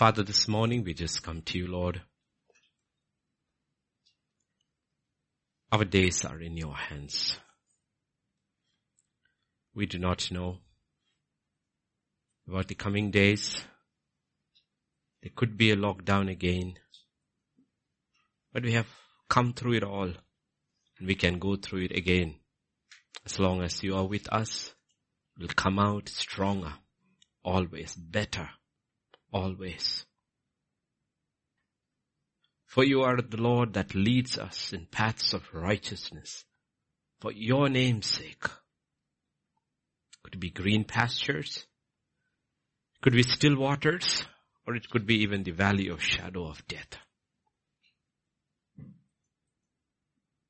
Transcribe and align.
Father, 0.00 0.22
this 0.22 0.48
morning 0.48 0.82
we 0.82 0.94
just 0.94 1.22
come 1.22 1.42
to 1.42 1.58
you, 1.58 1.66
Lord. 1.66 2.00
Our 5.70 5.84
days 5.84 6.24
are 6.24 6.40
in 6.40 6.56
your 6.56 6.74
hands. 6.74 7.36
We 9.74 9.84
do 9.84 9.98
not 9.98 10.30
know 10.30 10.56
about 12.48 12.68
the 12.68 12.76
coming 12.76 13.10
days. 13.10 13.62
There 15.22 15.32
could 15.36 15.58
be 15.58 15.70
a 15.70 15.76
lockdown 15.76 16.30
again. 16.30 16.76
But 18.54 18.62
we 18.62 18.72
have 18.72 18.88
come 19.28 19.52
through 19.52 19.74
it 19.74 19.84
all 19.84 20.14
and 20.98 21.06
we 21.06 21.14
can 21.14 21.38
go 21.38 21.56
through 21.56 21.82
it 21.82 21.92
again. 21.94 22.36
As 23.26 23.38
long 23.38 23.60
as 23.60 23.82
you 23.82 23.94
are 23.96 24.06
with 24.06 24.32
us, 24.32 24.72
we'll 25.38 25.48
come 25.48 25.78
out 25.78 26.08
stronger, 26.08 26.72
always 27.44 27.94
better, 27.94 28.48
always. 29.32 30.04
For 32.66 32.84
you 32.84 33.02
are 33.02 33.20
the 33.20 33.36
Lord 33.36 33.72
that 33.74 33.94
leads 33.94 34.38
us 34.38 34.72
in 34.72 34.86
paths 34.86 35.34
of 35.34 35.52
righteousness 35.52 36.44
for 37.20 37.32
your 37.32 37.68
name's 37.68 38.06
sake. 38.06 38.44
Could 40.22 40.38
be 40.38 40.50
green 40.50 40.84
pastures? 40.84 41.66
Could 43.02 43.14
be 43.14 43.22
still 43.22 43.56
waters? 43.56 44.24
Or 44.66 44.74
it 44.74 44.88
could 44.88 45.06
be 45.06 45.22
even 45.22 45.42
the 45.42 45.50
valley 45.50 45.88
of 45.88 46.02
shadow 46.02 46.46
of 46.46 46.66
death. 46.68 46.96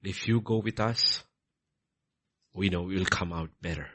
If 0.02 0.26
you 0.28 0.40
go 0.40 0.58
with 0.58 0.80
us, 0.80 1.24
we 2.54 2.68
know 2.68 2.82
we 2.82 2.96
will 2.96 3.06
come 3.06 3.32
out 3.32 3.50
better. 3.62 3.88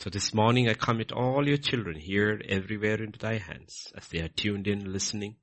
So 0.00 0.10
this 0.10 0.32
morning 0.32 0.68
I 0.68 0.74
commit 0.74 1.10
all 1.10 1.48
your 1.48 1.56
children 1.56 1.98
here 1.98 2.40
everywhere 2.48 3.02
into 3.02 3.18
thy 3.18 3.38
hands 3.38 3.92
as 3.96 4.06
they 4.06 4.20
are 4.20 4.28
tuned 4.28 4.68
in 4.68 4.92
listening. 4.92 5.34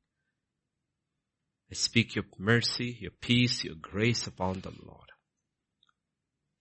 I 1.70 1.76
speak 1.76 2.16
your 2.16 2.24
mercy, 2.40 2.98
your 3.02 3.12
peace, 3.12 3.66
your 3.66 3.76
grace 3.76 4.28
upon 4.28 4.62
them, 4.62 4.80
Lord. 4.86 5.10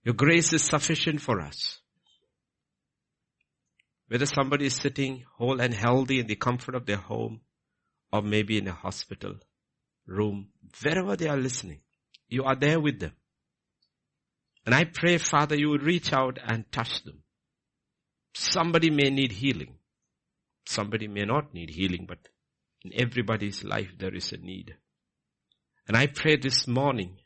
Your 0.02 0.14
grace 0.14 0.52
is 0.52 0.64
sufficient 0.64 1.20
for 1.20 1.40
us. 1.40 1.78
Whether 4.08 4.26
somebody 4.26 4.66
is 4.66 4.74
sitting 4.74 5.22
whole 5.36 5.60
and 5.60 5.72
healthy 5.72 6.18
in 6.18 6.26
the 6.26 6.34
comfort 6.34 6.74
of 6.74 6.86
their 6.86 6.96
home 6.96 7.42
or 8.12 8.22
maybe 8.22 8.58
in 8.58 8.66
a 8.66 8.72
hospital 8.72 9.36
room, 10.06 10.48
wherever 10.82 11.14
they 11.14 11.28
are 11.28 11.36
listening, 11.36 11.80
you 12.28 12.42
are 12.42 12.56
there 12.56 12.80
with 12.80 12.98
them. 12.98 13.12
And 14.66 14.74
I 14.74 14.84
pray, 14.84 15.18
Father, 15.18 15.54
you 15.54 15.70
would 15.70 15.84
reach 15.84 16.12
out 16.12 16.38
and 16.44 16.70
touch 16.72 17.04
them. 17.04 17.23
Somebody 18.34 18.90
may 18.90 19.10
need 19.10 19.32
healing. 19.32 19.78
Somebody 20.66 21.08
may 21.08 21.24
not 21.24 21.54
need 21.54 21.70
healing, 21.70 22.04
but 22.06 22.18
in 22.84 22.92
everybody's 22.94 23.62
life 23.62 23.92
there 23.98 24.14
is 24.14 24.32
a 24.32 24.36
need. 24.36 24.74
And 25.86 25.96
I 25.96 26.06
pray 26.06 26.36
this 26.36 26.66
morning 26.66 27.18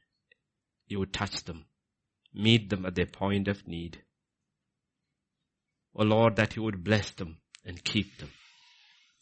you 0.86 0.98
would 0.98 1.12
touch 1.12 1.44
them, 1.44 1.66
meet 2.34 2.68
them 2.68 2.84
at 2.84 2.94
their 2.94 3.06
point 3.06 3.48
of 3.48 3.66
need. 3.66 4.02
Oh 5.94 6.04
Lord, 6.04 6.36
that 6.36 6.56
you 6.56 6.62
would 6.62 6.84
bless 6.84 7.10
them 7.12 7.38
and 7.64 7.82
keep 7.82 8.18
them. 8.18 8.30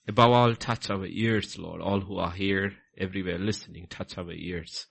Above 0.09 0.31
all, 0.33 0.55
touch 0.55 0.91
our 0.91 1.07
ears, 1.07 1.59
Lord. 1.59 1.81
All 1.81 2.01
who 2.01 2.19
are 2.19 2.31
here, 2.31 2.73
everywhere 2.97 3.39
listening, 3.39 3.87
touch 3.89 4.17
our 4.19 4.31
ears. 4.31 4.87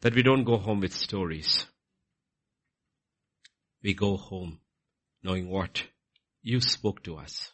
That 0.00 0.14
we 0.14 0.22
don't 0.22 0.44
go 0.44 0.56
home 0.56 0.80
with 0.80 0.92
stories. 0.92 1.66
We 3.82 3.94
go 3.94 4.16
home 4.16 4.60
knowing 5.26 5.50
what 5.50 5.82
you 6.40 6.60
spoke 6.60 7.02
to 7.02 7.16
us. 7.16 7.50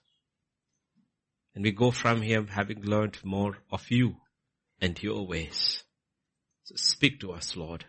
And 1.55 1.65
we 1.65 1.73
go 1.73 1.91
from 1.91 2.21
here 2.21 2.45
having 2.45 2.83
learned 2.83 3.19
more 3.25 3.57
of 3.71 3.91
you 3.91 4.17
and 4.81 5.03
your 5.03 5.27
ways. 5.27 5.83
So 6.65 6.75
speak 6.77 7.21
to 7.21 7.33
us, 7.33 7.57
Lord. 7.57 7.87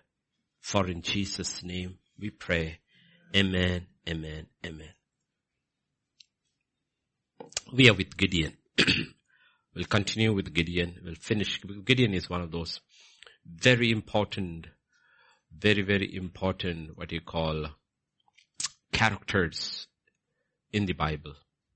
For 0.61 0.87
in 0.87 1.01
Jesus' 1.01 1.63
name 1.63 1.97
we 2.17 2.29
pray. 2.29 2.79
Amen, 3.35 3.87
amen, 4.07 4.47
amen. 4.65 4.93
We 7.73 7.89
are 7.89 7.93
with 7.93 8.15
Gideon. 8.15 8.53
we'll 9.75 9.85
continue 9.85 10.33
with 10.33 10.53
Gideon. 10.53 11.01
We'll 11.03 11.15
finish. 11.15 11.59
Gideon 11.83 12.13
is 12.13 12.29
one 12.29 12.41
of 12.41 12.51
those 12.51 12.79
very 13.45 13.91
important, 13.91 14.67
very, 15.51 15.81
very 15.81 16.15
important, 16.15 16.97
what 16.97 17.11
you 17.11 17.19
call 17.19 17.67
characters 18.93 19.87
in 20.71 20.85
the 20.85 20.93
Bible. 20.93 21.33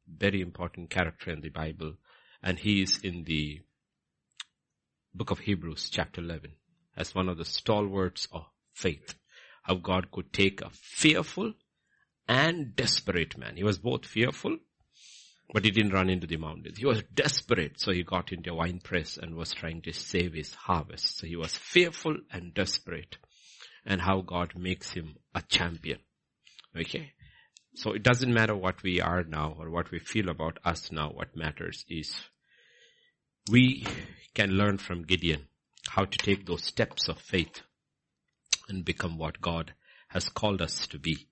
Very 0.07 0.41
important 0.41 0.89
character 0.89 1.31
in 1.31 1.41
the 1.41 1.49
Bible. 1.49 1.95
And 2.41 2.57
he 2.57 2.81
is 2.81 2.99
in 3.03 3.23
the 3.25 3.59
book 5.13 5.31
of 5.31 5.39
Hebrews 5.39 5.89
chapter 5.89 6.21
11 6.21 6.51
as 6.95 7.13
one 7.13 7.27
of 7.27 7.37
the 7.37 7.45
stalwarts 7.45 8.27
of 8.31 8.45
faith. 8.73 9.15
How 9.63 9.75
God 9.75 10.11
could 10.11 10.31
take 10.31 10.61
a 10.61 10.69
fearful 10.69 11.53
and 12.27 12.75
desperate 12.75 13.37
man. 13.37 13.57
He 13.57 13.63
was 13.63 13.79
both 13.79 14.05
fearful, 14.05 14.57
but 15.51 15.65
he 15.65 15.71
didn't 15.71 15.93
run 15.93 16.09
into 16.09 16.27
the 16.27 16.37
mountains. 16.37 16.77
He 16.77 16.85
was 16.85 17.03
desperate, 17.13 17.79
so 17.79 17.91
he 17.91 18.03
got 18.03 18.31
into 18.31 18.51
a 18.51 18.55
wine 18.55 18.79
press 18.83 19.17
and 19.17 19.35
was 19.35 19.53
trying 19.53 19.81
to 19.83 19.93
save 19.93 20.33
his 20.33 20.53
harvest. 20.53 21.17
So 21.17 21.27
he 21.27 21.35
was 21.35 21.55
fearful 21.55 22.17
and 22.31 22.53
desperate. 22.53 23.17
And 23.85 24.01
how 24.01 24.21
God 24.21 24.53
makes 24.55 24.91
him 24.91 25.15
a 25.33 25.41
champion. 25.41 25.99
Okay? 26.77 27.13
So 27.75 27.93
it 27.93 28.03
doesn't 28.03 28.33
matter 28.33 28.55
what 28.55 28.81
we 28.83 29.01
are 29.01 29.23
now 29.23 29.55
or 29.59 29.69
what 29.69 29.91
we 29.91 29.99
feel 29.99 30.29
about 30.29 30.57
us 30.65 30.91
now. 30.91 31.09
What 31.09 31.35
matters 31.35 31.85
is 31.87 32.15
we 33.49 33.85
can 34.33 34.51
learn 34.51 34.77
from 34.77 35.03
Gideon 35.03 35.47
how 35.89 36.05
to 36.05 36.17
take 36.17 36.45
those 36.45 36.63
steps 36.63 37.07
of 37.07 37.19
faith 37.19 37.61
and 38.67 38.83
become 38.83 39.17
what 39.17 39.41
God 39.41 39.73
has 40.09 40.29
called 40.29 40.61
us 40.61 40.87
to 40.87 40.99
be. 40.99 41.27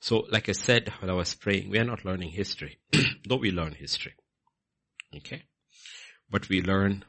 So 0.00 0.26
like 0.30 0.48
I 0.48 0.52
said 0.52 0.92
when 1.00 1.10
I 1.10 1.14
was 1.14 1.34
praying, 1.34 1.70
we 1.70 1.78
are 1.78 1.84
not 1.84 2.04
learning 2.04 2.30
history, 2.30 2.78
though 3.28 3.36
we 3.36 3.50
learn 3.50 3.74
history. 3.74 4.14
Okay? 5.16 5.44
But 6.30 6.48
we 6.48 6.60
learn 6.60 7.04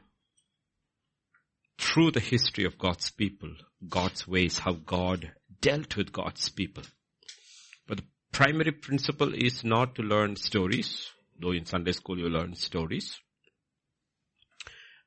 through 1.78 2.12
the 2.12 2.20
history 2.20 2.64
of 2.64 2.78
God's 2.78 3.10
people, 3.10 3.52
God's 3.88 4.26
ways, 4.28 4.58
how 4.58 4.72
God 4.72 5.32
dealt 5.60 5.96
with 5.96 6.12
God's 6.12 6.48
people. 6.48 6.84
Primary 8.32 8.72
principle 8.72 9.34
is 9.34 9.64
not 9.64 9.94
to 9.96 10.02
learn 10.02 10.36
stories, 10.36 11.10
though 11.40 11.52
in 11.52 11.66
Sunday 11.66 11.92
school 11.92 12.18
you 12.18 12.28
learn 12.28 12.54
stories. 12.54 13.18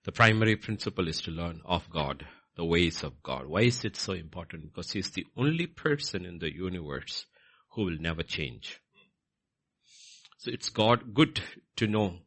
The 0.03 0.11
primary 0.11 0.57
principle 0.57 1.07
is 1.07 1.21
to 1.21 1.31
learn 1.31 1.61
of 1.65 1.89
God, 1.89 2.25
the 2.57 2.65
ways 2.65 3.03
of 3.03 3.23
God. 3.23 3.47
Why 3.47 3.61
is 3.61 3.85
it 3.85 3.95
so 3.95 4.13
important? 4.13 4.65
Because 4.65 4.91
He's 4.91 5.11
the 5.11 5.25
only 5.37 5.65
person 5.65 6.25
in 6.25 6.39
the 6.39 6.53
universe 6.53 7.25
who 7.69 7.85
will 7.85 7.97
never 7.97 8.23
change. 8.23 8.81
So 10.37 10.51
it's 10.51 10.69
God 10.69 11.13
good 11.13 11.41
to 11.77 11.87
know 11.87 12.17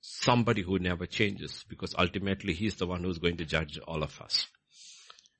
somebody 0.00 0.62
who 0.62 0.78
never 0.78 1.06
changes 1.06 1.64
because 1.68 1.94
ultimately 1.98 2.52
He's 2.52 2.76
the 2.76 2.86
one 2.86 3.02
who's 3.02 3.18
going 3.18 3.38
to 3.38 3.44
judge 3.44 3.78
all 3.86 4.04
of 4.04 4.20
us. 4.20 4.46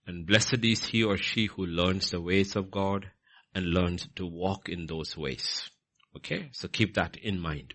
And 0.07 0.27
blessed 0.27 0.65
is 0.65 0.87
he 0.87 1.05
or 1.05 1.17
she 1.17 1.47
who 1.47 1.65
learns 1.65 2.11
the 2.11 2.21
ways 2.21 2.57
of 2.57 2.73
God 2.73 3.09
and 3.55 3.67
learns 3.67 4.09
to 4.17 4.27
walk 4.27 4.69
in 4.69 4.87
those 4.87 5.17
ways. 5.17 5.71
Okay? 6.17 6.49
So 6.53 6.69
keep 6.69 6.95
that 6.95 7.17
in 7.17 7.41
mind. 7.41 7.75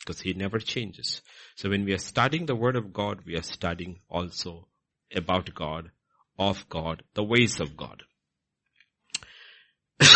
Because 0.00 0.20
he 0.20 0.32
never 0.32 0.58
changes. 0.58 1.22
So 1.56 1.68
when 1.68 1.84
we 1.84 1.92
are 1.92 1.98
studying 1.98 2.46
the 2.46 2.56
word 2.56 2.76
of 2.76 2.92
God, 2.92 3.20
we 3.26 3.36
are 3.36 3.42
studying 3.42 4.00
also 4.08 4.68
about 5.14 5.54
God, 5.54 5.90
of 6.38 6.68
God, 6.68 7.02
the 7.14 7.24
ways 7.24 7.60
of 7.60 7.76
God. 7.76 8.02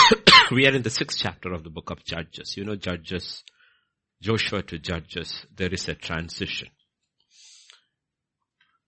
we 0.50 0.66
are 0.66 0.74
in 0.74 0.82
the 0.82 0.90
sixth 0.90 1.18
chapter 1.18 1.52
of 1.52 1.64
the 1.64 1.70
book 1.70 1.90
of 1.90 2.04
Judges. 2.04 2.56
You 2.56 2.64
know, 2.64 2.76
Judges, 2.76 3.42
Joshua 4.20 4.62
to 4.62 4.78
Judges, 4.78 5.44
there 5.54 5.72
is 5.72 5.88
a 5.88 5.94
transition. 5.94 6.68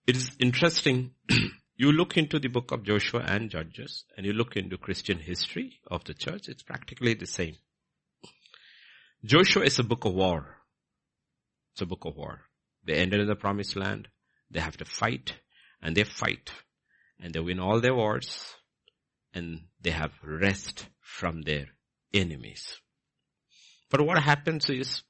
It 0.07 0.15
is 0.15 0.31
interesting. 0.39 1.11
You 1.77 1.91
look 1.91 2.17
into 2.17 2.39
the 2.39 2.47
book 2.47 2.71
of 2.71 2.83
Joshua 2.83 3.21
and 3.25 3.49
Judges 3.49 4.05
and 4.15 4.25
you 4.25 4.33
look 4.33 4.55
into 4.55 4.77
Christian 4.77 5.19
history 5.19 5.79
of 5.87 6.03
the 6.05 6.13
church, 6.13 6.47
it's 6.47 6.63
practically 6.63 7.13
the 7.13 7.27
same. 7.27 7.55
Joshua 9.23 9.63
is 9.63 9.79
a 9.79 9.83
book 9.83 10.05
of 10.05 10.13
war. 10.13 10.57
It's 11.73 11.81
a 11.81 11.85
book 11.85 12.05
of 12.05 12.15
war. 12.15 12.41
They 12.85 13.01
in 13.01 13.09
the 13.09 13.35
promised 13.35 13.75
land. 13.75 14.07
They 14.51 14.59
have 14.59 14.77
to 14.77 14.85
fight 14.85 15.33
and 15.81 15.95
they 15.95 16.03
fight 16.03 16.51
and 17.19 17.33
they 17.33 17.39
win 17.39 17.59
all 17.59 17.81
their 17.81 17.95
wars 17.95 18.53
and 19.33 19.61
they 19.81 19.91
have 19.91 20.11
rest 20.23 20.87
from 21.01 21.41
their 21.41 21.65
enemies. 22.13 22.77
But 23.89 24.05
what 24.05 24.21
happens 24.21 24.69
is 24.69 25.01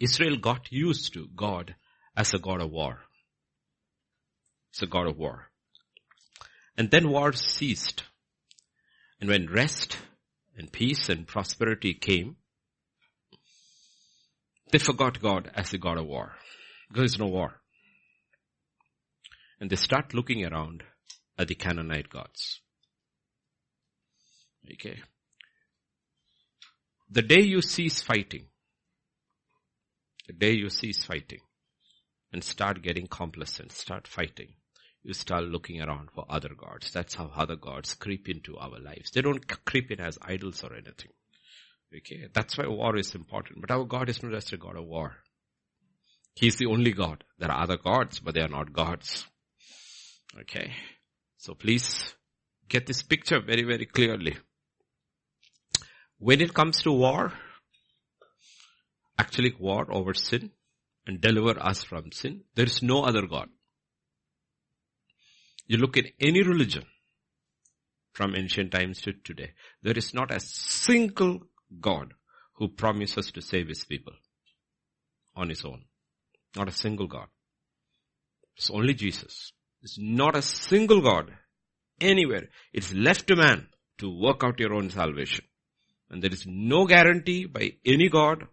Israel 0.00 0.36
got 0.36 0.72
used 0.72 1.12
to 1.14 1.28
God 1.34 1.74
as 2.16 2.32
a 2.32 2.38
God 2.38 2.60
of 2.60 2.70
war. 2.70 3.00
It's 4.72 4.82
a 4.82 4.86
God 4.86 5.06
of 5.06 5.18
war. 5.18 5.50
And 6.78 6.90
then 6.90 7.10
war 7.10 7.34
ceased. 7.34 8.04
And 9.20 9.28
when 9.28 9.52
rest 9.52 9.98
and 10.56 10.72
peace 10.72 11.10
and 11.10 11.26
prosperity 11.26 11.92
came, 11.92 12.36
They 14.72 14.78
forgot 14.78 15.20
God 15.20 15.50
as 15.54 15.70
the 15.70 15.76
God 15.76 15.98
of 15.98 16.06
war. 16.06 16.32
There 16.90 17.04
is 17.04 17.18
no 17.18 17.26
war. 17.26 17.60
And 19.60 19.68
they 19.68 19.76
start 19.76 20.14
looking 20.14 20.44
around 20.44 20.82
at 21.38 21.48
the 21.48 21.54
Canaanite 21.54 22.08
gods. 22.08 22.60
Okay. 24.72 25.02
The 27.10 27.20
day 27.20 27.42
you 27.42 27.60
cease 27.60 28.00
fighting, 28.00 28.46
the 30.26 30.32
day 30.32 30.52
you 30.52 30.70
cease 30.70 31.04
fighting 31.04 31.40
and 32.32 32.42
start 32.42 32.82
getting 32.82 33.06
complacent, 33.06 33.72
start 33.72 34.08
fighting, 34.08 34.54
you 35.02 35.14
start 35.14 35.44
looking 35.44 35.80
around 35.80 36.10
for 36.14 36.24
other 36.28 36.50
gods. 36.56 36.92
That's 36.92 37.14
how 37.14 37.30
other 37.34 37.56
gods 37.56 37.94
creep 37.94 38.28
into 38.28 38.56
our 38.56 38.78
lives. 38.78 39.10
They 39.10 39.20
don't 39.20 39.46
creep 39.64 39.90
in 39.90 40.00
as 40.00 40.18
idols 40.22 40.62
or 40.62 40.74
anything. 40.74 41.10
Okay. 41.96 42.28
That's 42.32 42.56
why 42.56 42.66
war 42.68 42.96
is 42.96 43.14
important. 43.14 43.60
But 43.60 43.70
our 43.70 43.84
God 43.84 44.08
is 44.08 44.22
not 44.22 44.32
just 44.32 44.52
a 44.52 44.56
God 44.56 44.76
of 44.76 44.84
war. 44.84 45.16
He's 46.34 46.56
the 46.56 46.66
only 46.66 46.92
God. 46.92 47.24
There 47.38 47.50
are 47.50 47.62
other 47.62 47.76
gods, 47.76 48.20
but 48.20 48.34
they 48.34 48.40
are 48.40 48.48
not 48.48 48.72
gods. 48.72 49.26
Okay. 50.40 50.72
So 51.36 51.54
please 51.54 52.14
get 52.68 52.86
this 52.86 53.02
picture 53.02 53.40
very, 53.40 53.64
very 53.64 53.86
clearly. 53.86 54.36
When 56.18 56.40
it 56.40 56.54
comes 56.54 56.82
to 56.82 56.92
war, 56.92 57.32
actually 59.18 59.54
war 59.58 59.86
over 59.90 60.14
sin 60.14 60.52
and 61.06 61.20
deliver 61.20 61.60
us 61.60 61.82
from 61.82 62.12
sin, 62.12 62.44
there 62.54 62.66
is 62.66 62.82
no 62.82 63.02
other 63.02 63.26
God. 63.26 63.48
You 65.66 65.78
look 65.78 65.96
at 65.96 66.06
any 66.20 66.42
religion 66.42 66.84
from 68.12 68.34
ancient 68.36 68.72
times 68.72 69.00
to 69.02 69.12
today, 69.12 69.52
there 69.82 69.96
is 69.96 70.12
not 70.12 70.30
a 70.30 70.40
single 70.40 71.40
God 71.80 72.14
who 72.54 72.68
promises 72.68 73.30
to 73.32 73.40
save 73.40 73.68
his 73.68 73.84
people 73.84 74.12
on 75.34 75.48
his 75.48 75.64
own. 75.64 75.84
Not 76.56 76.68
a 76.68 76.72
single 76.72 77.06
God. 77.06 77.28
It's 78.56 78.70
only 78.70 78.94
Jesus. 78.94 79.52
It's 79.82 79.98
not 79.98 80.36
a 80.36 80.42
single 80.42 81.00
God 81.00 81.32
anywhere. 82.00 82.48
It's 82.72 82.92
left 82.92 83.28
to 83.28 83.36
man 83.36 83.68
to 83.98 84.10
work 84.10 84.44
out 84.44 84.60
your 84.60 84.74
own 84.74 84.90
salvation. 84.90 85.44
And 86.10 86.22
there 86.22 86.32
is 86.32 86.46
no 86.46 86.86
guarantee 86.86 87.46
by 87.46 87.72
any 87.84 88.08
God 88.08 88.46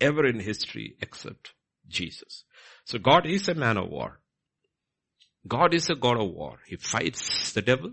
ever 0.00 0.26
in 0.26 0.38
history 0.38 0.96
except 1.00 1.52
Jesus. 1.88 2.44
So 2.84 2.98
God 2.98 3.26
is 3.26 3.48
a 3.48 3.54
man 3.54 3.76
of 3.76 3.88
war. 3.88 4.20
God 5.46 5.74
is 5.74 5.88
a 5.90 5.94
God 5.94 6.20
of 6.20 6.30
war. 6.30 6.58
He 6.66 6.76
fights 6.76 7.52
the 7.52 7.62
devil, 7.62 7.92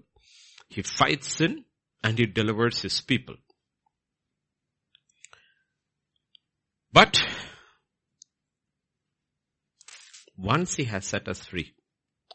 he 0.70 0.82
fights 0.82 1.36
sin, 1.36 1.66
and 2.04 2.18
he 2.18 2.26
delivers 2.26 2.82
his 2.82 3.02
people. 3.02 3.36
But 6.92 7.24
once 10.38 10.76
he 10.76 10.84
has 10.86 11.06
set 11.06 11.28
us 11.28 11.46
free 11.46 11.74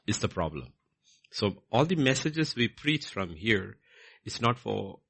is 0.07 0.19
the 0.19 0.29
problem. 0.29 0.73
So 1.31 1.63
all 1.71 1.85
the 1.85 1.97
messages 1.97 2.57
we 2.57 2.69
preach 2.69 3.07
from 3.07 3.35
here 3.35 3.77
is 4.25 4.41
not 4.41 4.59
for 4.59 5.01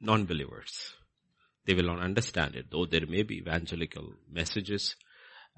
non-believers. 0.00 0.92
They 1.66 1.74
will 1.74 1.86
not 1.86 2.00
understand 2.00 2.54
it, 2.54 2.66
though 2.70 2.86
there 2.86 3.06
may 3.06 3.22
be 3.22 3.38
evangelical 3.38 4.12
messages 4.30 4.94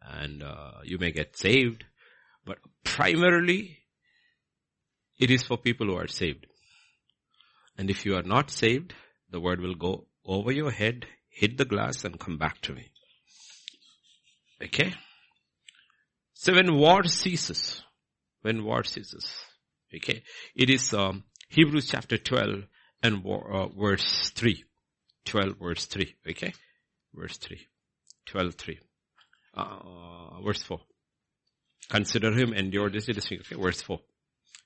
and 0.03 0.43
uh, 0.43 0.73
you 0.85 0.99
may 0.99 1.11
get 1.11 1.37
saved, 1.37 1.85
but 2.45 2.59
primarily 2.85 3.78
it 5.19 5.31
is 5.31 5.43
for 5.43 5.57
people 5.57 5.87
who 5.87 5.97
are 5.97 6.09
saved. 6.09 6.47
And 7.77 7.91
if 7.91 8.05
you 8.05 8.17
are 8.17 8.23
not 8.23 8.51
saved, 8.51 8.95
the 9.31 9.41
word 9.41 9.61
will 9.61 9.75
go 9.75 10.07
over 10.25 10.53
your 10.53 10.71
head, 10.71 11.07
hit 11.29 11.57
the 11.59 11.65
glass 11.65 12.05
and 12.05 12.19
come 12.19 12.39
back 12.39 12.61
to 12.63 12.73
me. 12.73 12.91
Okay? 14.63 14.95
So 16.35 16.55
when 16.55 16.75
war 16.77 17.05
ceases, 17.05 17.83
when 18.43 18.65
war 18.65 18.85
ceases, 18.85 19.29
okay, 19.95 20.23
it 20.55 20.71
is 20.71 20.93
um, 20.95 21.25
Hebrews 21.49 21.89
chapter 21.89 22.19
12 22.19 22.65
and 23.03 23.25
war, 23.25 23.53
uh, 23.53 23.69
verse 23.69 24.31
3. 24.31 24.65
12 25.25 25.57
verse 25.61 25.85
3, 25.87 26.15
okay? 26.31 26.53
Verse 27.15 27.37
3. 27.37 27.59
12 28.27 28.55
3. 28.55 28.79
Uh, 29.55 30.41
verse 30.45 30.63
4. 30.63 30.81
Consider 31.91 32.33
him 32.33 32.53
endure 32.53 32.91
this, 32.91 33.09
okay? 33.09 33.39
Verse 33.55 33.83
4. 33.83 33.99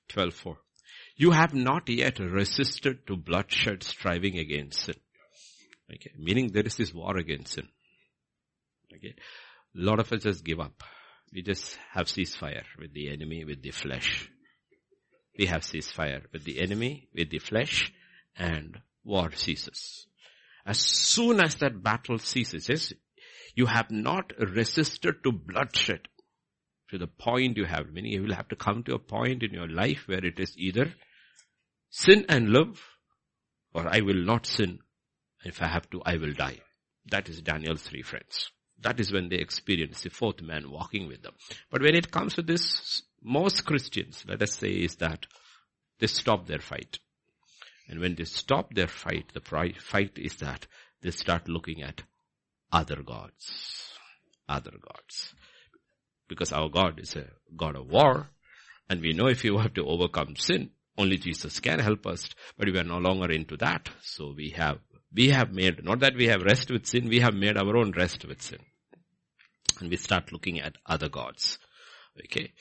12.4. 0.09 0.55
You 1.15 1.31
have 1.31 1.53
not 1.53 1.89
yet 1.89 2.19
resisted 2.19 3.05
to 3.07 3.15
bloodshed 3.15 3.83
striving 3.83 4.37
against 4.37 4.81
sin. 4.81 4.95
Okay. 5.93 6.11
Meaning 6.17 6.51
there 6.51 6.65
is 6.65 6.77
this 6.77 6.93
war 6.93 7.17
against 7.17 7.53
sin. 7.53 7.67
Okay. 8.95 9.15
A 9.75 9.81
lot 9.81 9.99
of 9.99 10.11
us 10.11 10.23
just 10.23 10.43
give 10.43 10.59
up. 10.59 10.83
We 11.33 11.41
just 11.41 11.77
have 11.93 12.07
ceasefire 12.07 12.63
with 12.79 12.93
the 12.93 13.09
enemy, 13.09 13.43
with 13.43 13.61
the 13.61 13.71
flesh. 13.71 14.29
We 15.37 15.47
have 15.47 15.61
ceasefire 15.61 16.23
with 16.31 16.43
the 16.43 16.61
enemy, 16.61 17.09
with 17.15 17.31
the 17.31 17.39
flesh, 17.39 17.91
and 18.35 18.79
war 19.03 19.31
ceases. 19.31 20.05
As 20.65 20.79
soon 20.79 21.43
as 21.43 21.55
that 21.55 21.81
battle 21.81 22.19
ceases, 22.19 22.93
you 23.55 23.65
have 23.65 23.89
not 23.89 24.31
resisted 24.39 25.23
to 25.23 25.31
bloodshed 25.31 26.07
to 26.93 26.99
the 26.99 27.07
point 27.07 27.57
you 27.57 27.65
have. 27.65 27.91
Meaning 27.91 28.13
you 28.13 28.21
will 28.21 28.35
have 28.35 28.47
to 28.49 28.55
come 28.55 28.83
to 28.83 28.93
a 28.93 28.99
point 28.99 29.41
in 29.41 29.51
your 29.51 29.67
life 29.67 30.07
where 30.07 30.23
it 30.23 30.39
is 30.39 30.55
either 30.57 30.93
sin 31.89 32.25
and 32.29 32.49
live 32.49 32.81
or 33.73 33.87
I 33.87 34.01
will 34.01 34.23
not 34.23 34.45
sin. 34.45 34.79
If 35.43 35.61
I 35.61 35.67
have 35.67 35.89
to, 35.89 36.01
I 36.05 36.17
will 36.17 36.33
die. 36.33 36.59
That 37.09 37.27
is 37.29 37.41
Daniel's 37.41 37.81
three 37.81 38.03
friends. 38.03 38.51
That 38.79 38.99
is 38.99 39.11
when 39.11 39.29
they 39.29 39.37
experience 39.37 40.03
the 40.03 40.09
fourth 40.09 40.41
man 40.41 40.69
walking 40.69 41.07
with 41.07 41.23
them. 41.23 41.33
But 41.71 41.81
when 41.81 41.95
it 41.95 42.11
comes 42.11 42.35
to 42.35 42.43
this, 42.43 43.01
most 43.21 43.65
Christians, 43.65 44.23
let 44.27 44.41
us 44.41 44.55
say, 44.55 44.69
is 44.69 44.95
that 44.97 45.25
they 45.99 46.07
stop 46.07 46.45
their 46.45 46.59
fight. 46.59 46.99
And 47.89 47.99
when 47.99 48.15
they 48.15 48.25
stop 48.25 48.73
their 48.73 48.87
fight, 48.87 49.33
the 49.33 49.41
fight 49.41 50.11
is 50.17 50.35
that 50.37 50.67
they 51.01 51.11
start 51.11 51.49
looking 51.49 51.81
at 51.81 52.03
other 52.71 53.01
gods. 53.03 53.89
Other 54.47 54.73
gods. 54.79 55.33
Because 56.33 56.51
our 56.51 56.67
God 56.67 56.99
is 56.99 57.15
a 57.15 57.27
God 57.55 57.75
of 57.75 57.85
war. 57.87 58.27
And 58.89 59.01
we 59.01 59.13
know 59.13 59.27
if 59.27 59.43
you 59.43 59.59
have 59.59 59.75
to 59.75 59.85
overcome 59.85 60.35
sin, 60.35 60.71
only 60.97 61.17
Jesus 61.17 61.59
can 61.59 61.77
help 61.77 62.07
us, 62.07 62.27
but 62.57 62.67
we 62.67 62.79
are 62.79 62.83
no 62.83 62.97
longer 62.97 63.31
into 63.31 63.55
that. 63.57 63.89
So 64.01 64.33
we 64.35 64.49
have, 64.57 64.79
we 65.13 65.29
have 65.29 65.51
made, 65.51 65.83
not 65.83 65.99
that 65.99 66.15
we 66.15 66.25
have 66.25 66.41
rest 66.41 66.71
with 66.71 66.87
sin, 66.87 67.07
we 67.07 67.19
have 67.19 67.35
made 67.35 67.55
our 67.55 67.77
own 67.77 67.91
rest 67.91 68.25
with 68.25 68.41
sin. 68.41 68.57
And 69.79 69.91
we 69.91 69.97
start 69.97 70.31
looking 70.31 70.59
at 70.59 70.75
other 70.87 71.07
gods. 71.07 71.59
Okay. 72.19 72.51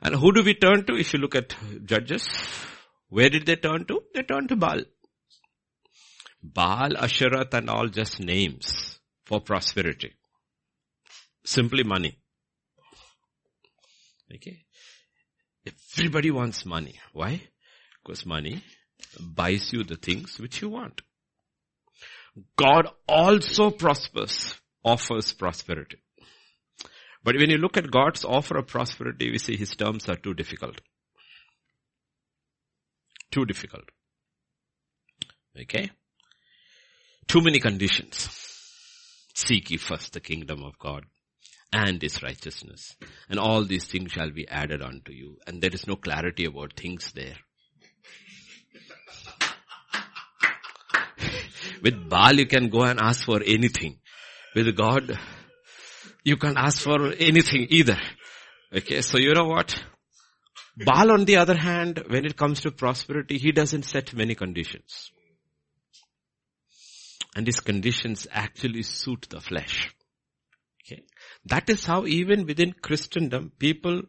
And 0.00 0.14
who 0.14 0.32
do 0.32 0.44
we 0.44 0.54
turn 0.54 0.84
to 0.86 0.94
if 0.94 1.12
you 1.12 1.18
look 1.18 1.34
at 1.34 1.56
Judges? 1.84 2.28
Where 3.08 3.28
did 3.28 3.46
they 3.46 3.56
turn 3.56 3.86
to? 3.86 4.02
They 4.14 4.22
turned 4.22 4.50
to 4.50 4.56
Baal. 4.56 4.82
Baal, 6.42 6.96
Asherah 6.96 7.48
and 7.52 7.70
all 7.70 7.88
just 7.88 8.20
names 8.20 8.98
for 9.24 9.40
prosperity. 9.40 10.12
Simply 11.44 11.82
money. 11.84 12.18
Okay. 14.32 14.64
Everybody 15.96 16.30
wants 16.30 16.64
money. 16.64 17.00
Why? 17.12 17.42
Because 18.02 18.26
money 18.26 18.62
buys 19.20 19.72
you 19.72 19.84
the 19.84 19.96
things 19.96 20.38
which 20.38 20.60
you 20.60 20.68
want. 20.68 21.00
God 22.56 22.88
also 23.08 23.70
prospers, 23.70 24.60
offers 24.84 25.32
prosperity. 25.32 25.98
But 27.22 27.36
when 27.36 27.48
you 27.48 27.56
look 27.56 27.76
at 27.76 27.90
God's 27.90 28.24
offer 28.24 28.58
of 28.58 28.66
prosperity, 28.66 29.30
we 29.30 29.38
see 29.38 29.56
his 29.56 29.74
terms 29.74 30.08
are 30.08 30.16
too 30.16 30.34
difficult. 30.34 30.80
Too 33.30 33.46
difficult. 33.46 33.84
Okay? 35.58 35.90
Too 37.26 37.40
many 37.40 37.60
conditions. 37.60 38.28
Seek 39.34 39.70
ye 39.70 39.78
first 39.78 40.12
the 40.12 40.20
kingdom 40.20 40.62
of 40.62 40.78
God 40.78 41.06
and 41.74 42.00
his 42.00 42.22
righteousness. 42.22 42.96
And 43.28 43.38
all 43.40 43.64
these 43.64 43.84
things 43.86 44.12
shall 44.12 44.30
be 44.30 44.46
added 44.48 44.80
unto 44.80 45.12
you. 45.12 45.38
And 45.46 45.60
there 45.60 45.72
is 45.72 45.86
no 45.88 45.96
clarity 45.96 46.44
about 46.46 46.74
things 46.76 47.10
there. 47.12 47.36
With 51.82 52.08
Baal 52.08 52.34
you 52.34 52.46
can 52.46 52.68
go 52.68 52.82
and 52.84 53.00
ask 53.00 53.24
for 53.24 53.42
anything. 53.44 53.98
With 54.54 54.76
God, 54.76 55.18
you 56.22 56.36
can't 56.36 56.56
ask 56.56 56.80
for 56.80 57.12
anything 57.18 57.66
either. 57.70 57.98
Okay, 58.72 59.00
so 59.02 59.18
you 59.18 59.34
know 59.34 59.46
what? 59.46 59.82
Baal 60.76 61.10
on 61.10 61.24
the 61.24 61.38
other 61.38 61.56
hand, 61.56 62.04
when 62.08 62.24
it 62.24 62.36
comes 62.36 62.60
to 62.60 62.70
prosperity, 62.70 63.38
he 63.38 63.50
doesn't 63.50 63.84
set 63.84 64.14
many 64.14 64.36
conditions. 64.36 65.10
And 67.34 67.46
his 67.46 67.58
conditions 67.58 68.28
actually 68.30 68.82
suit 68.82 69.26
the 69.28 69.40
flesh. 69.40 69.92
That 71.46 71.68
is 71.68 71.84
how 71.84 72.06
even 72.06 72.46
within 72.46 72.72
Christendom, 72.72 73.52
people 73.58 74.02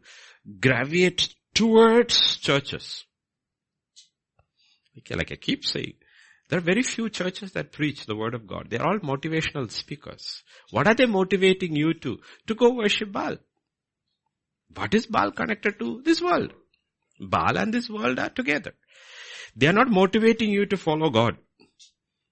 gravitate 0.60 1.34
towards 1.54 2.36
churches. 2.38 3.04
Okay, 4.98 5.14
like 5.14 5.32
I 5.32 5.36
keep 5.36 5.64
saying, 5.64 5.94
There 6.48 6.58
are 6.58 6.62
very 6.62 6.82
few 6.82 7.10
churches 7.10 7.52
that 7.52 7.72
preach 7.72 8.06
the 8.06 8.16
word 8.16 8.34
of 8.34 8.46
God. 8.46 8.68
They're 8.70 8.86
all 8.86 8.98
motivational 9.00 9.70
speakers. 9.70 10.42
What 10.70 10.86
are 10.86 10.94
they 10.94 11.06
motivating 11.06 11.76
you 11.76 11.92
to? 11.94 12.18
To 12.46 12.54
go 12.54 12.72
worship 12.72 13.12
Baal. 13.12 13.36
What 14.74 14.94
is 14.94 15.06
Baal 15.06 15.32
connected 15.32 15.78
to 15.78 16.02
this 16.04 16.22
world? 16.22 16.52
Baal 17.20 17.58
and 17.58 17.72
this 17.72 17.90
world 17.90 18.18
are 18.18 18.30
together. 18.30 18.72
They 19.54 19.66
are 19.66 19.72
not 19.72 19.90
motivating 19.90 20.50
you 20.50 20.66
to 20.66 20.76
follow 20.76 21.10
God 21.10 21.36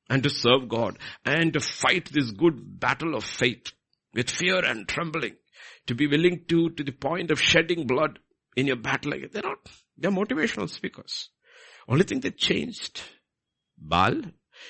and 0.09 0.23
to 0.23 0.31
serve 0.31 0.69
God 0.69 0.99
and 1.25 1.53
to 1.53 1.61
fight 1.61 2.11
this 2.13 2.31
good 2.31 2.79
battle 2.81 3.15
of 3.15 3.25
faith 3.25 3.73
with 4.15 4.31
fear 4.31 4.65
and 4.65 4.89
trembling. 4.89 5.37
To 5.89 5.95
be 5.95 6.07
willing 6.07 6.45
to, 6.49 6.71
to 6.71 6.85
the 6.85 6.93
point 6.93 7.31
of 7.31 7.41
shedding 7.41 7.87
blood 7.87 8.19
in 8.57 8.67
your 8.67 8.77
battle. 8.77 9.13
They're 9.31 9.43
not, 9.43 9.59
they're 9.99 10.11
motivational 10.11 10.69
speakers. 10.69 11.29
Only 11.89 12.05
thing 12.05 12.21
they 12.21 12.31
changed 12.31 13.03
Baal. 13.77 14.23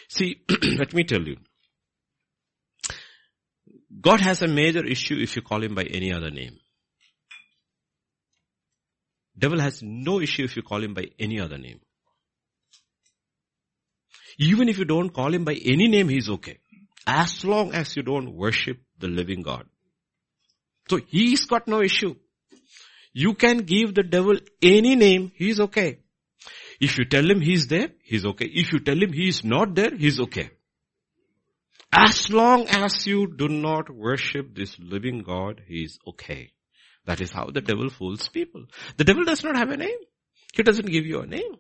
See, 0.09 0.43
let 0.77 0.93
me 0.95 1.05
tell 1.05 1.23
you. 1.23 1.37
God 4.01 4.21
has 4.21 4.43
a 4.43 4.49
major 4.49 4.85
issue 4.85 5.17
if 5.21 5.37
you 5.37 5.43
call 5.43 5.63
him 5.63 5.75
by 5.75 5.85
any 5.85 6.13
other 6.13 6.31
name. 6.31 6.59
Devil 9.39 9.61
has 9.61 9.83
no 9.83 10.21
issue 10.21 10.45
if 10.45 10.57
you 10.57 10.63
call 10.63 10.83
him 10.83 10.95
by 10.95 11.07
any 11.19 11.41
other 11.41 11.59
name. 11.59 11.81
Even 14.39 14.69
if 14.69 14.79
you 14.79 14.85
don't 14.85 15.11
call 15.11 15.33
him 15.33 15.45
by 15.45 15.55
any 15.55 15.89
name, 15.89 16.09
he's 16.09 16.29
okay. 16.29 16.59
As 17.07 17.45
long 17.45 17.73
as 17.73 17.97
you 17.97 18.03
don't 18.03 18.35
worship 18.35 18.79
the 18.99 19.09
living 19.09 19.43
God. 19.43 19.67
So 20.89 20.97
he's 20.97 21.47
got 21.47 21.69
no 21.69 21.83
issue. 21.83 22.15
You 23.13 23.35
can 23.35 23.59
give 23.59 23.95
the 23.95 24.03
devil 24.03 24.39
any 24.61 24.97
name, 24.97 25.33
he's 25.35 25.61
okay. 25.61 25.99
If 26.81 26.99
you 26.99 27.05
tell 27.05 27.31
him 27.31 27.41
he's 27.41 27.69
there, 27.69 27.91
he's 28.03 28.27
okay. 28.27 28.47
If 28.47 28.73
you 28.73 28.81
tell 28.81 29.01
him 29.01 29.13
he's 29.13 29.45
not 29.45 29.75
there, 29.75 29.95
he's 29.97 30.19
okay. 30.21 30.51
As 31.93 32.29
long 32.31 32.67
as 32.69 33.07
you 33.07 33.33
do 33.37 33.49
not 33.49 33.89
worship 33.89 34.55
this 34.55 34.77
living 34.81 35.23
God, 35.23 35.63
he's 35.69 35.99
okay. 36.07 36.51
That 37.07 37.21
is 37.21 37.31
how 37.31 37.47
the 37.47 37.61
devil 37.61 37.89
fools 37.89 38.29
people. 38.29 38.65
The 38.97 39.05
devil 39.05 39.25
does 39.25 39.45
not 39.45 39.57
have 39.57 39.71
a 39.71 39.77
name. 39.77 39.99
He 40.53 40.63
doesn't 40.65 40.91
give 40.91 41.07
you 41.07 41.21
a 41.21 41.27
name. 41.27 41.55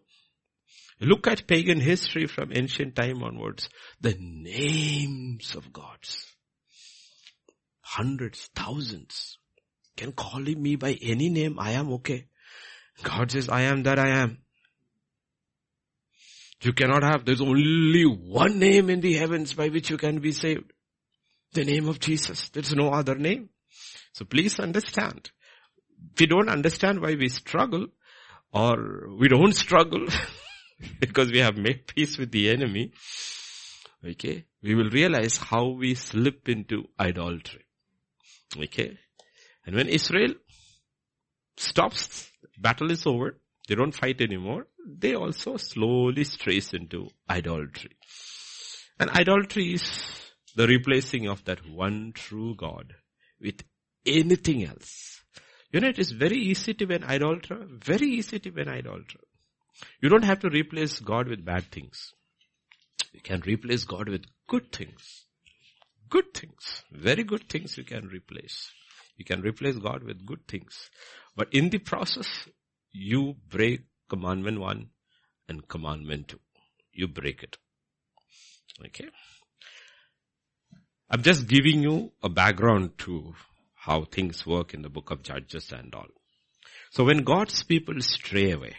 Look 1.00 1.26
at 1.26 1.46
pagan 1.46 1.80
history 1.80 2.26
from 2.26 2.52
ancient 2.52 2.94
time 2.94 3.22
onwards. 3.22 3.68
The 4.00 4.16
names 4.18 5.54
of 5.54 5.72
gods. 5.72 6.26
Hundreds, 7.80 8.48
thousands. 8.54 9.38
Can 9.96 10.12
call 10.12 10.40
me 10.40 10.76
by 10.76 10.96
any 11.02 11.28
name. 11.30 11.58
I 11.58 11.72
am 11.72 11.92
okay. 11.94 12.26
God 13.02 13.30
says, 13.30 13.48
I 13.48 13.62
am 13.62 13.82
that 13.84 13.98
I 13.98 14.22
am. 14.22 14.38
You 16.62 16.72
cannot 16.72 17.02
have, 17.02 17.24
there's 17.24 17.40
only 17.40 18.04
one 18.04 18.58
name 18.58 18.88
in 18.88 19.00
the 19.00 19.14
heavens 19.14 19.52
by 19.52 19.68
which 19.68 19.90
you 19.90 19.98
can 19.98 20.20
be 20.20 20.32
saved. 20.32 20.72
The 21.52 21.64
name 21.64 21.88
of 21.88 22.00
Jesus. 22.00 22.48
There's 22.48 22.74
no 22.74 22.90
other 22.90 23.16
name. 23.16 23.50
So 24.12 24.24
please 24.24 24.58
understand. 24.58 25.30
If 26.12 26.20
we 26.20 26.26
don't 26.26 26.48
understand 26.48 27.00
why 27.00 27.16
we 27.16 27.28
struggle, 27.28 27.88
or 28.52 29.08
we 29.18 29.28
don't 29.28 29.52
struggle 29.64 30.06
because 31.00 31.30
we 31.30 31.38
have 31.38 31.56
made 31.56 31.86
peace 31.86 32.18
with 32.18 32.30
the 32.30 32.50
enemy, 32.50 32.92
okay, 34.04 34.44
we 34.62 34.74
will 34.74 34.90
realize 34.90 35.36
how 35.36 35.68
we 35.68 35.94
slip 35.94 36.48
into 36.48 36.84
idolatry. 36.98 37.64
Okay. 38.56 38.98
And 39.66 39.76
when 39.76 39.88
Israel 39.88 40.34
stops, 41.56 42.30
battle 42.58 42.90
is 42.90 43.06
over, 43.06 43.38
they 43.68 43.74
don't 43.74 43.94
fight 43.94 44.20
anymore, 44.20 44.66
they 44.86 45.14
also 45.14 45.56
slowly 45.56 46.24
strays 46.24 46.74
into 46.74 47.08
idolatry. 47.28 47.92
And 48.98 49.10
idolatry 49.10 49.74
is 49.74 49.82
the 50.54 50.66
replacing 50.66 51.26
of 51.26 51.44
that 51.44 51.66
one 51.68 52.12
true 52.14 52.54
God 52.56 52.94
with 53.40 53.62
anything 54.06 54.64
else. 54.64 55.22
You 55.72 55.80
know, 55.80 55.88
it 55.88 55.98
is 55.98 56.12
very 56.12 56.36
easy 56.38 56.74
to 56.74 56.86
be 56.86 56.94
an 56.94 57.04
idolater, 57.04 57.66
very 57.68 58.06
easy 58.06 58.38
to 58.38 58.50
be 58.52 58.62
an 58.62 58.68
idolater. 58.68 59.18
You 60.00 60.08
don't 60.08 60.24
have 60.24 60.40
to 60.40 60.48
replace 60.48 61.00
God 61.00 61.28
with 61.28 61.44
bad 61.44 61.70
things. 61.70 62.12
You 63.12 63.20
can 63.20 63.40
replace 63.46 63.84
God 63.84 64.08
with 64.08 64.24
good 64.48 64.72
things. 64.72 65.24
Good 66.08 66.34
things. 66.34 66.82
Very 66.92 67.24
good 67.24 67.48
things 67.48 67.76
you 67.76 67.84
can 67.84 68.06
replace. 68.08 68.70
You 69.16 69.24
can 69.24 69.42
replace 69.42 69.76
God 69.76 70.02
with 70.02 70.26
good 70.26 70.46
things. 70.48 70.90
But 71.36 71.48
in 71.52 71.70
the 71.70 71.78
process, 71.78 72.28
you 72.92 73.36
break 73.48 73.82
commandment 74.08 74.60
one 74.60 74.90
and 75.48 75.66
commandment 75.68 76.28
two. 76.28 76.40
You 76.92 77.08
break 77.08 77.42
it. 77.42 77.56
Okay. 78.86 79.08
I'm 81.10 81.22
just 81.22 81.46
giving 81.46 81.82
you 81.82 82.12
a 82.22 82.28
background 82.28 82.98
to 82.98 83.34
how 83.74 84.04
things 84.04 84.46
work 84.46 84.74
in 84.74 84.82
the 84.82 84.88
book 84.88 85.10
of 85.10 85.22
Judges 85.22 85.72
and 85.72 85.94
all. 85.94 86.08
So 86.90 87.04
when 87.04 87.24
God's 87.24 87.62
people 87.62 88.00
stray 88.00 88.52
away, 88.52 88.74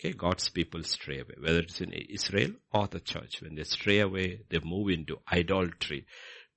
okay, 0.00 0.12
God's 0.12 0.48
people 0.48 0.82
stray 0.82 1.20
away, 1.20 1.34
whether 1.38 1.60
it's 1.60 1.80
in 1.80 1.92
Israel 1.92 2.52
or 2.72 2.86
the 2.86 3.00
church, 3.00 3.42
when 3.42 3.54
they 3.54 3.64
stray 3.64 4.00
away, 4.00 4.40
they 4.48 4.58
move 4.64 4.88
into 4.88 5.18
idolatry. 5.30 6.06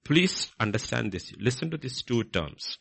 Please 0.05 0.51
understand 0.59 1.11
this. 1.11 1.31
Listen 1.37 1.69
to 1.71 1.77
these 1.77 2.01
two 2.01 2.23
terms. 2.23 2.77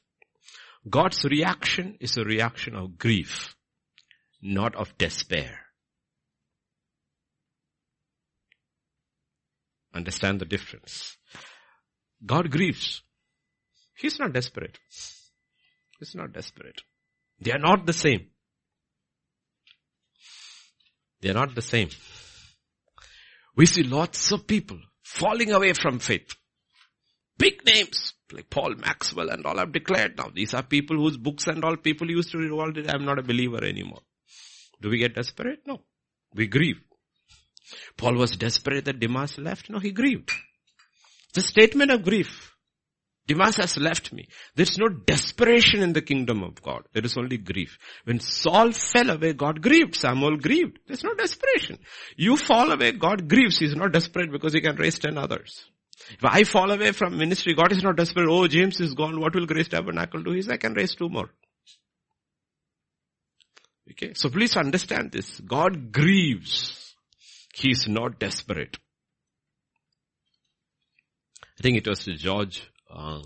God's 0.88 1.24
reaction 1.24 1.96
is 2.00 2.16
a 2.16 2.24
reaction 2.24 2.74
of 2.74 2.98
grief 2.98 3.54
not 4.42 4.74
of 4.74 4.98
despair. 4.98 5.60
Understand 9.94 10.40
the 10.40 10.44
difference. 10.44 11.16
God 12.24 12.50
grieves. 12.50 13.02
He's 13.94 14.18
not 14.18 14.32
desperate. 14.32 14.78
He's 15.98 16.14
not 16.14 16.32
desperate. 16.32 16.82
They 17.40 17.52
are 17.52 17.58
not 17.58 17.86
the 17.86 17.92
same. 17.92 18.26
They 21.22 21.30
are 21.30 21.34
not 21.34 21.54
the 21.54 21.62
same. 21.62 21.88
We 23.56 23.66
see 23.66 23.84
lots 23.84 24.32
of 24.32 24.46
people 24.46 24.78
falling 25.02 25.52
away 25.52 25.72
from 25.72 26.00
faith. 26.00 26.34
Big 27.38 27.64
names 27.64 28.14
like 28.32 28.50
Paul 28.50 28.74
Maxwell 28.76 29.30
and 29.30 29.46
all 29.46 29.58
have 29.58 29.72
declared 29.72 30.16
now. 30.16 30.30
These 30.34 30.54
are 30.54 30.62
people 30.62 30.96
whose 30.96 31.16
books 31.16 31.46
and 31.46 31.64
all 31.64 31.76
people 31.76 32.10
used 32.10 32.32
to 32.32 32.38
read 32.38 32.50
all. 32.50 32.72
day. 32.72 32.84
I'm 32.88 33.04
not 33.04 33.18
a 33.18 33.22
believer 33.22 33.64
anymore. 33.64 34.00
Do 34.80 34.90
we 34.90 34.98
get 34.98 35.14
desperate? 35.14 35.60
No. 35.66 35.82
We 36.34 36.46
grieve. 36.46 36.80
Paul 37.96 38.14
was 38.14 38.36
desperate 38.36 38.84
that 38.86 39.00
Demas 39.00 39.38
left. 39.38 39.70
No, 39.70 39.78
he 39.78 39.92
grieved. 39.92 40.30
A 41.36 41.40
statement 41.40 41.90
of 41.90 42.04
grief. 42.04 42.51
Demas 43.26 43.56
has 43.56 43.76
left 43.76 44.12
me. 44.12 44.26
There's 44.56 44.78
no 44.78 44.88
desperation 44.88 45.80
in 45.80 45.92
the 45.92 46.02
kingdom 46.02 46.42
of 46.42 46.60
God. 46.60 46.82
There 46.92 47.04
is 47.04 47.16
only 47.16 47.38
grief. 47.38 47.78
When 48.04 48.18
Saul 48.18 48.72
fell 48.72 49.10
away, 49.10 49.32
God 49.32 49.62
grieved. 49.62 49.94
Samuel 49.94 50.38
grieved. 50.38 50.80
There's 50.86 51.04
no 51.04 51.14
desperation. 51.14 51.78
You 52.16 52.36
fall 52.36 52.72
away, 52.72 52.92
God 52.92 53.28
grieves. 53.28 53.58
He's 53.58 53.76
not 53.76 53.92
desperate 53.92 54.32
because 54.32 54.54
he 54.54 54.60
can 54.60 54.76
raise 54.76 54.98
ten 54.98 55.16
others. 55.18 55.64
If 56.10 56.24
I 56.24 56.42
fall 56.42 56.72
away 56.72 56.90
from 56.90 57.16
ministry, 57.16 57.54
God 57.54 57.70
is 57.70 57.84
not 57.84 57.96
desperate. 57.96 58.28
Oh, 58.28 58.48
James 58.48 58.80
is 58.80 58.94
gone. 58.94 59.20
What 59.20 59.34
will 59.36 59.46
Grace 59.46 59.68
Tabernacle 59.68 60.22
do? 60.22 60.34
Says, 60.34 60.50
I 60.50 60.56
can 60.56 60.74
raise 60.74 60.96
two 60.96 61.08
more. 61.08 61.30
Okay, 63.92 64.14
so 64.14 64.30
please 64.30 64.56
understand 64.56 65.12
this. 65.12 65.38
God 65.40 65.92
grieves. 65.92 66.94
He 67.54 67.70
is 67.70 67.86
not 67.86 68.18
desperate. 68.18 68.78
I 71.58 71.62
think 71.62 71.76
it 71.76 71.86
was 71.86 72.04
George 72.04 72.68
uh, 72.92 73.22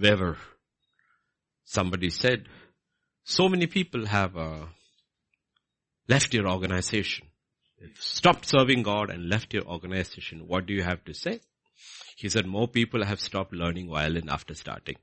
Verwer. 0.00 0.36
Somebody 1.64 2.10
said, 2.10 2.44
so 3.24 3.48
many 3.48 3.66
people 3.66 4.06
have 4.06 4.36
uh, 4.36 4.66
left 6.08 6.32
your 6.32 6.48
organization. 6.48 7.26
stopped 7.94 8.46
serving 8.46 8.82
God 8.82 9.10
and 9.10 9.28
left 9.28 9.54
your 9.54 9.64
organization. 9.64 10.46
What 10.46 10.66
do 10.66 10.74
you 10.74 10.82
have 10.82 11.04
to 11.04 11.14
say? 11.14 11.40
He 12.16 12.28
said, 12.28 12.46
more 12.46 12.68
people 12.68 13.04
have 13.04 13.20
stopped 13.20 13.52
learning 13.52 13.88
violin 13.90 14.28
after 14.28 14.54
starting. 14.54 14.96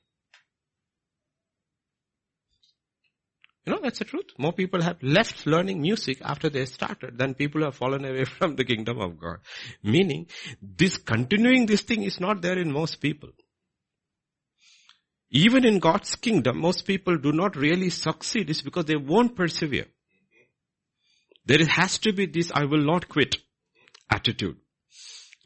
You 3.66 3.74
know, 3.74 3.80
that's 3.82 4.00
the 4.00 4.06
truth. 4.06 4.26
More 4.38 4.54
people 4.54 4.82
have 4.84 5.02
left 5.02 5.48
learning 5.48 5.82
music 5.82 6.20
after 6.22 6.50
they 6.50 6.66
started 6.66 7.18
than 7.18 7.34
people 7.34 7.64
have 7.64 7.76
fallen 7.76 8.06
away 8.06 8.26
from 8.38 8.56
the 8.56 8.64
kingdom 8.64 9.00
of 9.00 9.20
God. 9.20 9.38
Meaning, 9.84 10.28
this 10.62 10.98
continuing 10.98 11.66
this 11.66 11.82
thing 11.82 12.04
is 12.04 12.20
not 12.20 12.42
there 12.42 12.60
in 12.60 12.72
most 12.72 13.02
people. 13.02 13.30
Even 15.32 15.66
in 15.66 15.80
God's 15.80 16.16
kingdom, 16.16 16.60
most 16.60 16.86
people 16.86 17.18
do 17.18 17.32
not 17.32 17.56
really 17.56 17.90
succeed 17.90 18.50
is 18.50 18.62
because 18.62 18.86
they 18.86 18.96
won't 18.96 19.36
persevere. 19.36 19.88
There 21.46 21.66
has 21.66 21.98
to 22.00 22.14
be 22.14 22.26
this 22.26 22.52
I 22.54 22.66
will 22.66 22.84
not 22.84 23.08
quit 23.08 23.38
attitude. 24.12 24.58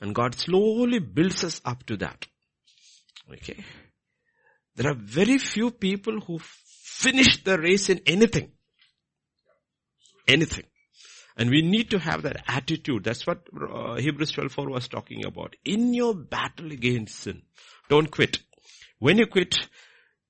And 0.01 0.15
God 0.15 0.35
slowly 0.35 0.99
builds 0.99 1.43
us 1.43 1.61
up 1.65 1.85
to 1.87 1.97
that. 1.97 2.25
Okay. 3.31 3.63
There 4.75 4.91
are 4.91 4.95
very 4.95 5.37
few 5.37 5.71
people 5.71 6.21
who 6.21 6.39
finish 6.39 7.43
the 7.43 7.57
race 7.57 7.89
in 7.89 8.01
anything. 8.05 8.51
Anything. 10.27 10.65
And 11.35 11.49
we 11.49 11.61
need 11.61 11.91
to 11.91 11.99
have 11.99 12.23
that 12.23 12.43
attitude. 12.47 13.03
That's 13.03 13.25
what 13.25 13.47
uh, 13.53 13.95
Hebrews 13.95 14.33
12.4 14.33 14.69
was 14.69 14.87
talking 14.87 15.25
about. 15.25 15.55
In 15.65 15.93
your 15.93 16.13
battle 16.13 16.71
against 16.71 17.19
sin, 17.19 17.43
don't 17.89 18.11
quit. 18.11 18.39
When 18.99 19.17
you 19.17 19.27
quit, 19.27 19.55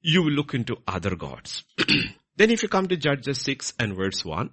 you 0.01 0.23
will 0.23 0.31
look 0.31 0.53
into 0.53 0.77
other 0.87 1.15
gods. 1.15 1.63
then 2.37 2.51
if 2.51 2.63
you 2.63 2.69
come 2.69 2.87
to 2.87 2.97
Judges 2.97 3.41
6 3.41 3.73
and 3.79 3.95
verse 3.95 4.23
1, 4.23 4.51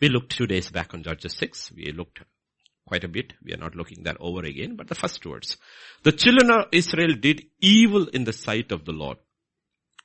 we 0.00 0.08
looked 0.08 0.36
two 0.36 0.46
days 0.46 0.70
back 0.70 0.94
on 0.94 1.02
Judges 1.02 1.36
6. 1.36 1.72
We 1.72 1.92
looked 1.92 2.20
quite 2.86 3.04
a 3.04 3.08
bit. 3.08 3.32
We 3.44 3.52
are 3.52 3.58
not 3.58 3.74
looking 3.74 4.04
that 4.04 4.16
over 4.20 4.40
again, 4.40 4.76
but 4.76 4.88
the 4.88 4.94
first 4.94 5.26
words. 5.26 5.56
The 6.04 6.12
children 6.12 6.50
of 6.50 6.68
Israel 6.72 7.14
did 7.20 7.42
evil 7.60 8.06
in 8.06 8.24
the 8.24 8.32
sight 8.32 8.70
of 8.70 8.84
the 8.84 8.92
Lord. 8.92 9.18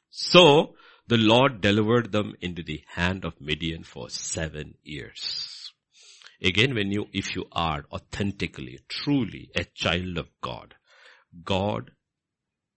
So 0.09 0.75
the 1.07 1.17
Lord 1.17 1.61
delivered 1.61 2.11
them 2.11 2.33
into 2.41 2.63
the 2.63 2.83
hand 2.87 3.25
of 3.25 3.39
Midian 3.39 3.83
for 3.83 4.09
seven 4.09 4.75
years. 4.83 5.71
Again, 6.41 6.73
when 6.73 6.91
you, 6.91 7.07
if 7.13 7.35
you 7.35 7.45
are 7.51 7.85
authentically, 7.91 8.79
truly 8.89 9.49
a 9.55 9.63
child 9.63 10.17
of 10.17 10.27
God, 10.41 10.75
God 11.43 11.91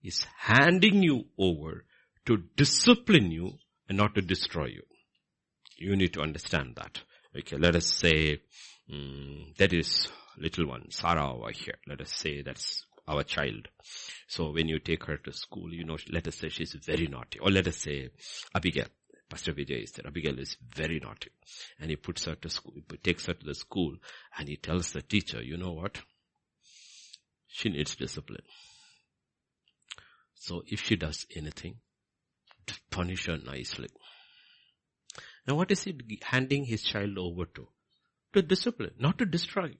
is 0.02 0.26
handing 0.38 1.02
you 1.02 1.24
over 1.38 1.84
to 2.26 2.42
discipline 2.56 3.30
you 3.30 3.58
and 3.88 3.98
not 3.98 4.14
to 4.14 4.22
destroy 4.22 4.66
you. 4.66 4.82
You 5.76 5.96
need 5.96 6.14
to 6.14 6.22
understand 6.22 6.76
that. 6.76 7.00
Okay, 7.36 7.56
let 7.56 7.76
us 7.76 7.86
say 7.86 8.40
mm, 8.90 9.56
that 9.58 9.72
is 9.72 10.08
little 10.38 10.66
one, 10.66 10.90
Sarah 10.90 11.32
over 11.32 11.50
here. 11.50 11.76
Let 11.86 12.00
us 12.00 12.12
say 12.12 12.42
that's 12.42 12.84
our 13.06 13.22
child. 13.22 13.68
So 14.26 14.50
when 14.50 14.68
you 14.68 14.78
take 14.78 15.04
her 15.04 15.16
to 15.18 15.32
school, 15.32 15.72
you 15.72 15.84
know, 15.84 15.98
let 16.10 16.26
us 16.26 16.36
say 16.36 16.48
she's 16.48 16.74
very 16.74 17.06
naughty. 17.06 17.38
Or 17.38 17.50
let 17.50 17.66
us 17.66 17.76
say 17.76 18.10
Abigail. 18.54 18.86
Pastor 19.28 19.52
Vijay 19.52 19.82
is 19.82 19.92
there. 19.92 20.06
Abigail 20.06 20.38
is 20.38 20.56
very 20.74 21.00
naughty. 21.00 21.30
And 21.80 21.90
he 21.90 21.96
puts 21.96 22.24
her 22.26 22.36
to 22.36 22.48
school, 22.48 22.74
takes 23.02 23.26
her 23.26 23.34
to 23.34 23.44
the 23.44 23.54
school 23.54 23.96
and 24.38 24.48
he 24.48 24.56
tells 24.56 24.92
the 24.92 25.02
teacher, 25.02 25.42
you 25.42 25.56
know 25.56 25.72
what? 25.72 25.98
She 27.48 27.68
needs 27.68 27.96
discipline. 27.96 28.42
So 30.34 30.62
if 30.66 30.82
she 30.84 30.96
does 30.96 31.26
anything, 31.34 31.76
punish 32.90 33.26
her 33.26 33.38
nicely. 33.38 33.88
Now 35.46 35.54
what 35.54 35.70
is 35.70 35.84
he 35.84 35.96
handing 36.22 36.64
his 36.64 36.82
child 36.82 37.18
over 37.18 37.46
to? 37.46 37.68
To 38.34 38.42
discipline, 38.42 38.92
not 38.98 39.18
to 39.18 39.24
destroy. 39.26 39.76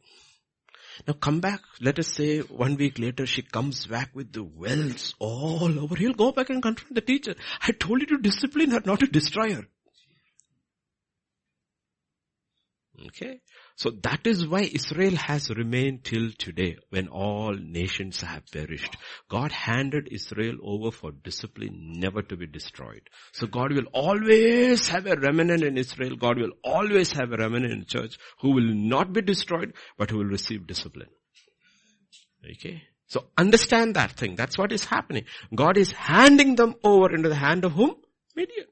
Now 1.06 1.14
come 1.14 1.40
back, 1.40 1.60
let 1.80 1.98
us 1.98 2.08
say 2.08 2.40
one 2.40 2.76
week 2.76 2.98
later 2.98 3.26
she 3.26 3.42
comes 3.42 3.86
back 3.86 4.10
with 4.14 4.32
the 4.32 4.44
wells 4.44 5.14
all 5.18 5.78
over. 5.78 5.94
He'll 5.96 6.14
go 6.14 6.32
back 6.32 6.48
and 6.50 6.62
confront 6.62 6.94
the 6.94 7.00
teacher. 7.00 7.34
I 7.60 7.72
told 7.72 8.00
you 8.00 8.06
to 8.06 8.18
discipline 8.18 8.70
her, 8.70 8.80
not 8.84 9.00
to 9.00 9.06
destroy 9.06 9.54
her. 9.54 9.66
Okay. 13.08 13.40
So 13.76 13.90
that 14.04 14.26
is 14.26 14.48
why 14.48 14.62
Israel 14.62 15.16
has 15.16 15.50
remained 15.50 16.02
till 16.02 16.30
today 16.38 16.78
when 16.88 17.08
all 17.08 17.54
nations 17.54 18.22
have 18.22 18.50
perished. 18.50 18.96
God 19.28 19.52
handed 19.52 20.08
Israel 20.10 20.56
over 20.62 20.90
for 20.90 21.12
discipline 21.12 21.92
never 21.98 22.22
to 22.22 22.36
be 22.38 22.46
destroyed. 22.46 23.02
So 23.32 23.46
God 23.46 23.72
will 23.72 23.84
always 23.92 24.88
have 24.88 25.06
a 25.06 25.16
remnant 25.16 25.62
in 25.62 25.76
Israel. 25.76 26.16
God 26.16 26.38
will 26.38 26.52
always 26.64 27.12
have 27.12 27.32
a 27.32 27.36
remnant 27.36 27.70
in 27.70 27.84
church 27.84 28.16
who 28.40 28.52
will 28.52 28.74
not 28.74 29.12
be 29.12 29.20
destroyed 29.20 29.74
but 29.98 30.10
who 30.10 30.18
will 30.18 30.24
receive 30.24 30.66
discipline. 30.66 31.10
Okay. 32.50 32.82
So 33.08 33.26
understand 33.36 33.96
that 33.96 34.12
thing. 34.12 34.36
That's 34.36 34.56
what 34.56 34.72
is 34.72 34.86
happening. 34.86 35.26
God 35.54 35.76
is 35.76 35.92
handing 35.92 36.56
them 36.56 36.76
over 36.82 37.14
into 37.14 37.28
the 37.28 37.34
hand 37.34 37.66
of 37.66 37.72
whom? 37.72 37.96
Midian. 38.34 38.66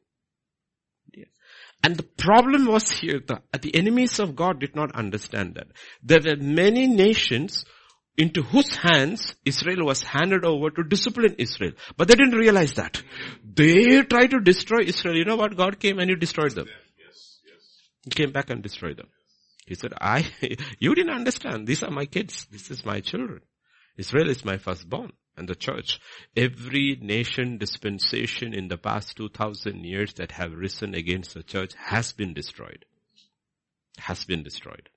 And 1.85 1.99
the 1.99 2.03
problem 2.03 2.65
was 2.65 2.91
here 2.91 3.21
that 3.27 3.61
the 3.61 3.75
enemies 3.77 4.19
of 4.19 4.35
God 4.35 4.59
did 4.59 4.75
not 4.75 4.95
understand 4.97 5.57
that. 5.57 5.67
There 6.03 6.21
were 6.25 6.43
many 6.43 6.87
nations 6.87 7.67
into 8.17 8.41
whose 8.41 8.75
hands 8.75 9.35
Israel 9.45 9.85
was 9.85 10.03
handed 10.03 10.47
over 10.47 10.71
to 10.71 10.83
discipline 10.83 11.35
Israel. 11.39 11.73
But 11.99 12.09
they 12.09 12.15
didn't 12.15 12.39
realize 12.39 12.73
that. 12.75 13.03
They 13.45 14.01
tried 14.01 14.31
to 14.31 14.41
destroy 14.41 14.85
Israel. 14.87 15.15
You 15.15 15.27
know 15.27 15.37
what? 15.37 15.59
God 15.59 15.79
came 15.79 15.99
and 15.99 16.09
he 16.09 16.17
destroyed 16.17 16.55
them. 16.55 16.69
He 18.05 18.11
came 18.11 18.33
back 18.33 18.49
and 18.49 18.63
destroyed 18.63 18.97
them. 18.97 19.09
He 19.67 19.75
said, 19.75 19.93
I, 20.01 20.27
you 20.79 20.95
didn't 20.95 21.15
understand. 21.15 21.67
These 21.67 21.83
are 21.83 21.91
my 21.91 22.07
kids. 22.07 22.47
This 22.51 22.71
is 22.71 22.83
my 22.87 23.01
children. 23.01 23.43
Israel 23.99 24.31
is 24.31 24.43
my 24.43 24.57
firstborn 24.57 25.13
and 25.37 25.49
the 25.49 25.55
church. 25.55 26.01
Every 26.37 26.99
nation 27.01 27.59
dispensation 27.59 28.55
in 28.55 28.69
the 28.69 28.79
past 28.79 29.17
2000 29.17 29.85
years 29.85 30.15
that 30.15 30.33
have 30.33 30.53
risen 30.53 30.95
against 30.95 31.35
the 31.35 31.43
church 31.43 31.75
has 31.75 32.13
been 32.13 32.35
destroyed. 32.35 32.85
Has 33.99 34.25
been 34.25 34.43
destroyed. 34.43 34.89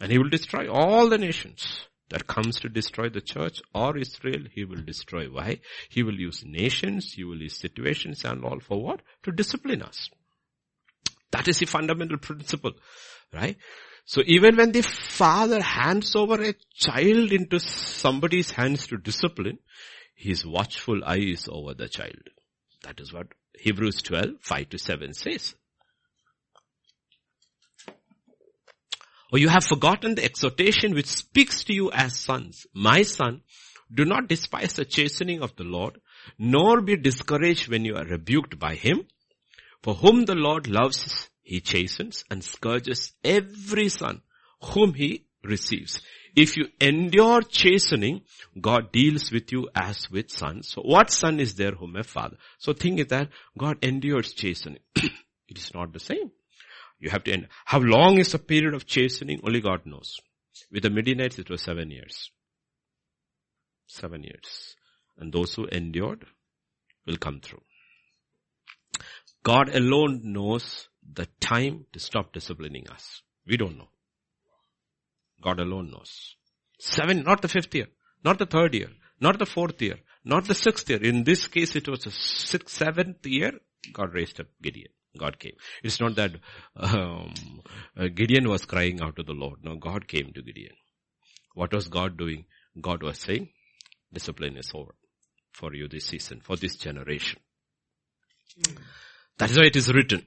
And 0.00 0.10
he 0.10 0.18
will 0.18 0.28
destroy 0.28 0.70
all 0.70 1.08
the 1.08 1.18
nations 1.18 1.86
that 2.12 2.26
comes 2.26 2.60
to 2.60 2.68
destroy 2.68 3.08
the 3.08 3.20
church 3.20 3.62
or 3.74 3.96
Israel, 3.96 4.42
he 4.52 4.64
will 4.64 4.82
destroy. 4.82 5.26
Why? 5.26 5.60
He 5.88 6.02
will 6.02 6.18
use 6.18 6.44
nations, 6.44 7.14
he 7.14 7.24
will 7.24 7.40
use 7.40 7.58
situations 7.58 8.24
and 8.24 8.44
all 8.44 8.60
for 8.60 8.82
what? 8.82 9.00
To 9.22 9.32
discipline 9.32 9.82
us. 9.82 10.10
That 11.30 11.48
is 11.48 11.58
the 11.58 11.66
fundamental 11.66 12.18
principle, 12.18 12.72
right? 13.32 13.56
So 14.04 14.22
even 14.26 14.56
when 14.56 14.72
the 14.72 14.82
father 14.82 15.62
hands 15.62 16.14
over 16.16 16.42
a 16.42 16.54
child 16.74 17.32
into 17.32 17.60
somebody's 17.60 18.50
hands 18.50 18.86
to 18.88 18.96
discipline, 18.96 19.58
his 20.14 20.44
watchful 20.44 21.04
eye 21.04 21.18
is 21.18 21.48
over 21.50 21.74
the 21.74 21.88
child. 21.88 22.28
That 22.82 23.00
is 23.00 23.12
what 23.12 23.28
Hebrews 23.58 24.02
12, 24.02 24.40
5 24.40 24.68
to 24.70 24.78
7 24.78 25.14
says. 25.14 25.54
Or 29.32 29.38
you 29.38 29.48
have 29.48 29.64
forgotten 29.64 30.14
the 30.14 30.24
exhortation 30.24 30.94
which 30.94 31.06
speaks 31.06 31.64
to 31.64 31.72
you 31.72 31.90
as 31.90 32.18
sons. 32.18 32.66
My 32.74 33.02
son, 33.02 33.40
do 33.94 34.04
not 34.04 34.28
despise 34.28 34.74
the 34.74 34.84
chastening 34.84 35.42
of 35.42 35.56
the 35.56 35.64
Lord, 35.64 36.00
nor 36.38 36.82
be 36.82 36.96
discouraged 36.96 37.68
when 37.68 37.84
you 37.84 37.96
are 37.96 38.04
rebuked 38.04 38.58
by 38.58 38.74
him. 38.74 39.06
For 39.82 39.94
whom 39.94 40.24
the 40.24 40.34
Lord 40.34 40.68
loves, 40.68 41.30
he 41.42 41.60
chastens 41.60 42.24
and 42.30 42.42
scourges 42.42 43.12
every 43.24 43.88
son 43.88 44.22
whom 44.62 44.94
he 44.94 45.26
receives. 45.44 46.00
If 46.34 46.56
you 46.56 46.66
endure 46.80 47.42
chastening, 47.42 48.22
God 48.58 48.92
deals 48.92 49.30
with 49.30 49.52
you 49.52 49.68
as 49.74 50.10
with 50.10 50.30
sons. 50.30 50.68
So 50.68 50.80
what 50.82 51.10
son 51.10 51.40
is 51.40 51.54
there 51.54 51.72
whom 51.72 51.96
a 51.96 52.02
father? 52.02 52.36
So 52.58 52.72
think 52.72 53.00
is 53.00 53.08
that 53.08 53.28
God 53.58 53.78
endures 53.82 54.32
chastening. 54.32 54.78
it 54.96 55.58
is 55.58 55.74
not 55.74 55.92
the 55.92 56.00
same. 56.00 56.30
You 56.98 57.10
have 57.10 57.24
to 57.24 57.32
end. 57.32 57.48
How 57.64 57.80
long 57.80 58.18
is 58.18 58.32
the 58.32 58.38
period 58.38 58.74
of 58.74 58.86
chastening? 58.86 59.40
Only 59.44 59.60
God 59.60 59.84
knows. 59.84 60.20
With 60.70 60.84
the 60.84 60.90
Midianites 60.90 61.38
it 61.38 61.50
was 61.50 61.60
seven 61.60 61.90
years. 61.90 62.30
Seven 63.86 64.22
years. 64.22 64.76
And 65.18 65.32
those 65.32 65.54
who 65.54 65.66
endured 65.66 66.24
will 67.04 67.16
come 67.16 67.40
through. 67.40 67.62
God 69.42 69.68
alone 69.74 70.20
knows 70.24 70.88
the 71.10 71.26
time 71.40 71.86
to 71.92 72.00
stop 72.00 72.32
disciplining 72.32 72.88
us. 72.88 73.22
We 73.46 73.56
don't 73.56 73.78
know. 73.78 73.88
God 75.42 75.58
alone 75.58 75.90
knows. 75.90 76.36
Seven, 76.78 77.22
not 77.24 77.42
the 77.42 77.48
fifth 77.48 77.74
year, 77.74 77.88
not 78.24 78.38
the 78.38 78.46
third 78.46 78.74
year, 78.74 78.88
not 79.20 79.38
the 79.38 79.46
fourth 79.46 79.80
year, 79.82 79.98
not 80.24 80.46
the 80.46 80.54
sixth 80.54 80.88
year. 80.88 81.02
In 81.02 81.24
this 81.24 81.46
case, 81.48 81.76
it 81.76 81.88
was 81.88 82.04
the 82.04 82.10
sixth, 82.10 82.76
seventh 82.76 83.26
year, 83.26 83.52
God 83.92 84.14
raised 84.14 84.40
up 84.40 84.46
Gideon. 84.60 84.90
God 85.18 85.38
came. 85.38 85.52
It's 85.82 86.00
not 86.00 86.14
that 86.16 86.32
um, 86.76 87.34
uh, 87.96 88.08
Gideon 88.14 88.48
was 88.48 88.64
crying 88.64 89.02
out 89.02 89.16
to 89.16 89.22
the 89.22 89.32
Lord. 89.32 89.58
No, 89.62 89.76
God 89.76 90.08
came 90.08 90.32
to 90.34 90.42
Gideon. 90.42 90.74
What 91.54 91.74
was 91.74 91.88
God 91.88 92.16
doing? 92.16 92.46
God 92.80 93.02
was 93.02 93.18
saying, 93.18 93.50
discipline 94.12 94.56
is 94.56 94.70
over 94.74 94.94
for 95.52 95.74
you 95.74 95.86
this 95.88 96.06
season, 96.06 96.40
for 96.42 96.56
this 96.56 96.76
generation. 96.76 97.40
Mm. 98.58 98.78
That 99.38 99.50
is 99.50 99.58
why 99.58 99.64
it 99.64 99.76
is 99.76 99.92
written 99.92 100.24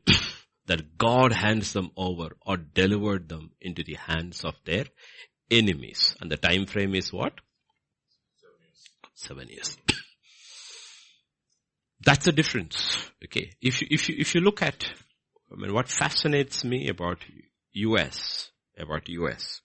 that 0.68 0.98
God 0.98 1.32
hands 1.32 1.74
them 1.74 1.92
over 1.96 2.36
or 2.46 2.58
delivered 2.58 3.30
them 3.30 3.52
into 3.62 3.84
the 3.84 3.96
hands 3.96 4.44
of 4.44 4.56
their 4.66 4.86
enemies. 5.52 6.16
And 6.20 6.32
the 6.32 6.38
time 6.38 6.66
frame 6.66 6.96
is 6.96 7.14
what? 7.14 7.34
Seven 9.14 9.48
years. 9.48 9.78
That's 12.04 12.26
the 12.26 12.32
difference. 12.32 13.10
Okay. 13.24 13.52
If 13.62 13.82
you, 13.82 13.88
if 13.90 14.10
you, 14.10 14.16
if 14.18 14.36
you 14.36 14.42
look 14.42 14.62
at, 14.62 14.86
I 15.52 15.56
mean, 15.56 15.74
what 15.74 15.88
fascinates 15.88 16.64
me 16.64 16.90
about 16.90 17.20
US, 17.74 18.50
about 18.78 19.08
US, 19.08 19.62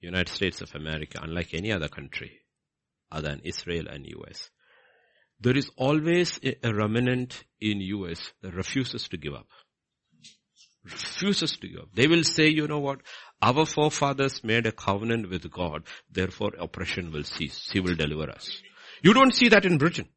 United 0.00 0.32
States 0.32 0.60
of 0.62 0.74
America, 0.74 1.20
unlike 1.22 1.54
any 1.54 1.70
other 1.70 1.88
country 1.88 2.38
other 3.10 3.28
than 3.28 3.40
Israel 3.44 3.86
and 3.88 4.06
US, 4.06 4.50
there 5.40 5.56
is 5.56 5.70
always 5.76 6.40
a 6.42 6.72
remnant 6.72 7.44
in 7.60 7.80
US 7.80 8.32
that 8.42 8.54
refuses 8.54 9.08
to 9.08 9.16
give 9.16 9.34
up 9.34 9.48
refuses 10.84 11.56
to 11.58 11.68
give 11.68 11.80
up. 11.80 11.88
They 11.94 12.06
will 12.06 12.24
say, 12.24 12.48
you 12.48 12.66
know 12.66 12.80
what? 12.80 13.00
Our 13.40 13.66
forefathers 13.66 14.44
made 14.44 14.66
a 14.66 14.72
covenant 14.72 15.28
with 15.28 15.50
God, 15.50 15.84
therefore 16.10 16.52
oppression 16.58 17.12
will 17.12 17.24
cease. 17.24 17.70
He 17.72 17.80
will 17.80 17.96
deliver 17.96 18.30
us. 18.30 18.60
You 19.02 19.14
don't 19.14 19.34
see 19.34 19.48
that 19.48 19.64
in 19.64 19.78
Britain. 19.78 20.08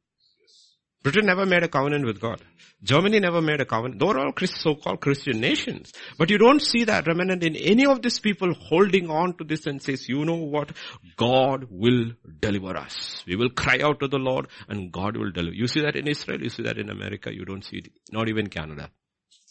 Britain 1.06 1.28
never 1.28 1.45
made 1.45 1.62
a 1.62 1.67
covenant 1.67 2.04
with 2.04 2.19
God. 2.19 2.41
Germany 2.82 3.19
never 3.19 3.39
made 3.39 3.62
a 3.62 3.65
covenant. 3.65 3.99
They're 3.99 4.17
all 4.17 4.34
so-called 4.43 5.01
Christian 5.01 5.39
nations. 5.39 5.91
But 6.17 6.32
you 6.32 6.39
don't 6.39 6.62
see 6.62 6.84
that 6.86 7.06
remnant 7.06 7.43
in 7.43 7.56
any 7.56 7.86
of 7.86 8.01
these 8.01 8.19
people 8.19 8.56
holding 8.56 9.12
on 9.12 9.38
to 9.38 9.43
this 9.43 9.67
and 9.67 9.80
says, 9.80 10.10
you 10.10 10.25
know 10.25 10.36
what? 10.36 10.71
God 11.15 11.67
will 11.69 12.13
deliver 12.39 12.75
us. 12.75 13.23
We 13.28 13.36
will 13.36 13.51
cry 13.51 13.82
out 13.84 13.99
to 13.99 14.08
the 14.08 14.17
Lord 14.17 14.47
and 14.67 14.91
God 14.91 15.15
will 15.15 15.32
deliver. 15.32 15.56
You 15.56 15.67
see 15.67 15.82
that 15.82 15.95
in 15.95 16.08
Israel, 16.08 16.41
you 16.41 16.49
see 16.49 16.63
that 16.63 16.80
in 16.80 16.89
America, 16.89 17.32
you 17.32 17.45
don't 17.45 17.63
see 17.63 17.78
it. 17.78 17.89
Not 18.12 18.28
even 18.28 18.47
Canada. 18.47 18.89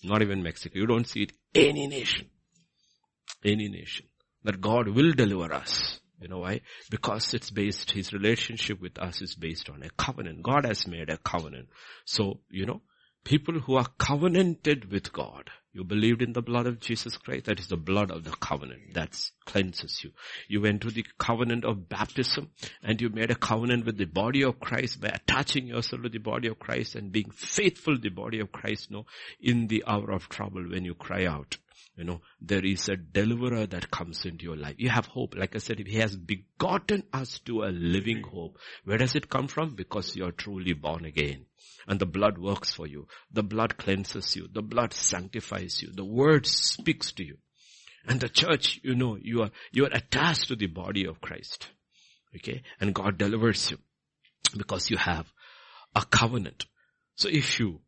Not 0.04 0.22
even 0.22 0.42
Mexico. 0.42 0.78
You 0.78 0.86
don't 0.86 1.08
see 1.08 1.22
it 1.22 1.32
any 1.54 1.86
nation. 1.86 2.28
Any 3.44 3.68
nation. 3.68 4.06
That 4.44 4.60
God 4.60 4.88
will 4.88 5.12
deliver 5.12 5.52
us. 5.52 6.00
You 6.20 6.28
know 6.28 6.38
why? 6.38 6.60
Because 6.90 7.34
it's 7.34 7.50
based, 7.50 7.90
his 7.90 8.12
relationship 8.12 8.80
with 8.80 8.98
us 8.98 9.20
is 9.20 9.34
based 9.34 9.68
on 9.68 9.82
a 9.82 9.90
covenant. 9.90 10.42
God 10.42 10.64
has 10.64 10.86
made 10.86 11.10
a 11.10 11.18
covenant. 11.18 11.68
So, 12.04 12.40
you 12.50 12.66
know, 12.66 12.82
people 13.24 13.60
who 13.60 13.76
are 13.76 13.86
covenanted 13.98 14.90
with 14.90 15.12
God, 15.12 15.50
you 15.74 15.82
believed 15.82 16.22
in 16.22 16.32
the 16.32 16.40
blood 16.40 16.66
of 16.66 16.78
Jesus 16.78 17.16
Christ. 17.16 17.46
That 17.46 17.58
is 17.58 17.66
the 17.66 17.76
blood 17.76 18.12
of 18.12 18.22
the 18.22 18.30
covenant. 18.30 18.94
That 18.94 19.20
cleanses 19.44 20.04
you. 20.04 20.12
You 20.46 20.60
went 20.60 20.82
to 20.82 20.90
the 20.90 21.04
covenant 21.18 21.64
of 21.64 21.88
baptism 21.88 22.50
and 22.80 23.00
you 23.00 23.08
made 23.08 23.32
a 23.32 23.34
covenant 23.34 23.84
with 23.84 23.98
the 23.98 24.04
body 24.04 24.44
of 24.44 24.60
Christ 24.60 25.00
by 25.00 25.08
attaching 25.08 25.66
yourself 25.66 26.02
to 26.02 26.08
the 26.08 26.18
body 26.18 26.46
of 26.46 26.60
Christ 26.60 26.94
and 26.94 27.10
being 27.10 27.30
faithful 27.32 27.96
to 27.96 28.00
the 28.00 28.08
body 28.08 28.38
of 28.38 28.52
Christ, 28.52 28.92
no, 28.92 29.04
in 29.40 29.66
the 29.66 29.82
hour 29.84 30.12
of 30.12 30.28
trouble 30.28 30.62
when 30.62 30.84
you 30.84 30.94
cry 30.94 31.26
out. 31.26 31.56
You 31.96 32.04
know, 32.04 32.22
there 32.40 32.64
is 32.64 32.88
a 32.88 32.96
deliverer 32.96 33.66
that 33.66 33.90
comes 33.90 34.24
into 34.24 34.44
your 34.44 34.56
life. 34.56 34.74
You 34.78 34.90
have 34.90 35.06
hope. 35.06 35.36
Like 35.36 35.54
I 35.54 35.58
said, 35.58 35.78
He 35.78 35.98
has 35.98 36.16
begotten 36.16 37.04
us 37.12 37.38
to 37.40 37.62
a 37.62 37.70
living 37.70 38.22
hope. 38.22 38.58
Where 38.84 38.98
does 38.98 39.14
it 39.14 39.30
come 39.30 39.46
from? 39.46 39.76
Because 39.76 40.16
you 40.16 40.24
are 40.24 40.32
truly 40.32 40.72
born 40.72 41.04
again. 41.04 41.46
And 41.86 42.00
the 42.00 42.06
blood 42.06 42.36
works 42.36 42.74
for 42.74 42.88
you. 42.88 43.06
The 43.32 43.44
blood 43.44 43.76
cleanses 43.76 44.34
you. 44.34 44.48
The 44.52 44.62
blood 44.62 44.92
sanctifies 44.92 45.82
you. 45.82 45.92
The 45.92 46.04
word 46.04 46.46
speaks 46.46 47.12
to 47.12 47.24
you. 47.24 47.38
And 48.06 48.20
the 48.20 48.28
church, 48.28 48.80
you 48.82 48.96
know, 48.96 49.16
you 49.16 49.42
are, 49.42 49.50
you 49.70 49.84
are 49.84 49.92
attached 49.92 50.48
to 50.48 50.56
the 50.56 50.66
body 50.66 51.06
of 51.06 51.20
Christ. 51.20 51.68
Okay? 52.34 52.62
And 52.80 52.94
God 52.94 53.18
delivers 53.18 53.70
you. 53.70 53.78
Because 54.56 54.90
you 54.90 54.96
have 54.96 55.32
a 55.94 56.04
covenant. 56.04 56.66
So 57.14 57.28
if 57.28 57.60
you 57.60 57.80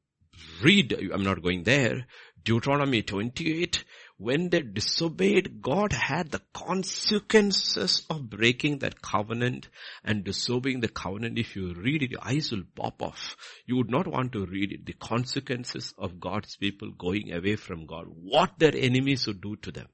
read, 0.62 0.92
I'm 1.12 1.24
not 1.24 1.42
going 1.42 1.64
there, 1.64 2.06
Deuteronomy 2.46 3.02
28, 3.02 3.84
when 4.18 4.48
they 4.48 4.62
disobeyed, 4.62 5.60
God 5.60 5.92
had 5.92 6.30
the 6.30 6.40
consequences 6.54 8.06
of 8.08 8.30
breaking 8.30 8.78
that 8.78 9.02
covenant 9.02 9.68
and 10.04 10.24
disobeying 10.24 10.80
the 10.80 10.88
covenant. 10.88 11.38
If 11.38 11.54
you 11.54 11.74
read 11.74 12.02
it, 12.02 12.12
your 12.12 12.24
eyes 12.24 12.50
will 12.50 12.62
pop 12.74 13.02
off. 13.02 13.36
You 13.66 13.76
would 13.76 13.90
not 13.90 14.06
want 14.06 14.32
to 14.32 14.46
read 14.46 14.72
it. 14.72 14.86
The 14.86 14.94
consequences 14.94 15.92
of 15.98 16.18
God's 16.18 16.56
people 16.56 16.92
going 16.92 17.32
away 17.32 17.56
from 17.56 17.84
God. 17.84 18.06
What 18.08 18.58
their 18.58 18.74
enemies 18.74 19.26
would 19.26 19.42
do 19.42 19.56
to 19.56 19.70
them. 19.70 19.88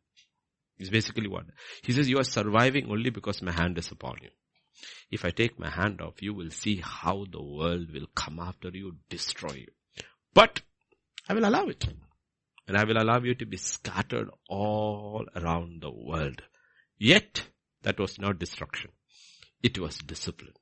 Is 0.78 0.90
basically 0.90 1.28
what. 1.28 1.44
He 1.82 1.92
says, 1.92 2.08
you 2.08 2.18
are 2.18 2.24
surviving 2.24 2.90
only 2.90 3.10
because 3.10 3.42
my 3.42 3.52
hand 3.52 3.76
is 3.78 3.90
upon 3.90 4.16
you. 4.22 4.30
If 5.10 5.24
I 5.24 5.30
take 5.30 5.58
my 5.58 5.70
hand 5.70 6.00
off, 6.00 6.22
you 6.22 6.32
will 6.32 6.50
see 6.50 6.80
how 6.82 7.26
the 7.30 7.42
world 7.42 7.92
will 7.92 8.06
come 8.14 8.38
after 8.40 8.70
you, 8.72 8.96
destroy 9.08 9.54
you. 9.54 9.68
But 10.32 10.62
I 11.28 11.34
will 11.34 11.44
allow 11.44 11.66
it 11.66 11.86
and 12.72 12.80
I 12.80 12.84
will 12.84 12.96
allow 12.96 13.20
you 13.22 13.34
to 13.34 13.44
be 13.44 13.58
scattered 13.58 14.30
all 14.48 15.26
around 15.36 15.82
the 15.82 15.90
world. 15.90 16.40
Yet, 16.96 17.42
that 17.82 18.00
was 18.00 18.18
not 18.18 18.38
destruction. 18.38 18.92
It 19.62 19.78
was 19.78 19.98
discipline. 19.98 20.54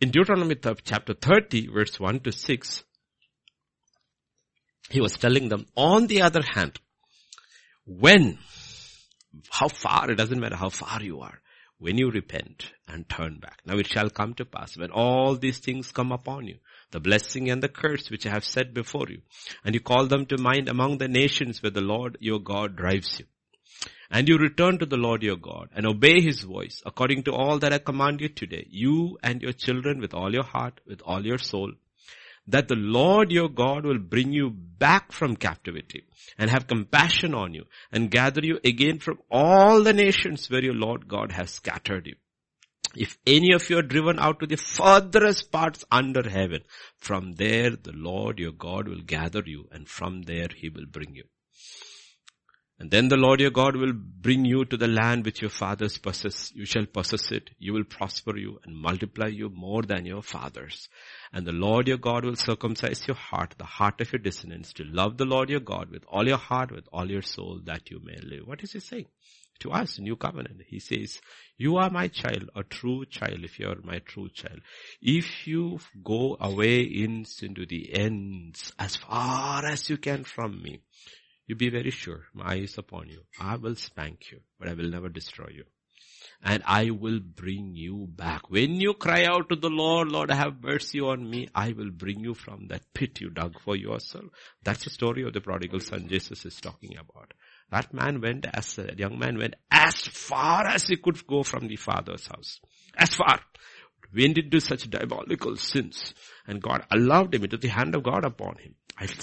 In 0.00 0.12
Deuteronomy 0.12 0.54
chapter 0.84 1.14
30 1.14 1.66
verse 1.66 1.98
1 1.98 2.20
to 2.20 2.30
6, 2.30 2.84
he 4.90 5.00
was 5.00 5.14
telling 5.14 5.48
them, 5.48 5.66
on 5.74 6.06
the 6.06 6.22
other 6.22 6.42
hand, 6.54 6.78
when, 7.86 8.38
how 9.50 9.66
far, 9.66 10.12
it 10.12 10.18
doesn't 10.18 10.38
matter 10.38 10.54
how 10.54 10.68
far 10.68 11.02
you 11.02 11.22
are, 11.22 11.40
when 11.78 11.98
you 11.98 12.12
repent 12.12 12.70
and 12.86 13.08
turn 13.08 13.40
back. 13.40 13.62
Now 13.66 13.78
it 13.78 13.88
shall 13.88 14.10
come 14.10 14.34
to 14.34 14.44
pass 14.44 14.76
when 14.76 14.92
all 14.92 15.34
these 15.34 15.58
things 15.58 15.90
come 15.90 16.12
upon 16.12 16.46
you, 16.46 16.58
the 16.92 17.00
blessing 17.00 17.50
and 17.50 17.62
the 17.62 17.68
curse 17.68 18.10
which 18.10 18.26
I 18.26 18.30
have 18.30 18.44
set 18.44 18.72
before 18.72 19.06
you. 19.08 19.22
And 19.64 19.74
you 19.74 19.80
call 19.80 20.06
them 20.06 20.26
to 20.26 20.40
mind 20.40 20.68
among 20.68 20.98
the 20.98 21.08
nations 21.08 21.62
where 21.62 21.70
the 21.70 21.80
Lord 21.80 22.16
your 22.20 22.38
God 22.38 22.76
drives 22.76 23.18
you. 23.18 23.26
And 24.10 24.28
you 24.28 24.36
return 24.36 24.78
to 24.78 24.86
the 24.86 24.98
Lord 24.98 25.22
your 25.22 25.36
God 25.36 25.70
and 25.74 25.86
obey 25.86 26.20
his 26.20 26.42
voice 26.42 26.82
according 26.84 27.22
to 27.24 27.32
all 27.32 27.58
that 27.58 27.72
I 27.72 27.78
command 27.78 28.20
you 28.20 28.28
today, 28.28 28.66
you 28.70 29.18
and 29.22 29.40
your 29.40 29.52
children 29.52 30.00
with 30.00 30.12
all 30.12 30.32
your 30.32 30.44
heart, 30.44 30.80
with 30.86 31.00
all 31.02 31.24
your 31.24 31.38
soul, 31.38 31.72
that 32.46 32.68
the 32.68 32.76
Lord 32.76 33.32
your 33.32 33.48
God 33.48 33.84
will 33.84 33.98
bring 33.98 34.32
you 34.32 34.50
back 34.50 35.12
from 35.12 35.36
captivity 35.36 36.04
and 36.36 36.50
have 36.50 36.66
compassion 36.66 37.34
on 37.34 37.54
you 37.54 37.64
and 37.90 38.10
gather 38.10 38.42
you 38.42 38.58
again 38.64 38.98
from 38.98 39.18
all 39.30 39.82
the 39.82 39.92
nations 39.94 40.50
where 40.50 40.62
your 40.62 40.74
Lord 40.74 41.08
God 41.08 41.32
has 41.32 41.50
scattered 41.50 42.06
you 42.06 42.16
if 42.96 43.18
any 43.26 43.52
of 43.52 43.68
you 43.70 43.78
are 43.78 43.82
driven 43.82 44.18
out 44.18 44.40
to 44.40 44.46
the 44.46 44.56
furthest 44.56 45.50
parts 45.50 45.84
under 45.90 46.28
heaven, 46.28 46.62
from 46.98 47.32
there 47.34 47.70
the 47.70 47.92
Lord 47.92 48.38
your 48.38 48.52
God 48.52 48.88
will 48.88 49.02
gather 49.02 49.42
you 49.44 49.68
and 49.72 49.88
from 49.88 50.22
there 50.22 50.48
he 50.54 50.68
will 50.68 50.86
bring 50.86 51.14
you. 51.14 51.24
And 52.82 52.90
then 52.90 53.06
the 53.06 53.16
Lord 53.16 53.40
your 53.40 53.52
God 53.52 53.76
will 53.76 53.92
bring 53.92 54.44
you 54.44 54.64
to 54.64 54.76
the 54.76 54.88
land 54.88 55.24
which 55.24 55.40
your 55.40 55.50
fathers 55.50 55.98
possess. 55.98 56.50
You 56.52 56.64
shall 56.64 56.86
possess 56.86 57.30
it. 57.30 57.50
You 57.60 57.74
will 57.74 57.84
prosper 57.84 58.36
you 58.36 58.58
and 58.64 58.76
multiply 58.76 59.28
you 59.28 59.50
more 59.50 59.82
than 59.82 60.04
your 60.04 60.20
fathers. 60.20 60.88
And 61.32 61.46
the 61.46 61.52
Lord 61.52 61.86
your 61.86 61.98
God 61.98 62.24
will 62.24 62.34
circumcise 62.34 63.06
your 63.06 63.14
heart, 63.14 63.54
the 63.56 63.64
heart 63.64 64.00
of 64.00 64.12
your 64.12 64.18
descendants, 64.18 64.72
to 64.72 64.84
love 64.84 65.16
the 65.16 65.24
Lord 65.24 65.48
your 65.48 65.60
God 65.60 65.90
with 65.90 66.02
all 66.08 66.26
your 66.26 66.38
heart, 66.38 66.72
with 66.72 66.88
all 66.92 67.08
your 67.08 67.22
soul, 67.22 67.60
that 67.66 67.88
you 67.88 68.00
may 68.02 68.18
live. 68.20 68.48
What 68.48 68.64
is 68.64 68.72
he 68.72 68.80
saying? 68.80 69.06
To 69.62 69.72
us, 69.72 69.98
new 69.98 70.16
covenant. 70.16 70.60
He 70.68 70.78
says, 70.78 71.20
you 71.56 71.76
are 71.76 71.90
my 71.90 72.08
child, 72.08 72.50
a 72.54 72.62
true 72.62 73.04
child, 73.06 73.40
if 73.42 73.58
you 73.58 73.68
are 73.68 73.80
my 73.82 73.98
true 74.00 74.28
child. 74.28 74.60
If 75.00 75.46
you 75.46 75.78
go 76.04 76.36
away 76.40 76.82
into 76.82 77.66
the 77.66 77.94
ends, 77.94 78.72
as 78.78 78.96
far 78.96 79.64
as 79.66 79.88
you 79.88 79.96
can 79.96 80.24
from 80.24 80.62
me, 80.62 80.80
you 81.46 81.56
be 81.56 81.70
very 81.70 81.90
sure, 81.90 82.22
my 82.34 82.54
eye 82.54 82.58
is 82.58 82.78
upon 82.78 83.08
you. 83.08 83.22
I 83.40 83.56
will 83.56 83.74
spank 83.74 84.30
you, 84.30 84.40
but 84.58 84.68
I 84.68 84.74
will 84.74 84.90
never 84.90 85.08
destroy 85.08 85.50
you. 85.52 85.64
And 86.44 86.62
I 86.66 86.90
will 86.90 87.20
bring 87.20 87.74
you 87.74 88.08
back. 88.08 88.50
When 88.50 88.80
you 88.80 88.94
cry 88.94 89.24
out 89.24 89.48
to 89.48 89.56
the 89.56 89.70
Lord, 89.70 90.10
Lord, 90.10 90.30
have 90.30 90.62
mercy 90.62 91.00
on 91.00 91.28
me, 91.28 91.48
I 91.54 91.72
will 91.72 91.90
bring 91.90 92.20
you 92.20 92.34
from 92.34 92.66
that 92.68 92.82
pit 92.94 93.20
you 93.20 93.30
dug 93.30 93.60
for 93.64 93.76
yourself. 93.76 94.24
That's 94.64 94.84
the 94.84 94.90
story 94.90 95.22
of 95.24 95.32
the 95.32 95.40
prodigal 95.40 95.80
son 95.80 96.08
Jesus 96.08 96.44
is 96.44 96.60
talking 96.60 96.96
about. 96.96 97.32
That 97.72 97.94
man 97.94 98.20
went 98.20 98.44
as, 98.52 98.78
uh, 98.78 98.88
a 98.90 98.94
young 98.94 99.18
man 99.18 99.38
went 99.38 99.54
as 99.70 99.94
far 99.94 100.66
as 100.66 100.88
he 100.88 100.98
could 100.98 101.26
go 101.26 101.42
from 101.42 101.68
the 101.68 101.76
father's 101.76 102.26
house. 102.26 102.60
As 102.94 103.14
far. 103.14 103.40
Went 104.14 104.36
into 104.36 104.60
such 104.60 104.90
diabolical 104.90 105.56
sins. 105.56 106.12
And 106.46 106.60
God 106.62 106.84
allowed 106.90 107.34
him. 107.34 107.44
It 107.44 107.52
was 107.52 107.60
the 107.60 107.68
hand 107.68 107.94
of 107.94 108.02
God 108.02 108.26
upon 108.26 108.58
him. 108.58 108.74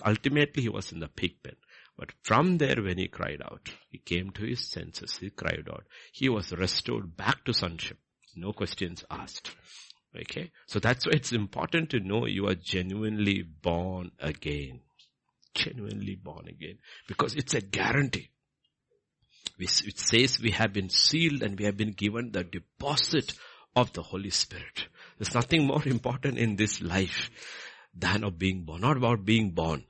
Ultimately 0.03 0.63
he 0.63 0.69
was 0.69 0.91
in 0.91 0.99
the 0.99 1.07
pig 1.07 1.43
pen. 1.43 1.57
But 1.95 2.11
from 2.23 2.57
there 2.57 2.81
when 2.81 2.97
he 2.97 3.07
cried 3.07 3.43
out, 3.45 3.69
he 3.91 3.99
came 3.99 4.31
to 4.31 4.45
his 4.45 4.67
senses, 4.67 5.17
he 5.17 5.29
cried 5.29 5.67
out. 5.71 5.85
He 6.11 6.27
was 6.27 6.51
restored 6.51 7.15
back 7.15 7.45
to 7.45 7.53
sonship. 7.53 7.99
No 8.35 8.51
questions 8.53 9.05
asked. 9.11 9.51
Okay? 10.19 10.49
So 10.65 10.79
that's 10.79 11.05
why 11.05 11.11
it's 11.15 11.33
important 11.33 11.91
to 11.91 11.99
know 11.99 12.25
you 12.25 12.47
are 12.47 12.55
genuinely 12.55 13.43
born 13.43 14.11
again. 14.19 14.79
Genuinely 15.53 16.15
born 16.15 16.47
again. 16.47 16.79
Because 17.07 17.35
it's 17.35 17.53
a 17.53 17.61
guarantee 17.61 18.29
it 19.59 19.99
says 19.99 20.39
we 20.39 20.51
have 20.51 20.73
been 20.73 20.89
sealed 20.89 21.43
and 21.43 21.59
we 21.59 21.65
have 21.65 21.75
been 21.75 21.91
given 21.91 22.31
the 22.31 22.43
deposit 22.43 23.33
of 23.75 23.91
the 23.93 24.01
Holy 24.01 24.29
Spirit. 24.29 24.87
There's 25.17 25.33
nothing 25.33 25.65
more 25.65 25.81
important 25.85 26.37
in 26.37 26.55
this 26.55 26.81
life 26.81 27.29
than 27.93 28.23
of 28.23 28.39
being 28.39 28.63
born. 28.63 28.81
Not 28.81 28.97
about 28.97 29.25
being 29.25 29.51
born. 29.51 29.83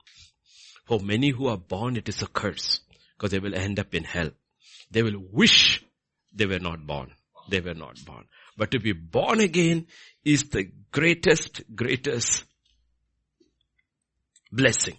For 0.86 0.98
many 0.98 1.30
who 1.30 1.46
are 1.46 1.56
born, 1.56 1.96
it 1.96 2.08
is 2.08 2.22
a 2.22 2.26
curse 2.26 2.80
because 3.16 3.30
they 3.30 3.38
will 3.38 3.54
end 3.54 3.78
up 3.78 3.94
in 3.94 4.04
hell. 4.04 4.30
They 4.90 5.02
will 5.02 5.22
wish 5.30 5.84
they 6.34 6.46
were 6.46 6.58
not 6.58 6.86
born. 6.86 7.12
They 7.48 7.60
were 7.60 7.74
not 7.74 8.04
born. 8.04 8.24
But 8.56 8.72
to 8.72 8.80
be 8.80 8.92
born 8.92 9.40
again 9.40 9.86
is 10.24 10.48
the 10.48 10.70
greatest, 10.90 11.62
greatest 11.74 12.44
blessing. 14.50 14.96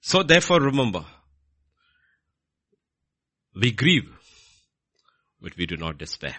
So 0.00 0.22
therefore 0.22 0.60
remember, 0.60 1.04
we 3.60 3.72
grieve, 3.72 4.10
but 5.40 5.56
we 5.56 5.66
do 5.66 5.76
not 5.76 5.98
despair. 5.98 6.36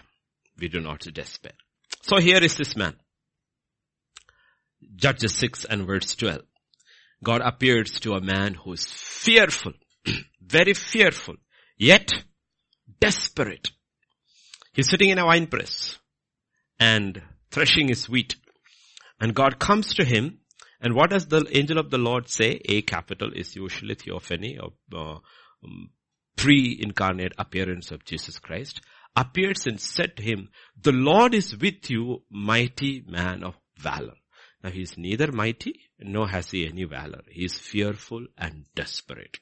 We 0.58 0.68
do 0.68 0.80
not 0.80 1.00
despair. 1.00 1.52
So 2.02 2.18
here 2.18 2.42
is 2.42 2.56
this 2.56 2.76
man. 2.76 2.96
Judges 4.96 5.34
6 5.34 5.64
and 5.64 5.86
verse 5.86 6.14
12. 6.14 6.42
God 7.22 7.42
appears 7.42 8.00
to 8.00 8.14
a 8.14 8.20
man 8.20 8.54
who 8.54 8.72
is 8.72 8.86
fearful, 8.86 9.72
very 10.40 10.74
fearful, 10.74 11.36
yet 11.76 12.10
desperate. 13.00 13.70
He's 14.72 14.88
sitting 14.88 15.10
in 15.10 15.18
a 15.18 15.26
wine 15.26 15.46
press 15.46 15.98
and 16.78 17.20
threshing 17.50 17.88
his 17.88 18.08
wheat. 18.08 18.36
And 19.20 19.34
God 19.34 19.58
comes 19.58 19.94
to 19.94 20.04
him 20.04 20.40
And 20.80 20.94
what 20.94 21.10
does 21.10 21.26
the 21.26 21.46
angel 21.56 21.78
of 21.78 21.90
the 21.90 21.98
Lord 21.98 22.28
say? 22.28 22.60
A 22.64 22.82
capital 22.82 23.32
is 23.34 23.54
usually 23.54 23.94
theophany 23.94 24.58
or 24.58 24.72
uh, 24.94 25.18
um, 25.62 25.90
pre-incarnate 26.36 27.32
appearance 27.38 27.90
of 27.90 28.04
Jesus 28.04 28.38
Christ. 28.38 28.80
Appears 29.16 29.66
and 29.66 29.80
said 29.80 30.16
to 30.16 30.22
him, 30.22 30.48
the 30.80 30.92
Lord 30.92 31.34
is 31.34 31.56
with 31.56 31.90
you, 31.90 32.22
mighty 32.30 33.04
man 33.06 33.42
of 33.42 33.56
valor. 33.76 34.14
Now 34.62 34.70
he 34.70 34.82
is 34.82 34.96
neither 34.96 35.32
mighty, 35.32 35.80
nor 35.98 36.28
has 36.28 36.50
he 36.50 36.66
any 36.66 36.84
valor. 36.84 37.22
He 37.28 37.44
is 37.44 37.58
fearful 37.58 38.26
and 38.36 38.66
desperate. 38.74 39.38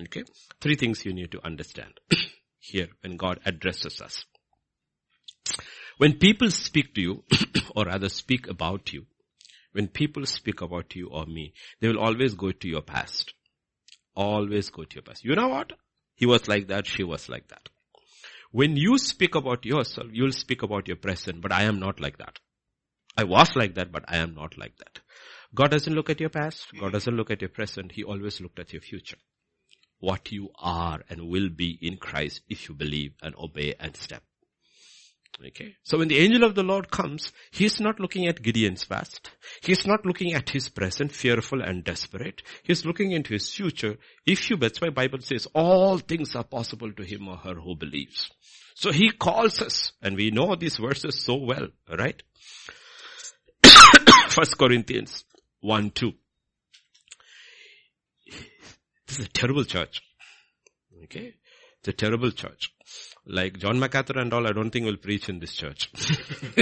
Okay? 0.00 0.24
Three 0.60 0.76
things 0.76 1.04
you 1.04 1.12
need 1.12 1.32
to 1.32 1.44
understand 1.44 1.92
here 2.58 2.88
when 3.00 3.16
God 3.16 3.40
addresses 3.44 4.00
us. 4.00 4.24
When 5.98 6.14
people 6.18 6.50
speak 6.50 6.94
to 6.94 7.00
you, 7.00 7.24
or 7.76 7.84
rather 7.84 8.08
speak 8.08 8.48
about 8.48 8.92
you, 8.92 9.06
when 9.72 9.88
people 9.88 10.26
speak 10.26 10.60
about 10.60 10.94
you 10.94 11.08
or 11.08 11.26
me, 11.26 11.54
they 11.80 11.88
will 11.88 12.00
always 12.00 12.34
go 12.34 12.52
to 12.52 12.68
your 12.68 12.82
past. 12.82 13.34
Always 14.14 14.70
go 14.70 14.84
to 14.84 14.94
your 14.94 15.02
past. 15.02 15.24
You 15.24 15.34
know 15.34 15.48
what? 15.48 15.72
He 16.14 16.26
was 16.26 16.48
like 16.48 16.68
that, 16.68 16.86
she 16.86 17.04
was 17.04 17.28
like 17.28 17.48
that. 17.48 17.68
When 18.50 18.76
you 18.76 18.98
speak 18.98 19.34
about 19.34 19.64
yourself, 19.64 20.08
you'll 20.12 20.32
speak 20.32 20.62
about 20.62 20.86
your 20.86 20.96
present, 20.96 21.40
but 21.40 21.52
I 21.52 21.62
am 21.62 21.80
not 21.80 22.00
like 22.00 22.18
that. 22.18 22.38
I 23.16 23.24
was 23.24 23.54
like 23.56 23.74
that, 23.74 23.92
but 23.92 24.04
I 24.08 24.18
am 24.18 24.34
not 24.34 24.56
like 24.58 24.76
that. 24.76 25.00
God 25.54 25.70
doesn't 25.70 25.94
look 25.94 26.08
at 26.08 26.20
your 26.20 26.30
past. 26.30 26.66
God 26.72 26.80
mm-hmm. 26.80 26.92
doesn't 26.92 27.16
look 27.16 27.30
at 27.30 27.42
your 27.42 27.50
present. 27.50 27.92
He 27.92 28.04
always 28.04 28.40
looked 28.40 28.58
at 28.58 28.72
your 28.72 28.80
future. 28.80 29.18
What 29.98 30.32
you 30.32 30.50
are 30.58 31.02
and 31.08 31.28
will 31.28 31.48
be 31.48 31.78
in 31.80 31.98
Christ 31.98 32.40
if 32.48 32.68
you 32.68 32.74
believe 32.74 33.12
and 33.22 33.34
obey 33.36 33.74
and 33.78 33.96
step. 33.96 34.22
Okay. 35.40 35.76
So 35.82 35.98
when 35.98 36.08
the 36.08 36.18
angel 36.18 36.44
of 36.44 36.54
the 36.54 36.62
Lord 36.62 36.90
comes, 36.90 37.32
he's 37.50 37.80
not 37.80 37.98
looking 37.98 38.26
at 38.26 38.42
Gideon's 38.42 38.84
past. 38.84 39.30
He's 39.62 39.86
not 39.86 40.04
looking 40.06 40.34
at 40.34 40.50
his 40.50 40.68
present, 40.68 41.12
fearful 41.12 41.62
and 41.62 41.82
desperate. 41.82 42.42
He's 42.62 42.84
looking 42.84 43.12
into 43.12 43.32
his 43.32 43.52
future. 43.52 43.96
If 44.26 44.50
you, 44.50 44.56
that's 44.56 44.80
why 44.80 44.90
Bible 44.90 45.20
says 45.20 45.48
all 45.54 45.98
things 45.98 46.36
are 46.36 46.44
possible 46.44 46.92
to 46.92 47.02
him 47.02 47.28
or 47.28 47.36
her 47.36 47.54
who 47.54 47.74
believes. 47.74 48.30
So 48.74 48.92
he 48.92 49.10
calls 49.10 49.60
us, 49.60 49.92
and 50.00 50.16
we 50.16 50.30
know 50.30 50.54
these 50.54 50.76
verses 50.76 51.24
so 51.24 51.36
well, 51.36 51.68
right? 51.88 52.22
First 54.28 54.56
Corinthians 54.58 55.24
1, 55.60 55.90
2. 55.90 56.12
This 59.06 59.18
is 59.18 59.26
a 59.26 59.28
terrible 59.28 59.64
church. 59.64 60.02
Okay? 61.04 61.34
It's 61.80 61.88
a 61.88 61.92
terrible 61.92 62.30
church 62.30 62.72
like 63.26 63.58
John 63.58 63.78
MacArthur 63.78 64.18
and 64.18 64.32
all, 64.32 64.46
I 64.46 64.52
don't 64.52 64.70
think 64.70 64.86
will 64.86 64.96
preach 64.96 65.28
in 65.28 65.38
this 65.38 65.54
church. 65.54 65.90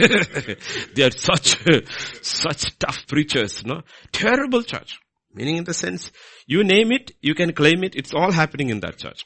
they 0.95 1.03
are 1.03 1.11
such, 1.11 1.57
such 2.23 2.79
tough 2.79 3.07
preachers, 3.07 3.65
no? 3.65 3.83
Terrible 4.13 4.63
church. 4.63 4.99
Meaning 5.33 5.59
in 5.59 5.65
the 5.65 5.75
sense, 5.75 6.11
you 6.47 6.65
name 6.65 6.93
it, 6.93 7.13
you 7.21 7.35
can 7.35 7.53
claim 7.53 7.85
it, 7.85 7.95
it's 7.95 8.13
all 8.13 8.33
happening 8.33 8.71
in 8.71 8.81
that 8.81 8.99
church. 8.99 9.25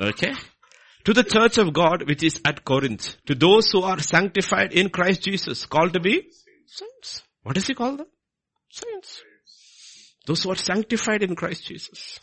Okay? 0.00 0.32
To 1.04 1.12
the 1.12 1.24
church 1.24 1.58
of 1.58 1.72
God 1.72 2.06
which 2.06 2.22
is 2.22 2.40
at 2.44 2.64
Corinth, 2.64 3.16
to 3.26 3.34
those 3.34 3.70
who 3.70 3.82
are 3.82 3.98
sanctified 3.98 4.72
in 4.72 4.90
Christ 4.90 5.22
Jesus, 5.22 5.66
called 5.66 5.94
to 5.94 6.00
be 6.00 6.28
saints. 6.66 7.22
What 7.42 7.54
does 7.56 7.66
he 7.66 7.74
call 7.74 7.96
them? 7.96 8.06
Saints. 8.70 9.22
Those 10.26 10.42
who 10.42 10.52
are 10.52 10.56
sanctified 10.56 11.22
in 11.22 11.34
Christ 11.34 11.66
Jesus. 11.66 12.20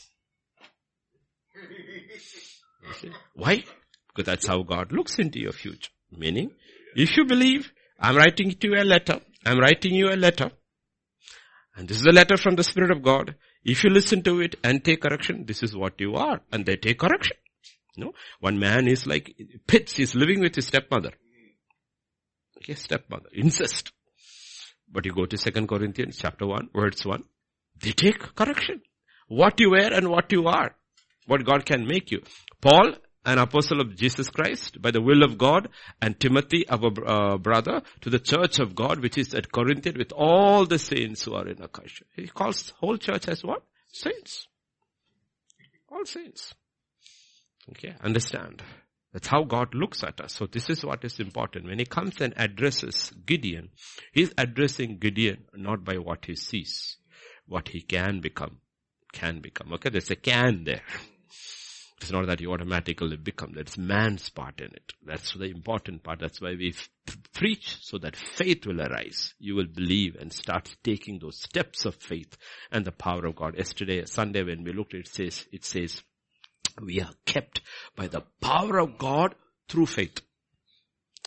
Why? 3.33 3.63
Because 4.15 4.31
that's 4.31 4.47
how 4.47 4.63
God 4.63 4.91
looks 4.91 5.19
into 5.19 5.39
your 5.39 5.51
future. 5.51 5.91
Meaning, 6.11 6.51
if 6.95 7.17
you 7.17 7.25
believe, 7.25 7.71
I'm 7.99 8.15
writing 8.15 8.51
to 8.51 8.67
you 8.67 8.81
a 8.81 8.83
letter, 8.83 9.19
I'm 9.45 9.59
writing 9.59 9.93
you 9.93 10.07
a 10.09 10.15
letter, 10.15 10.51
and 11.75 11.87
this 11.87 11.99
is 11.99 12.05
a 12.05 12.11
letter 12.11 12.37
from 12.37 12.55
the 12.55 12.63
Spirit 12.63 12.91
of 12.91 13.03
God. 13.03 13.35
If 13.63 13.83
you 13.83 13.89
listen 13.89 14.21
to 14.23 14.39
it 14.41 14.55
and 14.63 14.83
take 14.83 15.01
correction, 15.01 15.45
this 15.45 15.61
is 15.61 15.75
what 15.75 15.99
you 15.99 16.15
are. 16.15 16.41
And 16.51 16.65
they 16.65 16.77
take 16.77 16.99
correction. 16.99 17.35
No? 17.97 18.13
One 18.39 18.59
man 18.59 18.87
is 18.87 19.05
like, 19.05 19.35
pits, 19.67 19.95
he's 19.95 20.15
living 20.15 20.39
with 20.39 20.55
his 20.55 20.67
stepmother. 20.67 21.11
Okay, 22.57 22.75
stepmother. 22.75 23.29
Incest. 23.33 23.91
But 24.89 25.05
you 25.05 25.13
go 25.13 25.25
to 25.25 25.37
Second 25.37 25.67
Corinthians 25.67 26.17
chapter 26.17 26.45
1, 26.45 26.69
verse 26.73 27.05
1. 27.05 27.23
They 27.81 27.91
take 27.91 28.35
correction. 28.35 28.81
What 29.27 29.59
you 29.59 29.71
were 29.71 29.93
and 29.93 30.09
what 30.09 30.31
you 30.31 30.47
are. 30.47 30.75
What 31.25 31.45
God 31.45 31.65
can 31.65 31.87
make 31.87 32.11
you. 32.11 32.21
Paul 32.61 32.93
an 33.25 33.39
apostle 33.39 33.81
of 33.81 33.95
Jesus 33.95 34.29
Christ 34.29 34.81
by 34.81 34.91
the 34.91 35.01
will 35.01 35.23
of 35.23 35.37
God 35.37 35.69
and 36.01 36.19
Timothy, 36.19 36.67
our 36.69 36.91
uh, 37.05 37.37
brother, 37.37 37.81
to 38.01 38.09
the 38.09 38.19
church 38.19 38.59
of 38.59 38.75
God 38.75 38.99
which 38.99 39.17
is 39.17 39.33
at 39.33 39.51
Corinth 39.51 39.85
with 39.97 40.11
all 40.13 40.65
the 40.65 40.79
saints 40.79 41.23
who 41.23 41.33
are 41.33 41.47
in 41.47 41.61
Achaia. 41.61 41.87
He 42.15 42.27
calls 42.27 42.69
whole 42.79 42.97
church 42.97 43.27
as 43.27 43.43
what? 43.43 43.63
Saints. 43.91 44.47
All 45.89 46.05
saints. 46.05 46.53
Okay, 47.71 47.95
understand. 48.03 48.61
That's 49.11 49.27
how 49.27 49.43
God 49.43 49.73
looks 49.73 50.03
at 50.03 50.19
us. 50.19 50.33
So 50.33 50.45
this 50.45 50.69
is 50.69 50.83
what 50.83 51.05
is 51.05 51.19
important. 51.19 51.65
When 51.65 51.79
he 51.79 51.85
comes 51.85 52.19
and 52.19 52.33
addresses 52.35 53.11
Gideon, 53.25 53.69
he's 54.11 54.33
addressing 54.37 54.97
Gideon 54.97 55.45
not 55.55 55.85
by 55.85 55.95
what 55.95 56.25
he 56.25 56.35
sees, 56.35 56.97
what 57.47 57.69
he 57.69 57.81
can 57.81 58.19
become, 58.19 58.57
can 59.13 59.39
become. 59.39 59.71
Okay, 59.73 59.89
there's 59.89 60.11
a 60.11 60.17
can 60.17 60.65
there. 60.65 60.81
It's 62.01 62.11
not 62.11 62.27
that 62.27 62.41
you 62.41 62.51
automatically 62.51 63.15
become. 63.15 63.53
That's 63.55 63.77
man's 63.77 64.29
part 64.29 64.59
in 64.59 64.67
it. 64.67 64.93
That's 65.05 65.33
the 65.33 65.45
important 65.45 66.03
part. 66.03 66.19
That's 66.19 66.41
why 66.41 66.55
we 66.55 66.75
preach 67.33 67.77
so 67.81 67.97
that 67.99 68.15
faith 68.15 68.65
will 68.65 68.81
arise. 68.81 69.33
You 69.39 69.55
will 69.55 69.67
believe 69.67 70.17
and 70.19 70.33
start 70.33 70.75
taking 70.83 71.19
those 71.19 71.39
steps 71.39 71.85
of 71.85 71.95
faith 71.95 72.37
and 72.71 72.83
the 72.83 72.91
power 72.91 73.25
of 73.25 73.35
God. 73.35 73.57
Yesterday, 73.57 74.03
Sunday, 74.05 74.43
when 74.43 74.63
we 74.63 74.73
looked, 74.73 74.93
it 74.93 75.07
says, 75.07 75.45
it 75.53 75.63
says, 75.63 76.01
we 76.81 77.01
are 77.01 77.13
kept 77.25 77.61
by 77.95 78.07
the 78.07 78.23
power 78.41 78.79
of 78.79 78.97
God 78.97 79.35
through 79.69 79.85
faith. 79.85 80.19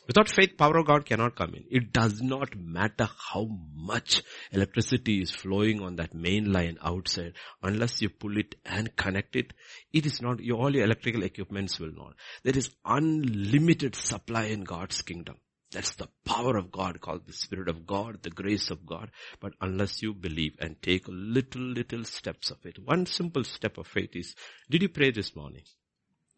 Without 0.09 0.31
faith, 0.31 0.57
power 0.57 0.79
of 0.79 0.87
God 0.87 1.05
cannot 1.05 1.37
come 1.37 1.55
in. 1.55 1.65
It 1.71 1.93
does 1.93 2.23
not 2.23 2.57
matter 2.57 3.11
how 3.31 3.47
much 3.75 4.23
electricity 4.51 5.21
is 5.21 5.31
flowing 5.31 5.83
on 5.83 5.97
that 5.97 6.15
main 6.15 6.51
line 6.51 6.79
outside. 6.83 7.35
Unless 7.63 8.01
you 8.01 8.09
pull 8.09 8.39
it 8.39 8.55
and 8.65 8.97
connect 8.97 9.37
it, 9.37 9.53
it 9.93 10.07
is 10.07 10.23
not, 10.23 10.41
all 10.51 10.75
your 10.75 10.85
electrical 10.85 11.25
equipments 11.25 11.79
will 11.79 11.93
not. 11.93 12.15
There 12.43 12.57
is 12.57 12.71
unlimited 12.87 13.95
supply 13.95 14.45
in 14.45 14.65
God's 14.65 15.03
kingdom. 15.03 15.37
That's 15.73 15.95
the 15.97 16.09
power 16.25 16.57
of 16.57 16.73
God 16.73 17.03
called 17.03 17.27
the 17.27 17.35
Spirit 17.35 17.69
of 17.69 17.87
God, 17.87 18.23
the 18.23 18.31
grace 18.31 18.71
of 18.71 18.87
God. 18.87 19.11
But 19.41 19.53
unless 19.61 20.01
you 20.01 20.15
believe 20.15 20.57
and 20.59 20.81
take 20.81 21.05
little, 21.07 21.61
little 21.61 22.05
steps 22.05 22.51
of 22.51 22.65
it. 22.65 22.79
One 22.83 23.05
simple 23.05 23.45
step 23.45 23.77
of 23.77 23.87
faith 23.87 24.17
is, 24.17 24.35
did 24.71 24.81
you 24.81 24.89
pray 24.89 25.11
this 25.11 25.37
morning? 25.37 25.65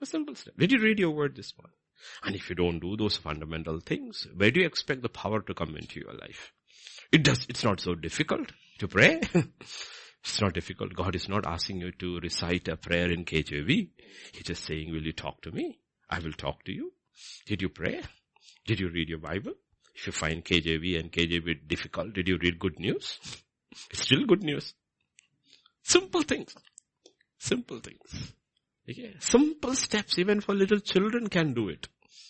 A 0.03 0.07
simple 0.07 0.35
step. 0.35 0.55
Did 0.59 0.73
you 0.73 0.81
read 0.81 0.99
your 0.99 1.13
word 1.13 1.37
this 1.37 1.53
morning? 1.57 1.77
And 2.23 2.35
if 2.35 2.49
you 2.49 2.57
don't 2.57 2.81
do 2.81 2.97
those 2.97 3.17
fundamental 3.17 3.81
things, 3.81 4.27
where 4.37 4.51
do 4.51 4.61
you 4.61 4.67
expect 4.67 5.03
the 5.03 5.09
power 5.09 5.41
to 5.41 5.55
come 5.55 5.77
into 5.77 6.01
your 6.01 6.15
life? 6.15 6.53
It 7.13 7.25
does, 7.25 7.47
it's 7.49 7.65
not 7.65 7.81
so 7.81 7.95
difficult 7.95 8.53
to 8.79 8.89
pray. 8.89 9.21
it's 9.61 10.41
not 10.41 10.55
difficult. 10.55 10.95
God 10.95 11.17
is 11.17 11.29
not 11.29 11.47
asking 11.47 11.81
you 11.81 11.93
to 11.93 12.21
recite 12.21 12.69
a 12.69 12.77
prayer 12.77 13.11
in 13.11 13.25
KJV. 13.25 13.89
He's 14.33 14.45
just 14.45 14.65
saying, 14.65 14.93
will 14.93 15.03
you 15.03 15.13
talk 15.13 15.43
to 15.43 15.51
me? 15.51 15.79
I 16.09 16.21
will 16.21 16.33
talk 16.33 16.65
to 16.65 16.73
you. 16.73 16.93
Did 17.47 17.63
you 17.63 17.69
pray? 17.69 18.03
Did 18.67 18.81
you 18.81 18.89
read 18.89 19.09
your 19.09 19.19
Bible? 19.19 19.53
If 19.95 20.07
you 20.07 20.13
find 20.13 20.45
KJV 20.45 20.99
and 20.99 21.13
KJV 21.13 21.67
difficult, 21.67 22.15
did 22.15 22.29
you 22.29 22.39
read 22.41 22.59
good 22.59 22.79
news? 22.79 23.19
It's 23.91 24.03
still 24.03 24.27
good 24.27 24.43
news. 24.43 24.75
Simple 25.85 26.23
things. 26.23 26.57
Simple 27.39 27.79
things. 27.79 28.33
Simple 29.19 29.75
steps, 29.75 30.19
even 30.19 30.41
for 30.41 30.55
little 30.55 30.81
children 30.81 31.29
can 31.29 31.55
do 31.55 31.69
it. 31.69 31.89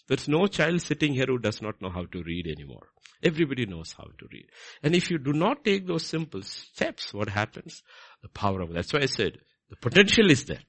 There's 0.08 0.28
no 0.28 0.46
child 0.46 0.82
sitting 0.82 1.14
here 1.14 1.26
who 1.26 1.38
does 1.38 1.62
not 1.62 1.80
know 1.80 1.90
how 1.90 2.04
to 2.04 2.22
read 2.22 2.46
anymore. 2.46 2.88
Everybody 3.22 3.66
knows 3.66 3.94
how 3.96 4.04
to 4.04 4.26
read. 4.32 4.46
And 4.82 4.94
if 4.94 5.10
you 5.10 5.18
do 5.18 5.32
not 5.32 5.64
take 5.64 5.86
those 5.86 6.06
simple 6.06 6.42
steps, 6.42 7.12
what 7.14 7.28
happens? 7.28 7.82
The 8.22 8.28
power 8.28 8.60
of, 8.62 8.72
that's 8.72 8.92
why 8.92 9.00
I 9.02 9.06
said, 9.06 9.38
the 9.68 9.76
potential 9.76 10.30
is 10.30 10.44
there. 10.46 10.62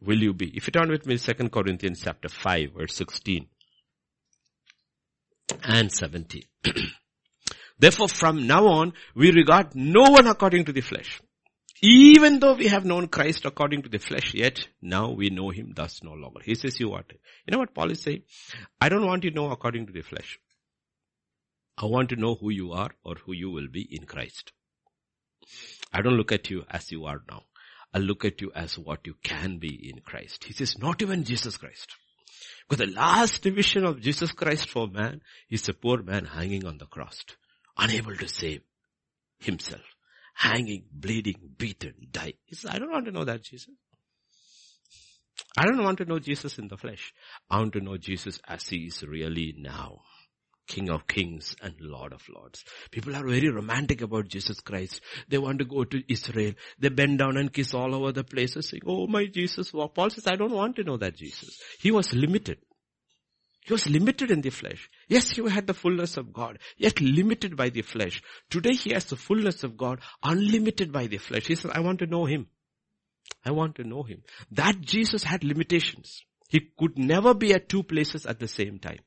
Will 0.00 0.18
you 0.22 0.32
be? 0.32 0.56
If 0.56 0.68
you 0.68 0.70
turn 0.70 0.90
with 0.90 1.06
me 1.06 1.18
2 1.18 1.48
Corinthians 1.48 2.02
chapter 2.04 2.28
5 2.28 2.72
verse 2.76 2.94
16 2.94 3.46
and 5.64 5.90
17. 5.90 6.42
Therefore 7.78 8.08
from 8.08 8.46
now 8.46 8.66
on, 8.66 8.92
we 9.14 9.32
regard 9.32 9.74
no 9.74 10.02
one 10.02 10.26
according 10.26 10.66
to 10.66 10.72
the 10.72 10.82
flesh. 10.82 11.20
Even 11.80 12.40
though 12.40 12.54
we 12.54 12.66
have 12.68 12.84
known 12.84 13.06
Christ 13.06 13.44
according 13.44 13.82
to 13.82 13.88
the 13.88 13.98
flesh, 13.98 14.34
yet 14.34 14.66
now 14.82 15.10
we 15.10 15.30
know 15.30 15.50
him 15.50 15.72
thus 15.76 16.02
no 16.02 16.12
longer. 16.12 16.40
He 16.44 16.56
says 16.56 16.80
you 16.80 16.88
what? 16.88 17.06
You 17.46 17.52
know 17.52 17.58
what 17.58 17.74
Paul 17.74 17.92
is 17.92 18.02
saying? 18.02 18.22
I 18.80 18.88
don't 18.88 19.06
want 19.06 19.22
you 19.24 19.30
to 19.30 19.36
know 19.36 19.50
according 19.50 19.86
to 19.86 19.92
the 19.92 20.02
flesh. 20.02 20.40
I 21.76 21.86
want 21.86 22.08
to 22.08 22.16
know 22.16 22.34
who 22.34 22.50
you 22.50 22.72
are 22.72 22.90
or 23.04 23.14
who 23.24 23.32
you 23.32 23.50
will 23.50 23.68
be 23.68 23.82
in 23.82 24.06
Christ. 24.06 24.52
I 25.92 26.02
don't 26.02 26.16
look 26.16 26.32
at 26.32 26.50
you 26.50 26.64
as 26.68 26.90
you 26.90 27.04
are 27.04 27.22
now. 27.30 27.44
I 27.94 27.98
look 27.98 28.24
at 28.24 28.40
you 28.40 28.50
as 28.54 28.76
what 28.76 29.06
you 29.06 29.14
can 29.22 29.58
be 29.58 29.88
in 29.88 30.00
Christ. 30.00 30.44
He 30.44 30.52
says 30.52 30.78
not 30.78 31.00
even 31.00 31.22
Jesus 31.22 31.56
Christ. 31.56 31.94
Because 32.68 32.86
the 32.86 32.92
last 32.92 33.42
division 33.42 33.84
of 33.84 34.00
Jesus 34.00 34.32
Christ 34.32 34.68
for 34.68 34.88
man 34.88 35.22
is 35.48 35.68
a 35.68 35.74
poor 35.74 36.02
man 36.02 36.24
hanging 36.24 36.66
on 36.66 36.78
the 36.78 36.86
cross, 36.86 37.24
unable 37.78 38.16
to 38.16 38.28
save 38.28 38.62
himself 39.38 39.82
hanging, 40.38 40.84
bleeding, 40.92 41.34
beaten, 41.58 41.94
die. 42.12 42.34
Says, 42.52 42.70
I 42.70 42.78
don't 42.78 42.92
want 42.92 43.06
to 43.06 43.10
know 43.10 43.24
that 43.24 43.42
Jesus. 43.42 43.74
I 45.56 45.66
don't 45.66 45.82
want 45.82 45.98
to 45.98 46.04
know 46.04 46.20
Jesus 46.20 46.58
in 46.58 46.68
the 46.68 46.76
flesh. 46.76 47.12
I 47.50 47.58
want 47.58 47.72
to 47.72 47.80
know 47.80 47.96
Jesus 47.96 48.40
as 48.46 48.68
he 48.68 48.86
is 48.86 49.02
really 49.02 49.54
now. 49.58 50.02
King 50.68 50.90
of 50.90 51.06
kings 51.08 51.56
and 51.60 51.74
Lord 51.80 52.12
of 52.12 52.22
lords. 52.28 52.62
People 52.90 53.16
are 53.16 53.26
very 53.26 53.48
romantic 53.48 54.02
about 54.02 54.28
Jesus 54.28 54.60
Christ. 54.60 55.00
They 55.28 55.38
want 55.38 55.58
to 55.58 55.64
go 55.64 55.82
to 55.84 56.12
Israel. 56.12 56.52
They 56.78 56.90
bend 56.90 57.18
down 57.18 57.36
and 57.36 57.52
kiss 57.52 57.74
all 57.74 57.94
over 57.94 58.12
the 58.12 58.22
places 58.22 58.68
saying, 58.68 58.82
oh 58.86 59.06
my 59.06 59.26
Jesus. 59.26 59.72
Paul 59.72 60.10
says, 60.10 60.26
I 60.26 60.36
don't 60.36 60.52
want 60.52 60.76
to 60.76 60.84
know 60.84 60.98
that 60.98 61.16
Jesus. 61.16 61.58
He 61.80 61.90
was 61.90 62.12
limited. 62.12 62.58
He 63.68 63.74
was 63.74 63.86
limited 63.86 64.30
in 64.30 64.40
the 64.40 64.48
flesh. 64.48 64.88
Yes, 65.08 65.28
he 65.32 65.46
had 65.46 65.66
the 65.66 65.74
fullness 65.74 66.16
of 66.16 66.32
God, 66.32 66.58
yet 66.78 67.02
limited 67.02 67.54
by 67.54 67.68
the 67.68 67.82
flesh. 67.82 68.22
Today 68.48 68.72
he 68.74 68.94
has 68.94 69.04
the 69.04 69.16
fullness 69.16 69.62
of 69.62 69.76
God, 69.76 70.00
unlimited 70.22 70.90
by 70.90 71.06
the 71.06 71.18
flesh. 71.18 71.48
He 71.48 71.54
says, 71.54 71.70
I 71.74 71.80
want 71.80 71.98
to 71.98 72.06
know 72.06 72.24
him. 72.24 72.46
I 73.44 73.50
want 73.50 73.74
to 73.74 73.84
know 73.84 74.04
him. 74.04 74.22
That 74.52 74.80
Jesus 74.80 75.22
had 75.22 75.44
limitations. 75.44 76.22
He 76.48 76.60
could 76.78 76.96
never 76.96 77.34
be 77.34 77.52
at 77.52 77.68
two 77.68 77.82
places 77.82 78.24
at 78.24 78.40
the 78.40 78.48
same 78.48 78.78
time. 78.78 79.00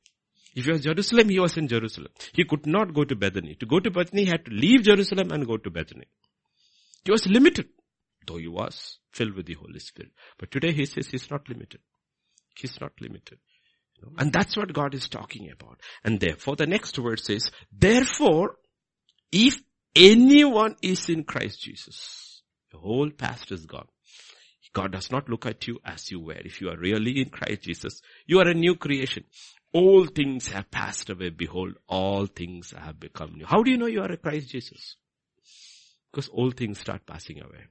If 0.54 0.66
he 0.66 0.70
was 0.70 0.82
Jerusalem, 0.82 1.28
he 1.28 1.40
was 1.40 1.56
in 1.56 1.66
Jerusalem. 1.66 2.12
He 2.32 2.44
could 2.44 2.64
not 2.64 2.94
go 2.94 3.02
to 3.02 3.16
Bethany. 3.16 3.56
To 3.56 3.66
go 3.66 3.80
to 3.80 3.90
Bethany, 3.90 4.26
he 4.26 4.30
had 4.30 4.44
to 4.44 4.52
leave 4.52 4.84
Jerusalem 4.84 5.32
and 5.32 5.44
go 5.44 5.56
to 5.56 5.70
Bethany. 5.70 6.06
He 7.04 7.10
was 7.10 7.26
limited, 7.26 7.66
though 8.28 8.36
he 8.36 8.46
was 8.46 8.98
filled 9.10 9.34
with 9.34 9.46
the 9.46 9.54
Holy 9.54 9.80
Spirit. 9.80 10.12
But 10.38 10.52
today 10.52 10.70
he 10.70 10.84
says 10.84 11.08
he's 11.08 11.28
not 11.32 11.48
limited. 11.48 11.80
He's 12.54 12.80
not 12.80 12.92
limited. 13.00 13.38
And 14.18 14.32
that's 14.32 14.56
what 14.56 14.72
God 14.72 14.94
is 14.94 15.08
talking 15.08 15.50
about. 15.50 15.80
And 16.04 16.20
therefore 16.20 16.56
the 16.56 16.66
next 16.66 16.98
word 16.98 17.20
says, 17.20 17.50
therefore, 17.72 18.56
if 19.30 19.60
anyone 19.94 20.76
is 20.82 21.08
in 21.08 21.24
Christ 21.24 21.62
Jesus, 21.62 22.42
the 22.70 22.78
whole 22.78 23.10
past 23.10 23.52
is 23.52 23.66
gone. 23.66 23.86
God 24.72 24.92
does 24.92 25.10
not 25.10 25.28
look 25.28 25.44
at 25.46 25.66
you 25.66 25.80
as 25.84 26.10
you 26.10 26.20
were. 26.20 26.32
If 26.32 26.60
you 26.60 26.70
are 26.70 26.76
really 26.78 27.20
in 27.20 27.28
Christ 27.28 27.62
Jesus, 27.62 28.00
you 28.26 28.38
are 28.38 28.48
a 28.48 28.54
new 28.54 28.74
creation. 28.74 29.24
All 29.72 30.06
things 30.06 30.48
have 30.48 30.70
passed 30.70 31.10
away. 31.10 31.30
Behold, 31.30 31.74
all 31.88 32.26
things 32.26 32.72
have 32.76 32.98
become 32.98 33.34
new. 33.34 33.46
How 33.46 33.62
do 33.62 33.70
you 33.70 33.76
know 33.76 33.86
you 33.86 34.00
are 34.00 34.12
a 34.12 34.16
Christ 34.16 34.50
Jesus? 34.50 34.96
Because 36.10 36.28
all 36.28 36.50
things 36.50 36.78
start 36.78 37.06
passing 37.06 37.42
away. 37.42 37.66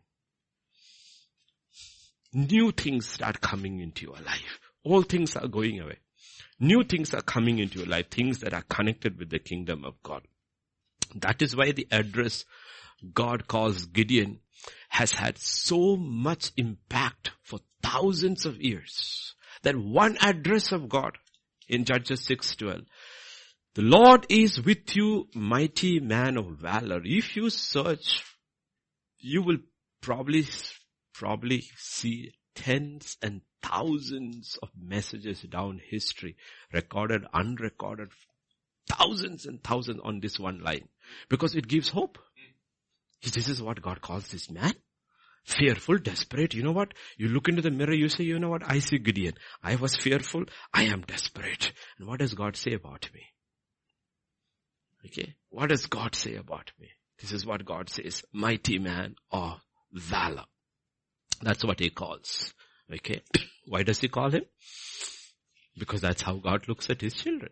New 2.34 2.72
things 2.72 3.08
start 3.08 3.42
coming 3.42 3.80
into 3.80 4.06
your 4.06 4.16
life. 4.26 4.60
All 4.84 5.04
things 5.04 5.36
are 5.36 5.48
going 5.48 5.80
away. 5.80 5.98
New 6.60 6.84
things 6.84 7.14
are 7.14 7.22
coming 7.22 7.60
into 7.60 7.80
your 7.80 7.88
life, 7.88 8.10
things 8.10 8.40
that 8.40 8.54
are 8.54 8.64
connected 8.64 9.18
with 9.18 9.30
the 9.30 9.40
kingdom 9.40 9.84
of 9.86 10.02
God. 10.04 10.24
That 11.16 11.42
is 11.42 11.56
why 11.56 11.72
the 11.72 11.88
address 11.92 12.46
God 13.14 13.48
calls 13.48 13.86
Gideon 13.86 14.40
has 14.90 15.12
had 15.12 15.38
so 15.38 15.96
much 15.96 16.52
impact 16.58 17.32
for 17.42 17.60
thousands 17.82 18.46
of 18.46 18.62
years. 18.62 19.34
That 19.64 19.76
one 19.76 20.18
address 20.22 20.72
of 20.72 20.90
God 20.90 21.18
in 21.68 21.86
Judges 21.86 22.26
6:12. 22.26 22.86
The 23.74 23.82
Lord 23.82 24.26
is 24.30 24.62
with 24.62 24.96
you, 24.96 25.30
mighty 25.34 26.00
man 26.00 26.38
of 26.38 26.58
valor. 26.60 27.02
If 27.04 27.36
you 27.36 27.50
search, 27.50 28.24
you 29.18 29.42
will 29.42 29.60
probably, 30.02 30.46
probably 31.14 31.62
see 31.78 32.34
tens 32.54 33.18
and 33.22 33.42
thousands 33.64 34.58
of 34.62 34.70
messages 34.80 35.42
down 35.42 35.82
history, 35.90 36.36
recorded, 36.74 37.24
unrecorded, 37.34 38.10
thousands 38.88 39.46
and 39.46 39.64
thousands 39.64 40.02
on 40.04 40.20
this 40.20 40.40
one 40.40 40.62
line. 40.62 40.88
Because 41.30 41.56
it 41.56 41.68
gives 41.68 41.90
hope. 41.90 42.18
This 43.24 43.48
is 43.48 43.62
what 43.62 43.82
God 43.82 44.02
calls 44.02 44.28
this 44.30 44.50
man. 44.50 44.74
Fearful, 45.46 45.98
desperate. 45.98 46.54
You 46.54 46.64
know 46.64 46.72
what? 46.72 46.94
You 47.18 47.28
look 47.28 47.48
into 47.48 47.62
the 47.62 47.72
mirror, 47.72 47.94
you 47.94 48.10
say, 48.10 48.24
you 48.24 48.40
know 48.40 48.50
what? 48.50 48.64
I 48.66 48.80
see 48.80 49.00
Gideon. 49.00 49.34
I 49.64 49.76
was 49.76 49.96
fearful. 49.96 50.46
I 50.74 50.84
am 50.84 51.02
desperate. 51.02 51.72
And 51.98 52.08
what 52.08 52.20
does 52.20 52.34
God 52.34 52.56
say 52.56 52.74
about 52.74 53.10
me? 53.14 53.22
Okay. 55.06 55.36
What 55.50 55.70
does 55.70 55.88
God 55.88 56.16
say 56.16 56.36
about 56.36 56.72
me? 56.80 56.90
This 57.20 57.32
is 57.32 57.46
what 57.46 57.66
God 57.66 57.90
says. 57.90 58.24
Mighty 58.32 58.80
man 58.80 59.16
of 59.32 59.60
valor. 59.92 60.46
That's 61.42 61.66
what 61.66 61.80
he 61.80 61.90
calls. 61.90 62.54
Okay. 62.94 63.22
Why 63.66 63.84
does 63.84 64.00
he 64.00 64.08
call 64.08 64.32
him? 64.32 64.44
Because 65.78 66.02
that's 66.02 66.22
how 66.22 66.36
God 66.36 66.68
looks 66.68 66.90
at 66.90 67.02
his 67.02 67.14
children. 67.14 67.52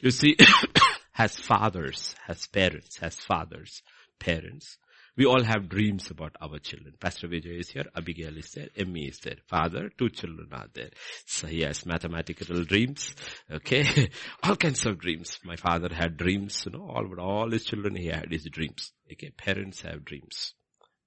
You 0.00 0.10
see, 0.10 0.36
has 1.12 1.36
fathers, 1.38 2.14
has 2.26 2.46
parents, 2.46 2.98
has 2.98 3.14
fathers, 3.16 3.82
parents. 4.18 4.76
We 5.16 5.24
all 5.24 5.42
have 5.42 5.70
dreams 5.70 6.10
about 6.10 6.36
our 6.42 6.58
children. 6.58 6.94
Pastor 7.00 7.26
Vijay 7.28 7.60
is 7.60 7.70
here, 7.70 7.86
Abigail 7.96 8.36
is 8.36 8.50
there, 8.50 8.68
Emmy 8.76 9.06
is 9.06 9.18
there, 9.20 9.38
father, 9.48 9.90
two 9.96 10.10
children 10.10 10.48
are 10.52 10.66
there. 10.74 10.90
So 11.24 11.46
he 11.46 11.62
has 11.62 11.86
mathematical 11.86 12.62
dreams, 12.64 13.14
okay, 13.50 14.10
all 14.42 14.56
kinds 14.56 14.84
of 14.84 14.98
dreams. 14.98 15.38
My 15.42 15.56
father 15.56 15.88
had 15.90 16.18
dreams, 16.18 16.64
you 16.66 16.72
know, 16.72 16.86
all, 16.86 17.18
all 17.18 17.50
his 17.50 17.64
children 17.64 17.96
he 17.96 18.08
had 18.08 18.30
his 18.30 18.44
dreams. 18.44 18.92
Okay, 19.10 19.30
parents 19.30 19.80
have 19.80 20.04
dreams. 20.04 20.52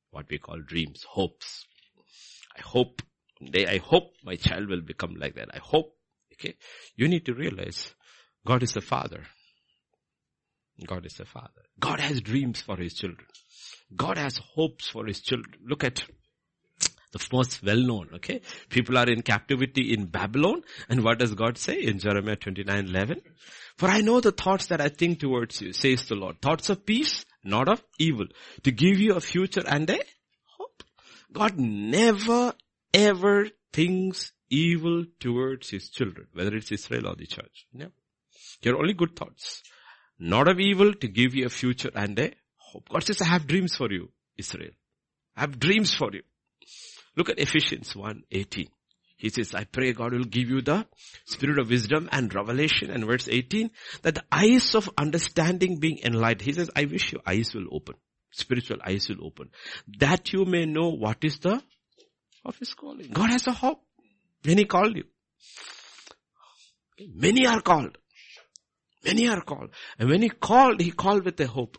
What 0.10 0.26
we 0.32 0.40
call 0.40 0.60
dreams, 0.60 1.06
hopes. 1.08 1.68
I 2.58 2.62
hope 2.62 3.04
I 3.42 3.80
hope 3.84 4.14
my 4.24 4.36
child 4.36 4.68
will 4.68 4.82
become 4.82 5.16
like 5.16 5.36
that. 5.36 5.50
I 5.54 5.60
hope. 5.60 5.96
Okay. 6.34 6.56
You 6.96 7.08
need 7.08 7.26
to 7.26 7.34
realize 7.34 7.94
God 8.46 8.64
is 8.64 8.76
a 8.76 8.82
father. 8.82 9.24
God 10.86 11.06
is 11.06 11.20
a 11.20 11.26
father. 11.26 11.64
God 11.80 12.00
has 12.00 12.22
dreams 12.22 12.62
for 12.62 12.78
his 12.78 12.94
children. 12.94 13.28
God 13.96 14.18
has 14.18 14.38
hopes 14.38 14.88
for 14.90 15.06
his 15.06 15.22
children. 15.22 15.56
Look 15.66 15.84
at 15.84 16.04
the 17.12 17.28
most 17.34 17.64
well 17.64 17.82
known, 17.82 18.10
okay? 18.16 18.42
People 18.70 18.98
are 18.98 19.10
in 19.10 19.22
captivity 19.24 19.94
in 19.94 20.06
Babylon. 20.06 20.62
And 20.88 21.04
what 21.04 21.20
does 21.20 21.34
God 21.34 21.58
say 21.58 21.82
in 21.82 22.00
Jeremiah 22.00 22.36
29, 22.36 22.88
11? 22.88 23.22
For 23.78 23.88
I 23.88 24.02
know 24.02 24.22
the 24.22 24.32
thoughts 24.32 24.68
that 24.68 24.80
I 24.80 24.90
think 24.90 25.20
towards 25.20 25.62
you, 25.62 25.74
says 25.74 26.06
the 26.06 26.16
Lord. 26.16 26.42
Thoughts 26.42 26.70
of 26.70 26.86
peace, 26.86 27.26
not 27.44 27.68
of 27.68 27.84
evil. 27.98 28.28
To 28.64 28.72
give 28.72 29.00
you 29.00 29.16
a 29.16 29.22
future 29.22 29.64
and 29.66 29.90
a 29.90 30.00
hope. 30.58 30.84
God 31.32 31.58
never 31.58 32.54
ever 32.94 33.48
thinks 33.72 34.32
evil 34.50 35.06
towards 35.20 35.70
his 35.70 35.90
children, 35.90 36.28
whether 36.34 36.56
it's 36.56 36.72
Israel 36.72 37.08
or 37.08 37.16
the 37.16 37.28
church. 37.28 37.68
No. 37.74 37.88
You're 38.62 38.78
only 38.78 38.94
good 38.94 39.16
thoughts. 39.16 39.62
Not 40.18 40.48
of 40.48 40.60
evil 40.60 40.94
to 40.94 41.08
give 41.08 41.36
you 41.36 41.46
a 41.46 41.50
future 41.50 41.92
and 41.96 42.18
a 42.20 42.34
hope. 42.58 42.90
God 42.90 43.04
says, 43.04 43.22
I 43.22 43.26
have 43.26 43.48
dreams 43.48 43.76
for 43.76 43.92
you, 43.92 44.10
Israel. 44.38 44.72
I 45.36 45.42
have 45.42 45.60
dreams 45.60 45.94
for 45.94 46.10
you. 46.12 46.24
Look 47.16 47.30
at 47.30 47.40
Ephesians 47.40 47.96
1, 47.96 48.24
18. 48.32 48.68
He 49.18 49.30
says, 49.30 49.54
I 49.54 49.66
pray 49.66 49.92
God 49.92 50.14
will 50.14 50.24
give 50.24 50.50
you 50.50 50.62
the 50.62 50.88
spirit 51.26 51.60
of 51.60 51.70
wisdom 51.70 52.08
and 52.12 52.34
revelation. 52.34 52.90
And 52.90 53.06
verse 53.06 53.28
18, 53.28 53.70
that 54.02 54.16
the 54.16 54.24
eyes 54.32 54.76
of 54.76 54.90
understanding 54.98 55.78
being 55.78 56.00
enlightened. 56.04 56.44
He 56.44 56.54
says, 56.54 56.70
I 56.74 56.86
wish 56.86 57.12
your 57.12 57.22
eyes 57.28 57.54
will 57.54 57.68
open. 57.72 57.96
Spiritual 58.32 58.78
eyes 58.86 59.10
will 59.10 59.26
open. 59.26 59.50
That 60.00 60.32
you 60.32 60.46
may 60.46 60.66
know 60.66 60.90
what 60.90 61.18
is 61.24 61.40
the 61.40 61.62
of 62.46 62.58
his 62.58 62.74
calling. 62.74 63.10
God 63.12 63.30
has 63.30 63.48
a 63.48 63.52
hope 63.52 63.84
when 64.44 64.58
he 64.58 64.66
called 64.66 64.96
you. 64.96 65.06
Many 67.14 67.48
are 67.48 67.62
called. 67.62 67.98
Many 69.06 69.30
are 69.30 69.42
called. 69.42 69.70
And 69.98 70.10
when 70.10 70.22
he 70.22 70.30
called, 70.30 70.82
he 70.82 70.92
called 70.92 71.24
with 71.24 71.40
a 71.40 71.48
hope. 71.48 71.78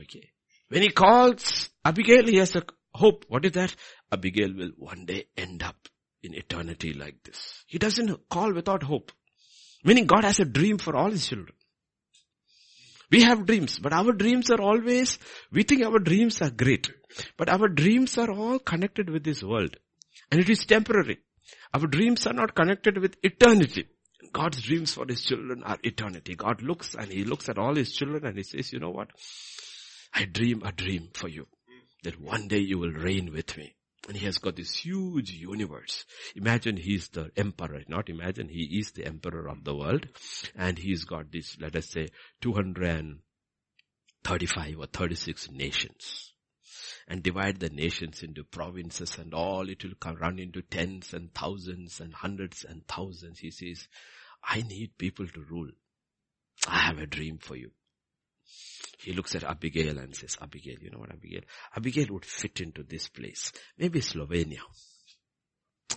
Okay. 0.00 0.30
When 0.68 0.82
he 0.82 0.90
calls 0.90 1.68
Abigail, 1.84 2.26
he 2.26 2.36
has 2.36 2.56
a 2.56 2.62
hope. 2.94 3.24
What 3.28 3.44
is 3.44 3.52
that? 3.52 3.74
Abigail 4.10 4.54
will 4.54 4.70
one 4.76 5.04
day 5.04 5.26
end 5.36 5.62
up 5.62 5.76
in 6.22 6.34
eternity 6.34 6.92
like 6.92 7.22
this. 7.22 7.64
He 7.66 7.78
doesn't 7.78 8.28
call 8.28 8.52
without 8.54 8.82
hope. 8.82 9.12
Meaning 9.84 10.06
God 10.06 10.24
has 10.24 10.40
a 10.40 10.44
dream 10.44 10.78
for 10.78 10.96
all 10.96 11.10
his 11.10 11.26
children. 11.26 11.54
We 13.10 13.22
have 13.22 13.46
dreams, 13.46 13.78
but 13.78 13.92
our 13.92 14.12
dreams 14.12 14.50
are 14.50 14.60
always, 14.60 15.18
we 15.50 15.64
think 15.64 15.82
our 15.82 15.98
dreams 15.98 16.40
are 16.42 16.50
great. 16.50 16.90
But 17.36 17.48
our 17.48 17.68
dreams 17.68 18.16
are 18.18 18.30
all 18.30 18.58
connected 18.60 19.10
with 19.10 19.24
this 19.24 19.42
world. 19.42 19.76
And 20.30 20.40
it 20.40 20.48
is 20.48 20.64
temporary. 20.64 21.18
Our 21.74 21.86
dreams 21.86 22.26
are 22.26 22.32
not 22.32 22.54
connected 22.54 22.98
with 22.98 23.16
eternity. 23.22 23.86
God's 24.32 24.62
dreams 24.62 24.94
for 24.94 25.06
his 25.08 25.24
children 25.24 25.64
are 25.64 25.78
eternity. 25.82 26.36
God 26.36 26.62
looks 26.62 26.94
and 26.94 27.10
he 27.10 27.24
looks 27.24 27.48
at 27.48 27.58
all 27.58 27.74
his 27.74 27.92
children 27.92 28.24
and 28.26 28.36
he 28.36 28.44
says, 28.44 28.72
you 28.72 28.78
know 28.78 28.90
what? 28.90 29.10
I 30.14 30.24
dream 30.24 30.62
a 30.64 30.70
dream 30.70 31.08
for 31.12 31.28
you. 31.28 31.46
That 32.04 32.20
one 32.20 32.48
day 32.48 32.58
you 32.58 32.78
will 32.78 32.92
reign 32.92 33.32
with 33.32 33.56
me. 33.56 33.74
And 34.10 34.18
he 34.18 34.26
has 34.26 34.38
got 34.38 34.56
this 34.56 34.74
huge 34.74 35.30
universe. 35.30 36.04
Imagine 36.34 36.76
he's 36.76 37.06
the 37.10 37.30
emperor, 37.36 37.82
not 37.86 38.08
imagine 38.08 38.48
he 38.48 38.80
is 38.80 38.90
the 38.90 39.06
emperor 39.06 39.48
of 39.48 39.62
the 39.62 39.72
world. 39.72 40.08
And 40.56 40.76
he's 40.76 41.04
got 41.04 41.30
this, 41.30 41.56
let 41.60 41.76
us 41.76 41.86
say, 41.86 42.08
235 42.40 44.78
or 44.80 44.86
36 44.86 45.52
nations 45.52 46.32
and 47.06 47.22
divide 47.22 47.60
the 47.60 47.70
nations 47.70 48.24
into 48.24 48.42
provinces 48.42 49.16
and 49.16 49.32
all, 49.32 49.68
it 49.68 49.84
will 49.84 49.94
come 50.00 50.16
run 50.16 50.40
into 50.40 50.62
tens 50.62 51.14
and 51.14 51.32
thousands 51.32 52.00
and 52.00 52.12
hundreds 52.12 52.64
and 52.64 52.84
thousands. 52.88 53.38
He 53.38 53.52
says, 53.52 53.86
I 54.42 54.62
need 54.62 54.98
people 54.98 55.28
to 55.28 55.44
rule. 55.48 55.70
I 56.66 56.80
have 56.80 56.98
a 56.98 57.06
dream 57.06 57.38
for 57.38 57.54
you. 57.54 57.70
He 59.02 59.12
looks 59.12 59.34
at 59.34 59.44
Abigail 59.44 59.98
and 59.98 60.14
says, 60.14 60.36
Abigail, 60.42 60.76
you 60.80 60.90
know 60.90 60.98
what 60.98 61.10
Abigail? 61.12 61.42
Abigail 61.74 62.06
would 62.10 62.24
fit 62.24 62.60
into 62.60 62.82
this 62.82 63.08
place. 63.08 63.52
Maybe 63.78 64.00
Slovenia. 64.00 64.60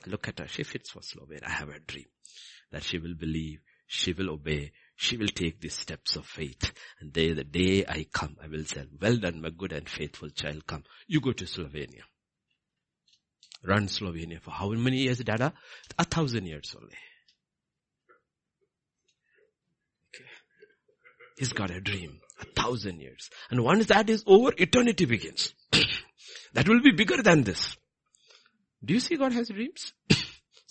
Look 0.07 0.29
at 0.29 0.39
her. 0.39 0.47
She 0.47 0.63
fits 0.63 0.91
for 0.91 1.01
Slovenia. 1.01 1.45
I 1.45 1.51
have 1.51 1.69
a 1.69 1.79
dream 1.79 2.05
that 2.71 2.83
she 2.83 2.97
will 2.97 3.15
believe, 3.15 3.59
she 3.87 4.13
will 4.13 4.31
obey, 4.31 4.71
she 4.95 5.17
will 5.17 5.27
take 5.27 5.59
these 5.59 5.75
steps 5.75 6.15
of 6.15 6.25
faith. 6.25 6.71
And 6.99 7.13
they, 7.13 7.33
the 7.33 7.43
day 7.43 7.85
I 7.87 8.05
come, 8.11 8.37
I 8.41 8.47
will 8.47 8.65
say, 8.65 8.85
well 8.99 9.17
done, 9.17 9.41
my 9.41 9.49
good 9.49 9.73
and 9.73 9.87
faithful 9.87 10.29
child, 10.29 10.65
come. 10.65 10.83
You 11.07 11.19
go 11.19 11.33
to 11.33 11.45
Slovenia. 11.45 12.03
Run 13.65 13.87
Slovenia 13.87 14.41
for 14.41 14.51
how 14.51 14.69
many 14.69 14.97
years, 14.97 15.19
Dada? 15.19 15.53
A 15.99 16.03
thousand 16.05 16.45
years 16.45 16.75
only. 16.75 16.95
He's 21.37 21.53
got 21.53 21.71
a 21.71 21.81
dream. 21.81 22.19
Thousand 22.43 22.99
years. 22.99 23.29
And 23.49 23.63
once 23.63 23.87
that 23.87 24.09
is 24.09 24.23
over, 24.25 24.53
eternity 24.57 25.05
begins. 25.05 25.53
that 26.53 26.67
will 26.67 26.81
be 26.81 26.91
bigger 26.91 27.21
than 27.21 27.43
this. 27.43 27.75
Do 28.83 28.93
you 28.93 28.99
see 28.99 29.15
God 29.15 29.33
has 29.33 29.49
dreams? 29.49 29.93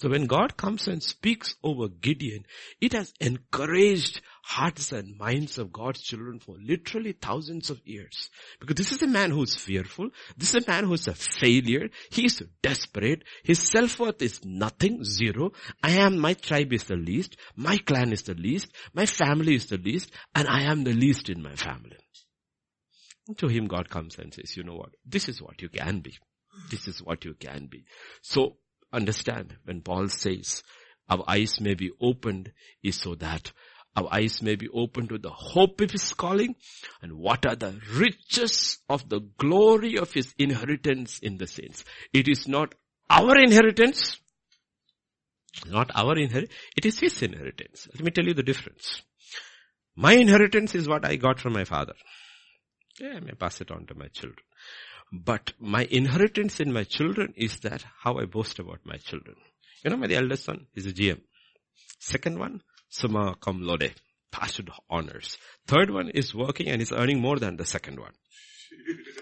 So 0.02 0.08
when 0.08 0.26
God 0.26 0.56
comes 0.56 0.88
and 0.88 1.00
speaks 1.00 1.54
over 1.62 1.86
Gideon, 1.86 2.44
it 2.80 2.92
has 2.92 3.12
encouraged 3.20 4.20
hearts 4.52 4.92
and 4.92 5.18
minds 5.18 5.56
of 5.56 5.72
God's 5.72 6.02
children 6.02 6.38
for 6.38 6.56
literally 6.60 7.12
thousands 7.12 7.70
of 7.70 7.80
years. 7.86 8.28
Because 8.60 8.76
this 8.76 8.92
is 8.92 9.02
a 9.02 9.06
man 9.06 9.30
who's 9.30 9.56
fearful. 9.56 10.10
This 10.36 10.54
is 10.54 10.64
a 10.64 10.70
man 10.70 10.84
who's 10.84 11.08
a 11.08 11.14
failure. 11.14 11.88
He's 12.10 12.42
desperate. 12.62 13.24
His 13.44 13.60
self-worth 13.60 14.20
is 14.20 14.44
nothing, 14.44 15.04
zero. 15.04 15.52
I 15.82 15.92
am, 15.92 16.18
my 16.18 16.34
tribe 16.34 16.72
is 16.72 16.84
the 16.84 16.96
least. 16.96 17.36
My 17.56 17.78
clan 17.78 18.12
is 18.12 18.22
the 18.22 18.34
least. 18.34 18.70
My 18.92 19.06
family 19.06 19.54
is 19.54 19.66
the 19.66 19.78
least. 19.78 20.10
And 20.34 20.46
I 20.48 20.64
am 20.70 20.84
the 20.84 20.92
least 20.92 21.30
in 21.30 21.42
my 21.42 21.54
family. 21.54 21.96
And 23.28 23.38
to 23.38 23.48
him 23.48 23.68
God 23.68 23.88
comes 23.88 24.18
and 24.18 24.34
says, 24.34 24.56
you 24.56 24.64
know 24.64 24.76
what? 24.76 24.90
This 25.06 25.28
is 25.28 25.40
what 25.40 25.62
you 25.62 25.70
can 25.70 26.00
be. 26.00 26.18
This 26.70 26.88
is 26.88 27.02
what 27.02 27.24
you 27.24 27.34
can 27.34 27.66
be. 27.66 27.84
So 28.20 28.56
understand 28.92 29.56
when 29.64 29.80
Paul 29.80 30.08
says 30.08 30.62
our 31.08 31.24
eyes 31.26 31.60
may 31.60 31.74
be 31.74 31.90
opened 32.00 32.52
is 32.82 32.96
so 32.96 33.14
that 33.16 33.52
our 33.96 34.08
eyes 34.12 34.42
may 34.42 34.56
be 34.56 34.68
opened 34.68 35.10
to 35.10 35.18
the 35.18 35.30
hope 35.30 35.80
of 35.80 35.90
his 35.90 36.14
calling 36.14 36.54
and 37.02 37.12
what 37.18 37.44
are 37.44 37.56
the 37.56 37.78
riches 37.94 38.78
of 38.88 39.08
the 39.08 39.20
glory 39.38 39.96
of 39.96 40.12
his 40.12 40.34
inheritance 40.38 41.18
in 41.18 41.36
the 41.36 41.46
saints. 41.46 41.84
It 42.12 42.28
is 42.28 42.48
not 42.48 42.74
our 43.10 43.36
inheritance, 43.36 44.18
not 45.68 45.90
our 45.94 46.16
inheritance, 46.16 46.54
it 46.76 46.86
is 46.86 46.98
his 46.98 47.22
inheritance. 47.22 47.86
Let 47.94 48.04
me 48.04 48.10
tell 48.10 48.24
you 48.24 48.34
the 48.34 48.42
difference. 48.42 49.02
My 49.94 50.14
inheritance 50.14 50.74
is 50.74 50.88
what 50.88 51.04
I 51.04 51.16
got 51.16 51.38
from 51.38 51.52
my 51.52 51.64
father. 51.64 51.94
Yeah, 52.98 53.14
I 53.16 53.20
may 53.20 53.32
pass 53.32 53.60
it 53.60 53.70
on 53.70 53.86
to 53.86 53.94
my 53.94 54.08
children. 54.08 54.44
But 55.12 55.52
my 55.60 55.86
inheritance 55.90 56.60
in 56.60 56.72
my 56.72 56.84
children 56.84 57.34
is 57.36 57.60
that 57.60 57.84
how 58.00 58.18
I 58.18 58.24
boast 58.24 58.58
about 58.58 58.80
my 58.84 58.96
children. 58.96 59.36
You 59.84 59.90
know, 59.90 59.98
my 59.98 60.08
eldest 60.08 60.44
son 60.44 60.66
is 60.74 60.86
a 60.86 60.92
GM. 60.92 61.20
Second 61.98 62.38
one, 62.38 62.62
summa 62.92 63.34
cum 63.40 63.62
laude, 63.62 63.94
passed 64.30 64.68
honors. 64.88 65.38
Third 65.66 65.90
one 65.90 66.10
is 66.10 66.34
working 66.34 66.68
and 66.68 66.80
is 66.82 66.92
earning 66.92 67.20
more 67.20 67.38
than 67.38 67.56
the 67.56 67.64
second 67.64 67.98
one. 67.98 68.12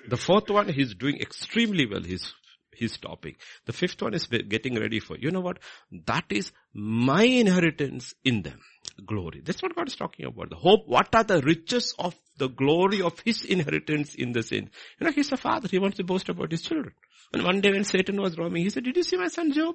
The 0.09 0.17
fourth 0.17 0.51
one, 0.51 0.69
he's 0.69 0.95
doing 0.95 1.21
extremely 1.21 1.87
well. 1.87 2.03
He's 2.03 2.35
he's 2.81 2.97
topping. 2.99 3.37
The 3.67 3.73
fifth 3.73 4.01
one 4.03 4.15
is 4.15 4.27
getting 4.27 4.79
ready 4.81 5.01
for, 5.01 5.17
you 5.17 5.31
know 5.31 5.41
what? 5.41 5.59
That 6.07 6.25
is 6.31 6.51
my 6.73 7.25
inheritance 7.25 8.15
in 8.25 8.43
them. 8.43 8.61
Glory. 9.05 9.43
That's 9.45 9.63
what 9.63 9.77
God 9.77 9.89
is 9.89 9.97
talking 9.97 10.27
about. 10.27 10.51
The 10.51 10.57
hope, 10.57 10.87
what 10.87 11.15
are 11.15 11.25
the 11.25 11.43
riches 11.43 11.95
of 11.99 12.15
the 12.39 12.49
glory 12.49 13.03
of 13.03 13.21
his 13.21 13.45
inheritance 13.45 14.15
in 14.15 14.33
the 14.33 14.43
saints? 14.43 14.73
You 14.99 15.07
know, 15.07 15.13
he's 15.13 15.31
a 15.31 15.37
father. 15.37 15.69
He 15.69 15.79
wants 15.79 15.99
to 15.99 16.05
boast 16.05 16.29
about 16.31 16.51
his 16.51 16.63
children. 16.63 16.95
And 17.33 17.45
one 17.45 17.61
day 17.61 17.71
when 17.71 17.85
Satan 17.85 18.21
was 18.21 18.39
roaming, 18.39 18.65
he 18.65 18.71
said, 18.71 18.85
did 18.85 18.97
you 18.97 19.03
see 19.03 19.19
my 19.19 19.29
son 19.29 19.53
Job? 19.53 19.75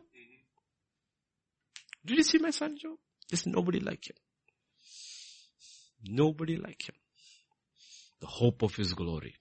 Did 2.06 2.18
you 2.18 2.24
see 2.24 2.40
my 2.40 2.50
son 2.50 2.78
Job? 2.78 2.98
There's 3.30 3.46
nobody 3.46 3.80
like 3.80 4.10
him. 4.10 4.16
Nobody 6.08 6.58
like 6.58 6.88
him. 6.88 6.96
The 8.22 8.28
hope 8.28 8.62
of 8.62 8.76
his 8.76 8.94
glory. 8.94 9.36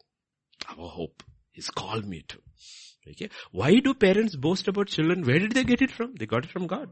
Our 0.69 0.89
hope. 0.89 1.23
He's 1.53 1.71
called 1.71 2.07
me 2.07 2.25
to. 2.29 2.39
Okay. 3.11 3.29
Why 3.53 3.79
do 3.81 3.95
parents 3.95 4.35
boast 4.35 4.67
about 4.67 4.89
children? 4.89 5.25
Where 5.25 5.39
did 5.39 5.53
they 5.53 5.65
get 5.65 5.83
it 5.83 5.91
from? 5.91 6.15
They 6.15 6.27
got 6.27 6.45
it 6.45 6.51
from 6.51 6.67
God. 6.67 6.91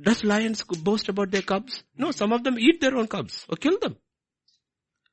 Does 0.00 0.22
lions 0.22 0.62
boast 0.62 1.08
about 1.08 1.30
their 1.30 1.42
cubs? 1.42 1.82
No, 1.96 2.10
some 2.10 2.32
of 2.32 2.44
them 2.44 2.58
eat 2.58 2.80
their 2.80 2.96
own 2.96 3.06
cubs 3.06 3.46
or 3.48 3.56
kill 3.56 3.78
them. 3.78 3.96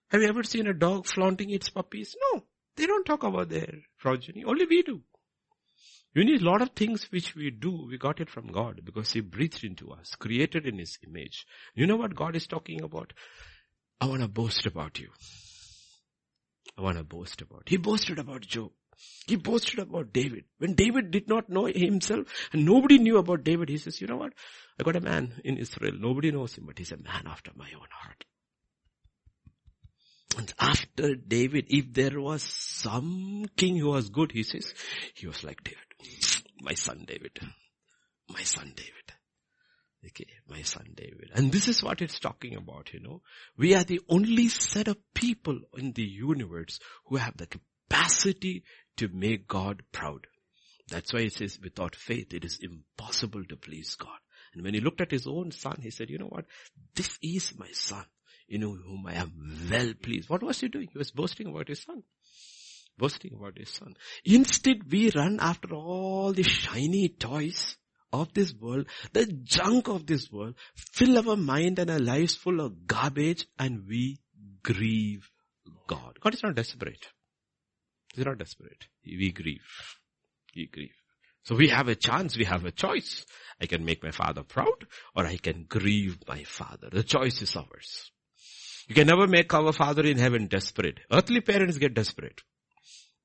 Have 0.09 0.21
you 0.21 0.27
ever 0.27 0.43
seen 0.43 0.67
a 0.67 0.73
dog 0.73 1.07
flaunting 1.07 1.49
its 1.49 1.69
puppies? 1.69 2.15
No. 2.33 2.43
They 2.75 2.85
don't 2.85 3.05
talk 3.05 3.23
about 3.23 3.49
their 3.49 3.73
progeny. 3.97 4.43
Only 4.43 4.65
we 4.65 4.83
do. 4.83 5.01
You 6.15 6.23
need 6.23 6.41
a 6.41 6.45
lot 6.45 6.61
of 6.61 6.69
things 6.69 7.05
which 7.11 7.35
we 7.35 7.51
do, 7.51 7.87
we 7.89 7.97
got 7.97 8.21
it 8.21 8.29
from 8.29 8.47
God 8.47 8.81
because 8.85 9.11
He 9.11 9.19
breathed 9.19 9.65
into 9.65 9.91
us, 9.91 10.15
created 10.17 10.65
in 10.65 10.79
His 10.79 10.97
image. 11.05 11.45
You 11.75 11.85
know 11.85 11.97
what 11.97 12.15
God 12.15 12.37
is 12.37 12.47
talking 12.47 12.81
about? 12.81 13.11
I 13.99 14.05
want 14.05 14.21
to 14.21 14.29
boast 14.29 14.65
about 14.65 14.97
you. 14.97 15.09
I 16.77 16.81
want 16.81 16.97
to 16.97 17.03
boast 17.03 17.41
about. 17.41 17.63
He 17.67 17.77
boasted 17.77 18.17
about 18.17 18.41
Job. 18.41 18.71
He 19.27 19.35
boasted 19.35 19.79
about 19.79 20.13
David. 20.13 20.45
When 20.57 20.73
David 20.73 21.11
did 21.11 21.27
not 21.27 21.49
know 21.49 21.65
himself 21.65 22.27
and 22.53 22.65
nobody 22.65 22.97
knew 22.97 23.17
about 23.17 23.43
David, 23.43 23.67
he 23.67 23.77
says, 23.77 23.99
you 23.99 24.07
know 24.07 24.15
what? 24.15 24.33
I 24.79 24.83
got 24.83 24.95
a 24.95 25.01
man 25.01 25.41
in 25.43 25.57
Israel. 25.57 25.93
Nobody 25.99 26.31
knows 26.31 26.57
him, 26.57 26.65
but 26.65 26.77
he's 26.77 26.93
a 26.93 26.97
man 26.97 27.23
after 27.27 27.51
my 27.55 27.69
own 27.75 27.87
heart. 27.91 28.25
And 30.37 30.53
after 30.59 31.15
David, 31.15 31.67
if 31.69 31.93
there 31.93 32.19
was 32.19 32.43
some 32.43 33.45
king 33.55 33.77
who 33.77 33.89
was 33.89 34.09
good, 34.09 34.31
he 34.31 34.43
says, 34.43 34.73
he 35.13 35.27
was 35.27 35.43
like 35.43 35.63
David. 35.63 35.79
My 36.61 36.73
son 36.73 37.05
David. 37.07 37.39
My 38.29 38.43
son 38.43 38.73
David. 38.75 39.13
Okay, 40.07 40.27
my 40.47 40.61
son 40.61 40.85
David. 40.95 41.31
And 41.33 41.51
this 41.51 41.67
is 41.67 41.83
what 41.83 42.01
it's 42.01 42.19
talking 42.19 42.55
about, 42.55 42.93
you 42.93 42.99
know. 42.99 43.21
We 43.57 43.73
are 43.73 43.83
the 43.83 44.01
only 44.07 44.49
set 44.49 44.87
of 44.87 44.97
people 45.13 45.59
in 45.77 45.93
the 45.93 46.03
universe 46.03 46.79
who 47.05 47.15
have 47.15 47.37
the 47.37 47.47
capacity 47.47 48.63
to 48.97 49.07
make 49.07 49.47
God 49.47 49.81
proud. 49.91 50.27
That's 50.89 51.11
why 51.11 51.21
it 51.21 51.33
says 51.33 51.59
without 51.61 51.95
faith 51.95 52.33
it 52.33 52.45
is 52.45 52.59
impossible 52.61 53.43
to 53.45 53.57
please 53.57 53.95
God. 53.95 54.19
And 54.53 54.63
when 54.63 54.75
he 54.75 54.79
looked 54.79 55.01
at 55.01 55.11
his 55.11 55.25
own 55.27 55.51
son, 55.51 55.79
he 55.81 55.89
said, 55.89 56.09
you 56.09 56.19
know 56.19 56.27
what? 56.27 56.45
This 56.95 57.17
is 57.21 57.57
my 57.57 57.71
son, 57.71 58.05
you 58.47 58.59
know, 58.59 58.73
whom 58.73 59.05
I 59.07 59.15
am 59.15 59.33
well 59.69 59.93
pleased. 60.01 60.29
What 60.29 60.43
was 60.43 60.59
he 60.59 60.67
doing? 60.67 60.89
He 60.91 60.97
was 60.97 61.11
boasting 61.11 61.47
about 61.47 61.67
his 61.67 61.81
son. 61.81 62.03
Boasting 62.97 63.33
about 63.35 63.57
his 63.57 63.69
son. 63.69 63.95
Instead, 64.23 64.89
we 64.89 65.11
run 65.15 65.39
after 65.41 65.73
all 65.73 66.31
the 66.31 66.43
shiny 66.43 67.09
toys 67.09 67.77
of 68.13 68.33
this 68.33 68.53
world, 68.53 68.87
the 69.11 69.25
junk 69.25 69.89
of 69.89 70.05
this 70.07 70.31
world, 70.31 70.55
fill 70.75 71.17
our 71.17 71.35
mind 71.35 71.79
and 71.79 71.91
our 71.91 71.99
lives 71.99 72.35
full 72.35 72.61
of 72.61 72.87
garbage 72.87 73.45
and 73.59 73.85
we 73.87 74.19
grieve 74.63 75.29
God. 75.87 76.17
God 76.21 76.33
is 76.33 76.43
not 76.43 76.55
desperate. 76.55 77.05
He's 78.13 78.25
not 78.25 78.37
desperate. 78.37 78.85
We 79.05 79.31
grieve. 79.31 79.59
We 80.55 80.67
grieve. 80.67 80.95
So 81.43 81.55
we 81.55 81.67
have 81.67 81.89
a 81.89 81.95
chance, 81.95 82.37
we 82.37 82.45
have 82.45 82.65
a 82.65 82.71
choice. 82.71 83.25
I 83.61 83.67
can 83.67 83.85
make 83.85 84.03
my 84.03 84.11
father 84.11 84.43
proud 84.43 84.85
or 85.15 85.25
I 85.25 85.37
can 85.37 85.65
grieve 85.67 86.17
my 86.27 86.43
father. 86.43 86.89
The 86.91 87.03
choice 87.03 87.41
is 87.41 87.55
ours. 87.55 88.11
You 88.87 88.95
can 88.95 89.07
never 89.07 89.27
make 89.27 89.53
our 89.53 89.73
father 89.73 90.03
in 90.03 90.17
heaven 90.17 90.47
desperate. 90.47 90.99
Earthly 91.11 91.41
parents 91.41 91.77
get 91.77 91.93
desperate. 91.93 92.41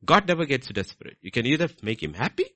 God 0.04 0.26
never 0.26 0.46
gets 0.46 0.68
desperate. 0.68 1.18
You 1.20 1.30
can 1.30 1.46
either 1.46 1.68
make 1.82 2.02
him 2.02 2.14
happy, 2.14 2.46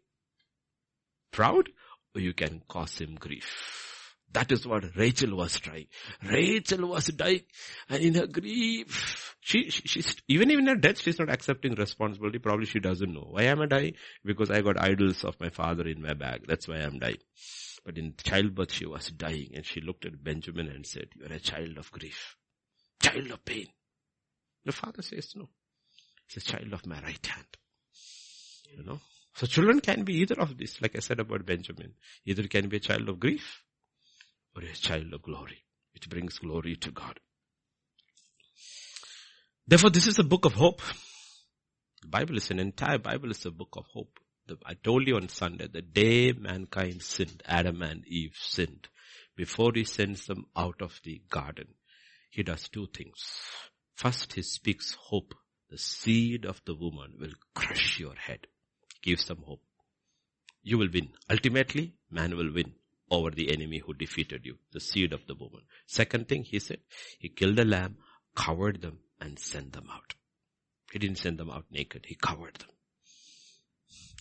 proud, 1.30 1.68
or 2.14 2.20
you 2.20 2.32
can 2.32 2.62
cause 2.68 2.98
him 2.98 3.16
grief. 3.16 4.14
That 4.32 4.50
is 4.50 4.66
what 4.66 4.96
Rachel 4.96 5.36
was 5.36 5.58
trying. 5.60 5.86
Rachel 6.24 6.88
was 6.88 7.06
dying 7.06 7.42
and 7.88 8.02
in 8.02 8.14
her 8.14 8.26
grief, 8.26 9.36
she, 9.40 9.70
she, 9.70 9.82
she's, 9.86 10.16
even 10.26 10.50
in 10.50 10.66
her 10.66 10.74
death, 10.74 11.00
she's 11.00 11.20
not 11.20 11.30
accepting 11.30 11.74
responsibility. 11.74 12.38
Probably 12.38 12.66
she 12.66 12.80
doesn't 12.80 13.12
know. 13.12 13.28
Why 13.30 13.44
am 13.44 13.60
I 13.60 13.66
dying? 13.66 13.94
Because 14.24 14.50
I 14.50 14.60
got 14.62 14.80
idols 14.80 15.22
of 15.22 15.38
my 15.38 15.50
father 15.50 15.86
in 15.86 16.02
my 16.02 16.14
bag. 16.14 16.46
That's 16.48 16.66
why 16.66 16.76
I'm 16.76 16.98
dying. 16.98 17.18
But 17.84 17.98
in 17.98 18.14
childbirth, 18.16 18.72
she 18.72 18.86
was 18.86 19.08
dying 19.08 19.50
and 19.54 19.64
she 19.64 19.80
looked 19.80 20.04
at 20.04 20.24
Benjamin 20.24 20.68
and 20.68 20.84
said, 20.84 21.08
you're 21.14 21.32
a 21.32 21.38
child 21.38 21.78
of 21.78 21.92
grief, 21.92 22.34
child 23.00 23.30
of 23.30 23.44
pain. 23.44 23.68
The 24.64 24.72
father 24.72 25.02
says 25.02 25.32
no. 25.36 25.48
He's 26.26 26.42
a 26.42 26.52
child 26.52 26.72
of 26.72 26.86
my 26.86 27.00
right 27.00 27.26
hand. 27.26 27.46
You 28.76 28.84
know? 28.84 29.00
So 29.34 29.46
children 29.46 29.80
can 29.80 30.04
be 30.04 30.14
either 30.18 30.40
of 30.40 30.56
these, 30.56 30.80
like 30.80 30.96
I 30.96 31.00
said 31.00 31.20
about 31.20 31.44
Benjamin. 31.44 31.94
Either 32.24 32.44
can 32.44 32.68
be 32.68 32.76
a 32.76 32.80
child 32.80 33.08
of 33.08 33.18
grief 33.18 33.62
or 34.54 34.62
a 34.62 34.72
child 34.72 35.12
of 35.12 35.22
glory. 35.22 35.64
It 35.94 36.08
brings 36.08 36.38
glory 36.38 36.76
to 36.76 36.90
God. 36.90 37.18
Therefore, 39.66 39.90
this 39.90 40.06
is 40.06 40.18
a 40.18 40.24
book 40.24 40.44
of 40.44 40.52
hope. 40.52 40.82
The 42.02 42.08
Bible 42.08 42.36
is 42.36 42.50
an 42.50 42.58
entire 42.58 42.98
Bible 42.98 43.30
is 43.30 43.46
a 43.46 43.50
book 43.50 43.74
of 43.76 43.86
hope. 43.92 44.18
The, 44.46 44.58
I 44.66 44.74
told 44.74 45.06
you 45.06 45.16
on 45.16 45.28
Sunday, 45.30 45.68
the 45.72 45.80
day 45.80 46.32
mankind 46.32 47.02
sinned, 47.02 47.42
Adam 47.46 47.80
and 47.80 48.06
Eve 48.06 48.36
sinned, 48.38 48.88
before 49.36 49.72
he 49.74 49.84
sends 49.84 50.26
them 50.26 50.44
out 50.54 50.82
of 50.82 51.00
the 51.02 51.22
garden, 51.30 51.68
he 52.30 52.42
does 52.42 52.68
two 52.68 52.86
things. 52.94 53.40
First 53.94 54.34
he 54.34 54.42
speaks 54.42 54.94
hope. 54.94 55.34
The 55.70 55.78
seed 55.78 56.44
of 56.44 56.60
the 56.64 56.74
woman 56.74 57.14
will 57.18 57.32
crush 57.54 57.98
your 57.98 58.14
head. 58.14 58.46
Give 59.02 59.20
some 59.20 59.42
hope. 59.42 59.62
You 60.62 60.78
will 60.78 60.88
win. 60.92 61.10
Ultimately, 61.30 61.94
man 62.10 62.36
will 62.36 62.52
win 62.52 62.74
over 63.10 63.30
the 63.30 63.52
enemy 63.52 63.82
who 63.84 63.94
defeated 63.94 64.44
you, 64.44 64.56
the 64.72 64.80
seed 64.80 65.12
of 65.12 65.26
the 65.26 65.34
woman. 65.34 65.62
Second 65.86 66.28
thing 66.28 66.44
he 66.44 66.58
said, 66.58 66.78
he 67.18 67.28
killed 67.28 67.58
a 67.58 67.64
lamb, 67.64 67.96
covered 68.34 68.80
them 68.80 68.98
and 69.20 69.38
sent 69.38 69.72
them 69.72 69.88
out. 69.92 70.14
He 70.92 70.98
didn't 70.98 71.18
send 71.18 71.38
them 71.38 71.50
out 71.50 71.64
naked. 71.70 72.06
He 72.06 72.14
covered 72.14 72.54
them. 72.54 72.68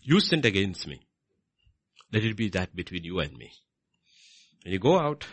You 0.01 0.19
sinned 0.19 0.45
against 0.45 0.87
me. 0.87 1.01
Let 2.11 2.25
it 2.25 2.35
be 2.35 2.49
that 2.49 2.75
between 2.75 3.03
you 3.03 3.19
and 3.19 3.35
me. 3.37 3.51
When 4.63 4.73
you 4.73 4.79
go 4.79 4.99
out, 4.99 5.25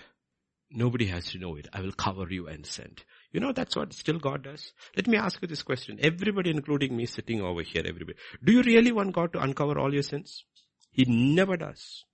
nobody 0.70 1.06
has 1.06 1.26
to 1.30 1.38
know 1.38 1.56
it. 1.56 1.68
I 1.72 1.80
will 1.80 1.92
cover 1.92 2.26
you 2.30 2.46
and 2.46 2.64
send. 2.64 3.02
You 3.32 3.40
know 3.40 3.52
that's 3.52 3.76
what 3.76 3.92
still 3.92 4.18
God 4.18 4.42
does. 4.42 4.72
Let 4.96 5.06
me 5.06 5.16
ask 5.16 5.40
you 5.40 5.48
this 5.48 5.62
question. 5.62 5.98
Everybody, 6.02 6.50
including 6.50 6.96
me 6.96 7.06
sitting 7.06 7.40
over 7.40 7.62
here, 7.62 7.82
everybody. 7.86 8.18
Do 8.42 8.52
you 8.52 8.62
really 8.62 8.92
want 8.92 9.12
God 9.12 9.32
to 9.34 9.40
uncover 9.40 9.78
all 9.78 9.92
your 9.92 10.02
sins? 10.02 10.44
He 10.90 11.04
never 11.04 11.56
does. 11.56 12.04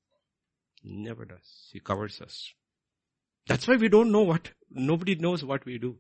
Never 0.85 1.25
does. 1.25 1.71
He 1.73 1.81
covers 1.81 2.21
us. 2.21 2.53
That's 3.47 3.67
why 3.67 3.77
we 3.77 3.89
don't 3.89 4.13
know 4.13 4.23
what, 4.23 4.51
nobody 4.71 5.15
knows 5.15 5.45
what 5.45 5.65
we 5.65 5.79
do. 5.79 5.97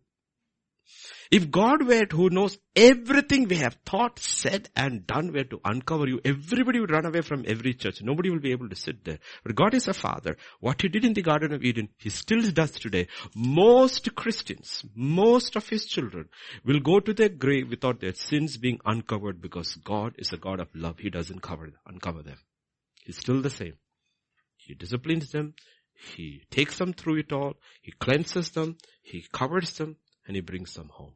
If 1.30 1.50
God 1.50 1.86
were 1.86 2.06
who 2.10 2.30
knows 2.30 2.56
everything 2.74 3.48
we 3.48 3.56
have 3.56 3.76
thought, 3.84 4.18
said 4.18 4.68
and 4.76 5.06
done 5.06 5.32
were 5.32 5.44
to 5.44 5.60
uncover 5.64 6.06
you, 6.06 6.20
everybody 6.24 6.78
would 6.78 6.90
run 6.90 7.06
away 7.06 7.22
from 7.22 7.44
every 7.46 7.74
church. 7.74 8.00
Nobody 8.00 8.30
will 8.30 8.40
be 8.40 8.52
able 8.52 8.68
to 8.68 8.76
sit 8.76 9.04
there. 9.04 9.18
But 9.42 9.56
God 9.56 9.74
is 9.74 9.88
a 9.88 9.94
father. 9.94 10.36
What 10.60 10.82
he 10.82 10.88
did 10.88 11.04
in 11.04 11.14
the 11.14 11.22
Garden 11.22 11.52
of 11.52 11.64
Eden, 11.64 11.88
he 11.98 12.10
still 12.10 12.42
does 12.52 12.70
today. 12.72 13.08
Most 13.34 14.14
Christians, 14.14 14.84
most 14.94 15.56
of 15.56 15.68
his 15.68 15.86
children 15.86 16.28
will 16.64 16.80
go 16.80 17.00
to 17.00 17.12
their 17.12 17.28
grave 17.28 17.70
without 17.70 18.00
their 18.00 18.14
sins 18.14 18.56
being 18.56 18.80
uncovered 18.84 19.40
because 19.40 19.74
God 19.76 20.14
is 20.18 20.32
a 20.32 20.36
God 20.36 20.60
of 20.60 20.68
love. 20.74 21.00
He 21.00 21.10
doesn't 21.10 21.42
cover, 21.42 21.72
uncover 21.86 22.22
them. 22.22 22.38
He's 23.04 23.18
still 23.18 23.42
the 23.42 23.50
same. 23.50 23.74
He 24.56 24.74
disciplines 24.74 25.30
them. 25.30 25.54
He 26.14 26.42
takes 26.50 26.78
them 26.78 26.92
through 26.92 27.18
it 27.18 27.32
all. 27.32 27.54
He 27.82 27.92
cleanses 27.92 28.50
them. 28.50 28.76
He 29.02 29.24
covers 29.32 29.76
them 29.78 29.96
and 30.26 30.36
he 30.36 30.42
brings 30.42 30.74
them 30.74 30.88
home. 30.88 31.14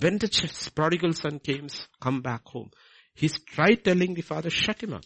When 0.00 0.18
the 0.18 0.70
prodigal 0.74 1.12
son 1.12 1.38
came, 1.38 1.68
come 2.00 2.20
back 2.22 2.42
home, 2.46 2.70
he 3.14 3.28
tried 3.28 3.84
telling 3.84 4.14
the 4.14 4.22
father, 4.22 4.50
shut 4.50 4.82
him 4.82 4.92
up. 4.92 5.04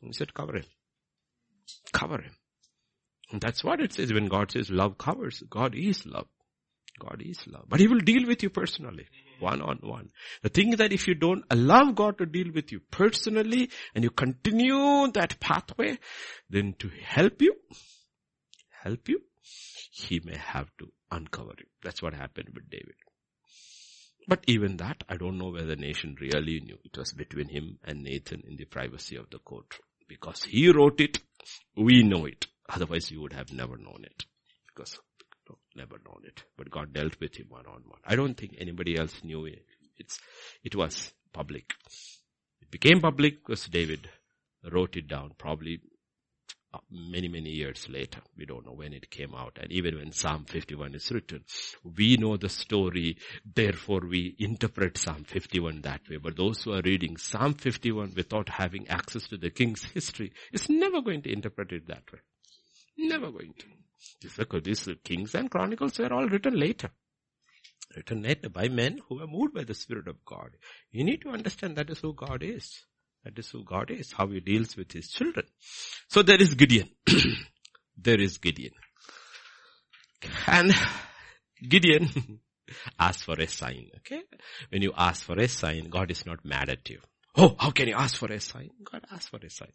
he 0.00 0.12
said, 0.12 0.34
cover 0.34 0.56
him. 0.56 0.64
Cover 1.92 2.20
him. 2.20 2.36
And 3.30 3.40
that's 3.40 3.64
what 3.64 3.80
it 3.80 3.92
says 3.92 4.12
when 4.12 4.26
God 4.26 4.50
says 4.50 4.70
love 4.70 4.98
covers. 4.98 5.42
God 5.48 5.74
is 5.74 6.04
love. 6.04 6.26
God 6.98 7.22
is 7.24 7.44
love. 7.46 7.64
But 7.68 7.80
He 7.80 7.88
will 7.88 8.00
deal 8.00 8.26
with 8.26 8.42
you 8.42 8.50
personally. 8.50 9.06
One 9.40 9.60
on 9.60 9.78
one. 9.82 10.10
The 10.42 10.48
thing 10.48 10.72
is 10.72 10.78
that 10.78 10.92
if 10.92 11.08
you 11.08 11.14
don't 11.14 11.44
allow 11.50 11.90
God 11.90 12.18
to 12.18 12.26
deal 12.26 12.52
with 12.54 12.70
you 12.70 12.80
personally 12.90 13.70
and 13.94 14.04
you 14.04 14.10
continue 14.10 15.10
that 15.12 15.40
pathway, 15.40 15.98
then 16.48 16.74
to 16.78 16.88
help 17.02 17.42
you, 17.42 17.54
help 18.82 19.08
you, 19.08 19.22
He 19.96 20.20
may 20.24 20.36
have 20.36 20.70
to 20.78 20.92
uncover 21.12 21.52
it. 21.52 21.68
That's 21.84 22.02
what 22.02 22.14
happened 22.14 22.48
with 22.52 22.68
David. 22.68 22.96
But 24.26 24.42
even 24.48 24.78
that, 24.78 25.04
I 25.08 25.16
don't 25.16 25.38
know 25.38 25.50
whether 25.50 25.66
the 25.66 25.76
nation 25.76 26.16
really 26.20 26.58
knew. 26.60 26.78
It 26.84 26.98
was 26.98 27.12
between 27.12 27.48
him 27.48 27.78
and 27.84 28.02
Nathan 28.02 28.42
in 28.44 28.56
the 28.56 28.64
privacy 28.64 29.14
of 29.14 29.30
the 29.30 29.38
courtroom. 29.38 29.86
Because 30.08 30.42
he 30.42 30.68
wrote 30.68 31.00
it, 31.00 31.20
we 31.76 32.02
know 32.02 32.24
it. 32.24 32.48
Otherwise 32.68 33.12
you 33.12 33.20
would 33.20 33.34
have 33.34 33.52
never 33.52 33.76
known 33.76 34.02
it. 34.02 34.24
Because 34.66 34.98
no, 35.48 35.58
never 35.76 35.98
known 36.04 36.22
it. 36.24 36.42
But 36.56 36.70
God 36.70 36.92
dealt 36.92 37.20
with 37.20 37.36
him 37.36 37.46
one 37.50 37.66
on 37.66 37.84
one. 37.86 38.00
I 38.04 38.16
don't 38.16 38.34
think 38.34 38.56
anybody 38.58 38.98
else 38.98 39.22
knew 39.22 39.44
it. 39.46 39.64
It's, 39.96 40.18
it 40.64 40.74
was 40.74 41.12
public. 41.32 41.72
It 42.60 42.70
became 42.70 43.00
public 43.00 43.44
because 43.46 43.68
David 43.68 44.08
wrote 44.72 44.96
it 44.96 45.06
down 45.06 45.34
probably 45.38 45.80
many, 46.90 47.28
many 47.28 47.50
years 47.50 47.88
later. 47.88 48.20
We 48.36 48.46
don't 48.46 48.66
know 48.66 48.72
when 48.72 48.92
it 48.92 49.10
came 49.10 49.34
out. 49.34 49.58
And 49.60 49.70
even 49.72 49.96
when 49.96 50.12
Psalm 50.12 50.44
51 50.44 50.94
is 50.94 51.10
written, 51.10 51.44
we 51.96 52.16
know 52.16 52.36
the 52.36 52.48
story, 52.48 53.18
therefore 53.44 54.00
we 54.08 54.34
interpret 54.38 54.98
Psalm 54.98 55.24
51 55.24 55.82
that 55.82 56.00
way. 56.08 56.16
But 56.16 56.36
those 56.36 56.62
who 56.62 56.72
are 56.72 56.82
reading 56.84 57.16
Psalm 57.16 57.54
51 57.54 58.14
without 58.16 58.48
having 58.48 58.88
access 58.88 59.28
to 59.28 59.36
the 59.36 59.50
king's 59.50 59.84
history 59.84 60.32
is 60.52 60.68
never 60.68 61.00
going 61.00 61.22
to 61.22 61.32
interpret 61.32 61.72
it 61.72 61.86
that 61.88 62.10
way. 62.12 62.20
Never 62.96 63.30
going 63.30 63.54
to. 63.58 63.66
These 64.60 64.88
kings 65.02 65.34
and 65.34 65.50
chronicles 65.50 65.98
were 65.98 66.12
all 66.12 66.28
written 66.28 66.58
later. 66.58 66.90
Written 67.96 68.22
later 68.22 68.48
by 68.48 68.68
men 68.68 69.00
who 69.08 69.16
were 69.18 69.26
moved 69.26 69.54
by 69.54 69.64
the 69.64 69.74
Spirit 69.74 70.08
of 70.08 70.24
God. 70.24 70.50
You 70.90 71.04
need 71.04 71.22
to 71.22 71.30
understand 71.30 71.76
that 71.76 71.90
is 71.90 72.00
who 72.00 72.12
God 72.12 72.42
is. 72.42 72.84
That 73.24 73.38
is 73.38 73.50
who 73.50 73.64
God 73.64 73.90
is, 73.90 74.12
how 74.12 74.26
he 74.28 74.40
deals 74.40 74.76
with 74.76 74.92
his 74.92 75.08
children. 75.08 75.46
So 76.08 76.22
there 76.22 76.40
is 76.40 76.54
Gideon. 76.54 76.90
there 77.96 78.20
is 78.20 78.38
Gideon. 78.38 78.72
And 80.46 80.74
Gideon 81.66 82.40
asked 82.98 83.24
for 83.24 83.40
a 83.40 83.46
sign, 83.46 83.90
okay? 83.98 84.22
When 84.70 84.82
you 84.82 84.92
ask 84.96 85.24
for 85.24 85.38
a 85.38 85.48
sign, 85.48 85.88
God 85.88 86.10
is 86.10 86.26
not 86.26 86.44
mad 86.44 86.68
at 86.68 86.88
you. 86.88 87.00
Oh, 87.36 87.56
how 87.58 87.70
can 87.70 87.88
you 87.88 87.94
ask 87.94 88.16
for 88.16 88.30
a 88.32 88.40
sign? 88.40 88.70
God 88.90 89.04
asks 89.10 89.28
for 89.28 89.38
a 89.44 89.50
sign. 89.50 89.72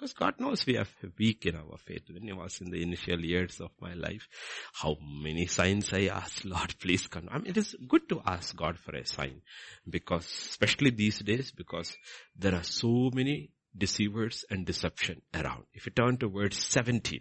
Because 0.00 0.14
God 0.14 0.40
knows 0.40 0.64
we 0.64 0.78
are 0.78 0.86
weak 1.18 1.44
in 1.44 1.56
our 1.56 1.76
faith. 1.76 2.04
When 2.10 2.30
I 2.30 2.32
was 2.32 2.62
in 2.62 2.70
the 2.70 2.82
initial 2.82 3.20
years 3.20 3.60
of 3.60 3.70
my 3.82 3.92
life, 3.92 4.26
how 4.72 4.96
many 4.98 5.44
signs 5.44 5.92
I 5.92 6.06
asked, 6.06 6.44
Lord, 6.46 6.74
please 6.80 7.06
come. 7.06 7.28
I 7.30 7.36
mean, 7.36 7.48
it 7.48 7.58
is 7.58 7.76
good 7.86 8.08
to 8.08 8.22
ask 8.24 8.56
God 8.56 8.78
for 8.78 8.96
a 8.96 9.04
sign. 9.04 9.42
Because, 9.86 10.24
especially 10.24 10.88
these 10.88 11.18
days, 11.18 11.52
because 11.54 11.94
there 12.34 12.54
are 12.54 12.62
so 12.62 13.10
many 13.12 13.50
deceivers 13.76 14.46
and 14.48 14.64
deception 14.64 15.20
around. 15.34 15.64
If 15.74 15.84
you 15.84 15.92
turn 15.92 16.16
to 16.18 16.30
verse 16.30 16.56
17. 16.56 17.20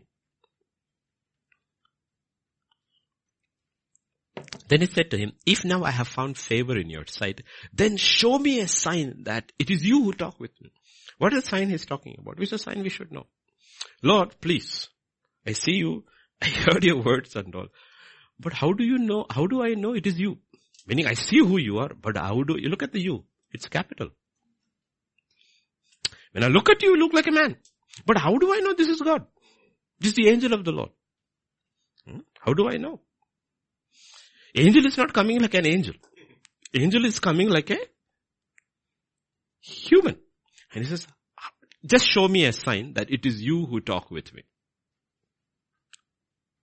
Then 4.69 4.79
he 4.79 4.85
said 4.85 5.11
to 5.11 5.17
him, 5.17 5.33
if 5.45 5.65
now 5.65 5.83
I 5.83 5.91
have 5.91 6.07
found 6.07 6.37
favor 6.37 6.77
in 6.77 6.89
your 6.89 7.05
sight, 7.07 7.41
then 7.73 7.97
show 7.97 8.39
me 8.39 8.61
a 8.61 8.69
sign 8.69 9.23
that 9.23 9.51
it 9.59 9.69
is 9.69 9.83
you 9.83 10.03
who 10.03 10.13
talk 10.13 10.39
with. 10.39 10.51
What 11.19 11.33
is 11.33 11.43
the 11.43 11.49
sign 11.49 11.69
he's 11.69 11.85
talking 11.85 12.15
about? 12.17 12.39
Which 12.39 12.51
is 12.51 12.63
the 12.63 12.71
sign 12.71 12.81
we 12.81 12.89
should 12.89 13.11
know? 13.11 13.27
Lord, 14.01 14.39
please, 14.41 14.87
I 15.45 15.51
see 15.51 15.73
you, 15.73 16.05
I 16.41 16.47
heard 16.47 16.83
your 16.83 17.03
words 17.03 17.35
and 17.35 17.53
all. 17.53 17.67
But 18.39 18.53
how 18.53 18.71
do 18.73 18.83
you 18.83 18.97
know, 18.97 19.25
how 19.29 19.45
do 19.45 19.61
I 19.61 19.73
know 19.73 19.93
it 19.93 20.07
is 20.07 20.17
you? 20.17 20.37
Meaning 20.87 21.07
I 21.07 21.13
see 21.13 21.39
who 21.39 21.59
you 21.59 21.79
are, 21.79 21.91
but 21.93 22.17
how 22.17 22.41
do 22.43 22.55
you 22.57 22.69
look 22.69 22.83
at 22.83 22.93
the 22.93 23.01
you? 23.01 23.25
It's 23.51 23.67
capital. 23.67 24.09
When 26.31 26.43
I 26.43 26.47
look 26.47 26.69
at 26.69 26.81
you, 26.81 26.91
you 26.91 26.97
look 26.97 27.13
like 27.13 27.27
a 27.27 27.31
man. 27.31 27.57
But 28.05 28.17
how 28.17 28.37
do 28.37 28.53
I 28.53 28.59
know 28.59 28.73
this 28.73 28.87
is 28.87 29.01
God? 29.01 29.25
This 29.99 30.11
is 30.11 30.15
the 30.15 30.29
angel 30.29 30.53
of 30.53 30.63
the 30.63 30.71
Lord. 30.71 30.91
Hmm? 32.07 32.19
How 32.39 32.53
do 32.53 32.69
I 32.69 32.77
know? 32.77 33.01
Angel 34.55 34.85
is 34.85 34.97
not 34.97 35.13
coming 35.13 35.41
like 35.41 35.53
an 35.53 35.65
angel. 35.65 35.95
Angel 36.73 37.03
is 37.05 37.19
coming 37.19 37.49
like 37.49 37.69
a 37.71 37.77
human. 39.59 40.15
And 40.73 40.83
he 40.83 40.89
says, 40.89 41.07
just 41.85 42.09
show 42.09 42.27
me 42.27 42.45
a 42.45 42.53
sign 42.53 42.93
that 42.93 43.09
it 43.09 43.25
is 43.25 43.41
you 43.41 43.65
who 43.65 43.79
talk 43.79 44.11
with 44.11 44.33
me. 44.33 44.43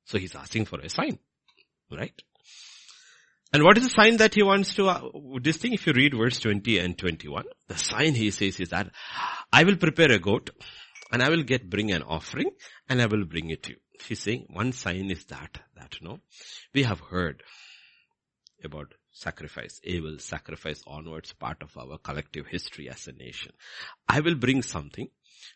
So 0.05 0.19
he's 0.19 0.37
asking 0.37 0.67
for 0.67 0.81
a 0.81 0.89
sign, 0.89 1.19
right? 1.91 2.15
And 3.53 3.63
what 3.63 3.79
is 3.79 3.85
the 3.85 3.91
sign 3.91 4.19
that 4.19 4.35
he 4.35 4.43
wants 4.43 4.75
to, 4.75 4.89
uh, 4.89 5.01
this 5.41 5.57
thing 5.57 5.73
if 5.73 5.87
you 5.87 5.93
read 5.93 6.15
verse 6.17 6.39
20 6.41 6.79
and 6.79 6.97
21, 6.97 7.45
the 7.69 7.79
sign 7.79 8.15
he 8.15 8.31
says 8.31 8.61
is 8.61 8.69
that 8.71 8.91
I 9.53 9.65
will 9.65 9.77
prepare 9.77 10.13
a 10.13 10.19
goat 10.19 10.51
and 11.11 11.23
I 11.23 11.31
will 11.31 11.43
get, 11.43 11.71
bring 11.71 11.93
an 11.93 12.03
offering 12.03 12.51
and 12.89 13.01
I 13.01 13.07
will 13.07 13.25
bring 13.25 13.51
it 13.51 13.63
to 13.65 13.71
you. 13.71 13.77
He's 14.07 14.21
saying 14.21 14.47
one 14.51 14.73
sign 14.73 15.11
is 15.11 15.25
that, 15.27 15.59
that 15.77 15.97
no, 16.03 16.21
we 16.75 16.83
have 16.83 17.01
heard 17.01 17.43
about 18.63 18.93
sacrifice. 19.17 19.81
Abel 19.85 20.19
sacrifice 20.19 20.83
onwards 20.87 21.33
part 21.33 21.63
of 21.63 21.77
our 21.77 21.99
collective 21.99 22.47
history 22.47 22.89
as 22.89 23.07
a 23.07 23.13
nation. 23.13 23.53
I 24.09 24.21
will 24.21 24.35
bring 24.35 24.63
something. 24.63 25.09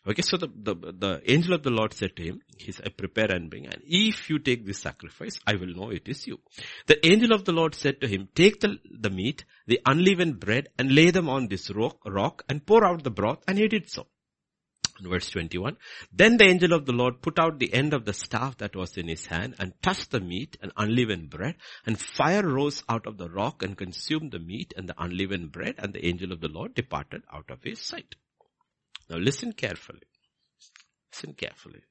Okay, 0.07 0.21
so 0.21 0.37
the, 0.37 0.47
the, 0.47 0.75
the 0.75 1.21
angel 1.31 1.53
of 1.53 1.63
the 1.63 1.69
Lord 1.69 1.93
said 1.93 2.15
to 2.15 2.23
him, 2.23 2.41
he 2.57 2.71
said, 2.71 2.97
prepare 2.97 3.31
and 3.31 3.49
bring, 3.49 3.65
and 3.65 3.81
if 3.85 4.29
you 4.29 4.39
take 4.39 4.65
this 4.65 4.79
sacrifice, 4.79 5.39
I 5.45 5.55
will 5.55 5.73
know 5.75 5.89
it 5.89 6.07
is 6.07 6.25
you. 6.25 6.39
The 6.87 7.05
angel 7.05 7.33
of 7.33 7.45
the 7.45 7.51
Lord 7.51 7.75
said 7.75 8.01
to 8.01 8.07
him, 8.07 8.29
take 8.33 8.61
the, 8.61 8.77
the 8.89 9.09
meat, 9.09 9.43
the 9.67 9.79
unleavened 9.85 10.39
bread, 10.39 10.69
and 10.79 10.95
lay 10.95 11.11
them 11.11 11.29
on 11.29 11.47
this 11.47 11.69
rock, 11.71 11.97
rock, 12.05 12.43
and 12.49 12.65
pour 12.65 12.85
out 12.85 13.03
the 13.03 13.11
broth, 13.11 13.43
and 13.47 13.57
he 13.57 13.67
did 13.67 13.89
so 13.89 14.07
verse 14.99 15.29
21. 15.29 15.77
Then 16.11 16.37
the 16.37 16.45
angel 16.45 16.73
of 16.73 16.85
the 16.85 16.91
Lord 16.91 17.21
put 17.21 17.39
out 17.39 17.59
the 17.59 17.73
end 17.73 17.93
of 17.93 18.05
the 18.05 18.13
staff 18.13 18.57
that 18.57 18.75
was 18.75 18.97
in 18.97 19.07
his 19.07 19.25
hand 19.25 19.55
and 19.59 19.73
touched 19.81 20.11
the 20.11 20.19
meat 20.19 20.57
and 20.61 20.71
unleavened 20.77 21.29
bread 21.29 21.55
and 21.85 21.99
fire 21.99 22.47
rose 22.47 22.83
out 22.89 23.07
of 23.07 23.17
the 23.17 23.29
rock 23.29 23.63
and 23.63 23.77
consumed 23.77 24.31
the 24.31 24.39
meat 24.39 24.73
and 24.75 24.87
the 24.89 24.95
unleavened 25.01 25.51
bread 25.51 25.75
and 25.77 25.93
the 25.93 26.05
angel 26.05 26.31
of 26.31 26.41
the 26.41 26.49
Lord 26.49 26.75
departed 26.75 27.23
out 27.33 27.49
of 27.49 27.63
his 27.63 27.79
sight. 27.79 28.15
Now 29.09 29.17
listen 29.17 29.53
carefully. 29.53 30.07
Listen 31.13 31.33
carefully. 31.33 31.81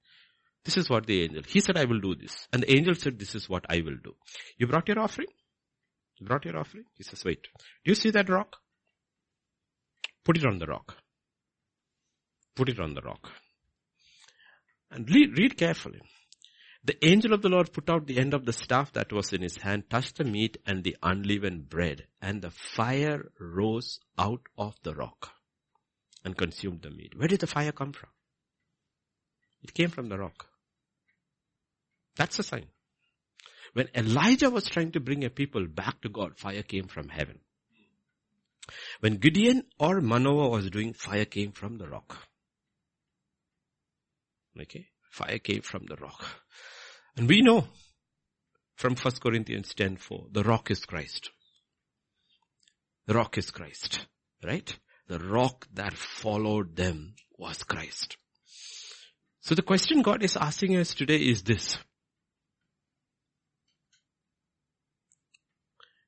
This 0.65 0.77
is 0.77 0.91
what 0.91 1.07
the 1.07 1.23
angel, 1.23 1.43
he 1.47 1.61
said 1.61 1.77
I 1.77 1.85
will 1.85 2.01
do 2.01 2.15
this. 2.15 2.47
And 2.53 2.63
the 2.63 2.73
angel 2.75 2.95
said 2.95 3.19
this 3.19 3.35
is 3.35 3.49
what 3.49 3.65
I 3.69 3.77
will 3.77 3.97
do. 4.03 4.15
You 4.59 4.67
brought 4.67 4.89
your 4.89 4.99
offering? 4.99 5.29
You 6.19 6.27
brought 6.27 6.45
your 6.45 6.59
offering? 6.59 6.85
He 6.95 7.03
says, 7.03 7.25
wait. 7.25 7.43
Do 7.85 7.91
you 7.91 7.95
see 7.95 8.11
that 8.11 8.29
rock? 8.29 8.57
Put 10.25 10.37
it 10.37 10.45
on 10.45 10.59
the 10.59 10.67
rock. 10.67 10.97
Put 12.61 12.69
it 12.69 12.79
on 12.79 12.93
the 12.93 13.01
rock. 13.01 13.31
And 14.91 15.09
read, 15.09 15.39
read 15.39 15.57
carefully. 15.57 16.03
The 16.85 17.03
angel 17.03 17.33
of 17.33 17.41
the 17.41 17.49
Lord 17.49 17.73
put 17.73 17.89
out 17.89 18.07
the 18.07 18.19
end 18.19 18.35
of 18.35 18.45
the 18.45 18.53
staff 18.53 18.93
that 18.93 19.15
was 19.15 19.33
in 19.33 19.41
his 19.41 19.57
hand, 19.57 19.85
touched 19.89 20.19
the 20.19 20.25
meat 20.25 20.59
and 20.67 20.85
the 20.85 20.95
unleavened 21.03 21.71
bread, 21.71 22.07
and 22.21 22.43
the 22.43 22.51
fire 22.51 23.33
rose 23.41 23.99
out 24.19 24.43
of 24.59 24.75
the 24.83 24.95
rock 24.95 25.31
and 26.23 26.37
consumed 26.37 26.83
the 26.83 26.91
meat. 26.91 27.15
Where 27.17 27.29
did 27.29 27.41
the 27.41 27.47
fire 27.47 27.73
come 27.73 27.95
from? 27.95 28.11
It 29.63 29.73
came 29.73 29.89
from 29.89 30.11
the 30.11 30.19
rock. 30.19 30.47
That's 32.17 32.41
a 32.41 32.43
sign. 32.43 32.67
When 33.73 33.89
Elijah 33.95 34.51
was 34.51 34.67
trying 34.67 34.93
to 34.93 35.01
bring 35.01 35.25
a 35.25 35.31
people 35.31 35.67
back 35.67 36.03
to 36.03 36.11
God, 36.11 36.37
fire 36.37 36.63
came 36.63 36.89
from 36.89 37.09
heaven. 37.09 37.39
When 39.01 39.17
Gideon 39.17 39.63
or 39.79 40.03
Manoah 40.03 40.51
was 40.51 40.69
doing, 40.69 40.93
fire 40.93 41.25
came 41.25 41.53
from 41.53 41.79
the 41.79 41.89
rock. 41.89 42.27
Okay? 44.61 44.89
Fire 45.11 45.39
came 45.39 45.63
from 45.63 45.87
the 45.87 45.97
rock. 45.97 46.25
And 47.17 47.29
we 47.29 47.41
know 47.41 47.67
from 48.77 48.95
1 48.95 49.15
Corinthians 49.21 49.75
10 49.75 49.97
4, 49.97 50.27
the 50.33 50.45
rock 50.45 50.71
is 50.71 50.85
Christ. 50.85 51.31
The 53.07 53.15
rock 53.15 53.37
is 53.39 53.51
Christ. 53.51 54.07
Right? 54.45 54.75
The 55.09 55.19
rock 55.19 55.67
that 55.75 55.95
followed 55.95 56.77
them 56.77 57.15
was 57.37 57.63
Christ. 57.65 58.17
So 59.41 59.55
the 59.55 59.63
question 59.63 60.03
God 60.03 60.23
is 60.23 60.37
asking 60.37 60.77
us 60.77 60.95
today 60.95 61.17
is 61.17 61.43
this. 61.43 61.79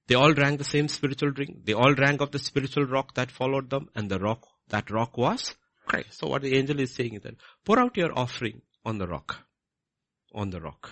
They 0.06 0.14
all 0.14 0.32
drank 0.34 0.58
the 0.58 0.64
same 0.64 0.88
spiritual 0.88 1.30
drink. 1.30 1.64
They 1.64 1.72
all 1.72 1.94
drank 1.94 2.20
of 2.20 2.30
the 2.30 2.38
spiritual 2.38 2.84
rock 2.84 3.14
that 3.14 3.30
followed 3.30 3.70
them 3.70 3.88
and 3.94 4.10
the 4.10 4.18
rock, 4.18 4.46
that 4.68 4.90
rock 4.90 5.16
was 5.16 5.54
Christ. 5.86 6.18
So 6.18 6.28
what 6.28 6.42
the 6.42 6.56
angel 6.56 6.80
is 6.80 6.94
saying 6.94 7.14
is 7.14 7.22
that 7.22 7.36
pour 7.64 7.78
out 7.78 7.96
your 7.96 8.16
offering 8.18 8.62
on 8.84 8.98
the 8.98 9.06
rock. 9.06 9.46
On 10.34 10.50
the 10.50 10.60
rock. 10.60 10.90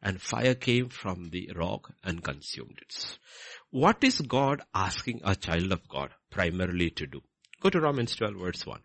And 0.00 0.20
fire 0.20 0.54
came 0.54 0.88
from 0.88 1.30
the 1.30 1.50
rock 1.56 1.92
and 2.04 2.22
consumed 2.22 2.78
it. 2.80 3.18
What 3.70 4.02
is 4.04 4.20
God 4.20 4.62
asking 4.74 5.22
a 5.24 5.34
child 5.34 5.72
of 5.72 5.88
God 5.88 6.10
primarily 6.30 6.90
to 6.90 7.06
do? 7.06 7.20
Go 7.60 7.70
to 7.70 7.80
Romans 7.80 8.14
12 8.14 8.34
verse 8.36 8.64
1. 8.64 8.80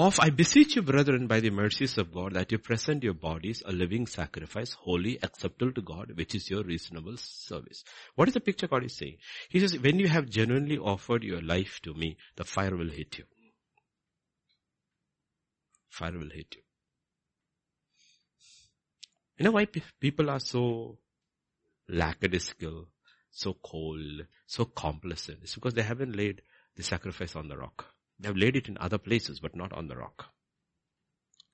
Of 0.00 0.18
I 0.18 0.30
beseech 0.30 0.76
you 0.76 0.82
brethren 0.82 1.26
by 1.26 1.40
the 1.40 1.50
mercies 1.50 1.98
of 1.98 2.10
God 2.10 2.32
that 2.32 2.50
you 2.50 2.56
present 2.56 3.04
your 3.04 3.12
bodies 3.12 3.62
a 3.66 3.70
living 3.70 4.06
sacrifice, 4.06 4.72
holy, 4.72 5.18
acceptable 5.22 5.74
to 5.74 5.82
God, 5.82 6.12
which 6.14 6.34
is 6.34 6.48
your 6.48 6.62
reasonable 6.62 7.18
service. 7.18 7.84
What 8.14 8.26
is 8.26 8.32
the 8.32 8.40
picture 8.40 8.66
God 8.66 8.82
is 8.82 8.96
saying? 8.96 9.18
He 9.50 9.60
says, 9.60 9.78
when 9.78 9.98
you 9.98 10.08
have 10.08 10.30
genuinely 10.30 10.78
offered 10.78 11.22
your 11.22 11.42
life 11.42 11.80
to 11.82 11.92
me, 11.92 12.16
the 12.36 12.44
fire 12.44 12.74
will 12.74 12.88
hit 12.88 13.18
you. 13.18 13.24
Fire 15.90 16.16
will 16.18 16.30
hit 16.30 16.56
you. 16.56 16.62
You 19.36 19.44
know 19.44 19.50
why 19.50 19.66
people 19.66 20.30
are 20.30 20.40
so 20.40 20.96
lackadaisical, 21.90 22.86
so 23.30 23.54
cold, 23.62 24.24
so 24.46 24.64
complacent? 24.64 25.40
It's 25.42 25.56
because 25.56 25.74
they 25.74 25.82
haven't 25.82 26.16
laid 26.16 26.40
the 26.74 26.82
sacrifice 26.82 27.36
on 27.36 27.48
the 27.48 27.58
rock. 27.58 27.84
They 28.20 28.28
have 28.28 28.36
laid 28.36 28.56
it 28.56 28.68
in 28.68 28.76
other 28.78 28.98
places, 28.98 29.40
but 29.40 29.56
not 29.56 29.72
on 29.72 29.88
the 29.88 29.96
rock. 29.96 30.26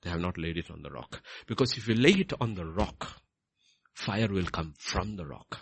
They 0.03 0.11
have 0.11 0.21
not 0.21 0.37
laid 0.37 0.57
it 0.57 0.71
on 0.71 0.83
the 0.83 0.91
rock. 0.91 1.23
Because 1.47 1.77
if 1.77 1.87
you 1.89 1.95
lay 1.95 2.11
it 2.11 2.33
on 2.41 2.55
the 2.55 2.67
rock, 2.67 3.23
fire 3.95 4.29
will 4.29 4.47
come 4.47 4.75
from 4.79 5.17
the 5.17 5.27
rock. 5.27 5.61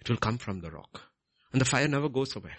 It 0.00 0.08
will 0.08 0.16
come 0.16 0.38
from 0.38 0.60
the 0.60 0.70
rock. 0.70 1.02
And 1.52 1.60
the 1.60 1.66
fire 1.66 1.88
never 1.88 2.08
goes 2.08 2.34
away. 2.36 2.52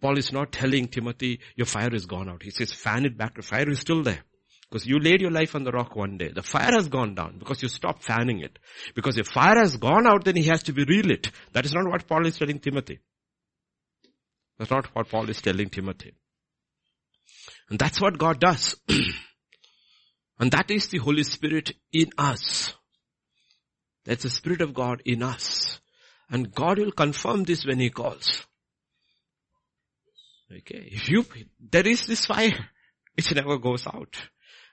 Paul 0.00 0.18
is 0.18 0.32
not 0.32 0.52
telling 0.52 0.88
Timothy, 0.88 1.40
your 1.56 1.66
fire 1.66 1.94
is 1.94 2.06
gone 2.06 2.28
out. 2.28 2.42
He 2.42 2.50
says, 2.50 2.72
fan 2.72 3.04
it 3.04 3.16
back. 3.16 3.36
The 3.36 3.42
fire 3.42 3.68
is 3.68 3.80
still 3.80 4.02
there. 4.02 4.24
Because 4.68 4.86
you 4.86 4.98
laid 4.98 5.20
your 5.20 5.30
life 5.30 5.54
on 5.54 5.64
the 5.64 5.70
rock 5.70 5.94
one 5.94 6.16
day. 6.16 6.30
The 6.34 6.42
fire 6.42 6.72
has 6.72 6.88
gone 6.88 7.14
down 7.14 7.38
because 7.38 7.62
you 7.62 7.68
stopped 7.68 8.02
fanning 8.02 8.40
it. 8.40 8.58
Because 8.94 9.18
if 9.18 9.26
fire 9.26 9.58
has 9.58 9.76
gone 9.76 10.06
out, 10.06 10.24
then 10.24 10.36
he 10.36 10.44
has 10.44 10.62
to 10.64 10.72
be 10.72 10.84
relit. 10.84 11.30
That 11.52 11.66
is 11.66 11.74
not 11.74 11.86
what 11.86 12.06
Paul 12.06 12.26
is 12.26 12.38
telling 12.38 12.58
Timothy. 12.58 13.00
That's 14.58 14.70
not 14.70 14.86
what 14.94 15.08
Paul 15.08 15.28
is 15.28 15.40
telling 15.42 15.68
Timothy. 15.68 16.14
And 17.68 17.78
that's 17.78 18.00
what 18.00 18.18
God 18.18 18.40
does. 18.40 18.76
and 20.38 20.50
that 20.50 20.70
is 20.70 20.88
the 20.88 20.98
Holy 20.98 21.22
Spirit 21.22 21.72
in 21.92 22.10
us. 22.18 22.74
That's 24.04 24.24
the 24.24 24.30
Spirit 24.30 24.60
of 24.60 24.74
God 24.74 25.02
in 25.04 25.22
us. 25.22 25.80
And 26.30 26.52
God 26.52 26.78
will 26.78 26.92
confirm 26.92 27.44
this 27.44 27.64
when 27.64 27.78
He 27.78 27.90
calls. 27.90 28.44
Okay. 30.50 30.88
If 30.90 31.08
you, 31.08 31.24
there 31.70 31.86
is 31.86 32.06
this 32.06 32.26
fire, 32.26 32.68
which 33.14 33.34
never 33.34 33.58
goes 33.58 33.86
out. 33.86 34.16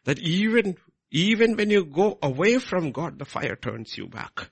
That 0.06 0.20
even, 0.20 0.78
even 1.12 1.56
when 1.56 1.70
you 1.70 1.86
go 1.86 2.18
away 2.22 2.60
from 2.60 2.92
God, 2.92 3.20
the 3.20 3.26
fire 3.26 3.56
turns 3.56 3.98
you 3.98 4.08
back. 4.08 4.50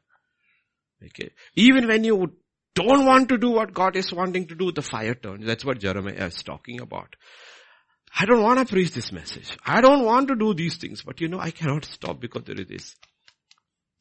Okay. 1.04 1.32
Even 1.56 1.88
when 1.88 2.04
you 2.04 2.34
don't 2.76 3.06
want 3.06 3.30
to 3.30 3.38
do 3.38 3.52
what 3.52 3.74
God 3.74 3.96
is 3.96 4.14
wanting 4.14 4.48
to 4.48 4.56
do, 4.56 4.72
the 4.72 4.82
fire 4.82 5.16
turns. 5.16 5.46
That's 5.46 5.66
what 5.66 5.80
Jeremiah 5.80 6.28
is 6.28 6.44
talking 6.44 6.80
about. 6.82 7.16
I 8.20 8.26
don't 8.26 8.41
want 8.41 8.60
to 8.60 8.66
preach 8.66 8.91
this 8.91 9.12
message. 9.12 9.58
I 9.66 9.82
don't 9.82 10.03
want 10.03 10.28
to 10.30 10.36
do 10.36 10.53
these 10.53 10.78
things, 10.78 11.03
but 11.03 11.22
you 11.22 11.28
know, 11.28 11.39
I 11.39 11.51
cannot 11.51 11.86
stop 11.86 12.20
because 12.20 12.43
there 12.43 12.60
is 12.60 12.68
this 12.68 12.95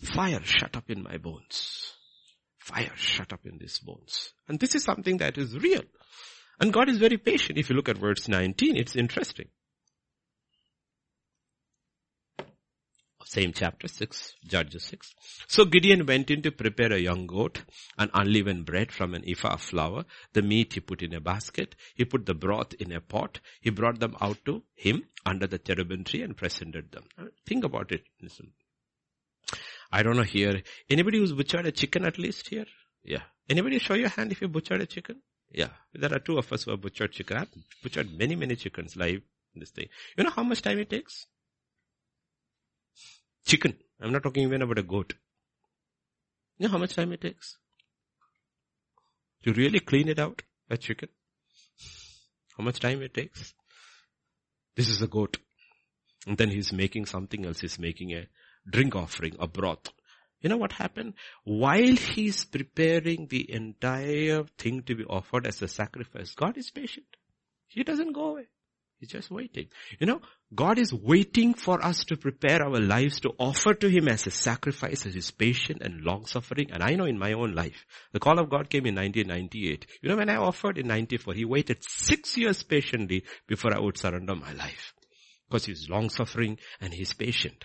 fire 0.00 0.40
shut 0.42 0.76
up 0.76 0.90
in 0.90 1.02
my 1.02 1.18
bones. 1.18 1.92
Fire 2.58 2.92
shut 2.96 3.32
up 3.32 3.44
in 3.44 3.58
these 3.58 3.78
bones. 3.78 4.32
And 4.48 4.58
this 4.58 4.74
is 4.74 4.84
something 4.84 5.18
that 5.18 5.38
is 5.38 5.54
real. 5.56 5.82
And 6.60 6.72
God 6.72 6.88
is 6.88 6.98
very 6.98 7.18
patient. 7.18 7.58
If 7.58 7.70
you 7.70 7.76
look 7.76 7.88
at 7.88 7.98
verse 7.98 8.28
19, 8.28 8.76
it's 8.76 8.96
interesting. 8.96 9.48
Same 13.28 13.52
chapter 13.52 13.88
6, 13.88 14.36
Judges 14.46 14.84
6. 14.84 15.14
So 15.48 15.64
Gideon 15.64 16.06
went 16.06 16.30
in 16.30 16.42
to 16.42 16.52
prepare 16.52 16.92
a 16.92 16.98
young 16.98 17.26
goat 17.26 17.62
and 17.98 18.08
unleavened 18.14 18.66
bread 18.66 18.92
from 18.92 19.14
an 19.14 19.24
ephah 19.26 19.54
of 19.54 19.62
flour. 19.62 20.04
The 20.32 20.42
meat 20.42 20.74
he 20.74 20.80
put 20.80 21.02
in 21.02 21.12
a 21.12 21.20
basket. 21.20 21.74
He 21.96 22.04
put 22.04 22.24
the 22.24 22.34
broth 22.34 22.74
in 22.74 22.92
a 22.92 23.00
pot. 23.00 23.40
He 23.60 23.70
brought 23.70 23.98
them 23.98 24.16
out 24.20 24.38
to 24.44 24.62
him 24.76 25.02
under 25.24 25.48
the 25.48 25.58
terebinth 25.58 26.10
tree 26.10 26.22
and 26.22 26.36
presented 26.36 26.92
them. 26.92 27.02
Think 27.44 27.64
about 27.64 27.90
it. 27.90 28.04
Listen. 28.22 28.52
I 29.90 30.04
don't 30.04 30.16
know 30.16 30.22
here. 30.22 30.62
Anybody 30.88 31.18
who's 31.18 31.32
butchered 31.32 31.66
a 31.66 31.72
chicken 31.72 32.04
at 32.04 32.18
least 32.18 32.46
here? 32.48 32.66
Yeah. 33.02 33.22
Anybody 33.50 33.80
show 33.80 33.94
your 33.94 34.10
hand 34.10 34.30
if 34.30 34.40
you 34.40 34.46
butchered 34.46 34.82
a 34.82 34.86
chicken? 34.86 35.20
Yeah. 35.50 35.70
There 35.92 36.14
are 36.14 36.20
two 36.20 36.38
of 36.38 36.52
us 36.52 36.62
who 36.62 36.70
have 36.70 36.80
butchered 36.80 37.10
chicken. 37.10 37.38
I've 37.38 37.50
butchered 37.82 38.16
many, 38.16 38.36
many 38.36 38.54
chickens 38.54 38.94
live 38.94 39.22
this 39.56 39.70
thing. 39.70 39.88
You 40.16 40.22
know 40.22 40.30
how 40.30 40.44
much 40.44 40.62
time 40.62 40.78
it 40.78 40.90
takes? 40.90 41.26
Chicken. 43.46 43.74
I'm 44.00 44.12
not 44.12 44.22
talking 44.22 44.42
even 44.42 44.62
about 44.62 44.78
a 44.78 44.82
goat. 44.82 45.14
You 46.58 46.66
know 46.66 46.72
how 46.72 46.78
much 46.78 46.94
time 46.94 47.12
it 47.12 47.20
takes? 47.20 47.56
To 49.44 49.52
really 49.52 49.78
clean 49.78 50.08
it 50.08 50.18
out, 50.18 50.42
a 50.68 50.76
chicken? 50.76 51.08
How 52.58 52.64
much 52.64 52.80
time 52.80 53.02
it 53.02 53.14
takes? 53.14 53.54
This 54.74 54.88
is 54.88 55.00
a 55.00 55.06
goat. 55.06 55.38
And 56.26 56.36
then 56.36 56.50
he's 56.50 56.72
making 56.72 57.06
something 57.06 57.46
else. 57.46 57.60
He's 57.60 57.78
making 57.78 58.12
a 58.12 58.26
drink 58.68 58.96
offering, 58.96 59.36
a 59.38 59.46
broth. 59.46 59.92
You 60.40 60.48
know 60.48 60.56
what 60.56 60.72
happened? 60.72 61.14
While 61.44 61.94
he's 61.94 62.44
preparing 62.44 63.28
the 63.28 63.50
entire 63.50 64.44
thing 64.58 64.82
to 64.82 64.96
be 64.96 65.04
offered 65.04 65.46
as 65.46 65.62
a 65.62 65.68
sacrifice, 65.68 66.34
God 66.34 66.58
is 66.58 66.70
patient. 66.70 67.06
He 67.68 67.84
doesn't 67.84 68.12
go 68.12 68.30
away. 68.30 68.48
He's 68.98 69.10
just 69.10 69.30
waiting. 69.30 69.68
You 69.98 70.06
know, 70.06 70.20
God 70.54 70.78
is 70.78 70.92
waiting 70.92 71.52
for 71.52 71.84
us 71.84 72.04
to 72.04 72.16
prepare 72.16 72.62
our 72.62 72.80
lives 72.80 73.20
to 73.20 73.34
offer 73.38 73.74
to 73.74 73.88
Him 73.90 74.08
as 74.08 74.26
a 74.26 74.30
sacrifice, 74.30 75.04
as 75.04 75.14
His 75.14 75.30
patient 75.30 75.82
and 75.82 76.00
long 76.00 76.24
suffering. 76.24 76.70
And 76.72 76.82
I 76.82 76.94
know 76.94 77.04
in 77.04 77.18
my 77.18 77.34
own 77.34 77.54
life, 77.54 77.84
the 78.12 78.20
call 78.20 78.38
of 78.38 78.48
God 78.48 78.70
came 78.70 78.86
in 78.86 78.94
1998. 78.94 79.86
You 80.02 80.08
know, 80.08 80.16
when 80.16 80.30
I 80.30 80.36
offered 80.36 80.78
in 80.78 80.86
94, 80.86 81.34
He 81.34 81.44
waited 81.44 81.84
six 81.86 82.38
years 82.38 82.62
patiently 82.62 83.24
before 83.46 83.74
I 83.74 83.80
would 83.80 83.98
surrender 83.98 84.34
my 84.34 84.52
life. 84.52 84.94
Because 85.46 85.66
He's 85.66 85.90
long 85.90 86.08
suffering 86.08 86.58
and 86.80 86.94
He's 86.94 87.12
patient. 87.12 87.64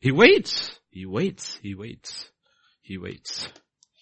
He 0.00 0.10
waits. 0.10 0.72
He 0.90 1.06
waits. 1.06 1.58
He 1.62 1.76
waits. 1.76 2.30
He 2.82 2.98
waits. 2.98 3.48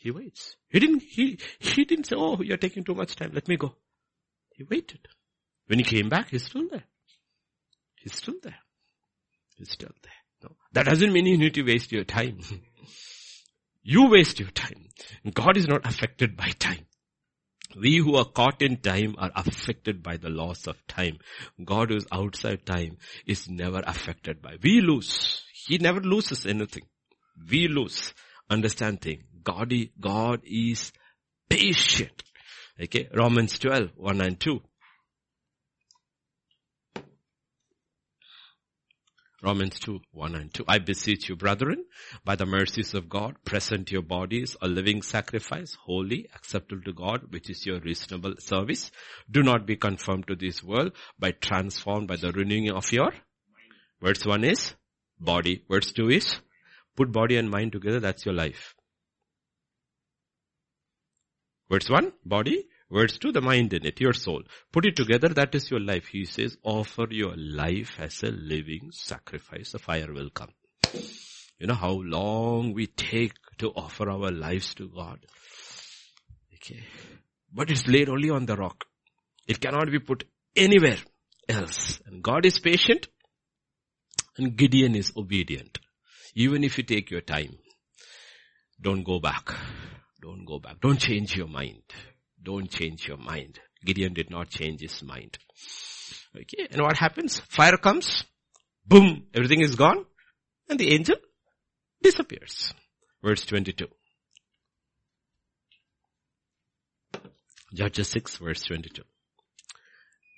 He 0.01 0.11
waits. 0.11 0.57
He 0.71 0.79
didn't, 0.79 1.03
he, 1.03 1.39
he 1.59 1.85
didn't 1.85 2.05
say, 2.05 2.17
oh, 2.17 2.41
you're 2.41 2.57
taking 2.57 2.85
too 2.85 2.95
much 2.95 3.17
time. 3.17 3.33
Let 3.35 3.49
me 3.49 3.57
go. 3.57 3.75
He 4.55 4.65
waited. 4.65 5.01
When 5.67 5.79
he 5.79 5.85
came 5.85 6.09
back, 6.09 6.31
he's 6.31 6.45
still 6.45 6.69
there. 6.71 6.85
He's 7.97 8.14
still 8.14 8.37
there. 8.43 8.59
He's 9.57 9.71
still 9.71 9.91
there. 10.03 10.12
No. 10.43 10.57
That 10.73 10.87
doesn't 10.87 11.12
mean 11.12 11.27
you 11.27 11.39
need 11.39 11.55
to 11.55 11.62
waste 11.62 11.93
your 11.93 12.05
time. 12.05 12.41
you 13.83 14.09
waste 14.09 14.39
your 14.39 14.51
time. 14.51 14.89
God 15.35 15.57
is 15.57 15.67
not 15.67 15.87
affected 15.87 16.37
by 16.37 16.51
time. 16.51 16.87
We 17.79 17.97
who 17.97 18.14
are 18.17 18.25
caught 18.25 18.62
in 18.62 18.77
time 18.79 19.17
are 19.19 19.33
affected 19.35 20.03
by 20.03 20.17
the 20.17 20.31
loss 20.31 20.67
of 20.67 20.77
time. 20.87 21.19
God 21.62 21.91
who 21.91 21.97
is 21.97 22.07
outside 22.12 22.64
time 22.64 22.97
is 23.27 23.49
never 23.49 23.83
affected 23.87 24.41
by. 24.41 24.57
We 24.62 24.81
lose. 24.81 25.43
He 25.67 25.79
never 25.79 26.01
loses 26.01 26.47
anything. 26.47 26.85
We 27.51 27.69
lose. 27.69 28.14
understand 28.49 29.01
thing. 29.01 29.25
God, 29.43 29.73
God 30.01 30.43
is 30.45 30.93
patient. 31.49 32.23
Okay, 32.81 33.09
Romans 33.12 33.59
12, 33.59 33.91
1 33.97 34.21
and 34.21 34.39
2. 34.39 34.61
Romans 39.43 39.78
2, 39.80 40.01
1 40.12 40.34
and 40.34 40.55
2. 40.55 40.64
I 40.66 40.78
beseech 40.78 41.28
you, 41.28 41.37
brethren, 41.37 41.84
by 42.24 42.37
the 42.37 42.47
mercies 42.47 42.95
of 42.95 43.09
God, 43.09 43.37
present 43.45 43.93
your 43.93 44.03
bodies 44.03 44.57
a 44.62 44.66
living 44.66 45.03
sacrifice, 45.03 45.76
holy, 45.84 46.26
acceptable 46.34 46.82
to 46.82 46.93
God, 46.93 47.32
which 47.32 47.51
is 47.51 47.66
your 47.66 47.78
reasonable 47.80 48.34
service. 48.39 48.91
Do 49.30 49.43
not 49.43 49.66
be 49.66 49.76
conformed 49.76 50.26
to 50.28 50.37
this 50.37 50.62
world, 50.62 50.93
but 51.18 51.41
transformed 51.41 52.09
by 52.09 52.16
the 52.16 52.32
renewing 52.32 52.70
of 52.70 52.91
your 52.93 53.12
Verse 54.01 54.24
1 54.24 54.45
is 54.45 54.74
body. 55.18 55.64
Verse 55.68 55.93
2 55.93 56.11
is 56.11 56.39
put 56.97 57.12
body 57.12 57.37
and 57.37 57.51
mind 57.51 57.72
together, 57.72 58.01
that's 58.01 58.24
your 58.24 58.34
life. 58.34 58.74
Verse 61.70 61.89
1, 61.89 62.12
body. 62.24 62.66
Verse 62.91 63.18
2, 63.18 63.32
the 63.32 63.41
mind 63.41 63.72
in 63.72 63.84
it, 63.84 64.01
your 64.01 64.12
soul. 64.12 64.43
Put 64.72 64.87
it 64.87 64.95
together, 64.97 65.28
that 65.28 65.55
is 65.55 65.70
your 65.70 65.80
life. 65.80 66.07
He 66.07 66.24
says, 66.24 66.57
offer 66.62 67.07
your 67.11 67.34
life 67.37 67.97
as 67.99 68.22
a 68.22 68.30
living 68.30 68.91
sacrifice. 68.93 69.72
The 69.72 69.78
fire 69.78 70.12
will 70.12 70.30
come. 70.30 70.51
You 71.59 71.66
know 71.66 71.74
how 71.74 71.93
long 71.93 72.74
we 72.74 72.87
take 72.87 73.32
to 73.59 73.70
offer 73.70 74.09
our 74.09 74.30
lives 74.30 74.74
to 74.74 74.89
God. 74.89 75.18
Okay. 76.55 76.84
But 77.53 77.70
it's 77.70 77.87
laid 77.87 78.09
only 78.09 78.30
on 78.30 78.47
the 78.47 78.57
rock. 78.57 78.84
It 79.49 79.61
cannot 79.61 79.91
be 79.91 79.99
put 79.99 80.24
anywhere 80.55 80.99
else. 81.49 82.01
And 82.07 82.22
God 82.22 82.47
is 82.47 82.61
patient 82.61 83.09
and 84.37 84.57
Gideon 84.57 84.95
is 84.95 85.12
obedient. 85.16 85.78
Even 86.34 86.62
if 86.62 86.76
you 86.76 86.84
take 86.84 87.11
your 87.11 87.22
time, 87.22 87.57
don't 88.80 89.03
go 89.03 89.18
back. 89.18 89.53
Don't 90.20 90.45
go 90.45 90.59
back. 90.59 90.80
Don't 90.80 91.01
change 91.01 91.34
your 91.34 91.49
mind. 91.49 91.82
Don't 92.47 92.71
change 92.71 93.09
your 93.09 93.17
mind. 93.17 93.59
Gideon 93.85 94.15
did 94.15 94.31
not 94.31 94.51
change 94.51 94.81
his 94.81 95.03
mind. 95.03 95.37
Okay, 96.35 96.69
and 96.71 96.81
what 96.81 96.97
happens? 96.97 97.41
Fire 97.41 97.77
comes, 97.77 98.23
boom, 98.87 99.27
everything 99.35 99.63
is 99.63 99.75
gone, 99.75 100.07
and 100.69 100.79
the 100.79 100.95
angel 100.95 101.17
disappears. 102.01 102.73
Verse 103.21 103.45
22. 103.47 103.89
Judges 107.75 108.09
6 108.11 108.37
verse 108.37 108.63
22. 108.63 109.03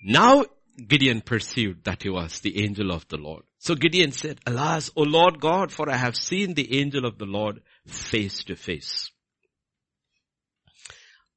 Now 0.03 0.45
Gideon 0.87 1.21
perceived 1.21 1.83
that 1.85 2.01
he 2.01 2.09
was 2.09 2.39
the 2.39 2.63
angel 2.63 2.91
of 2.91 3.07
the 3.07 3.17
Lord. 3.17 3.43
So 3.59 3.75
Gideon 3.75 4.13
said, 4.13 4.39
Alas, 4.47 4.89
O 4.95 5.03
Lord 5.03 5.39
God, 5.39 5.71
for 5.71 5.91
I 5.91 5.97
have 5.97 6.15
seen 6.15 6.55
the 6.55 6.79
angel 6.79 7.05
of 7.05 7.19
the 7.19 7.25
Lord 7.25 7.61
face 7.85 8.43
to 8.45 8.55
face. 8.55 9.11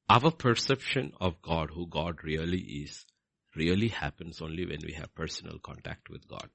Our 0.09 0.31
perception 0.31 1.13
of 1.19 1.41
God, 1.41 1.69
who 1.73 1.87
God 1.87 2.23
really 2.23 2.59
is, 2.59 3.05
really 3.55 3.87
happens 3.87 4.41
only 4.41 4.65
when 4.65 4.79
we 4.85 4.93
have 4.93 5.15
personal 5.15 5.59
contact 5.59 6.09
with 6.09 6.27
God. 6.27 6.49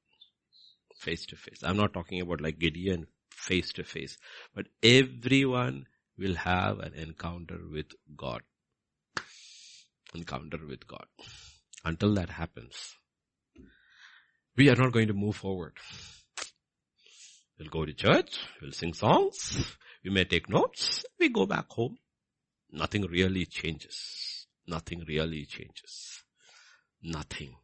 Face 0.97 1.27
to 1.27 1.37
face. 1.37 1.61
I'm 1.63 1.77
not 1.77 1.95
talking 1.95 2.21
about 2.21 2.41
like 2.41 2.59
Gideon 2.59 3.07
face 3.31 3.73
to 3.75 3.85
face, 3.85 4.19
but 4.55 4.67
everyone 4.83 5.87
will 6.19 6.35
have 6.35 6.81
an 6.81 6.95
encounter 6.95 7.59
with 7.73 7.87
God. 8.17 8.43
Encounter 10.15 10.59
with 10.67 10.87
God. 10.87 11.07
Until 11.85 12.15
that 12.15 12.31
happens, 12.31 12.97
we 14.57 14.69
are 14.69 14.77
not 14.77 14.93
going 14.93 15.09
to 15.09 15.15
move 15.15 15.37
forward. 15.37 15.75
We'll 17.59 17.69
go 17.69 17.85
to 17.85 17.93
church, 17.93 18.39
we'll 18.61 18.73
sing 18.73 18.93
songs, 18.93 19.75
we 20.05 20.11
may 20.11 20.25
take 20.25 20.49
notes, 20.49 21.05
we 21.19 21.29
go 21.29 21.47
back 21.47 21.69
home. 21.71 21.97
Nothing 22.71 23.03
really 23.03 23.47
changes. 23.47 24.47
Nothing 24.67 25.05
really 25.09 25.47
changes. 25.47 26.23
Nothing. 27.03 27.57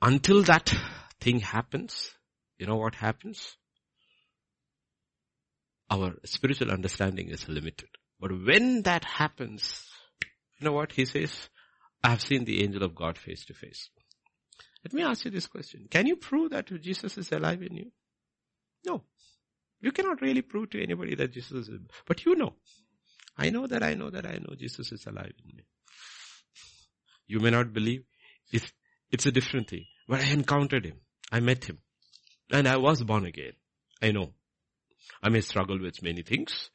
Until 0.00 0.42
that 0.42 0.72
thing 1.20 1.40
happens, 1.40 2.12
you 2.58 2.66
know 2.66 2.76
what 2.76 2.94
happens? 2.96 3.56
Our 5.90 6.14
spiritual 6.24 6.70
understanding 6.70 7.28
is 7.28 7.48
limited. 7.48 7.88
But 8.20 8.30
when 8.30 8.82
that 8.82 9.04
happens, 9.04 9.84
you 10.58 10.64
know 10.64 10.72
what 10.72 10.92
he 10.92 11.04
says? 11.04 11.48
I 12.04 12.10
have 12.10 12.22
seen 12.22 12.44
the 12.44 12.62
angel 12.62 12.82
of 12.82 12.94
God 12.94 13.18
face 13.18 13.44
to 13.46 13.54
face. 13.54 13.90
Let 14.84 14.92
me 14.92 15.02
ask 15.02 15.24
you 15.24 15.30
this 15.30 15.46
question. 15.46 15.86
Can 15.90 16.06
you 16.06 16.16
prove 16.16 16.50
that 16.50 16.66
Jesus 16.82 17.16
is 17.18 17.30
alive 17.30 17.62
in 17.62 17.76
you? 17.76 17.92
No. 18.86 19.04
You 19.80 19.92
cannot 19.92 20.20
really 20.20 20.42
prove 20.42 20.70
to 20.70 20.82
anybody 20.82 21.14
that 21.16 21.32
Jesus 21.32 21.68
is, 21.68 21.80
but 22.06 22.24
you 22.24 22.36
know. 22.36 22.54
I 23.36 23.50
know 23.50 23.66
that 23.66 23.82
I 23.82 23.94
know 23.94 24.10
that 24.10 24.26
I 24.26 24.38
know 24.38 24.54
Jesus 24.58 24.92
is 24.92 25.06
alive 25.06 25.32
in 25.44 25.56
me. 25.56 25.64
You 27.26 27.40
may 27.40 27.50
not 27.50 27.72
believe. 27.72 28.04
It's, 28.52 28.70
it's 29.10 29.26
a 29.26 29.32
different 29.32 29.68
thing. 29.68 29.86
But 30.08 30.20
I 30.20 30.24
encountered 30.24 30.84
him. 30.84 31.00
I 31.30 31.40
met 31.40 31.64
him. 31.64 31.78
And 32.50 32.68
I 32.68 32.76
was 32.76 33.02
born 33.02 33.24
again. 33.24 33.52
I 34.02 34.12
know. 34.12 34.34
I 35.22 35.30
may 35.30 35.40
struggle 35.40 35.80
with 35.80 36.02
many 36.02 36.22
things, 36.22 36.70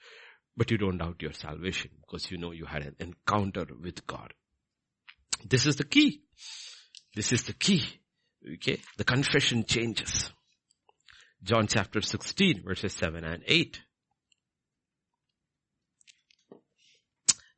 but 0.55 0.71
you 0.71 0.77
don't 0.77 0.97
doubt 0.97 1.21
your 1.21 1.33
salvation 1.33 1.91
because 2.01 2.31
you 2.31 2.37
know 2.37 2.51
you 2.51 2.65
had 2.65 2.83
an 2.83 2.95
encounter 2.99 3.65
with 3.81 4.07
God. 4.07 4.33
This 5.47 5.65
is 5.65 5.75
the 5.75 5.83
key. 5.83 6.21
This 7.15 7.31
is 7.31 7.43
the 7.43 7.53
key. 7.53 7.83
Okay. 8.55 8.79
The 8.97 9.03
confession 9.03 9.65
changes. 9.65 10.31
John 11.43 11.67
chapter 11.67 12.01
16 12.01 12.63
verses 12.63 12.93
7 12.93 13.23
and 13.23 13.43
8. 13.45 13.81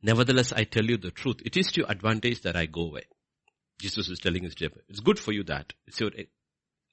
Nevertheless, 0.01 0.53
I 0.53 0.63
tell 0.63 0.85
you 0.85 0.97
the 0.97 1.11
truth. 1.11 1.41
It 1.45 1.57
is 1.57 1.71
to 1.71 1.81
your 1.81 1.91
advantage 1.91 2.41
that 2.41 2.55
I 2.55 2.65
go 2.65 2.81
away. 2.87 3.03
Jesus 3.79 4.09
is 4.09 4.19
telling 4.19 4.43
his 4.43 4.55
disciples, 4.55 4.83
it's 4.89 4.99
good 4.99 5.19
for 5.19 5.31
you 5.31 5.43
that 5.45 5.73
it's 5.87 5.99
your, 5.99 6.11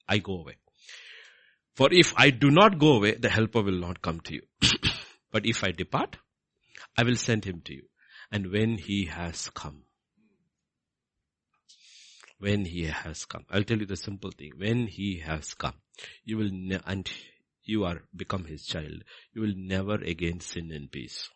I 0.07 0.19
go 0.19 0.39
away. 0.39 0.57
For 1.75 1.89
if 1.91 2.13
I 2.17 2.29
do 2.31 2.49
not 2.49 2.79
go 2.79 2.93
away, 2.93 3.15
the 3.15 3.29
helper 3.29 3.61
will 3.61 3.79
not 3.79 4.01
come 4.01 4.19
to 4.21 4.33
you. 4.33 4.41
but 5.31 5.45
if 5.45 5.63
I 5.63 5.71
depart, 5.71 6.17
I 6.97 7.03
will 7.03 7.15
send 7.17 7.45
him 7.45 7.61
to 7.65 7.73
you. 7.73 7.83
And 8.31 8.51
when 8.51 8.77
he 8.77 9.05
has 9.05 9.49
come, 9.49 9.83
when 12.39 12.65
he 12.65 12.85
has 12.85 13.25
come. 13.25 13.45
I'll 13.49 13.63
tell 13.63 13.79
you 13.79 13.85
the 13.85 13.95
simple 13.95 14.31
thing. 14.31 14.51
When 14.57 14.87
he 14.87 15.19
has 15.19 15.53
come, 15.53 15.73
you 16.23 16.37
will, 16.37 16.49
ne- 16.51 16.79
and 16.85 17.09
you 17.63 17.83
are 17.85 18.03
become 18.15 18.45
his 18.45 18.65
child, 18.65 19.03
you 19.33 19.41
will 19.41 19.53
never 19.55 19.95
again 19.95 20.39
sin 20.39 20.71
in 20.71 20.87
peace. 20.87 21.29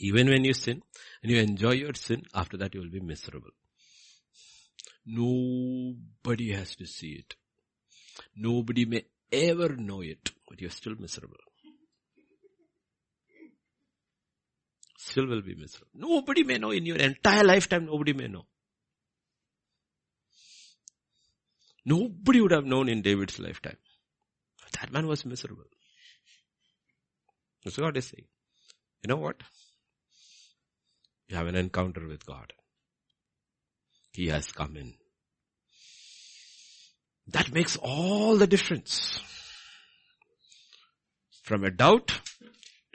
Even 0.00 0.28
when 0.28 0.44
you 0.44 0.54
sin 0.54 0.82
and 1.22 1.30
you 1.30 1.38
enjoy 1.38 1.72
your 1.72 1.94
sin, 1.94 2.22
after 2.34 2.56
that 2.56 2.74
you 2.74 2.80
will 2.80 2.90
be 2.90 3.00
miserable. 3.00 3.50
Nobody 5.06 6.52
has 6.52 6.74
to 6.76 6.86
see 6.86 7.12
it. 7.12 7.34
Nobody 8.34 8.84
may 8.84 9.04
ever 9.30 9.76
know 9.76 10.00
it, 10.00 10.32
but 10.48 10.60
you're 10.60 10.70
still 10.70 10.94
miserable. 10.98 11.36
still 15.10 15.26
will 15.26 15.42
be 15.42 15.54
miserable. 15.54 15.88
Nobody 15.94 16.44
may 16.44 16.58
know 16.58 16.70
in 16.70 16.86
your 16.86 16.96
entire 16.96 17.44
lifetime, 17.44 17.86
nobody 17.86 18.12
may 18.12 18.28
know. 18.28 18.46
Nobody 21.84 22.40
would 22.40 22.52
have 22.52 22.64
known 22.64 22.88
in 22.88 23.02
David's 23.02 23.38
lifetime. 23.38 23.78
That 24.80 24.92
man 24.92 25.06
was 25.06 25.24
miserable. 25.24 25.64
That's 27.64 27.76
what 27.76 27.86
God 27.86 27.96
is 27.96 28.06
saying. 28.06 28.26
You 29.02 29.08
know 29.08 29.16
what? 29.16 29.36
You 31.30 31.36
have 31.36 31.46
an 31.46 31.54
encounter 31.54 32.08
with 32.08 32.26
God. 32.26 32.52
He 34.12 34.26
has 34.28 34.50
come 34.50 34.76
in. 34.76 34.94
That 37.28 37.52
makes 37.52 37.76
all 37.76 38.36
the 38.36 38.48
difference. 38.48 39.20
From 41.44 41.62
a 41.62 41.70
doubt, 41.70 42.20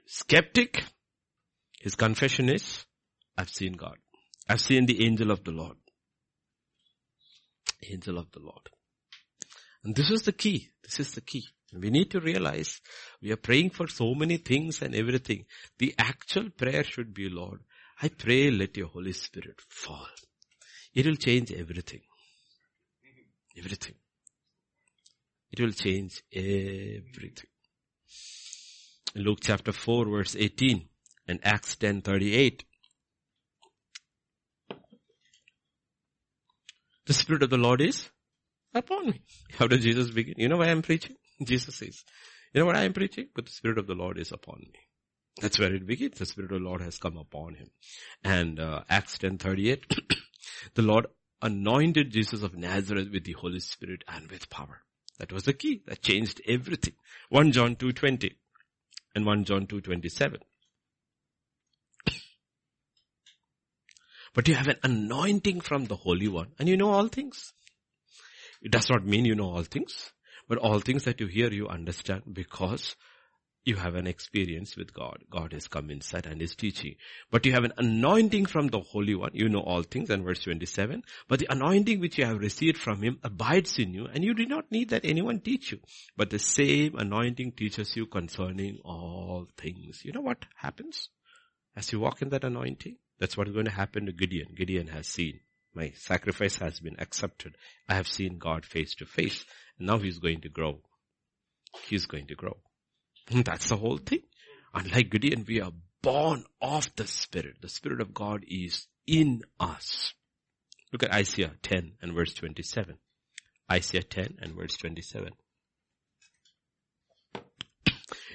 skeptic, 0.05 0.83
his 1.79 1.95
confession 1.95 2.49
is, 2.49 2.85
I've 3.37 3.49
seen 3.49 3.73
God. 3.73 3.95
I've 4.49 4.59
seen 4.59 4.85
the 4.85 5.05
angel 5.05 5.31
of 5.31 5.45
the 5.45 5.51
Lord. 5.51 5.77
Angel 7.89 8.17
of 8.17 8.29
the 8.33 8.41
Lord. 8.41 8.69
And 9.85 9.95
this 9.95 10.11
is 10.11 10.23
the 10.23 10.33
key. 10.33 10.71
This 10.83 10.99
is 10.99 11.13
the 11.13 11.21
key. 11.21 11.45
We 11.73 11.89
need 11.89 12.11
to 12.11 12.19
realize 12.19 12.81
we 13.21 13.31
are 13.31 13.37
praying 13.37 13.69
for 13.69 13.87
so 13.87 14.13
many 14.13 14.37
things 14.37 14.81
and 14.81 14.93
everything. 14.93 15.45
The 15.77 15.95
actual 15.97 16.49
prayer 16.49 16.83
should 16.83 17.13
be, 17.13 17.29
Lord, 17.29 17.61
I 18.01 18.09
pray 18.09 18.51
let 18.51 18.75
your 18.77 18.87
Holy 18.87 19.13
Spirit 19.13 19.59
fall. 19.67 20.07
It 20.93 21.05
will 21.05 21.15
change 21.15 21.51
everything. 21.51 22.01
Everything. 23.57 23.95
It 25.51 25.59
will 25.61 25.71
change 25.71 26.21
everything. 26.33 27.49
In 29.15 29.23
Luke 29.23 29.39
chapter 29.41 29.71
4 29.71 30.05
verse 30.05 30.35
18, 30.37 30.89
and 31.27 31.39
Acts 31.43 31.75
10:38. 31.77 32.63
The 37.05 37.13
Spirit 37.13 37.43
of 37.43 37.49
the 37.49 37.57
Lord 37.57 37.81
is 37.81 38.09
upon 38.73 39.07
me. 39.11 39.21
How 39.57 39.67
does 39.67 39.81
Jesus 39.81 40.09
begin? 40.11 40.35
You 40.37 40.49
know 40.49 40.57
why 40.57 40.69
I'm 40.69 40.81
preaching? 40.81 41.15
Jesus 41.43 41.75
says, 41.75 42.03
you 42.53 42.59
know 42.59 42.65
what 42.65 42.75
I 42.75 42.85
am 42.85 42.93
preaching? 42.93 43.27
But 43.35 43.45
the 43.45 43.51
Spirit 43.51 43.77
of 43.77 43.87
the 43.87 43.93
Lord 43.93 44.17
is 44.17 44.31
upon 44.31 44.59
me. 44.59 44.79
That's 45.41 45.59
where 45.59 45.73
it 45.73 45.85
begins. 45.85 46.17
The 46.17 46.25
Spirit 46.25 46.51
of 46.51 46.59
the 46.59 46.65
Lord 46.65 46.81
has 46.81 46.97
come 46.97 47.17
upon 47.17 47.55
him. 47.55 47.69
And 48.23 48.59
uh, 48.59 48.83
Acts 48.89 49.17
10.38, 49.17 49.83
the 50.75 50.81
Lord 50.81 51.07
anointed 51.41 52.11
Jesus 52.11 52.41
of 52.41 52.55
Nazareth 52.57 53.09
with 53.11 53.25
the 53.25 53.33
Holy 53.33 53.59
Spirit 53.59 54.03
and 54.07 54.31
with 54.31 54.49
power. 54.49 54.81
That 55.19 55.31
was 55.33 55.43
the 55.43 55.53
key. 55.53 55.81
That 55.87 56.01
changed 56.01 56.41
everything. 56.47 56.93
1 57.29 57.51
John 57.51 57.75
2.20 57.75 58.31
and 59.13 59.25
1 59.25 59.43
John 59.45 59.67
2.27. 59.67 60.37
But 64.33 64.47
you 64.47 64.55
have 64.55 64.67
an 64.67 64.79
anointing 64.83 65.61
from 65.61 65.85
the 65.85 65.95
Holy 65.95 66.27
One 66.27 66.51
and 66.59 66.67
you 66.67 66.75
know 66.75 66.91
all 66.91 67.07
things. 67.07 67.53
It 68.61 68.71
does 68.71 68.89
not 68.89 69.05
mean 69.05 69.25
you 69.25 69.35
know 69.35 69.49
all 69.49 69.63
things, 69.63 70.11
but 70.49 70.57
all 70.57 70.79
things 70.79 71.03
that 71.05 71.19
you 71.21 71.27
hear 71.27 71.51
you 71.51 71.67
understand 71.67 72.23
because 72.33 72.95
you 73.65 73.75
have 73.75 73.95
an 73.95 74.05
experience 74.05 74.77
with 74.77 74.93
God. 74.93 75.23
God 75.31 75.51
has 75.53 75.67
come 75.67 75.89
inside 75.89 76.27
and 76.27 76.39
is 76.39 76.55
teaching. 76.55 76.95
But 77.31 77.47
you 77.47 77.53
have 77.53 77.63
an 77.63 77.73
anointing 77.77 78.45
from 78.45 78.67
the 78.67 78.79
Holy 78.79 79.15
One. 79.15 79.31
You 79.33 79.49
know 79.49 79.61
all 79.61 79.81
things 79.81 80.11
and 80.11 80.23
verse 80.23 80.43
27. 80.43 81.01
But 81.27 81.39
the 81.39 81.51
anointing 81.51 81.99
which 81.99 82.19
you 82.19 82.25
have 82.25 82.37
received 82.37 82.77
from 82.77 83.01
Him 83.01 83.19
abides 83.23 83.79
in 83.79 83.91
you 83.93 84.05
and 84.05 84.23
you 84.23 84.35
do 84.35 84.45
not 84.45 84.71
need 84.71 84.89
that 84.89 85.03
anyone 85.03 85.39
teach 85.39 85.71
you. 85.71 85.79
But 86.15 86.29
the 86.29 86.37
same 86.37 86.95
anointing 86.95 87.53
teaches 87.53 87.95
you 87.95 88.05
concerning 88.05 88.77
all 88.85 89.47
things. 89.57 90.01
You 90.05 90.13
know 90.13 90.21
what 90.21 90.45
happens 90.55 91.09
as 91.75 91.91
you 91.91 91.99
walk 91.99 92.21
in 92.21 92.29
that 92.29 92.43
anointing? 92.43 92.97
That's 93.19 93.35
what 93.35 93.47
is 93.47 93.53
going 93.53 93.65
to 93.65 93.71
happen 93.71 94.05
to 94.05 94.11
Gideon. 94.11 94.53
Gideon 94.55 94.87
has 94.87 95.07
seen. 95.07 95.39
My 95.73 95.91
sacrifice 95.95 96.57
has 96.57 96.79
been 96.79 96.97
accepted. 96.99 97.55
I 97.89 97.95
have 97.95 98.07
seen 98.07 98.37
God 98.37 98.63
face 98.63 98.93
to 98.95 99.07
face. 99.07 99.43
And 99.79 99.87
now 99.87 99.97
he's 99.97 100.19
going 100.19 100.41
to 100.41 100.49
grow. 100.49 100.81
He's 101.87 102.05
going 102.05 102.27
to 102.27 102.35
grow. 102.35 102.57
Hmm, 103.29 103.41
that's 103.41 103.69
the 103.69 103.77
whole 103.77 103.97
thing. 103.97 104.21
Unlike 104.73 105.09
Gideon, 105.09 105.45
we 105.47 105.61
are 105.61 105.71
born 106.01 106.43
of 106.61 106.89
the 106.95 107.07
Spirit. 107.07 107.57
The 107.61 107.69
Spirit 107.69 108.01
of 108.01 108.13
God 108.13 108.43
is 108.47 108.87
in 109.07 109.41
us. 109.59 110.13
Look 110.91 111.03
at 111.03 111.13
Isaiah 111.13 111.53
10 111.61 111.93
and 112.01 112.13
verse 112.13 112.33
27. 112.33 112.97
Isaiah 113.71 114.03
10 114.03 114.37
and 114.41 114.53
verse 114.55 114.77
27. 114.77 115.31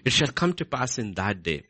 It 0.04 0.12
shall 0.12 0.28
come 0.32 0.54
to 0.54 0.64
pass 0.64 0.98
in 0.98 1.14
that 1.14 1.42
day, 1.42 1.64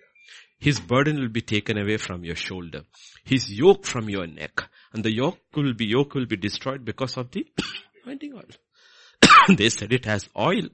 his 0.60 0.78
burden 0.78 1.18
will 1.18 1.30
be 1.30 1.40
taken 1.40 1.78
away 1.78 1.96
from 1.96 2.22
your 2.22 2.36
shoulder, 2.36 2.82
his 3.24 3.50
yoke 3.50 3.86
from 3.86 4.10
your 4.10 4.26
neck, 4.26 4.68
and 4.92 5.02
the 5.02 5.12
yoke 5.12 5.38
will 5.56 5.72
be, 5.72 5.86
yoke 5.86 6.14
will 6.14 6.26
be 6.26 6.36
destroyed 6.36 6.84
because 6.84 7.16
of 7.16 7.30
the 7.30 7.46
anointing 8.04 8.34
oil. 8.34 8.44
they 9.56 9.70
said 9.70 9.90
it 9.92 10.04
has 10.04 10.28
oil. 10.38 10.68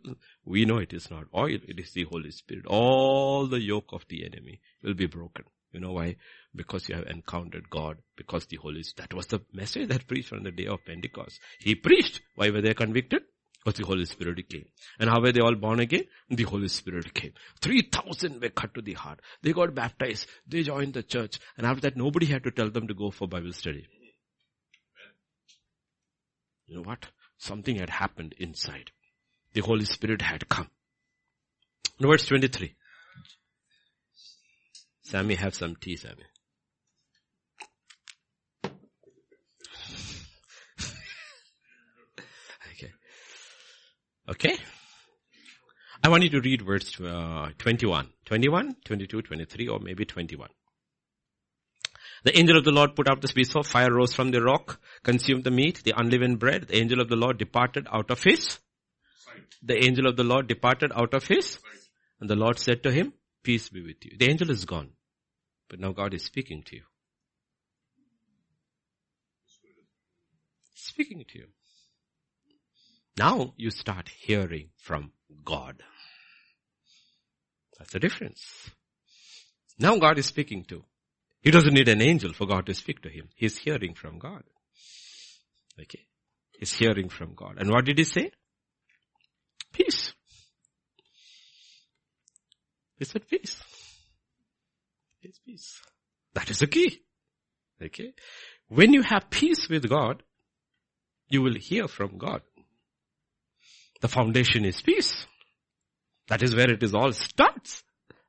We 0.47 0.65
know 0.65 0.79
it 0.79 0.93
is 0.93 1.11
not 1.11 1.25
oil, 1.35 1.59
it 1.67 1.81
is 1.81 1.93
the 1.93 2.05
Holy 2.05 2.31
Spirit. 2.31 2.67
All 2.67 3.49
the 3.49 3.61
yoke 3.61 3.93
of 3.93 4.07
the 4.09 4.25
enemy 4.25 4.61
will 4.81 4.95
be 4.95 5.07
broken. 5.07 5.45
You 5.73 5.81
know 5.81 5.93
why? 5.93 6.17
Because 6.55 6.89
you 6.89 6.95
have 6.95 7.09
encountered 7.09 7.69
God, 7.69 7.99
because 8.17 8.47
the 8.47 8.57
Holy 8.57 8.85
Spirit. 8.85 9.11
That 9.11 9.17
was 9.17 9.27
the 9.27 9.41
message 9.53 9.89
that 9.89 10.07
preached 10.07 10.33
on 10.33 10.45
the 10.45 10.53
day 10.53 10.67
of 10.67 10.85
Pentecost. 10.87 11.41
He 11.59 11.75
preached. 11.75 12.21
Why 12.37 12.51
were 12.51 12.61
they 12.61 12.75
convicted? 12.75 13.23
Because 13.59 13.81
the 13.81 13.87
Holy 13.87 14.05
Spirit 14.05 14.49
came. 14.49 14.67
And 15.01 15.11
how 15.11 15.21
were 15.21 15.33
they 15.33 15.41
all 15.41 15.57
born 15.57 15.81
again? 15.81 16.05
The 16.31 16.45
Holy 16.45 16.69
Spirit 16.69 17.13
came. 17.13 17.33
3,000 17.61 18.41
were 18.41 18.49
cut 18.51 18.73
to 18.75 18.83
the 18.83 18.95
heart. 18.95 19.19
They 19.43 19.53
got 19.53 19.75
baptized. 19.75 20.29
They 20.47 20.63
joined 20.63 20.95
the 20.95 21.03
church. 21.03 21.41
And 21.59 21.67
after 21.67 21.81
that, 21.81 21.97
nobody 21.97 22.27
had 22.27 22.45
to 22.45 22.53
tell 22.53 22.71
them 22.71 22.87
to 22.87 22.95
go 22.95 23.11
for 23.11 23.27
Bible 23.27 23.53
study. 23.53 23.85
You 26.67 26.77
know 26.77 26.83
what? 26.83 27.09
Something 27.37 27.77
had 27.77 27.91
happened 27.91 28.37
inside 28.39 28.93
the 29.57 29.63
Holy 29.63 29.87
Spirit 29.87 30.21
had 30.21 30.49
come. 30.49 30.69
In 31.99 32.07
Verse 32.07 32.27
23. 32.27 32.75
Sammy, 35.03 35.35
have 35.37 35.55
some 35.55 35.75
tea, 35.77 35.97
Sammy. 35.97 36.25
okay. 42.71 42.93
Okay. 44.29 44.59
I 46.05 46.11
want 46.11 46.23
you 46.25 46.29
to 46.31 46.41
read 46.41 46.61
verse 46.61 47.01
uh, 47.01 47.49
21. 47.57 48.11
21, 48.27 48.77
22, 48.85 49.23
23, 49.23 49.69
or 49.69 49.79
maybe 49.81 50.05
21. 50.05 50.51
The 52.25 52.39
angel 52.39 52.59
of 52.59 52.65
the 52.65 52.73
Lord 52.73 52.95
put 52.95 53.09
out 53.09 53.23
the 53.23 53.49
of 53.55 53.67
fire 53.67 53.91
rose 53.91 54.13
from 54.13 54.33
the 54.33 54.43
rock, 54.43 54.79
consumed 55.03 55.45
the 55.45 55.51
meat, 55.51 55.83
the 55.83 55.95
unleavened 55.97 56.41
bread. 56.41 56.67
The 56.69 56.77
angel 56.77 57.01
of 57.01 57.09
the 57.09 57.17
Lord 57.17 57.39
departed 57.39 57.87
out 57.91 58.11
of 58.11 58.23
his 58.23 58.59
the 59.63 59.85
angel 59.85 60.07
of 60.07 60.17
the 60.17 60.25
Lord 60.25 60.47
departed 60.47 60.93
out 60.95 61.15
of 61.15 61.27
his, 61.27 61.59
and 62.21 62.31
the 62.31 62.37
Lord 62.37 62.59
said 62.59 62.83
to 62.83 62.93
him, 62.93 63.13
peace 63.43 63.69
be 63.69 63.83
with 63.83 64.05
you. 64.05 64.17
The 64.19 64.29
angel 64.29 64.51
is 64.51 64.65
gone, 64.65 64.91
but 65.69 65.81
now 65.81 65.93
God 65.93 66.15
is 66.15 66.25
speaking 66.25 66.63
to 66.65 66.77
you. 66.77 66.83
Speaking 70.75 71.25
to 71.29 71.39
you. 71.39 71.47
Now 73.19 73.55
you 73.57 73.71
start 73.71 74.09
hearing 74.09 74.69
from 74.77 75.13
God. 75.45 75.83
That's 77.79 77.93
the 77.93 77.99
difference. 77.99 78.71
Now 79.79 79.97
God 79.99 80.19
is 80.19 80.27
speaking 80.27 80.65
to. 80.65 80.85
He 81.41 81.51
doesn't 81.51 81.75
need 81.75 81.89
an 81.89 82.03
angel 82.03 82.33
for 82.33 82.47
God 82.47 82.67
to 82.67 82.75
speak 82.75 83.03
to 83.03 83.09
him. 83.09 83.29
He's 83.35 83.59
hearing 83.59 83.95
from 83.95 84.19
God. 84.19 84.43
Okay. 85.81 86.07
He's 86.59 86.73
hearing 86.73 87.09
from 87.09 87.35
God. 87.35 87.57
And 87.59 87.71
what 87.71 87.85
did 87.85 87.99
he 87.99 88.05
say? 88.05 88.31
Peace. 89.77 90.13
He 92.99 93.05
said 93.05 93.29
peace. 93.29 93.63
Peace, 95.23 95.41
peace. 95.45 95.83
That 96.35 96.51
is 96.51 96.61
the 96.61 96.67
key. 96.67 97.03
Okay. 97.83 98.15
When 98.69 98.93
you 98.95 99.03
have 99.03 99.29
peace 99.29 99.69
with 99.69 99.89
God, 99.89 100.23
you 101.29 101.43
will 101.43 101.57
hear 101.57 101.89
from 101.89 102.17
God. 102.17 102.41
The 104.01 104.09
foundation 104.09 104.65
is 104.65 104.81
peace. 104.81 105.27
That 106.29 106.43
is 106.43 106.55
where 106.55 106.71
it 106.71 106.83
is 106.83 106.95
all 106.95 107.13
starts. 107.13 107.83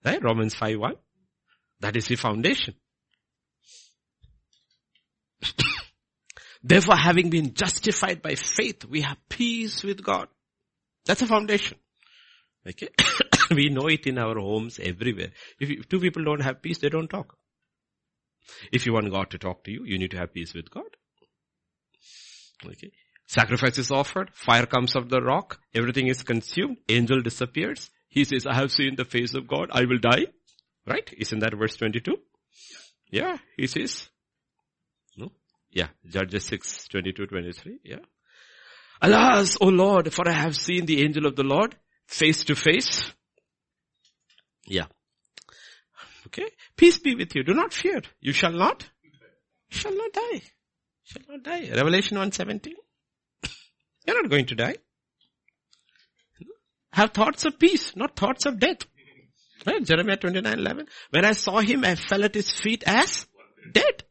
Right? 0.03 0.21
Romans 0.21 0.55
5 0.55 0.79
1. 0.79 0.95
That 1.79 1.95
is 1.95 2.07
the 2.07 2.15
foundation. 2.15 2.73
Therefore, 6.63 6.97
having 6.97 7.29
been 7.29 7.53
justified 7.53 8.21
by 8.21 8.35
faith, 8.35 8.85
we 8.85 9.01
have 9.01 9.17
peace 9.29 9.83
with 9.83 10.03
God. 10.03 10.27
That's 11.07 11.21
a 11.21 11.27
foundation. 11.27 11.77
Okay? 12.67 12.89
we 13.51 13.69
know 13.69 13.87
it 13.87 14.05
in 14.05 14.17
our 14.17 14.35
homes 14.35 14.79
everywhere. 14.79 15.31
If, 15.59 15.87
two 15.87 15.99
people 15.99 16.23
don't 16.23 16.41
have 16.41 16.61
peace, 16.61 16.79
they 16.79 16.89
don't 16.89 17.09
talk. 17.09 17.37
If 18.71 18.85
you 18.85 18.93
want 18.93 19.11
God 19.11 19.29
to 19.31 19.37
talk 19.37 19.63
to 19.63 19.71
you, 19.71 19.83
you 19.85 19.97
need 19.97 20.11
to 20.11 20.17
have 20.17 20.33
peace 20.33 20.53
with 20.53 20.69
God. 20.69 20.97
Okay. 22.65 22.91
Sacrifice 23.27 23.77
is 23.77 23.91
offered, 23.91 24.31
fire 24.33 24.65
comes 24.65 24.95
of 24.95 25.09
the 25.09 25.21
rock, 25.21 25.59
everything 25.73 26.07
is 26.07 26.23
consumed, 26.23 26.77
angel 26.87 27.21
disappears. 27.21 27.89
He 28.07 28.23
says, 28.23 28.45
I 28.45 28.55
have 28.55 28.71
seen 28.71 28.95
the 28.95 29.03
face 29.03 29.33
of 29.33 29.47
God, 29.47 29.69
I 29.71 29.81
will 29.81 29.99
die. 29.99 30.27
Right? 30.85 31.13
Isn't 31.17 31.39
that 31.39 31.53
verse 31.53 31.75
22? 31.75 32.17
Yeah, 33.11 33.37
he 33.57 33.67
says. 33.67 34.07
No? 35.17 35.31
Yeah, 35.71 35.89
Judges 36.09 36.45
6, 36.45 36.87
22, 36.87 37.27
23. 37.27 37.79
Yeah. 37.83 37.97
Alas, 39.01 39.57
O 39.61 39.67
Lord, 39.67 40.13
for 40.13 40.27
I 40.27 40.33
have 40.33 40.55
seen 40.55 40.85
the 40.85 41.03
angel 41.03 41.25
of 41.25 41.35
the 41.35 41.43
Lord 41.43 41.75
face 42.07 42.43
to 42.45 42.55
face. 42.55 43.11
Yeah. 44.65 44.85
Okay. 46.27 46.49
Peace 46.75 46.97
be 46.97 47.15
with 47.15 47.35
you. 47.35 47.43
Do 47.43 47.53
not 47.53 47.73
fear. 47.73 48.01
You 48.19 48.33
shall 48.33 48.51
not, 48.51 48.89
shall 49.69 49.95
not 49.95 50.11
die. 50.13 50.41
Shall 51.03 51.21
not 51.29 51.43
die. 51.43 51.69
Revelation 51.69 52.17
117. 52.17 52.73
You're 54.07 54.21
not 54.21 54.29
going 54.29 54.45
to 54.47 54.55
die. 54.55 54.75
Have 56.91 57.11
thoughts 57.11 57.45
of 57.45 57.59
peace, 57.59 57.95
not 57.95 58.15
thoughts 58.15 58.45
of 58.45 58.59
death. 58.59 58.79
Right? 59.65 59.83
Jeremiah 59.83 60.17
29, 60.17 60.59
11. 60.59 60.87
When 61.11 61.25
I 61.25 61.33
saw 61.33 61.59
him, 61.59 61.85
I 61.85 61.95
fell 61.95 62.23
at 62.23 62.33
his 62.33 62.51
feet 62.51 62.83
as 62.85 63.27
dead. 63.71 64.03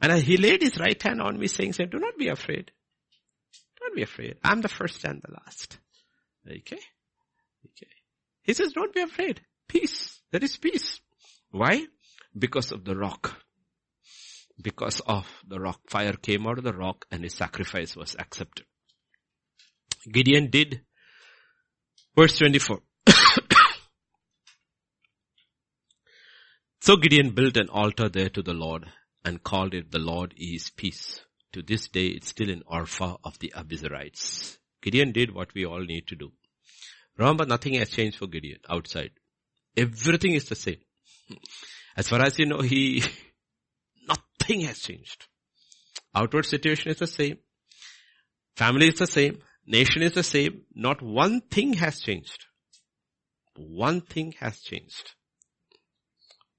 And 0.00 0.22
he 0.22 0.36
laid 0.36 0.62
his 0.62 0.78
right 0.78 1.00
hand 1.02 1.20
on 1.20 1.38
me 1.38 1.46
saying, 1.46 1.72
say, 1.72 1.86
do 1.86 1.98
not 1.98 2.16
be 2.18 2.28
afraid. 2.28 2.70
Don't 3.84 3.96
be 3.96 4.02
afraid. 4.02 4.36
I'm 4.42 4.62
the 4.62 4.68
first 4.68 5.04
and 5.04 5.20
the 5.20 5.32
last. 5.32 5.78
Okay? 6.48 6.78
Okay. 7.66 7.92
He 8.42 8.54
says, 8.54 8.72
don't 8.72 8.94
be 8.94 9.02
afraid. 9.02 9.42
Peace. 9.68 10.22
There 10.30 10.42
is 10.42 10.56
peace. 10.56 11.00
Why? 11.50 11.84
Because 12.36 12.72
of 12.72 12.84
the 12.84 12.96
rock. 12.96 13.36
Because 14.60 15.00
of 15.00 15.26
the 15.46 15.60
rock. 15.60 15.80
Fire 15.88 16.14
came 16.14 16.46
out 16.46 16.56
of 16.58 16.64
the 16.64 16.72
rock 16.72 17.04
and 17.10 17.22
his 17.24 17.34
sacrifice 17.34 17.94
was 17.94 18.16
accepted. 18.18 18.64
Gideon 20.10 20.48
did. 20.50 20.80
Verse 22.16 22.38
24. 22.38 22.80
so 26.80 26.96
Gideon 26.96 27.34
built 27.34 27.58
an 27.58 27.68
altar 27.68 28.08
there 28.08 28.30
to 28.30 28.40
the 28.42 28.54
Lord 28.54 28.86
and 29.24 29.42
called 29.42 29.74
it 29.74 29.90
the 29.90 29.98
Lord 29.98 30.32
is 30.38 30.70
peace. 30.70 31.20
To 31.54 31.62
this 31.62 31.86
day, 31.86 32.08
it's 32.08 32.30
still 32.30 32.50
in 32.50 32.62
Ophrah 32.62 33.16
of 33.22 33.38
the 33.38 33.52
Abiezrites. 33.56 34.58
Gideon 34.82 35.12
did 35.12 35.32
what 35.32 35.54
we 35.54 35.64
all 35.64 35.84
need 35.84 36.08
to 36.08 36.16
do. 36.16 36.32
Remember, 37.16 37.46
nothing 37.46 37.74
has 37.74 37.90
changed 37.90 38.18
for 38.18 38.26
Gideon 38.26 38.58
outside. 38.68 39.12
Everything 39.76 40.32
is 40.32 40.48
the 40.48 40.56
same. 40.56 40.78
As 41.96 42.08
far 42.08 42.22
as 42.22 42.40
you 42.40 42.46
know, 42.46 42.58
he, 42.58 43.04
nothing 44.08 44.62
has 44.62 44.80
changed. 44.80 45.28
Outward 46.12 46.44
situation 46.44 46.90
is 46.90 46.98
the 46.98 47.06
same. 47.06 47.38
Family 48.56 48.88
is 48.88 48.98
the 48.98 49.06
same. 49.06 49.38
Nation 49.64 50.02
is 50.02 50.14
the 50.14 50.24
same. 50.24 50.62
Not 50.74 51.02
one 51.02 51.40
thing 51.40 51.74
has 51.74 52.00
changed. 52.00 52.46
One 53.54 54.00
thing 54.00 54.34
has 54.40 54.58
changed. 54.58 55.12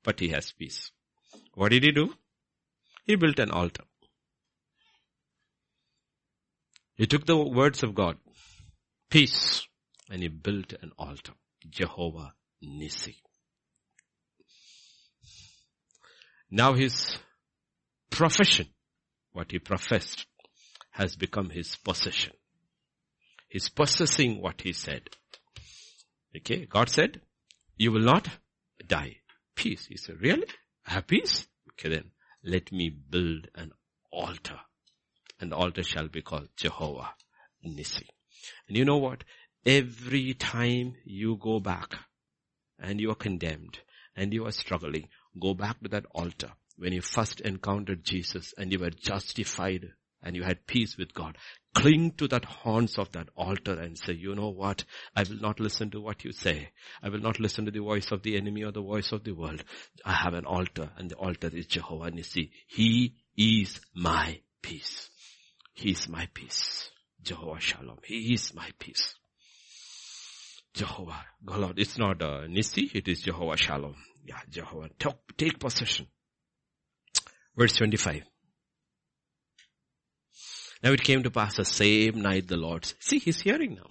But 0.05 0.21
he 0.21 0.29
has 0.29 0.53
peace. 0.53 0.89
What 1.53 1.71
did 1.71 1.83
he 1.83 1.91
do? 1.91 2.13
He 3.03 3.17
built 3.17 3.39
an 3.39 3.51
altar. 3.51 3.83
He 6.95 7.07
took 7.07 7.25
the 7.25 7.37
words 7.37 7.83
of 7.83 7.93
God, 7.93 8.17
peace, 9.09 9.67
and 10.09 10.21
he 10.21 10.29
built 10.29 10.73
an 10.81 10.91
altar. 10.97 11.33
Jehovah 11.69 12.33
Nissi. 12.63 13.15
Now 16.51 16.73
his 16.73 17.17
profession, 18.09 18.67
what 19.33 19.51
he 19.51 19.59
professed, 19.59 20.25
has 20.91 21.15
become 21.15 21.49
his 21.49 21.75
possession. 21.75 22.33
He's 23.49 23.67
possessing 23.67 24.41
what 24.41 24.61
he 24.61 24.71
said. 24.71 25.09
Okay, 26.35 26.65
God 26.65 26.89
said, 26.89 27.21
you 27.77 27.91
will 27.91 28.01
not 28.01 28.29
die. 28.85 29.17
Peace. 29.55 29.87
He 29.87 29.97
said, 29.97 30.21
really? 30.21 30.47
I 30.85 30.93
have 30.93 31.07
peace? 31.07 31.47
Okay 31.71 31.89
then, 31.89 32.11
let 32.43 32.71
me 32.71 32.89
build 32.89 33.47
an 33.55 33.71
altar. 34.11 34.59
And 35.39 35.51
the 35.51 35.55
altar 35.55 35.83
shall 35.83 36.07
be 36.07 36.21
called 36.21 36.49
Jehovah 36.55 37.09
Nissi. 37.65 38.07
And 38.67 38.77
you 38.77 38.85
know 38.85 38.97
what? 38.97 39.23
Every 39.65 40.33
time 40.33 40.95
you 41.03 41.37
go 41.37 41.59
back 41.59 41.95
and 42.79 43.01
you 43.01 43.11
are 43.11 43.15
condemned 43.15 43.79
and 44.15 44.33
you 44.33 44.45
are 44.45 44.51
struggling, 44.51 45.07
go 45.39 45.53
back 45.53 45.79
to 45.81 45.89
that 45.89 46.05
altar 46.13 46.51
when 46.77 46.93
you 46.93 47.01
first 47.01 47.41
encountered 47.41 48.03
Jesus 48.03 48.53
and 48.57 48.71
you 48.71 48.79
were 48.79 48.89
justified 48.91 49.91
and 50.21 50.35
you 50.35 50.43
had 50.43 50.65
peace 50.67 50.97
with 50.97 51.13
God. 51.13 51.37
Cling 51.73 52.11
to 52.17 52.27
that 52.29 52.45
horns 52.45 52.97
of 52.97 53.11
that 53.11 53.29
altar 53.35 53.73
and 53.73 53.97
say, 53.97 54.13
you 54.13 54.33
know 54.33 54.49
what? 54.49 54.83
I 55.15 55.23
will 55.23 55.41
not 55.41 55.59
listen 55.59 55.91
to 55.91 56.01
what 56.01 56.23
you 56.23 56.31
say. 56.31 56.69
I 57.03 57.09
will 57.09 57.19
not 57.19 57.39
listen 57.39 57.65
to 57.65 57.71
the 57.71 57.79
voice 57.79 58.11
of 58.11 58.23
the 58.23 58.37
enemy 58.37 58.63
or 58.63 58.71
the 58.71 58.81
voice 58.81 59.11
of 59.11 59.23
the 59.23 59.33
world. 59.33 59.63
I 60.05 60.13
have 60.13 60.33
an 60.33 60.45
altar 60.45 60.89
and 60.97 61.09
the 61.09 61.15
altar 61.15 61.49
is 61.53 61.67
Jehovah 61.67 62.11
Nissi. 62.11 62.51
He 62.67 63.15
is 63.37 63.81
my 63.93 64.39
peace. 64.61 65.09
He 65.75 65.91
is 65.91 66.07
my 66.07 66.27
peace. 66.33 66.89
Jehovah 67.21 67.59
Shalom. 67.59 67.99
He 68.03 68.33
is 68.33 68.53
my 68.53 68.69
peace. 68.79 69.15
Jehovah. 70.73 71.25
God, 71.45 71.77
it's 71.77 71.97
not 71.97 72.21
uh, 72.21 72.47
Nissi, 72.47 72.93
it 72.93 73.07
is 73.07 73.21
Jehovah 73.21 73.57
Shalom. 73.57 73.95
Yeah, 74.25 74.39
Jehovah. 74.49 74.89
Take, 74.97 75.15
take 75.37 75.59
possession. 75.59 76.07
Verse 77.55 77.73
25. 77.73 78.23
Now 80.83 80.91
it 80.91 81.03
came 81.03 81.23
to 81.23 81.31
pass 81.31 81.55
the 81.55 81.65
same 81.65 82.21
night 82.21 82.47
the 82.47 82.57
Lord, 82.57 82.85
see 82.99 83.19
he's 83.19 83.41
hearing 83.41 83.75
now. 83.75 83.89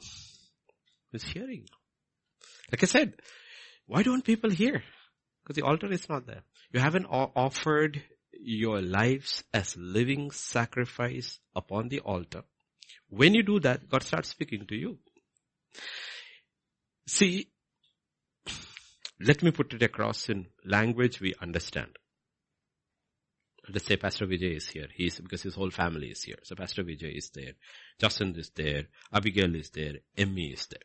He's 1.13 1.25
hearing 1.25 1.67
now. 1.71 1.79
Like 2.71 2.83
I 2.83 2.87
said, 2.87 3.15
why 3.87 4.03
don't 4.03 4.25
people 4.25 4.51
hear? 4.51 4.83
Because 5.43 5.57
the 5.57 5.67
altar 5.67 5.91
is 5.93 6.09
not 6.09 6.27
there. 6.27 6.43
You 6.73 6.81
haven't 6.81 7.07
offered 7.07 8.03
your 8.45 8.81
lives 8.83 9.43
as 9.53 9.77
living 9.77 10.31
sacrifice 10.31 11.39
upon 11.55 11.89
the 11.89 12.01
altar. 12.01 12.43
When 13.09 13.35
you 13.35 13.43
do 13.43 13.61
that, 13.61 13.89
God 13.89 14.03
starts 14.03 14.29
speaking 14.29 14.67
to 14.67 14.77
you. 14.77 14.99
See, 17.07 17.49
let 19.21 19.43
me 19.43 19.51
put 19.51 19.73
it 19.73 19.83
across 19.83 20.29
in 20.29 20.47
language 20.65 21.21
we 21.21 21.35
understand. 21.41 21.97
Let's 23.69 23.87
say 23.87 23.97
Pastor 23.97 24.27
Vijay 24.27 24.57
is 24.57 24.69
here. 24.69 24.89
He's, 24.95 25.19
because 25.21 25.43
his 25.43 25.55
whole 25.55 25.71
family 25.71 26.09
is 26.09 26.23
here. 26.23 26.37
So 26.43 26.55
Pastor 26.55 26.85
Vijay 26.85 27.17
is 27.17 27.31
there. 27.31 27.53
Justin 27.99 28.35
is 28.37 28.51
there. 28.55 28.85
Abigail 29.13 29.55
is 29.55 29.71
there. 29.71 29.95
Emmy 30.17 30.53
is 30.53 30.67
there. 30.67 30.81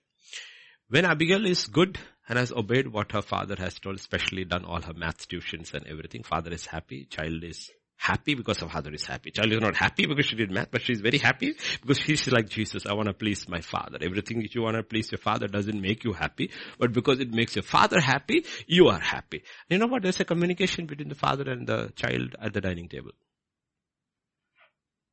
When 0.89 1.05
Abigail 1.05 1.45
is 1.45 1.67
good 1.67 1.99
and 2.27 2.39
has 2.39 2.51
obeyed 2.51 2.87
what 2.87 3.11
her 3.11 3.21
father 3.21 3.55
has 3.59 3.79
told, 3.79 3.97
especially 3.97 4.43
done 4.43 4.65
all 4.65 4.81
her 4.81 4.93
math 4.93 5.27
tuitions 5.27 5.73
and 5.75 5.85
everything, 5.85 6.23
father 6.23 6.51
is 6.51 6.65
happy, 6.65 7.05
child 7.05 7.43
is 7.43 7.69
happy 7.95 8.33
because 8.33 8.59
her 8.59 8.67
father 8.67 8.91
is 8.91 9.05
happy. 9.05 9.29
Child 9.29 9.51
is 9.51 9.59
not 9.59 9.75
happy 9.75 10.07
because 10.07 10.25
she 10.25 10.35
did 10.35 10.49
math, 10.49 10.71
but 10.71 10.81
she's 10.81 11.01
very 11.01 11.19
happy 11.19 11.53
because 11.81 11.99
she's 11.99 12.27
like 12.31 12.49
Jesus. 12.49 12.87
I 12.87 12.93
want 12.93 13.07
to 13.07 13.13
please 13.13 13.47
my 13.47 13.61
father. 13.61 13.99
Everything 14.01 14.41
that 14.41 14.55
you 14.55 14.63
want 14.63 14.77
to 14.77 14.83
please 14.83 15.11
your 15.11 15.19
father 15.19 15.47
doesn't 15.47 15.79
make 15.79 16.03
you 16.03 16.13
happy, 16.13 16.49
but 16.79 16.91
because 16.91 17.19
it 17.19 17.31
makes 17.31 17.55
your 17.55 17.63
father 17.63 17.99
happy, 17.99 18.45
you 18.65 18.87
are 18.87 18.99
happy. 18.99 19.43
You 19.69 19.77
know 19.77 19.87
what? 19.87 20.01
There's 20.01 20.19
a 20.19 20.25
communication 20.25 20.87
between 20.87 21.09
the 21.09 21.15
father 21.15 21.51
and 21.51 21.67
the 21.67 21.91
child 21.95 22.35
at 22.41 22.53
the 22.53 22.61
dining 22.61 22.89
table. 22.89 23.11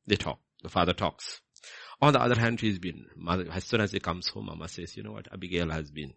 They 0.07 0.15
talk. 0.15 0.39
The 0.63 0.69
father 0.69 0.93
talks. 0.93 1.39
On 2.01 2.13
the 2.13 2.21
other 2.21 2.39
hand, 2.39 2.59
she's 2.59 2.77
been, 2.77 3.05
as 3.51 3.63
soon 3.63 3.81
as 3.81 3.91
he 3.91 3.99
comes 3.99 4.27
home, 4.27 4.45
mama 4.45 4.67
says, 4.67 4.95
you 4.95 5.03
know 5.03 5.13
what, 5.13 5.27
Abigail 5.33 5.69
has 5.71 5.89
been, 5.89 6.13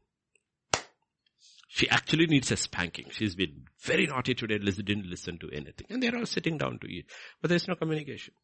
she 1.69 1.89
actually 1.89 2.27
needs 2.27 2.51
a 2.51 2.57
spanking. 2.57 3.07
She's 3.11 3.35
been 3.35 3.65
very 3.85 4.07
naughty 4.07 4.35
today, 4.35 4.59
didn't 4.59 5.09
listen 5.09 5.39
to 5.39 5.49
anything. 5.51 5.87
And 5.89 6.03
they're 6.03 6.17
all 6.17 6.27
sitting 6.27 6.59
down 6.59 6.81
to 6.81 6.87
eat. 6.87 7.07
But 7.41 7.49
there's 7.49 7.69
no 7.69 7.77
communication. 7.77 8.35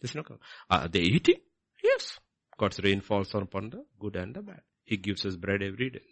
There's 0.00 0.14
no, 0.14 0.22
are 0.70 0.88
they 0.88 1.00
eating? 1.00 1.40
Yes. 1.82 2.18
God's 2.56 2.80
rain 2.82 3.00
falls 3.00 3.34
upon 3.34 3.70
the 3.70 3.84
good 3.98 4.16
and 4.16 4.34
the 4.34 4.42
bad. 4.42 4.62
He 4.84 4.96
gives 4.96 5.26
us 5.26 5.36
bread 5.36 5.62
every 5.62 5.90
day. 5.90 6.02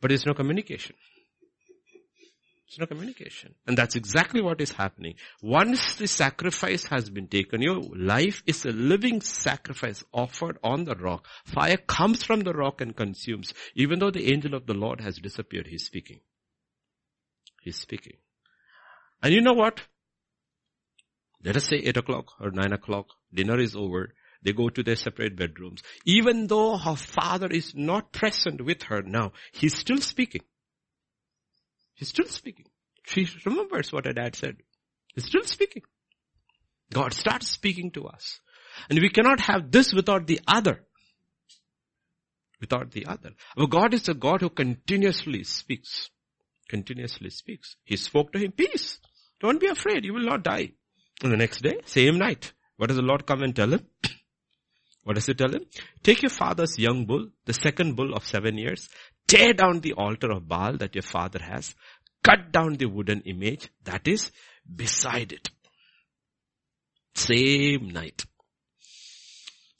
But 0.00 0.08
there's 0.08 0.26
no 0.26 0.34
communication. 0.34 0.96
There's 2.66 2.78
no 2.78 2.86
communication. 2.86 3.54
And 3.66 3.76
that's 3.76 3.94
exactly 3.94 4.40
what 4.40 4.60
is 4.60 4.72
happening. 4.72 5.14
Once 5.42 5.96
the 5.96 6.06
sacrifice 6.06 6.84
has 6.86 7.10
been 7.10 7.28
taken, 7.28 7.60
your 7.60 7.80
life 7.94 8.42
is 8.46 8.64
a 8.64 8.70
living 8.70 9.20
sacrifice 9.20 10.02
offered 10.12 10.58
on 10.64 10.84
the 10.84 10.94
rock. 10.96 11.26
Fire 11.44 11.76
comes 11.76 12.24
from 12.24 12.40
the 12.40 12.54
rock 12.54 12.80
and 12.80 12.96
consumes. 12.96 13.52
Even 13.74 13.98
though 13.98 14.10
the 14.10 14.32
angel 14.32 14.54
of 14.54 14.66
the 14.66 14.74
Lord 14.74 15.00
has 15.00 15.18
disappeared, 15.18 15.66
he's 15.66 15.84
speaking. 15.84 16.20
He's 17.60 17.76
speaking. 17.76 18.16
And 19.22 19.32
you 19.32 19.42
know 19.42 19.54
what? 19.54 19.80
Let 21.44 21.56
us 21.56 21.68
say 21.68 21.76
8 21.76 21.98
o'clock 21.98 22.32
or 22.40 22.50
9 22.50 22.72
o'clock, 22.72 23.06
dinner 23.32 23.58
is 23.58 23.76
over. 23.76 24.14
They 24.42 24.52
go 24.52 24.68
to 24.68 24.82
their 24.82 24.96
separate 24.96 25.36
bedrooms. 25.36 25.82
Even 26.04 26.46
though 26.46 26.76
her 26.76 26.96
father 26.96 27.48
is 27.48 27.74
not 27.74 28.12
present 28.12 28.64
with 28.64 28.84
her 28.84 29.02
now, 29.02 29.32
he's 29.52 29.76
still 29.76 29.98
speaking. 29.98 30.42
He's 31.94 32.08
still 32.08 32.26
speaking. 32.26 32.66
She 33.06 33.28
remembers 33.44 33.92
what 33.92 34.06
her 34.06 34.12
dad 34.12 34.36
said. 34.36 34.56
He's 35.14 35.26
still 35.26 35.44
speaking. 35.44 35.82
God 36.92 37.12
starts 37.12 37.48
speaking 37.48 37.90
to 37.92 38.06
us. 38.06 38.40
And 38.88 38.98
we 38.98 39.10
cannot 39.10 39.40
have 39.40 39.70
this 39.70 39.92
without 39.92 40.26
the 40.26 40.40
other. 40.46 40.80
Without 42.60 42.90
the 42.90 43.06
other. 43.06 43.30
Our 43.56 43.66
God 43.66 43.94
is 43.94 44.08
a 44.08 44.14
God 44.14 44.40
who 44.40 44.48
continuously 44.48 45.44
speaks. 45.44 46.10
Continuously 46.68 47.30
speaks. 47.30 47.76
He 47.84 47.96
spoke 47.96 48.32
to 48.32 48.38
him, 48.38 48.52
peace. 48.52 48.98
Don't 49.40 49.60
be 49.60 49.68
afraid. 49.68 50.04
You 50.04 50.14
will 50.14 50.24
not 50.24 50.42
die. 50.42 50.72
And 51.22 51.32
the 51.32 51.36
next 51.36 51.62
day, 51.62 51.78
same 51.84 52.18
night, 52.18 52.52
what 52.76 52.88
does 52.88 52.96
the 52.96 53.02
Lord 53.02 53.26
come 53.26 53.42
and 53.42 53.54
tell 53.54 53.72
him? 53.72 53.86
What 55.04 55.16
does 55.16 55.26
he 55.26 55.34
tell 55.34 55.52
him? 55.52 55.66
Take 56.02 56.22
your 56.22 56.30
father's 56.30 56.78
young 56.78 57.04
bull, 57.04 57.28
the 57.44 57.52
second 57.52 57.94
bull 57.94 58.14
of 58.14 58.24
seven 58.24 58.56
years, 58.56 58.88
tear 59.26 59.52
down 59.52 59.80
the 59.80 59.94
altar 59.94 60.30
of 60.30 60.48
Baal 60.48 60.76
that 60.78 60.94
your 60.94 61.02
father 61.02 61.40
has, 61.40 61.74
cut 62.22 62.52
down 62.52 62.74
the 62.74 62.86
wooden 62.86 63.20
image 63.22 63.68
that 63.84 64.06
is 64.08 64.30
beside 64.74 65.32
it. 65.32 65.50
Same 67.14 67.90
night. 67.90 68.24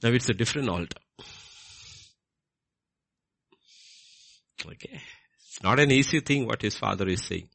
Now 0.03 0.11
it's 0.11 0.29
a 0.29 0.35
different 0.35 0.69
altar. 0.69 0.99
Okay. 4.67 5.01
It's 5.49 5.63
not 5.63 5.81
an 5.81 5.91
easy 5.91 6.21
thing 6.21 6.47
what 6.47 6.63
his 6.63 6.77
father 6.77 7.07
is 7.09 7.25
saying. 7.25 7.49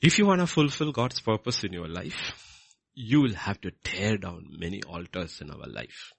If 0.00 0.18
you 0.18 0.26
want 0.26 0.40
to 0.40 0.46
fulfill 0.46 0.92
God's 0.92 1.20
purpose 1.20 1.64
in 1.64 1.72
your 1.72 1.88
life, 1.88 2.32
you 2.94 3.20
will 3.20 3.34
have 3.34 3.60
to 3.62 3.70
tear 3.82 4.16
down 4.16 4.46
many 4.58 4.82
altars 4.82 5.40
in 5.40 5.50
our 5.50 5.66
life. 5.66 6.12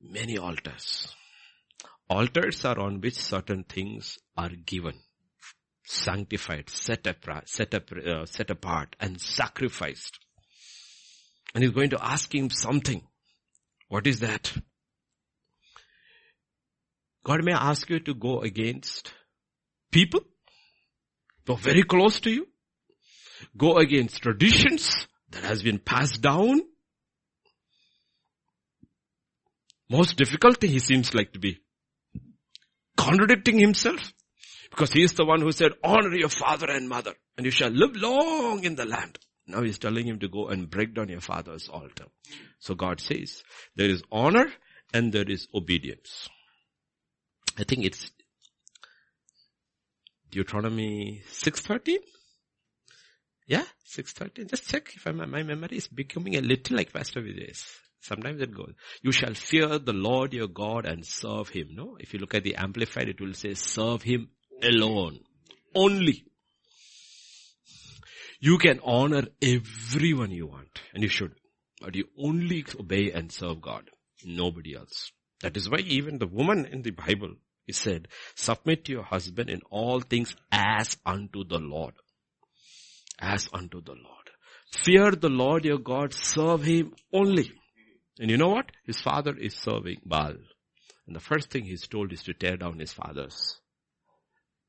Many 0.00 0.38
altars. 0.38 1.14
Altars 2.12 2.62
are 2.66 2.78
on 2.78 3.00
which 3.00 3.14
certain 3.14 3.64
things 3.64 4.18
are 4.36 4.50
given, 4.50 5.00
sanctified, 5.82 6.68
set 6.68 7.06
apart, 7.06 7.48
set, 7.48 7.72
up, 7.72 7.84
uh, 7.90 8.26
set 8.26 8.50
apart 8.50 8.94
and 9.00 9.18
sacrificed. 9.18 10.18
And 11.54 11.64
he's 11.64 11.72
going 11.72 11.88
to 11.88 12.04
ask 12.04 12.34
him 12.34 12.50
something. 12.50 13.02
What 13.88 14.06
is 14.06 14.20
that? 14.20 14.52
God 17.24 17.44
may 17.44 17.54
ask 17.54 17.88
you 17.88 18.00
to 18.00 18.12
go 18.12 18.42
against 18.42 19.14
people 19.90 20.20
who 21.46 21.54
are 21.54 21.64
very 21.70 21.82
close 21.82 22.20
to 22.20 22.30
you. 22.30 22.46
Go 23.56 23.78
against 23.78 24.20
traditions 24.20 25.06
that 25.30 25.44
has 25.44 25.62
been 25.62 25.78
passed 25.78 26.20
down. 26.20 26.60
Most 29.88 30.18
difficult 30.18 30.58
thing 30.58 30.72
he 30.72 30.78
seems 30.78 31.14
like 31.14 31.32
to 31.32 31.38
be 31.38 31.62
contradicting 33.02 33.58
himself. 33.58 34.12
Because 34.70 34.92
he 34.92 35.02
is 35.02 35.12
the 35.12 35.24
one 35.24 35.40
who 35.40 35.52
said, 35.52 35.72
honor 35.84 36.14
your 36.14 36.30
father 36.30 36.70
and 36.70 36.88
mother 36.88 37.14
and 37.36 37.44
you 37.44 37.50
shall 37.50 37.70
live 37.70 37.94
long 37.94 38.64
in 38.64 38.74
the 38.74 38.86
land. 38.86 39.18
Now 39.46 39.62
he's 39.62 39.78
telling 39.78 40.06
him 40.06 40.18
to 40.20 40.28
go 40.28 40.48
and 40.48 40.70
break 40.70 40.94
down 40.94 41.08
your 41.08 41.20
father's 41.20 41.68
altar. 41.68 42.06
So 42.58 42.74
God 42.74 43.00
says, 43.00 43.42
there 43.76 43.90
is 43.90 44.02
honor 44.10 44.46
and 44.94 45.12
there 45.12 45.28
is 45.28 45.48
obedience. 45.54 46.28
I 47.58 47.64
think 47.64 47.84
it's 47.84 48.10
Deuteronomy 50.30 51.22
6.13. 51.30 51.96
Yeah, 53.46 53.64
6.13. 53.94 54.48
Just 54.48 54.70
check 54.70 54.92
if 54.94 55.04
my, 55.04 55.26
my 55.26 55.42
memory 55.42 55.76
is 55.76 55.88
becoming 55.88 56.36
a 56.36 56.40
little 56.40 56.76
like 56.76 56.92
Pastor 56.92 57.20
Vijay's. 57.20 57.66
Sometimes 58.02 58.42
it 58.42 58.52
goes. 58.52 58.72
You 59.00 59.12
shall 59.12 59.34
fear 59.34 59.78
the 59.78 59.92
Lord 59.92 60.32
your 60.32 60.48
God 60.48 60.86
and 60.86 61.06
serve 61.06 61.48
him. 61.48 61.68
No, 61.72 61.96
if 62.00 62.12
you 62.12 62.18
look 62.18 62.34
at 62.34 62.42
the 62.42 62.56
amplified, 62.56 63.08
it 63.08 63.20
will 63.20 63.32
say 63.32 63.54
serve 63.54 64.02
him 64.02 64.28
alone. 64.60 65.20
Only. 65.74 66.24
You 68.40 68.58
can 68.58 68.80
honor 68.82 69.22
everyone 69.40 70.32
you 70.32 70.48
want 70.48 70.80
and 70.92 71.04
you 71.04 71.08
should, 71.08 71.32
but 71.80 71.94
you 71.94 72.08
only 72.18 72.64
obey 72.78 73.12
and 73.12 73.30
serve 73.30 73.62
God, 73.62 73.88
nobody 74.24 74.74
else. 74.74 75.12
That 75.42 75.56
is 75.56 75.70
why 75.70 75.78
even 75.78 76.18
the 76.18 76.26
woman 76.26 76.66
in 76.66 76.82
the 76.82 76.90
Bible 76.90 77.36
is 77.68 77.76
said, 77.76 78.08
submit 78.34 78.84
to 78.86 78.92
your 78.92 79.04
husband 79.04 79.48
in 79.48 79.60
all 79.70 80.00
things 80.00 80.34
as 80.50 80.96
unto 81.06 81.44
the 81.44 81.60
Lord. 81.60 81.94
As 83.20 83.48
unto 83.52 83.80
the 83.80 83.92
Lord. 83.92 84.30
Fear 84.72 85.12
the 85.12 85.28
Lord 85.28 85.64
your 85.64 85.78
God, 85.78 86.12
serve 86.12 86.64
him 86.64 86.94
only. 87.12 87.52
And 88.18 88.30
you 88.30 88.36
know 88.36 88.48
what? 88.48 88.70
His 88.84 89.00
father 89.00 89.36
is 89.36 89.54
serving 89.54 90.00
Baal. 90.04 90.36
And 91.06 91.16
the 91.16 91.20
first 91.20 91.50
thing 91.50 91.64
he's 91.64 91.86
told 91.86 92.12
is 92.12 92.22
to 92.24 92.34
tear 92.34 92.56
down 92.56 92.78
his 92.78 92.92
fathers. 92.92 93.58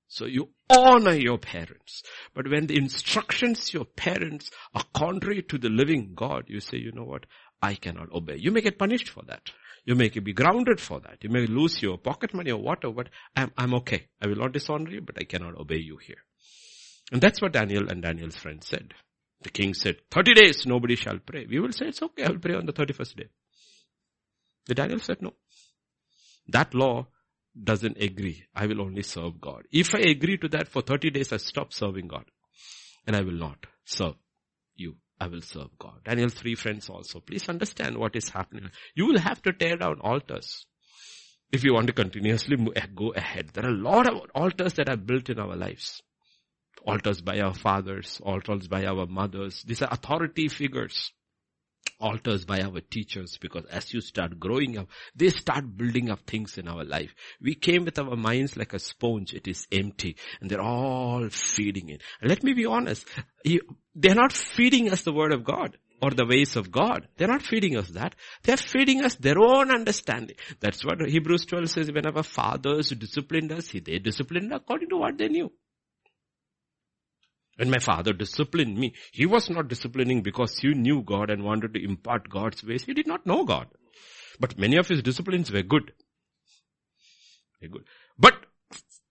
So 0.08 0.26
you 0.26 0.50
honor 0.70 1.16
your 1.16 1.38
parents. 1.38 2.04
But 2.34 2.48
when 2.48 2.68
the 2.68 2.78
instructions 2.78 3.74
your 3.74 3.86
parents 3.86 4.52
are 4.76 4.86
contrary 4.94 5.41
to 5.44 5.58
the 5.58 5.70
living 5.70 6.14
God, 6.16 6.46
you 6.48 6.60
say, 6.60 6.78
you 6.78 6.91
know 6.91 7.04
what? 7.04 7.26
I 7.62 7.76
cannot 7.76 8.12
obey. 8.12 8.38
You 8.38 8.52
may 8.52 8.62
get 8.62 8.78
punished 8.78 9.10
for 9.10 9.24
that. 9.28 9.50
You 9.86 9.96
may 9.96 10.10
be 10.10 10.34
grounded 10.34 10.80
for 10.80 11.00
that. 11.02 11.24
You 11.24 11.30
may 11.30 11.46
lose 11.46 11.82
your 11.82 11.98
pocket 11.98 12.34
money 12.34 12.52
or 12.52 12.62
whatever, 12.62 12.94
but 12.94 13.10
I'm, 13.36 13.52
I'm 13.58 13.74
okay. 13.76 14.08
I 14.22 14.28
will 14.28 14.36
not 14.36 14.54
dishonor 14.54 14.91
you, 14.91 15.02
but 15.02 15.18
I 15.20 15.24
cannot 15.24 15.58
obey 15.58 15.78
you 15.78 15.98
here. 15.98 16.24
And 17.12 17.22
that's 17.22 17.41
what 17.41 17.54
Daniel 17.54 17.89
and 17.89 18.02
Daniel's 18.02 18.36
friend 18.36 18.64
said. 18.64 18.94
The 19.44 19.50
king 19.50 19.74
said, 19.74 19.98
30 20.12 20.34
days 20.34 20.66
nobody 20.66 20.96
shall 20.96 21.20
pray. 21.20 21.46
We 21.50 21.60
will 21.60 21.72
say, 21.72 21.88
it's 21.88 22.02
okay, 22.02 22.24
I 22.24 22.30
will 22.30 22.39
pray 22.39 22.56
on 22.56 22.66
the 22.66 22.74
31st 22.74 23.16
day. 23.16 23.30
The 24.66 24.76
Daniel 24.76 25.00
said, 25.00 25.22
no. 25.22 25.34
That 26.48 26.74
law 26.74 27.08
doesn't 27.62 28.02
agree, 28.02 28.46
I 28.56 28.66
will 28.66 28.82
only 28.82 29.04
serve 29.04 29.39
God. 29.39 29.64
If 29.72 29.94
I 29.94 30.00
agree 30.00 30.38
to 30.38 30.48
that 30.50 30.70
for 30.70 30.82
30 30.82 31.12
days, 31.12 31.32
I 31.34 31.38
stop 31.38 31.74
serving 31.74 32.08
God. 32.08 32.26
And 33.06 33.16
I 33.16 33.22
will 33.22 33.34
not 33.34 33.66
serve 33.84 34.16
you. 34.76 34.96
I 35.20 35.28
will 35.28 35.41
serve 35.41 35.78
God. 35.78 36.04
Daniel 36.06 36.30
three 36.30 36.56
friends 36.56 36.89
also. 36.89 37.20
Please 37.20 37.48
understand 37.50 37.98
what 37.98 38.16
is 38.16 38.30
happening. 38.30 38.70
You 38.96 39.08
will 39.08 39.20
have 39.20 39.41
to 39.44 39.54
tear 39.54 39.78
down 39.78 40.00
altars. 40.02 40.66
If 41.52 41.64
you 41.64 41.74
want 41.74 41.88
to 41.88 41.94
continuously 41.94 42.58
go 42.96 43.12
ahead. 43.12 43.50
There 43.54 43.66
are 43.66 43.70
a 43.70 43.78
lot 43.78 44.10
of 44.10 44.22
altars 44.34 44.74
that 44.74 44.89
are 44.89 44.98
built 44.98 45.30
in 45.30 45.38
our 45.39 45.56
lives. 45.56 46.02
Altars 46.86 47.22
by 47.22 47.40
our 47.40 47.54
fathers, 47.54 48.20
altars 48.24 48.68
by 48.68 48.86
our 48.86 49.06
mothers. 49.06 49.64
These 49.64 49.82
are 49.82 49.90
authority 49.92 50.48
figures 50.48 51.12
altars 52.00 52.46
by 52.46 52.60
our 52.62 52.82
teachers 52.82 53.38
because 53.40 53.66
as 53.66 53.94
you 53.94 54.02
start 54.02 54.40
growing 54.40 54.78
up, 54.78 54.88
they 55.16 55.30
start 55.30 55.78
building 55.78 56.10
up 56.10 56.20
things 56.26 56.58
in 56.58 56.68
our 56.68 56.84
life. 56.84 57.14
We 57.42 57.56
came 57.56 57.86
with 57.86 57.98
our 58.00 58.16
minds 58.16 58.58
like 58.58 58.74
a 58.74 58.80
sponge. 58.80 59.34
It 59.34 59.48
is 59.48 59.68
empty 59.72 60.18
and 60.42 60.50
they're 60.50 60.62
all 60.62 61.28
feeding 61.30 61.90
it. 61.90 62.02
Let 62.22 62.44
me 62.44 62.54
be 62.54 62.66
honest. 62.66 63.08
They're 63.96 64.16
not 64.16 64.34
feeding 64.34 64.92
us 64.92 65.04
the 65.04 65.14
word 65.14 65.32
of 65.32 65.44
God 65.44 65.78
or 66.02 66.12
the 66.12 66.26
ways 66.26 66.56
of 66.58 66.72
God. 66.72 67.08
They're 67.18 67.28
not 67.28 67.44
feeding 67.44 67.78
us 67.78 67.90
that. 67.90 68.16
They're 68.44 68.58
feeding 68.58 69.04
us 69.04 69.16
their 69.16 69.40
own 69.40 69.72
understanding. 69.72 70.36
That's 70.60 70.84
what 70.84 71.00
Hebrews 71.08 71.46
12 71.46 71.70
says 71.70 71.92
whenever 71.92 72.24
fathers 72.24 72.90
disciplined 72.90 73.52
us, 73.54 73.72
they 73.72 74.00
disciplined 74.00 74.52
according 74.52 74.90
to 74.90 74.98
what 74.98 75.18
they 75.18 75.30
knew. 75.30 75.52
When 77.58 77.70
my 77.70 77.80
father 77.80 78.14
disciplined 78.14 78.78
me, 78.78 78.93
he 79.12 79.26
was 79.26 79.49
not 79.49 79.68
disciplining 79.68 80.24
because 80.24 80.58
he 80.58 80.74
knew 80.74 81.04
God 81.04 81.30
and 81.30 81.43
wanted 81.43 81.74
to 81.76 81.84
impart 81.84 82.30
God's 82.30 82.64
ways. 82.64 82.84
He 82.84 82.93
did 82.93 83.08
not 83.08 83.26
know 83.26 83.43
God. 83.45 83.68
But 84.39 84.58
many 84.58 84.78
of 84.78 84.88
his 84.88 85.04
disciplines 85.04 85.51
were 85.51 85.62
good. 85.62 85.93
Very 87.60 87.72
good. 87.72 87.84
But 88.18 88.34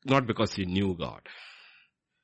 not 0.05 0.27
because 0.27 0.55
he 0.55 0.65
knew 0.65 0.97
God. 0.99 1.21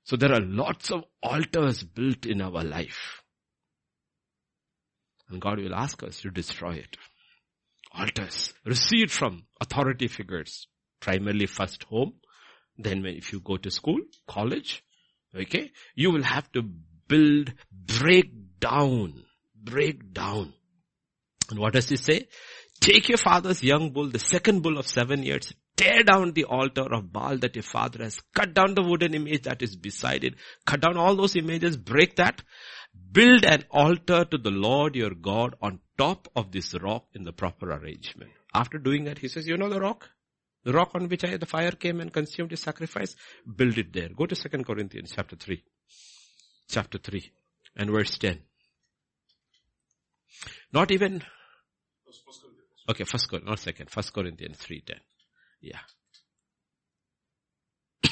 So 0.02 0.16
there 0.16 0.32
are 0.32 0.40
lots 0.40 0.90
of 0.90 1.04
altars 1.22 1.84
built 1.84 2.26
in 2.26 2.40
our 2.40 2.64
life. 2.64 3.22
And 5.28 5.40
God 5.40 5.58
will 5.58 5.74
ask 5.74 6.02
us 6.02 6.20
to 6.22 6.30
destroy 6.30 6.72
it. 6.72 6.96
Altars 7.94 8.54
received 8.64 9.12
from 9.12 9.44
authority 9.60 10.08
figures. 10.08 10.66
Primarily 11.00 11.46
first 11.46 11.84
home. 11.84 12.14
Then 12.76 13.04
if 13.06 13.32
you 13.32 13.40
go 13.40 13.56
to 13.58 13.70
school, 13.70 14.00
college, 14.26 14.82
Okay? 15.36 15.72
You 15.94 16.10
will 16.10 16.22
have 16.22 16.50
to 16.52 16.62
build, 17.06 17.52
break 17.72 18.60
down, 18.60 19.24
break 19.54 20.12
down. 20.12 20.52
And 21.50 21.58
what 21.58 21.72
does 21.72 21.88
he 21.88 21.96
say? 21.96 22.28
Take 22.80 23.08
your 23.08 23.18
father's 23.18 23.62
young 23.62 23.90
bull, 23.90 24.08
the 24.08 24.18
second 24.18 24.62
bull 24.62 24.78
of 24.78 24.86
seven 24.86 25.22
years, 25.22 25.52
tear 25.76 26.02
down 26.02 26.32
the 26.32 26.44
altar 26.44 26.92
of 26.92 27.12
Baal 27.12 27.38
that 27.38 27.56
your 27.56 27.62
father 27.62 28.04
has, 28.04 28.20
cut 28.34 28.54
down 28.54 28.74
the 28.74 28.82
wooden 28.82 29.14
image 29.14 29.42
that 29.42 29.62
is 29.62 29.74
beside 29.76 30.24
it, 30.24 30.34
cut 30.64 30.80
down 30.80 30.96
all 30.96 31.16
those 31.16 31.34
images, 31.34 31.76
break 31.76 32.16
that, 32.16 32.42
build 33.12 33.44
an 33.44 33.64
altar 33.70 34.24
to 34.24 34.38
the 34.38 34.50
Lord 34.50 34.94
your 34.94 35.14
God 35.14 35.56
on 35.60 35.80
top 35.96 36.28
of 36.36 36.52
this 36.52 36.74
rock 36.80 37.06
in 37.14 37.24
the 37.24 37.32
proper 37.32 37.72
arrangement. 37.72 38.30
After 38.54 38.78
doing 38.78 39.04
that, 39.04 39.18
he 39.18 39.28
says, 39.28 39.46
you 39.46 39.56
know 39.56 39.68
the 39.68 39.80
rock? 39.80 40.08
The 40.64 40.72
rock 40.72 40.90
on 40.94 41.08
which 41.08 41.24
I, 41.24 41.36
the 41.36 41.46
fire 41.46 41.72
came 41.72 42.00
and 42.00 42.12
consumed 42.12 42.50
his 42.50 42.60
sacrifice, 42.60 43.14
build 43.56 43.78
it 43.78 43.92
there. 43.92 44.08
Go 44.08 44.26
to 44.26 44.34
2 44.34 44.64
Corinthians 44.64 45.12
chapter 45.14 45.36
3. 45.36 45.62
Chapter 46.68 46.98
3 46.98 47.32
and 47.76 47.90
verse 47.90 48.18
10. 48.18 48.40
Not 50.72 50.90
even, 50.90 51.22
okay, 52.88 53.04
first, 53.04 53.32
not 53.44 53.58
second, 53.58 53.90
first 53.90 54.12
Corinthians 54.12 54.58
3.10. 54.58 54.96
Yeah. 55.62 55.78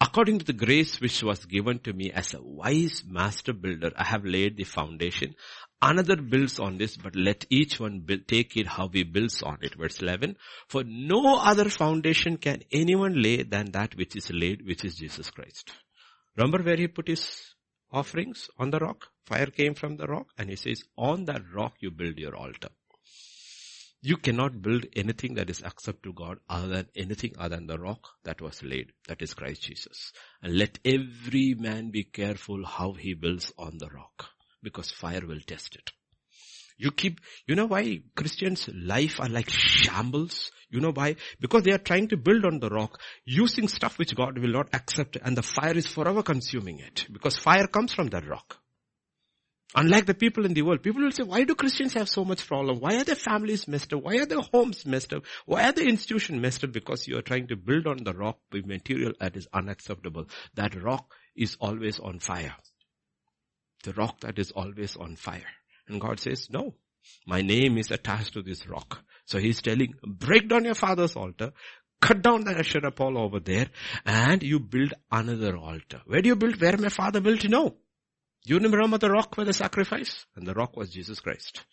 According 0.00 0.40
to 0.40 0.44
the 0.44 0.52
grace 0.52 1.00
which 1.00 1.22
was 1.22 1.46
given 1.46 1.78
to 1.80 1.92
me 1.94 2.12
as 2.12 2.34
a 2.34 2.42
wise 2.42 3.02
master 3.08 3.54
builder, 3.54 3.92
I 3.96 4.04
have 4.04 4.24
laid 4.26 4.56
the 4.58 4.64
foundation. 4.64 5.34
Another 5.82 6.16
builds 6.16 6.58
on 6.58 6.78
this, 6.78 6.96
but 6.96 7.14
let 7.14 7.44
each 7.50 7.78
one 7.78 8.00
build, 8.00 8.26
take 8.26 8.56
it 8.56 8.66
how 8.66 8.88
he 8.88 9.02
builds 9.02 9.42
on 9.42 9.58
it. 9.60 9.74
Verse 9.74 10.00
11. 10.00 10.36
For 10.68 10.82
no 10.84 11.36
other 11.36 11.68
foundation 11.68 12.38
can 12.38 12.62
anyone 12.72 13.20
lay 13.22 13.42
than 13.42 13.72
that 13.72 13.94
which 13.94 14.16
is 14.16 14.30
laid, 14.30 14.66
which 14.66 14.84
is 14.86 14.96
Jesus 14.96 15.30
Christ. 15.30 15.70
Remember 16.36 16.62
where 16.62 16.76
he 16.76 16.88
put 16.88 17.08
his 17.08 17.54
offerings? 17.92 18.48
On 18.58 18.70
the 18.70 18.78
rock. 18.78 19.08
Fire 19.26 19.46
came 19.46 19.74
from 19.74 19.96
the 19.96 20.06
rock 20.06 20.28
and 20.38 20.48
he 20.48 20.56
says, 20.56 20.82
on 20.96 21.26
that 21.26 21.42
rock 21.52 21.74
you 21.80 21.90
build 21.90 22.16
your 22.16 22.36
altar. 22.36 22.68
You 24.00 24.16
cannot 24.16 24.62
build 24.62 24.86
anything 24.94 25.34
that 25.34 25.50
is 25.50 25.62
accept 25.62 26.04
to 26.04 26.12
God 26.12 26.38
other 26.48 26.68
than 26.68 26.86
anything 26.94 27.34
other 27.38 27.56
than 27.56 27.66
the 27.66 27.78
rock 27.78 28.08
that 28.24 28.40
was 28.40 28.62
laid. 28.62 28.92
That 29.08 29.20
is 29.20 29.34
Christ 29.34 29.62
Jesus. 29.62 30.12
And 30.42 30.56
let 30.56 30.78
every 30.84 31.54
man 31.54 31.90
be 31.90 32.04
careful 32.04 32.64
how 32.64 32.92
he 32.92 33.14
builds 33.14 33.52
on 33.58 33.78
the 33.78 33.88
rock 33.88 34.30
because 34.66 34.90
fire 34.90 35.24
will 35.24 35.38
test 35.46 35.76
it. 35.76 35.92
You 36.76 36.90
keep, 36.90 37.20
you 37.46 37.54
know 37.54 37.66
why 37.66 38.00
Christians' 38.16 38.68
life 38.74 39.20
are 39.20 39.28
like 39.28 39.48
shambles? 39.48 40.50
You 40.68 40.80
know 40.80 40.90
why? 40.90 41.14
Because 41.40 41.62
they 41.62 41.70
are 41.70 41.78
trying 41.78 42.08
to 42.08 42.16
build 42.16 42.44
on 42.44 42.58
the 42.58 42.68
rock 42.68 43.00
using 43.24 43.68
stuff 43.68 43.96
which 43.96 44.16
God 44.16 44.36
will 44.36 44.50
not 44.50 44.74
accept 44.74 45.18
and 45.22 45.36
the 45.36 45.42
fire 45.42 45.78
is 45.78 45.86
forever 45.86 46.24
consuming 46.24 46.80
it 46.80 47.06
because 47.12 47.38
fire 47.38 47.68
comes 47.68 47.92
from 47.92 48.08
that 48.08 48.26
rock. 48.26 48.58
Unlike 49.76 50.06
the 50.06 50.14
people 50.14 50.44
in 50.44 50.54
the 50.54 50.62
world, 50.62 50.82
people 50.82 51.02
will 51.02 51.12
say, 51.12 51.22
why 51.22 51.44
do 51.44 51.54
Christians 51.54 51.92
have 51.94 52.08
so 52.08 52.24
much 52.24 52.44
problem? 52.44 52.80
Why 52.80 52.96
are 52.96 53.04
their 53.04 53.14
families 53.14 53.68
messed 53.68 53.92
up? 53.92 54.02
Why 54.02 54.16
are 54.16 54.26
their 54.26 54.40
homes 54.40 54.84
messed 54.84 55.12
up? 55.12 55.22
Why 55.44 55.68
are 55.68 55.72
the 55.72 55.86
institutions 55.86 56.42
messed 56.42 56.64
up? 56.64 56.72
Because 56.72 57.06
you 57.06 57.16
are 57.18 57.22
trying 57.22 57.46
to 57.48 57.56
build 57.56 57.86
on 57.86 58.02
the 58.02 58.14
rock 58.14 58.38
with 58.50 58.66
material 58.66 59.12
that 59.20 59.36
is 59.36 59.46
unacceptable. 59.52 60.26
That 60.54 60.74
rock 60.82 61.14
is 61.36 61.56
always 61.60 62.00
on 62.00 62.18
fire 62.18 62.56
the 63.84 63.92
rock 63.92 64.20
that 64.20 64.38
is 64.38 64.50
always 64.50 64.96
on 64.96 65.16
fire. 65.16 65.52
And 65.88 66.00
God 66.00 66.20
says, 66.20 66.48
no, 66.50 66.74
my 67.26 67.42
name 67.42 67.78
is 67.78 67.90
attached 67.90 68.34
to 68.34 68.42
this 68.42 68.66
rock. 68.66 69.02
So 69.26 69.38
he's 69.38 69.62
telling, 69.62 69.94
break 70.02 70.48
down 70.48 70.64
your 70.64 70.74
father's 70.74 71.16
altar, 71.16 71.52
cut 72.00 72.22
down 72.22 72.44
the 72.44 72.58
Asherah 72.58 72.90
pole 72.90 73.18
over 73.18 73.40
there, 73.40 73.68
and 74.04 74.42
you 74.42 74.60
build 74.60 74.94
another 75.10 75.56
altar. 75.56 76.02
Where 76.06 76.22
do 76.22 76.28
you 76.28 76.36
build? 76.36 76.60
Where 76.60 76.76
my 76.76 76.88
father 76.88 77.20
built? 77.20 77.48
No. 77.48 77.76
You 78.44 78.58
remember 78.58 78.98
the 78.98 79.10
rock 79.10 79.36
where 79.36 79.46
the 79.46 79.52
sacrifice? 79.52 80.24
And 80.36 80.46
the 80.46 80.54
rock 80.54 80.76
was 80.76 80.90
Jesus 80.90 81.20
Christ. 81.20 81.64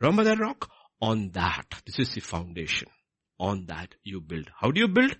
Remember 0.00 0.24
that 0.24 0.38
rock? 0.38 0.70
On 1.00 1.30
that, 1.30 1.82
this 1.86 1.98
is 1.98 2.14
the 2.14 2.20
foundation. 2.20 2.88
On 3.38 3.66
that 3.66 3.94
you 4.02 4.20
build. 4.20 4.50
How 4.60 4.70
do 4.70 4.80
you 4.80 4.88
build? 4.88 5.16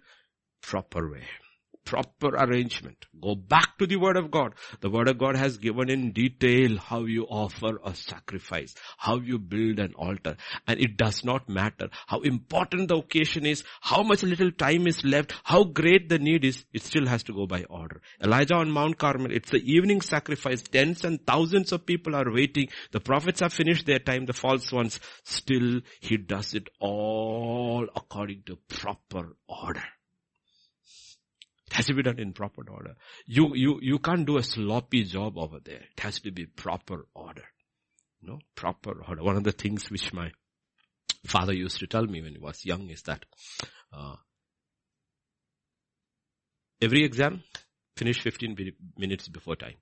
Proper 0.60 1.10
way 1.10 1.24
proper 1.89 2.36
arrangement. 2.36 3.06
Go 3.20 3.35
back 3.35 3.78
to 3.78 3.86
the 3.86 3.97
word 3.97 4.19
of 4.19 4.31
God. 4.31 4.52
The 4.81 4.90
word 4.90 5.09
of 5.09 5.16
God 5.16 5.36
has 5.36 5.56
given 5.56 5.89
in 5.89 6.12
detail 6.12 6.77
how 6.77 7.06
you 7.06 7.24
offer 7.24 7.81
a 7.82 7.94
sacrifice, 7.94 8.74
how 8.98 9.16
you 9.16 9.39
build 9.39 9.78
an 9.78 9.94
altar. 9.94 10.36
And 10.66 10.78
it 10.78 10.98
does 10.98 11.24
not 11.24 11.48
matter 11.48 11.89
how 12.06 12.20
important 12.20 12.89
the 12.89 12.97
occasion 12.97 13.47
is, 13.47 13.65
how 13.81 14.02
much 14.02 14.23
little 14.23 14.51
time 14.51 14.86
is 14.86 15.02
left, 15.02 15.32
how 15.44 15.65
great 15.65 16.10
the 16.10 16.19
need 16.19 16.44
is, 16.44 16.65
it 16.74 16.82
still 16.82 17.06
has 17.06 17.23
to 17.24 17.32
go 17.32 17.47
by 17.47 17.65
order. 17.65 18.02
Elijah 18.23 18.56
on 18.56 18.70
Mount 18.70 18.98
Carmel, 18.98 19.32
it's 19.32 19.51
the 19.51 19.62
evening 19.65 20.02
sacrifice. 20.02 20.60
Tens 20.60 21.05
and 21.05 21.27
thousands 21.27 21.73
of 21.73 21.86
people 21.86 22.15
are 22.15 22.31
waiting. 22.31 22.69
The 22.93 23.01
prophets 23.01 23.40
have 23.40 23.55
finished 23.55 23.86
their 23.86 23.98
time, 23.98 24.27
the 24.27 24.35
false 24.35 24.70
ones. 24.70 25.01
Still, 25.24 25.81
he 26.01 26.19
does 26.19 26.52
it 26.52 26.69
all 26.81 27.89
according 27.97 28.43
to 28.47 28.56
proper 28.69 29.36
order. 29.48 29.82
It 31.70 31.74
has 31.74 31.86
to 31.86 31.94
be 31.94 32.02
done 32.02 32.18
in 32.18 32.32
proper 32.32 32.64
order. 32.70 32.94
You, 33.26 33.54
you, 33.54 33.78
you 33.82 33.98
can't 33.98 34.24
do 34.26 34.38
a 34.38 34.42
sloppy 34.42 35.04
job 35.04 35.36
over 35.36 35.58
there. 35.62 35.82
It 35.96 36.00
has 36.00 36.18
to 36.20 36.30
be 36.30 36.46
proper 36.46 37.06
order. 37.14 37.44
No, 38.22 38.38
proper 38.54 39.02
order. 39.06 39.22
One 39.22 39.36
of 39.36 39.44
the 39.44 39.52
things 39.52 39.90
which 39.90 40.14
my 40.14 40.32
father 41.26 41.52
used 41.52 41.78
to 41.80 41.86
tell 41.86 42.06
me 42.06 42.22
when 42.22 42.32
he 42.32 42.38
was 42.38 42.64
young 42.64 42.88
is 42.88 43.02
that, 43.02 43.26
uh, 43.92 44.16
every 46.80 47.04
exam, 47.04 47.42
finish 47.98 48.22
15 48.22 48.56
minutes 48.96 49.28
before 49.28 49.56
time. 49.56 49.76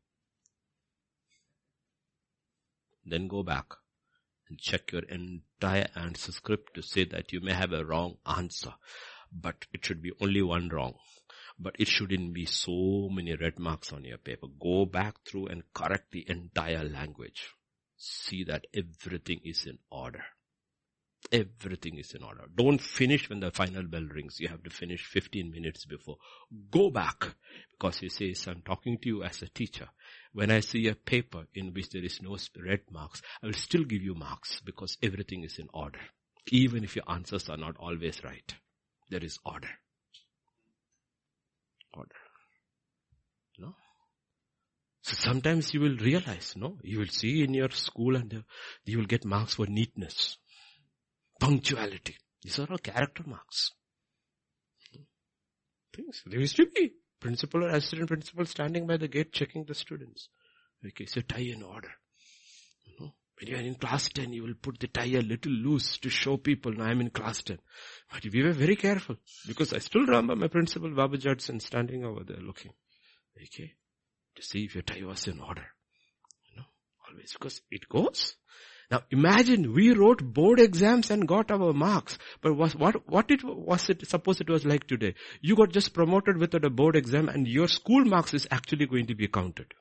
Then 3.05 3.29
go 3.29 3.45
back 3.45 3.67
and 4.49 4.59
check 4.59 4.91
your 4.91 5.03
entire 5.03 5.87
answer 5.95 6.33
script 6.33 6.75
to 6.75 6.83
say 6.83 7.05
that 7.05 7.33
you 7.33 7.41
may 7.41 7.53
have 7.53 7.73
a 7.73 7.85
wrong 7.85 8.17
answer, 8.27 8.75
but 9.31 9.67
it 9.73 9.87
should 9.87 10.03
be 10.03 10.11
only 10.21 10.43
one 10.43 10.69
wrong 10.69 10.95
but 11.59 11.77
it 11.79 11.89
shouldn't 11.89 12.35
be 12.35 12.45
so 12.45 13.09
many 13.11 13.35
red 13.35 13.59
marks 13.59 13.93
on 13.93 14.05
your 14.05 14.19
paper. 14.19 14.47
Go 14.61 14.85
back 14.85 15.17
through 15.27 15.47
and 15.47 15.63
correct 15.73 16.11
the 16.13 16.25
entire 16.29 16.85
language. 16.85 17.55
See 17.97 18.45
that 18.45 18.67
everything 18.75 19.41
is 19.45 19.65
in 19.67 19.79
order. 19.91 20.23
Everything 21.33 21.97
is 21.97 22.13
in 22.13 22.23
order. 22.23 22.45
Don't 22.55 22.81
finish 22.81 23.29
when 23.29 23.41
the 23.41 23.51
final 23.51 23.83
bell 23.85 24.05
rings. 24.05 24.39
You 24.39 24.49
have 24.49 24.63
to 24.65 24.71
finish 24.71 25.05
15 25.07 25.51
minutes 25.51 25.87
before. 25.87 26.19
Go 26.71 26.91
back 26.91 27.35
because 27.73 27.99
he 27.99 28.11
says, 28.11 28.47
I'm 28.47 28.61
talking 28.61 28.99
to 28.99 29.09
you 29.09 29.23
as 29.25 29.43
a 29.43 29.49
teacher. 29.49 29.89
When 30.33 30.51
I 30.51 30.61
see 30.61 30.87
a 30.89 30.95
paper 30.95 31.47
in 31.55 31.73
which 31.73 31.91
there 31.91 32.05
is 32.05 32.21
no 32.23 32.37
red 32.63 32.83
marks, 32.93 33.23
I 33.43 33.47
will 33.47 33.55
still 33.55 33.85
give 33.85 34.03
you 34.03 34.15
marks 34.15 34.61
because 34.61 34.99
everything 35.03 35.43
is 35.43 35.59
in 35.59 35.69
order. 35.73 36.01
Even 36.49 36.85
if 36.85 36.95
your 36.95 37.11
answers 37.11 37.49
are 37.49 37.57
not 37.57 37.77
always 37.79 38.23
right. 38.23 38.55
There 39.11 39.25
is 39.25 39.39
order 39.45 39.71
order. 41.97 42.15
No? 43.59 43.75
So 45.03 45.17
sometimes 45.19 45.73
you 45.73 45.81
will 45.81 45.97
realize, 45.97 46.55
no? 46.57 46.79
You 46.83 46.99
will 46.99 47.09
see 47.09 47.43
in 47.43 47.55
your 47.55 47.71
school 47.71 48.17
and 48.17 48.33
uh, 48.35 48.39
you 48.85 48.99
will 48.99 49.07
get 49.07 49.25
marks 49.25 49.55
for 49.55 49.67
neatness, 49.67 50.37
punctuality. 51.41 52.17
These 52.43 52.59
are 52.59 52.67
all 52.71 52.79
character 52.79 53.23
marks. 53.27 53.73
Things. 55.95 56.23
There 56.27 56.41
used 56.41 56.57
to 56.57 56.67
be 56.67 56.93
principal 57.21 57.65
or 57.65 57.69
assistant 57.69 58.09
principal 58.09 58.45
standing 58.45 58.87
by 58.87 58.99
the 58.99 59.09
gate 59.09 59.33
checking 59.33 59.65
the 59.65 59.75
students. 59.75 60.29
Okay, 60.87 61.07
so 61.07 61.23
tie 61.23 61.41
in 61.41 61.63
order. 61.63 61.91
When 63.39 63.51
you 63.51 63.57
are 63.57 63.61
in 63.61 63.75
class 63.75 64.09
10, 64.09 64.33
you 64.33 64.43
will 64.45 64.55
put 64.61 64.79
the 64.81 64.87
tie 64.87 65.05
a 65.05 65.21
little 65.21 65.53
loose 65.53 65.99
to 65.99 66.09
show 66.09 66.39
people, 66.39 66.73
no, 66.73 66.85
I'm 66.85 67.03
in 67.03 67.11
class 67.11 67.43
10. 67.43 67.59
But 68.11 68.25
we 68.33 68.43
were 68.43 68.53
very 68.53 68.77
careful 68.77 69.17
because 69.47 69.75
I 69.75 69.79
still 69.79 70.07
remember 70.07 70.35
my 70.37 70.49
principal, 70.49 70.91
Baba 70.91 71.19
Judson, 71.19 71.61
standing 71.61 72.05
over 72.05 72.25
there 72.25 72.41
looking. 72.41 72.73
Okay. 73.37 73.75
To 74.37 74.43
see 74.43 74.65
if 74.65 74.75
your 74.75 74.83
tie 74.83 75.05
was 75.05 75.27
in 75.27 75.41
order. 75.41 75.67
You 76.49 76.57
know, 76.57 76.67
always 77.09 77.35
because 77.35 77.61
it 77.71 77.87
goes. 77.89 78.37
Now 78.91 79.03
imagine 79.11 79.75
we 79.75 79.93
wrote 79.93 80.23
board 80.23 80.61
exams 80.61 81.11
and 81.11 81.29
got 81.29 81.51
our 81.51 81.73
marks, 81.73 82.19
but 82.41 82.57
was, 82.57 82.75
what, 82.75 83.07
what 83.09 83.31
it 83.31 83.43
was 83.45 83.91
it, 83.91 84.09
suppose 84.09 84.41
it 84.41 84.49
was 84.49 84.65
like 84.65 84.87
today. 84.87 85.15
You 85.41 85.57
got 85.57 85.73
just 85.73 85.93
promoted 85.93 86.39
without 86.39 86.65
a 86.65 86.71
board 86.71 86.97
exam 86.97 87.29
and 87.29 87.47
your 87.47 87.69
school 87.69 88.05
marks 88.05 88.33
is 88.33 88.47
actually 88.51 88.87
going 88.87 89.07
to 89.09 89.15
be 89.15 89.29
counted. 89.29 89.75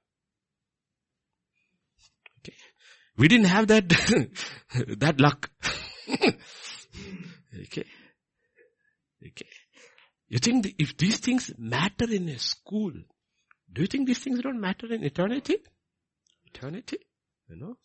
We 3.18 3.28
didn't 3.28 3.48
have 3.48 3.68
that, 3.68 3.90
that 5.00 5.20
luck. 5.20 5.50
okay. 6.10 7.86
Okay. 9.26 9.48
You 10.28 10.40
think 10.40 10.76
if 10.78 10.98
these 10.98 11.20
things 11.20 11.52
matter 11.58 12.12
in 12.12 12.28
a 12.30 12.40
school, 12.40 12.92
do 13.72 13.82
you 13.82 13.88
think 13.88 14.08
these 14.08 14.20
things 14.20 14.42
don't 14.42 14.60
matter 14.60 14.92
in 14.92 15.04
eternity? 15.04 15.58
Eternity? 16.46 16.98
You 17.50 17.58
know? 17.58 17.78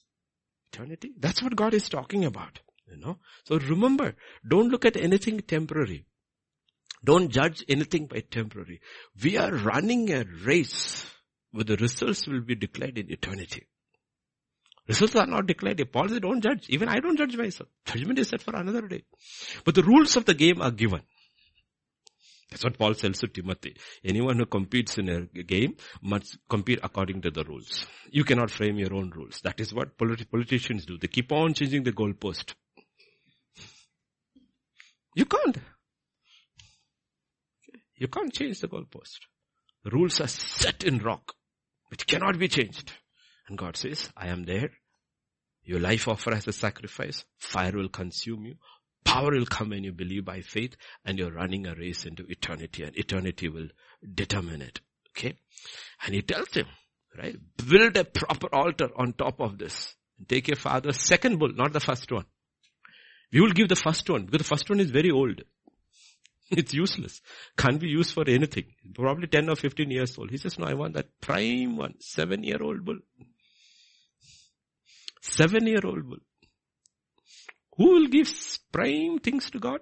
Eternity? 0.72 1.12
That's 1.18 1.42
what 1.42 1.54
God 1.54 1.74
is 1.74 1.88
talking 1.88 2.24
about. 2.24 2.60
You 2.88 2.96
know? 2.96 3.18
So 3.44 3.58
remember, 3.58 4.14
don't 4.46 4.68
look 4.68 4.84
at 4.84 4.96
anything 4.96 5.40
temporary. 5.40 6.06
Don't 7.02 7.30
judge 7.30 7.64
anything 7.68 8.06
by 8.06 8.20
temporary. 8.20 8.80
We 9.22 9.38
are 9.38 9.52
running 9.52 10.12
a 10.12 10.24
race 10.44 11.10
where 11.52 11.64
the 11.64 11.76
results 11.76 12.26
will 12.26 12.42
be 12.42 12.54
declared 12.54 12.98
in 12.98 13.10
eternity. 13.10 13.66
Results 14.90 15.14
are 15.14 15.26
not 15.26 15.46
declared. 15.46 15.80
Paul 15.92 16.08
says 16.08 16.18
don't 16.18 16.42
judge. 16.42 16.68
Even 16.68 16.88
I 16.88 16.98
don't 16.98 17.16
judge 17.16 17.36
myself. 17.36 17.68
Judgment 17.84 18.18
is 18.18 18.28
set 18.28 18.42
for 18.42 18.56
another 18.56 18.88
day. 18.88 19.04
But 19.64 19.76
the 19.76 19.84
rules 19.84 20.16
of 20.16 20.24
the 20.24 20.34
game 20.34 20.60
are 20.60 20.72
given. 20.72 21.02
That's 22.50 22.64
what 22.64 22.76
Paul 22.76 22.94
tells 22.94 23.20
to 23.20 23.28
Timothy. 23.28 23.76
Anyone 24.04 24.36
who 24.38 24.46
competes 24.46 24.98
in 24.98 25.08
a 25.08 25.20
game 25.44 25.76
must 26.02 26.38
compete 26.48 26.80
according 26.82 27.22
to 27.22 27.30
the 27.30 27.44
rules. 27.44 27.86
You 28.10 28.24
cannot 28.24 28.50
frame 28.50 28.78
your 28.78 28.92
own 28.92 29.10
rules. 29.10 29.40
That 29.44 29.60
is 29.60 29.72
what 29.72 29.96
politi- 29.96 30.28
politicians 30.28 30.86
do. 30.86 30.98
They 30.98 31.06
keep 31.06 31.30
on 31.30 31.54
changing 31.54 31.84
the 31.84 31.92
goalpost. 31.92 32.54
You 35.14 35.24
can't. 35.24 35.56
You 37.94 38.08
can't 38.08 38.32
change 38.32 38.58
the 38.58 38.66
goalpost. 38.66 39.20
The 39.84 39.90
rules 39.90 40.20
are 40.20 40.26
set 40.26 40.82
in 40.82 40.98
rock, 40.98 41.34
which 41.90 42.08
cannot 42.08 42.40
be 42.40 42.48
changed. 42.48 42.90
And 43.50 43.58
God 43.58 43.76
says, 43.76 44.08
I 44.16 44.28
am 44.28 44.44
there. 44.44 44.70
Your 45.64 45.80
life 45.80 46.06
offer 46.06 46.32
as 46.32 46.46
a 46.46 46.52
sacrifice. 46.52 47.24
Fire 47.36 47.72
will 47.72 47.88
consume 47.88 48.46
you. 48.46 48.54
Power 49.04 49.32
will 49.32 49.44
come 49.44 49.70
when 49.70 49.82
you 49.82 49.92
believe 49.92 50.24
by 50.24 50.40
faith 50.40 50.76
and 51.04 51.18
you're 51.18 51.32
running 51.32 51.66
a 51.66 51.74
race 51.74 52.06
into 52.06 52.24
eternity 52.28 52.84
and 52.84 52.96
eternity 52.96 53.48
will 53.48 53.66
determine 54.14 54.62
it. 54.62 54.80
Okay. 55.10 55.36
And 56.04 56.14
he 56.14 56.22
tells 56.22 56.52
him, 56.54 56.66
right, 57.18 57.36
build 57.68 57.96
a 57.96 58.04
proper 58.04 58.54
altar 58.54 58.88
on 58.94 59.14
top 59.14 59.40
of 59.40 59.58
this. 59.58 59.96
Take 60.28 60.46
your 60.46 60.56
father's 60.56 61.04
second 61.04 61.40
bull, 61.40 61.52
not 61.52 61.72
the 61.72 61.80
first 61.80 62.10
one. 62.12 62.26
We 63.32 63.40
will 63.40 63.50
give 63.50 63.68
the 63.68 63.74
first 63.74 64.08
one 64.08 64.26
because 64.26 64.38
the 64.46 64.48
first 64.56 64.70
one 64.70 64.78
is 64.78 64.90
very 64.90 65.10
old. 65.10 65.42
It's 66.50 66.74
useless. 66.74 67.20
Can't 67.56 67.80
be 67.80 67.88
used 67.88 68.12
for 68.12 68.28
anything. 68.28 68.64
Probably 68.94 69.28
10 69.28 69.48
or 69.48 69.56
15 69.56 69.90
years 69.90 70.18
old. 70.18 70.30
He 70.30 70.36
says, 70.36 70.58
no, 70.58 70.66
I 70.66 70.74
want 70.74 70.94
that 70.94 71.20
prime 71.20 71.76
one, 71.76 71.94
seven 72.00 72.42
year 72.42 72.62
old 72.62 72.84
bull. 72.84 72.98
Seven 75.30 75.66
year 75.66 75.80
old 75.84 76.08
bull. 76.08 76.18
Who 77.76 77.92
will 77.94 78.08
give 78.08 78.28
prime 78.72 79.18
things 79.20 79.50
to 79.50 79.58
God? 79.58 79.80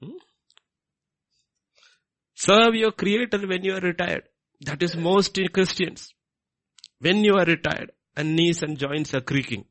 Hmm? 0.00 0.18
Serve 2.34 2.74
your 2.74 2.92
creator 2.92 3.38
when 3.46 3.64
you 3.64 3.74
are 3.74 3.80
retired. 3.80 4.24
That 4.60 4.82
is 4.82 4.96
most 4.96 5.38
Christians. 5.52 6.12
When 7.00 7.24
you 7.24 7.34
are 7.34 7.44
retired 7.44 7.92
and 8.16 8.36
knees 8.36 8.62
and 8.62 8.78
joints 8.78 9.14
are 9.14 9.20
creaking. 9.20 9.64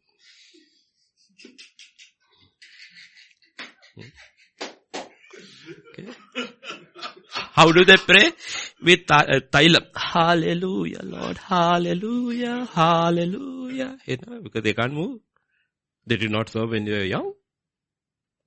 Okay. 5.94 6.12
How 7.32 7.72
do 7.72 7.84
they 7.86 7.98
pray? 7.98 8.32
With 8.82 9.10
uh, 9.10 9.40
Hallelujah, 9.96 11.00
Lord. 11.04 11.38
Hallelujah. 11.38 12.66
Hallelujah. 12.66 13.98
You 14.06 14.18
know, 14.26 14.42
because 14.42 14.64
they 14.64 14.74
can't 14.74 14.94
move. 14.94 15.20
They 16.06 16.18
did 16.18 16.32
not 16.32 16.50
serve 16.50 16.70
when 16.70 16.86
they 16.86 16.92
were 16.92 17.04
young. 17.04 17.34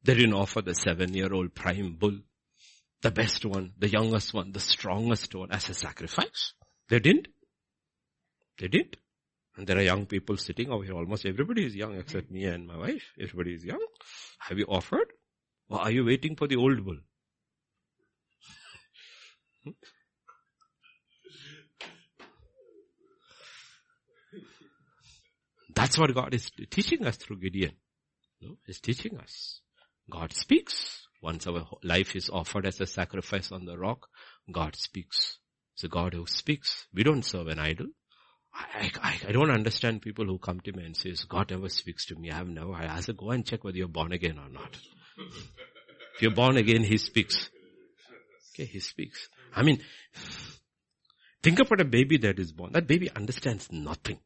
They 0.02 0.14
didn't 0.14 0.34
offer 0.34 0.62
the 0.62 0.74
seven 0.74 1.12
year 1.14 1.32
old 1.32 1.54
prime 1.54 1.96
bull, 1.98 2.18
the 3.02 3.10
best 3.10 3.44
one, 3.44 3.72
the 3.78 3.88
youngest 3.88 4.32
one, 4.32 4.52
the 4.52 4.60
strongest 4.60 5.34
one 5.34 5.50
as 5.50 5.68
a 5.68 5.74
sacrifice. 5.74 6.54
They 6.88 7.00
didn't. 7.00 7.28
They 8.58 8.68
didn't. 8.68 8.96
And 9.56 9.66
there 9.66 9.76
are 9.76 9.82
young 9.82 10.06
people 10.06 10.36
sitting 10.38 10.70
over 10.70 10.84
here. 10.84 10.94
Almost 10.94 11.26
everybody 11.26 11.66
is 11.66 11.74
young 11.74 11.96
except 11.96 12.30
me 12.30 12.44
and 12.44 12.66
my 12.66 12.78
wife. 12.78 13.02
Everybody 13.20 13.54
is 13.54 13.64
young. 13.64 13.84
Have 14.38 14.58
you 14.58 14.64
offered? 14.66 15.12
Or 15.68 15.80
are 15.80 15.90
you 15.90 16.04
waiting 16.04 16.36
for 16.36 16.46
the 16.46 16.56
old 16.56 16.84
bull? 16.84 16.96
That's 25.80 25.98
what 25.98 26.14
God 26.14 26.34
is 26.34 26.50
teaching 26.70 27.06
us 27.06 27.16
through 27.16 27.38
Gideon. 27.40 27.72
No, 28.42 28.56
He's 28.66 28.80
teaching 28.80 29.18
us. 29.18 29.60
God 30.10 30.32
speaks. 30.34 31.06
Once 31.22 31.46
our 31.46 31.66
life 31.82 32.14
is 32.16 32.28
offered 32.30 32.66
as 32.66 32.80
a 32.80 32.86
sacrifice 32.86 33.50
on 33.50 33.64
the 33.64 33.78
rock, 33.78 34.06
God 34.52 34.76
speaks. 34.76 35.38
It's 35.74 35.84
a 35.84 35.88
God 35.88 36.12
who 36.12 36.26
speaks. 36.26 36.86
We 36.92 37.02
don't 37.02 37.24
serve 37.24 37.46
an 37.46 37.58
idol. 37.58 37.86
I, 38.52 38.90
I, 39.02 39.20
I 39.28 39.32
don't 39.32 39.50
understand 39.50 40.02
people 40.02 40.26
who 40.26 40.38
come 40.38 40.60
to 40.60 40.72
me 40.72 40.84
and 40.84 40.96
says, 40.96 41.24
God 41.24 41.50
never 41.50 41.68
speaks 41.70 42.06
to 42.06 42.14
me. 42.14 42.30
I 42.30 42.36
have 42.36 42.48
never, 42.48 42.74
I 42.74 43.00
said, 43.00 43.16
go 43.16 43.30
and 43.30 43.46
check 43.46 43.64
whether 43.64 43.78
you're 43.78 43.88
born 43.88 44.12
again 44.12 44.38
or 44.38 44.50
not. 44.50 44.76
if 46.14 46.22
you're 46.22 46.34
born 46.34 46.58
again, 46.58 46.82
He 46.82 46.98
speaks. 46.98 47.48
Okay, 48.54 48.66
He 48.66 48.80
speaks. 48.80 49.28
I 49.54 49.62
mean, 49.62 49.80
think 51.42 51.58
about 51.58 51.80
a 51.80 51.86
baby 51.86 52.18
that 52.18 52.38
is 52.38 52.52
born. 52.52 52.72
That 52.72 52.86
baby 52.86 53.10
understands 53.10 53.68
nothing. 53.70 54.18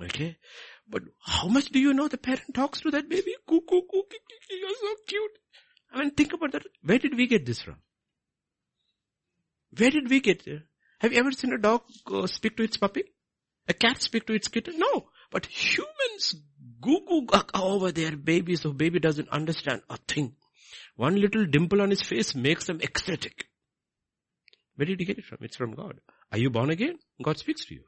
Okay? 0.00 0.36
But 0.88 1.02
how 1.20 1.48
much 1.48 1.66
do 1.66 1.78
you 1.78 1.94
know 1.94 2.08
the 2.08 2.18
parent 2.18 2.54
talks 2.54 2.80
to 2.80 2.90
that 2.90 3.08
baby? 3.08 3.34
Cuckoo, 3.46 3.82
cuckoo, 3.82 4.16
you're 4.50 4.70
so 4.70 4.94
cute. 5.06 5.30
I 5.92 6.00
mean, 6.00 6.10
think 6.12 6.32
about 6.32 6.52
that. 6.52 6.62
Where 6.82 6.98
did 6.98 7.16
we 7.16 7.26
get 7.26 7.46
this 7.46 7.62
from? 7.62 7.76
Where 9.76 9.90
did 9.90 10.08
we 10.08 10.20
get 10.20 10.46
it? 10.46 10.62
Have 11.00 11.12
you 11.12 11.18
ever 11.18 11.32
seen 11.32 11.52
a 11.52 11.58
dog 11.58 11.82
uh, 12.06 12.26
speak 12.26 12.56
to 12.56 12.62
its 12.62 12.76
puppy? 12.76 13.04
A 13.68 13.74
cat 13.74 14.00
speak 14.00 14.26
to 14.26 14.34
its 14.34 14.48
kitten? 14.48 14.78
No. 14.78 15.08
But 15.30 15.46
humans 15.46 16.34
goo 16.80 17.00
goo 17.08 17.26
over 17.54 17.90
their 17.90 18.16
baby 18.16 18.56
so 18.56 18.72
baby 18.72 19.00
doesn't 19.00 19.28
understand 19.30 19.82
a 19.88 19.96
thing. 19.96 20.34
One 20.96 21.16
little 21.16 21.46
dimple 21.46 21.80
on 21.80 21.90
his 21.90 22.02
face 22.02 22.34
makes 22.34 22.66
them 22.66 22.80
ecstatic. 22.82 23.46
Where 24.76 24.86
did 24.86 25.00
you 25.00 25.06
get 25.06 25.18
it 25.18 25.24
from? 25.24 25.38
It's 25.40 25.56
from 25.56 25.74
God. 25.74 26.00
Are 26.30 26.38
you 26.38 26.50
born 26.50 26.70
again? 26.70 26.98
God 27.22 27.38
speaks 27.38 27.64
to 27.66 27.74
you. 27.74 27.84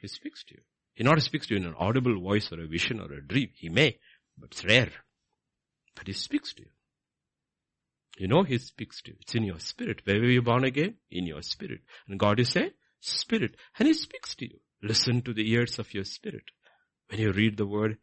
He 0.00 0.08
speaks 0.08 0.44
to 0.44 0.54
you. 0.54 0.60
He 0.94 1.04
not 1.04 1.20
speaks 1.20 1.46
to 1.46 1.54
you 1.54 1.60
in 1.60 1.66
an 1.66 1.74
audible 1.78 2.18
voice 2.18 2.50
or 2.50 2.60
a 2.60 2.66
vision 2.66 3.00
or 3.00 3.12
a 3.12 3.20
dream. 3.20 3.50
He 3.54 3.68
may, 3.68 3.98
but 4.38 4.50
it's 4.52 4.64
rare. 4.64 4.90
But 5.94 6.06
he 6.06 6.14
speaks 6.14 6.54
to 6.54 6.62
you. 6.62 6.68
You 8.18 8.28
know 8.28 8.44
he 8.44 8.56
speaks 8.56 9.02
to 9.02 9.10
you. 9.10 9.18
It's 9.20 9.34
in 9.34 9.44
your 9.44 9.58
spirit. 9.58 10.00
Where 10.04 10.18
were 10.18 10.30
you 10.30 10.40
born 10.40 10.64
again? 10.64 10.94
In 11.10 11.26
your 11.26 11.42
spirit. 11.42 11.80
And 12.08 12.18
God 12.18 12.40
is 12.40 12.56
a 12.56 12.70
spirit. 13.00 13.56
And 13.78 13.88
he 13.88 13.94
speaks 13.94 14.34
to 14.36 14.46
you. 14.46 14.58
Listen 14.82 15.20
to 15.22 15.34
the 15.34 15.50
ears 15.50 15.78
of 15.78 15.92
your 15.92 16.04
spirit. 16.04 16.44
When 17.10 17.20
you 17.20 17.32
read 17.32 17.58
the 17.58 17.66
word, 17.66 17.98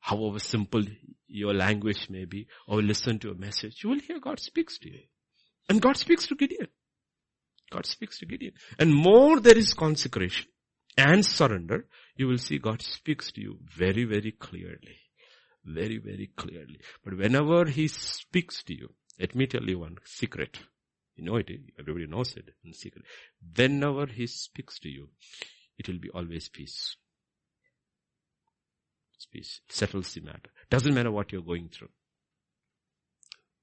however 0.00 0.38
simple 0.38 0.84
your 1.26 1.52
language 1.52 2.08
may 2.08 2.24
be, 2.24 2.46
or 2.66 2.82
listen 2.82 3.18
to 3.20 3.30
a 3.30 3.34
message, 3.34 3.82
you 3.84 3.90
will 3.90 4.00
hear 4.00 4.20
God 4.20 4.40
speaks 4.40 4.78
to 4.78 4.90
you. 4.90 5.00
And 5.68 5.82
God 5.82 5.98
speaks 5.98 6.26
to 6.28 6.34
Gideon. 6.34 6.68
God 7.70 7.84
speaks 7.84 8.18
to 8.20 8.26
Gideon. 8.26 8.54
And 8.78 8.94
more 8.94 9.38
there 9.40 9.58
is 9.58 9.74
consecration 9.74 10.46
and 10.96 11.24
surrender, 11.24 11.86
you 12.16 12.26
will 12.26 12.38
see 12.38 12.58
God 12.58 12.82
speaks 12.82 13.32
to 13.32 13.40
you 13.40 13.58
very, 13.64 14.04
very 14.04 14.32
clearly. 14.32 14.98
Very, 15.64 15.98
very 15.98 16.30
clearly. 16.36 16.80
But 17.04 17.16
whenever 17.16 17.66
He 17.66 17.88
speaks 17.88 18.62
to 18.64 18.74
you, 18.74 18.92
let 19.18 19.34
me 19.34 19.46
tell 19.46 19.62
you 19.62 19.80
one 19.80 19.96
secret. 20.04 20.58
You 21.16 21.24
know 21.24 21.36
it, 21.36 21.50
everybody 21.78 22.06
knows 22.06 22.36
it 22.36 22.50
in 22.64 22.72
secret. 22.72 23.04
Whenever 23.56 24.06
He 24.06 24.26
speaks 24.26 24.78
to 24.80 24.88
you, 24.88 25.08
it 25.78 25.88
will 25.88 25.98
be 25.98 26.10
always 26.10 26.48
peace. 26.48 26.96
It's 29.16 29.26
peace. 29.26 29.60
It 29.68 29.74
settles 29.74 30.12
the 30.14 30.20
matter. 30.20 30.50
Doesn't 30.70 30.94
matter 30.94 31.10
what 31.10 31.32
you're 31.32 31.42
going 31.42 31.68
through. 31.68 31.88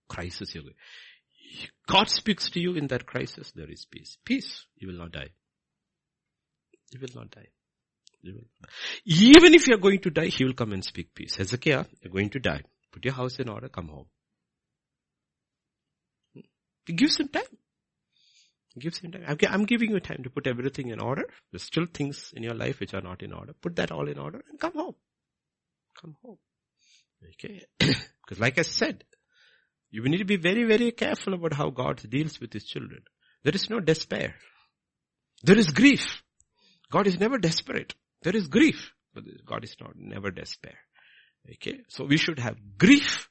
Crisis 0.10 0.54
you're 0.54 0.64
going. 0.64 0.76
God 1.88 2.10
speaks 2.10 2.50
to 2.52 2.60
you 2.60 2.74
in 2.76 2.88
that 2.88 3.06
crisis, 3.06 3.52
there 3.52 3.70
is 3.70 3.86
peace. 3.86 4.18
Peace. 4.26 4.66
You 4.78 4.88
will 4.88 4.98
not 4.98 5.12
die. 5.12 5.30
You 6.94 7.00
will 7.02 7.22
not 7.22 7.32
die. 7.32 7.48
Will. 8.24 8.46
Even 9.06 9.54
if 9.54 9.68
you 9.68 9.76
are 9.76 9.80
going 9.80 10.00
to 10.02 10.10
die, 10.10 10.28
he 10.28 10.46
will 10.46 10.54
come 10.54 10.72
and 10.72 10.84
speak 10.84 11.14
peace. 11.14 11.36
Hezekiah, 11.36 11.86
you're 12.02 12.12
going 12.14 12.30
to 12.30 12.40
die. 12.40 12.62
Put 12.92 13.04
your 13.04 13.14
house 13.14 13.40
in 13.40 13.50
order, 13.50 13.68
come 13.70 13.90
home. 13.90 14.06
He 16.86 16.94
gives 16.94 17.20
him 17.20 17.30
time. 17.30 17.44
He 18.74 18.82
gives 18.82 19.00
him 19.00 19.12
time. 19.12 19.38
I'm 19.50 19.66
giving 19.66 19.92
you 19.92 20.00
time 20.00 20.24
to 20.24 20.30
put 20.30 20.48
everything 20.48 20.90
in 20.90 21.00
order. 21.00 21.24
There's 21.52 21.64
still 21.64 21.86
things 21.94 22.34
in 22.36 22.44
your 22.44 22.56
life 22.56 22.80
which 22.80 22.94
are 22.94 23.02
not 23.02 23.22
in 23.22 23.34
order. 23.34 23.54
Put 23.62 23.76
that 23.78 23.92
all 23.92 24.08
in 24.08 24.18
order 24.18 24.44
and 24.50 24.60
come 24.60 24.74
home. 24.74 24.96
Come 26.00 26.16
home. 26.24 26.38
Okay. 27.30 27.64
because 27.80 28.40
like 28.40 28.58
I 28.58 28.64
said, 28.64 29.04
you 29.92 30.02
need 30.04 30.18
to 30.18 30.26
be 30.26 30.38
very, 30.38 30.64
very 30.64 30.92
careful 30.92 31.36
about 31.36 31.54
how 31.54 31.70
God 31.70 32.02
deals 32.10 32.40
with 32.40 32.52
his 32.52 32.66
children. 32.66 33.04
There 33.44 33.54
is 33.54 33.70
no 33.70 33.80
despair. 33.80 34.36
There 35.44 35.58
is 35.58 35.68
grief. 35.68 36.23
God 36.94 37.08
is 37.08 37.20
never 37.20 37.40
desperate. 37.40 37.96
There 38.22 38.36
is 38.36 38.48
grief, 38.48 38.94
but 39.16 39.24
God 39.48 39.64
is 39.64 39.76
not, 39.82 39.94
never 39.96 40.30
despair. 40.30 40.78
Okay. 41.50 41.80
So 41.88 42.06
we 42.06 42.18
should 42.18 42.38
have 42.38 42.78
grief, 42.78 43.30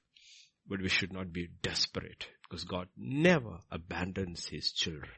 but 0.66 0.80
we 0.82 0.88
should 0.88 1.12
not 1.12 1.32
be 1.32 1.48
desperate 1.62 2.26
because 2.42 2.64
God 2.64 2.88
never 2.96 3.60
abandons 3.70 4.48
his 4.48 4.72
children. 4.72 5.12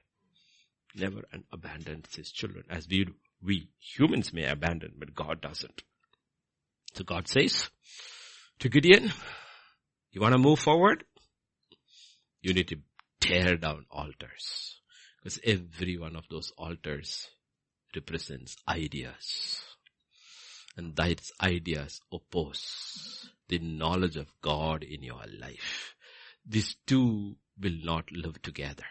Never 0.94 1.22
abandons 1.50 2.14
his 2.14 2.30
children 2.32 2.66
as 2.68 2.86
we. 2.86 3.06
We 3.42 3.70
humans 3.78 4.30
may 4.34 4.44
abandon, 4.44 4.92
but 4.98 5.14
God 5.14 5.40
doesn't. 5.40 5.82
So 6.92 7.02
God 7.02 7.26
says 7.28 7.70
to 8.58 8.68
Gideon, 8.68 9.10
you 10.12 10.20
want 10.20 10.32
to 10.32 10.38
move 10.38 10.58
forward? 10.58 11.04
You 12.42 12.52
need 12.52 12.68
to 12.68 12.76
tear 13.20 13.56
down 13.56 13.86
altars. 13.90 14.80
Because 15.22 15.40
every 15.42 15.96
one 15.96 16.14
of 16.14 16.24
those 16.30 16.52
altars 16.58 17.26
represents 17.94 18.56
ideas. 18.68 19.62
And 20.76 20.96
those 20.96 21.32
ideas 21.40 22.00
oppose 22.12 23.30
the 23.48 23.58
knowledge 23.58 24.16
of 24.16 24.32
God 24.40 24.82
in 24.82 25.02
your 25.02 25.22
life. 25.40 25.94
These 26.46 26.76
two 26.86 27.36
will 27.60 27.78
not 27.82 28.10
live 28.10 28.40
together. 28.42 28.84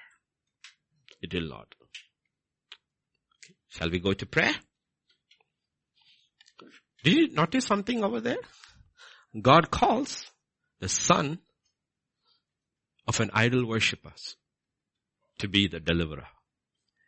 It 1.22 1.34
will 1.34 1.50
not. 1.50 1.68
Okay. 1.82 3.56
Shall 3.70 3.90
we 3.90 4.00
go 4.00 4.14
to 4.14 4.26
prayer? 4.26 4.56
Did 7.04 7.14
you 7.14 7.34
notice 7.34 7.66
something 7.66 8.04
over 8.04 8.22
there? 8.22 8.38
God 9.40 9.70
calls 9.70 10.32
the 10.80 10.88
son 10.88 11.40
of 13.08 13.20
an 13.20 13.30
idol 13.34 13.68
worshipper 13.68 14.14
to 15.40 15.48
be 15.48 15.68
the 15.68 15.80
deliverer. 15.80 16.28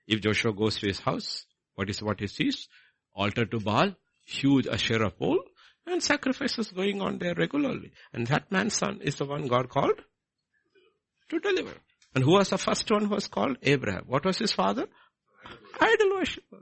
If 0.08 0.22
Joshua 0.22 0.54
goes 0.54 0.78
to 0.80 0.88
his 0.88 1.00
house, 1.00 1.46
what 1.76 1.90
is 1.90 2.02
what 2.02 2.20
he 2.20 2.28
sees? 2.28 2.68
Altar 3.14 3.46
to 3.46 3.60
Baal, 3.60 3.96
huge 4.26 4.68
Asherah 4.68 5.12
pole, 5.12 5.40
and 5.86 6.02
sacrifices 6.02 6.72
going 6.72 7.02
on 7.02 7.20
there 7.20 7.36
regularly. 7.36 7.92
And 8.14 8.28
that 8.28 8.52
man's 8.52 8.76
son 8.76 9.00
is 9.02 9.16
the 9.16 9.26
one 9.26 9.48
God 9.48 9.70
called 9.70 10.02
to 11.30 11.40
deliver. 11.40 11.74
And 12.14 12.24
who 12.24 12.32
was 12.32 12.50
the 12.50 12.58
first 12.58 12.90
one 12.90 13.06
who 13.06 13.16
was 13.16 13.28
called? 13.28 13.58
Abraham. 13.62 14.06
What 14.08 14.26
was 14.26 14.38
his 14.38 14.52
father? 14.52 14.88
Idol 15.80 16.16
worshipper. 16.16 16.58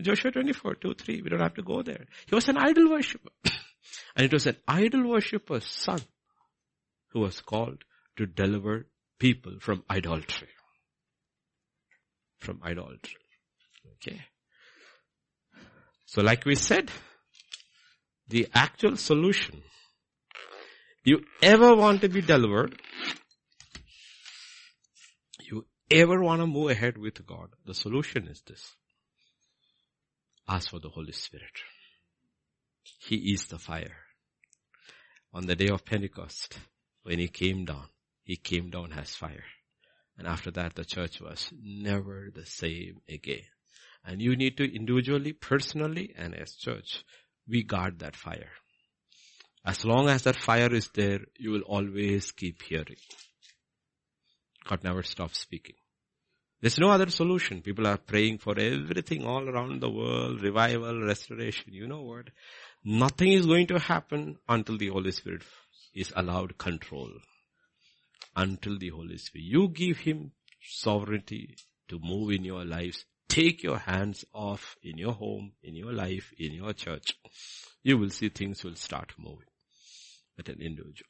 Joshua 0.00 0.32
24, 0.32 0.74
2, 0.74 0.94
3. 0.94 1.22
We 1.22 1.30
don't 1.30 1.40
have 1.40 1.54
to 1.54 1.62
go 1.62 1.82
there. 1.82 2.06
He 2.26 2.34
was 2.34 2.48
an 2.48 2.56
idol 2.58 2.90
worshipper. 2.90 3.30
and 4.16 4.26
it 4.26 4.32
was 4.32 4.46
an 4.46 4.56
idol 4.66 5.08
worshipper's 5.08 5.66
son 5.66 6.00
who 7.08 7.20
was 7.20 7.40
called 7.40 7.84
to 8.16 8.26
deliver 8.26 8.86
people 9.18 9.58
from 9.60 9.84
idolatry. 9.90 10.48
From 12.38 12.60
idolatry. 12.64 13.20
Okay. 13.96 14.20
So 16.06 16.22
like 16.22 16.44
we 16.44 16.54
said, 16.54 16.90
the 18.28 18.48
actual 18.54 18.96
solution, 18.96 19.62
you 21.04 21.22
ever 21.42 21.74
want 21.74 22.00
to 22.02 22.08
be 22.08 22.20
delivered, 22.20 22.80
you 25.48 25.66
ever 25.90 26.20
want 26.22 26.40
to 26.40 26.46
move 26.46 26.70
ahead 26.70 26.98
with 26.98 27.26
God, 27.26 27.50
the 27.64 27.74
solution 27.74 28.28
is 28.28 28.42
this. 28.46 28.74
Ask 30.48 30.70
for 30.70 30.80
the 30.80 30.88
Holy 30.88 31.12
Spirit. 31.12 31.62
He 32.98 33.32
is 33.32 33.46
the 33.46 33.58
fire. 33.58 33.98
On 35.32 35.46
the 35.46 35.54
day 35.54 35.68
of 35.68 35.84
Pentecost, 35.84 36.58
when 37.04 37.18
He 37.18 37.28
came 37.28 37.64
down, 37.64 37.86
He 38.24 38.36
came 38.36 38.70
down 38.70 38.92
as 38.92 39.14
fire. 39.14 39.44
And 40.18 40.26
after 40.26 40.50
that, 40.50 40.74
the 40.74 40.84
church 40.84 41.20
was 41.20 41.52
never 41.62 42.30
the 42.34 42.44
same 42.44 43.00
again. 43.08 43.44
And 44.04 44.20
you 44.20 44.36
need 44.36 44.56
to 44.56 44.74
individually, 44.74 45.32
personally, 45.32 46.14
and 46.16 46.34
as 46.34 46.54
church, 46.54 47.04
we 47.46 47.62
guard 47.62 47.98
that 47.98 48.16
fire. 48.16 48.50
As 49.64 49.84
long 49.84 50.08
as 50.08 50.22
that 50.22 50.36
fire 50.36 50.72
is 50.72 50.88
there, 50.94 51.20
you 51.36 51.50
will 51.50 51.62
always 51.62 52.32
keep 52.32 52.62
hearing. 52.62 52.96
God 54.66 54.82
never 54.84 55.02
stops 55.02 55.38
speaking. 55.40 55.74
There's 56.60 56.78
no 56.78 56.90
other 56.90 57.08
solution. 57.10 57.62
People 57.62 57.86
are 57.86 57.96
praying 57.96 58.38
for 58.38 58.58
everything 58.58 59.24
all 59.24 59.48
around 59.48 59.80
the 59.80 59.90
world, 59.90 60.42
revival, 60.42 61.02
restoration. 61.02 61.72
You 61.72 61.86
know 61.86 62.02
what? 62.02 62.26
Nothing 62.84 63.32
is 63.32 63.46
going 63.46 63.66
to 63.68 63.78
happen 63.78 64.36
until 64.48 64.76
the 64.76 64.88
Holy 64.88 65.12
Spirit 65.12 65.42
is 65.94 66.12
allowed 66.14 66.58
control. 66.58 67.10
Until 68.36 68.78
the 68.78 68.90
Holy 68.90 69.18
Spirit. 69.18 69.44
You 69.44 69.68
give 69.68 69.98
Him 69.98 70.32
sovereignty 70.62 71.56
to 71.88 71.98
move 71.98 72.30
in 72.30 72.44
your 72.44 72.64
lives 72.64 73.04
take 73.30 73.62
your 73.62 73.78
hands 73.78 74.24
off 74.34 74.76
in 74.82 74.98
your 74.98 75.12
home, 75.12 75.52
in 75.62 75.74
your 75.74 75.92
life, 75.92 76.32
in 76.38 76.52
your 76.52 76.72
church, 76.72 77.14
you 77.82 77.96
will 77.96 78.10
see 78.10 78.28
things 78.28 78.62
will 78.64 78.74
start 78.74 79.12
moving 79.18 79.46
at 80.38 80.48
an 80.48 80.60
individual. 80.60 81.08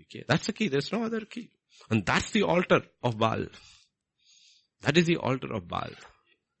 Okay, 0.00 0.24
that's 0.26 0.46
the 0.46 0.52
key. 0.52 0.68
There's 0.68 0.90
no 0.92 1.04
other 1.04 1.20
key. 1.20 1.50
And 1.90 2.04
that's 2.04 2.30
the 2.30 2.44
altar 2.44 2.82
of 3.02 3.18
Baal. 3.18 3.46
That 4.82 4.96
is 4.96 5.04
the 5.04 5.18
altar 5.18 5.52
of 5.52 5.68
Baal. 5.68 5.90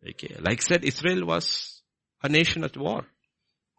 Okay, 0.06 0.36
like 0.40 0.62
said, 0.62 0.84
Israel 0.84 1.24
was 1.24 1.82
a 2.22 2.28
nation 2.28 2.62
at 2.64 2.76
war. 2.76 3.06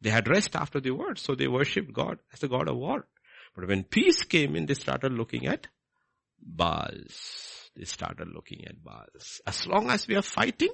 They 0.02 0.10
had 0.10 0.28
rest 0.28 0.56
after 0.56 0.80
the 0.80 0.92
war, 0.92 1.16
so 1.16 1.36
they 1.36 1.48
worshipped 1.48 1.94
God 1.94 2.20
as 2.34 2.40
the 2.40 2.48
God 2.48 2.68
of 2.68 2.78
war. 2.78 3.06
But 3.56 3.68
when 3.68 3.84
peace 3.84 4.24
came 4.24 4.56
in, 4.56 4.66
they 4.66 4.74
started 4.74 5.14
looking 5.14 5.46
at 5.46 5.68
Baals. 6.42 7.69
They 7.80 7.86
started 7.86 8.28
looking 8.36 8.66
at 8.66 8.84
Baals. 8.84 9.40
As 9.48 9.66
long 9.66 9.90
as 9.90 10.06
we 10.06 10.18
are 10.18 10.22
fighting, 10.22 10.74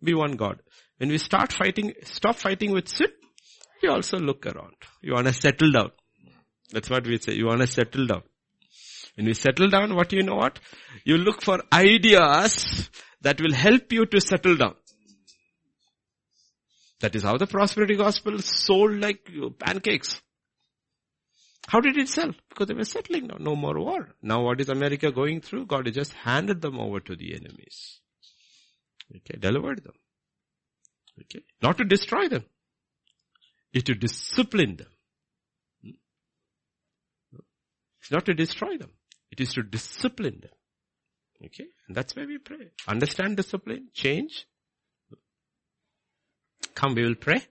we 0.00 0.14
want 0.14 0.36
God. 0.36 0.60
When 0.98 1.08
we 1.08 1.18
start 1.18 1.52
fighting, 1.52 1.94
stop 2.04 2.36
fighting 2.36 2.70
with 2.70 2.86
sin, 2.86 3.08
we 3.82 3.88
also 3.88 4.18
look 4.18 4.46
around. 4.46 4.76
You 5.00 5.14
want 5.14 5.26
to 5.26 5.32
settle 5.32 5.72
down. 5.72 5.90
That's 6.70 6.88
what 6.88 7.04
we 7.08 7.18
say. 7.18 7.34
You 7.34 7.46
want 7.46 7.60
to 7.60 7.66
settle 7.66 8.06
down. 8.06 8.22
When 9.16 9.26
we 9.26 9.34
settle 9.34 9.68
down, 9.68 9.96
what 9.96 10.12
you 10.12 10.22
know 10.22 10.36
what? 10.36 10.60
You 11.04 11.16
look 11.18 11.42
for 11.42 11.60
ideas 11.72 12.88
that 13.22 13.40
will 13.40 13.52
help 13.52 13.92
you 13.92 14.06
to 14.06 14.20
settle 14.20 14.56
down. 14.56 14.76
That 17.00 17.16
is 17.16 17.24
how 17.24 17.36
the 17.36 17.48
prosperity 17.48 17.96
gospel 17.96 18.38
sold 18.38 19.00
like 19.00 19.28
pancakes. 19.58 20.22
How 21.72 21.80
did 21.80 21.96
it 21.96 22.08
sell? 22.10 22.32
Because 22.50 22.66
they 22.66 22.74
were 22.74 22.84
settling 22.84 23.28
down. 23.28 23.42
No 23.42 23.56
more 23.56 23.80
war. 23.80 24.10
Now 24.20 24.42
what 24.42 24.60
is 24.60 24.68
America 24.68 25.10
going 25.10 25.40
through? 25.40 25.64
God 25.64 25.86
has 25.86 25.94
just 25.94 26.12
handed 26.12 26.60
them 26.60 26.78
over 26.78 27.00
to 27.00 27.16
the 27.16 27.34
enemies. 27.34 28.00
Okay, 29.16 29.38
delivered 29.38 29.82
them. 29.82 29.94
Okay, 31.22 31.42
not 31.62 31.78
to 31.78 31.84
destroy 31.84 32.28
them. 32.28 32.44
It's 33.72 33.84
to 33.84 33.94
discipline 33.94 34.76
them. 34.76 34.88
Hmm? 35.82 37.38
It's 38.02 38.10
not 38.10 38.26
to 38.26 38.34
destroy 38.34 38.76
them. 38.76 38.90
It 39.30 39.40
is 39.40 39.54
to 39.54 39.62
discipline 39.62 40.40
them. 40.42 41.46
Okay, 41.46 41.68
and 41.86 41.96
that's 41.96 42.14
why 42.14 42.26
we 42.26 42.36
pray. 42.36 42.72
Understand 42.86 43.38
discipline, 43.38 43.88
change. 43.94 44.46
Come, 46.74 46.96
we 46.96 47.04
will 47.04 47.14
pray. 47.14 47.46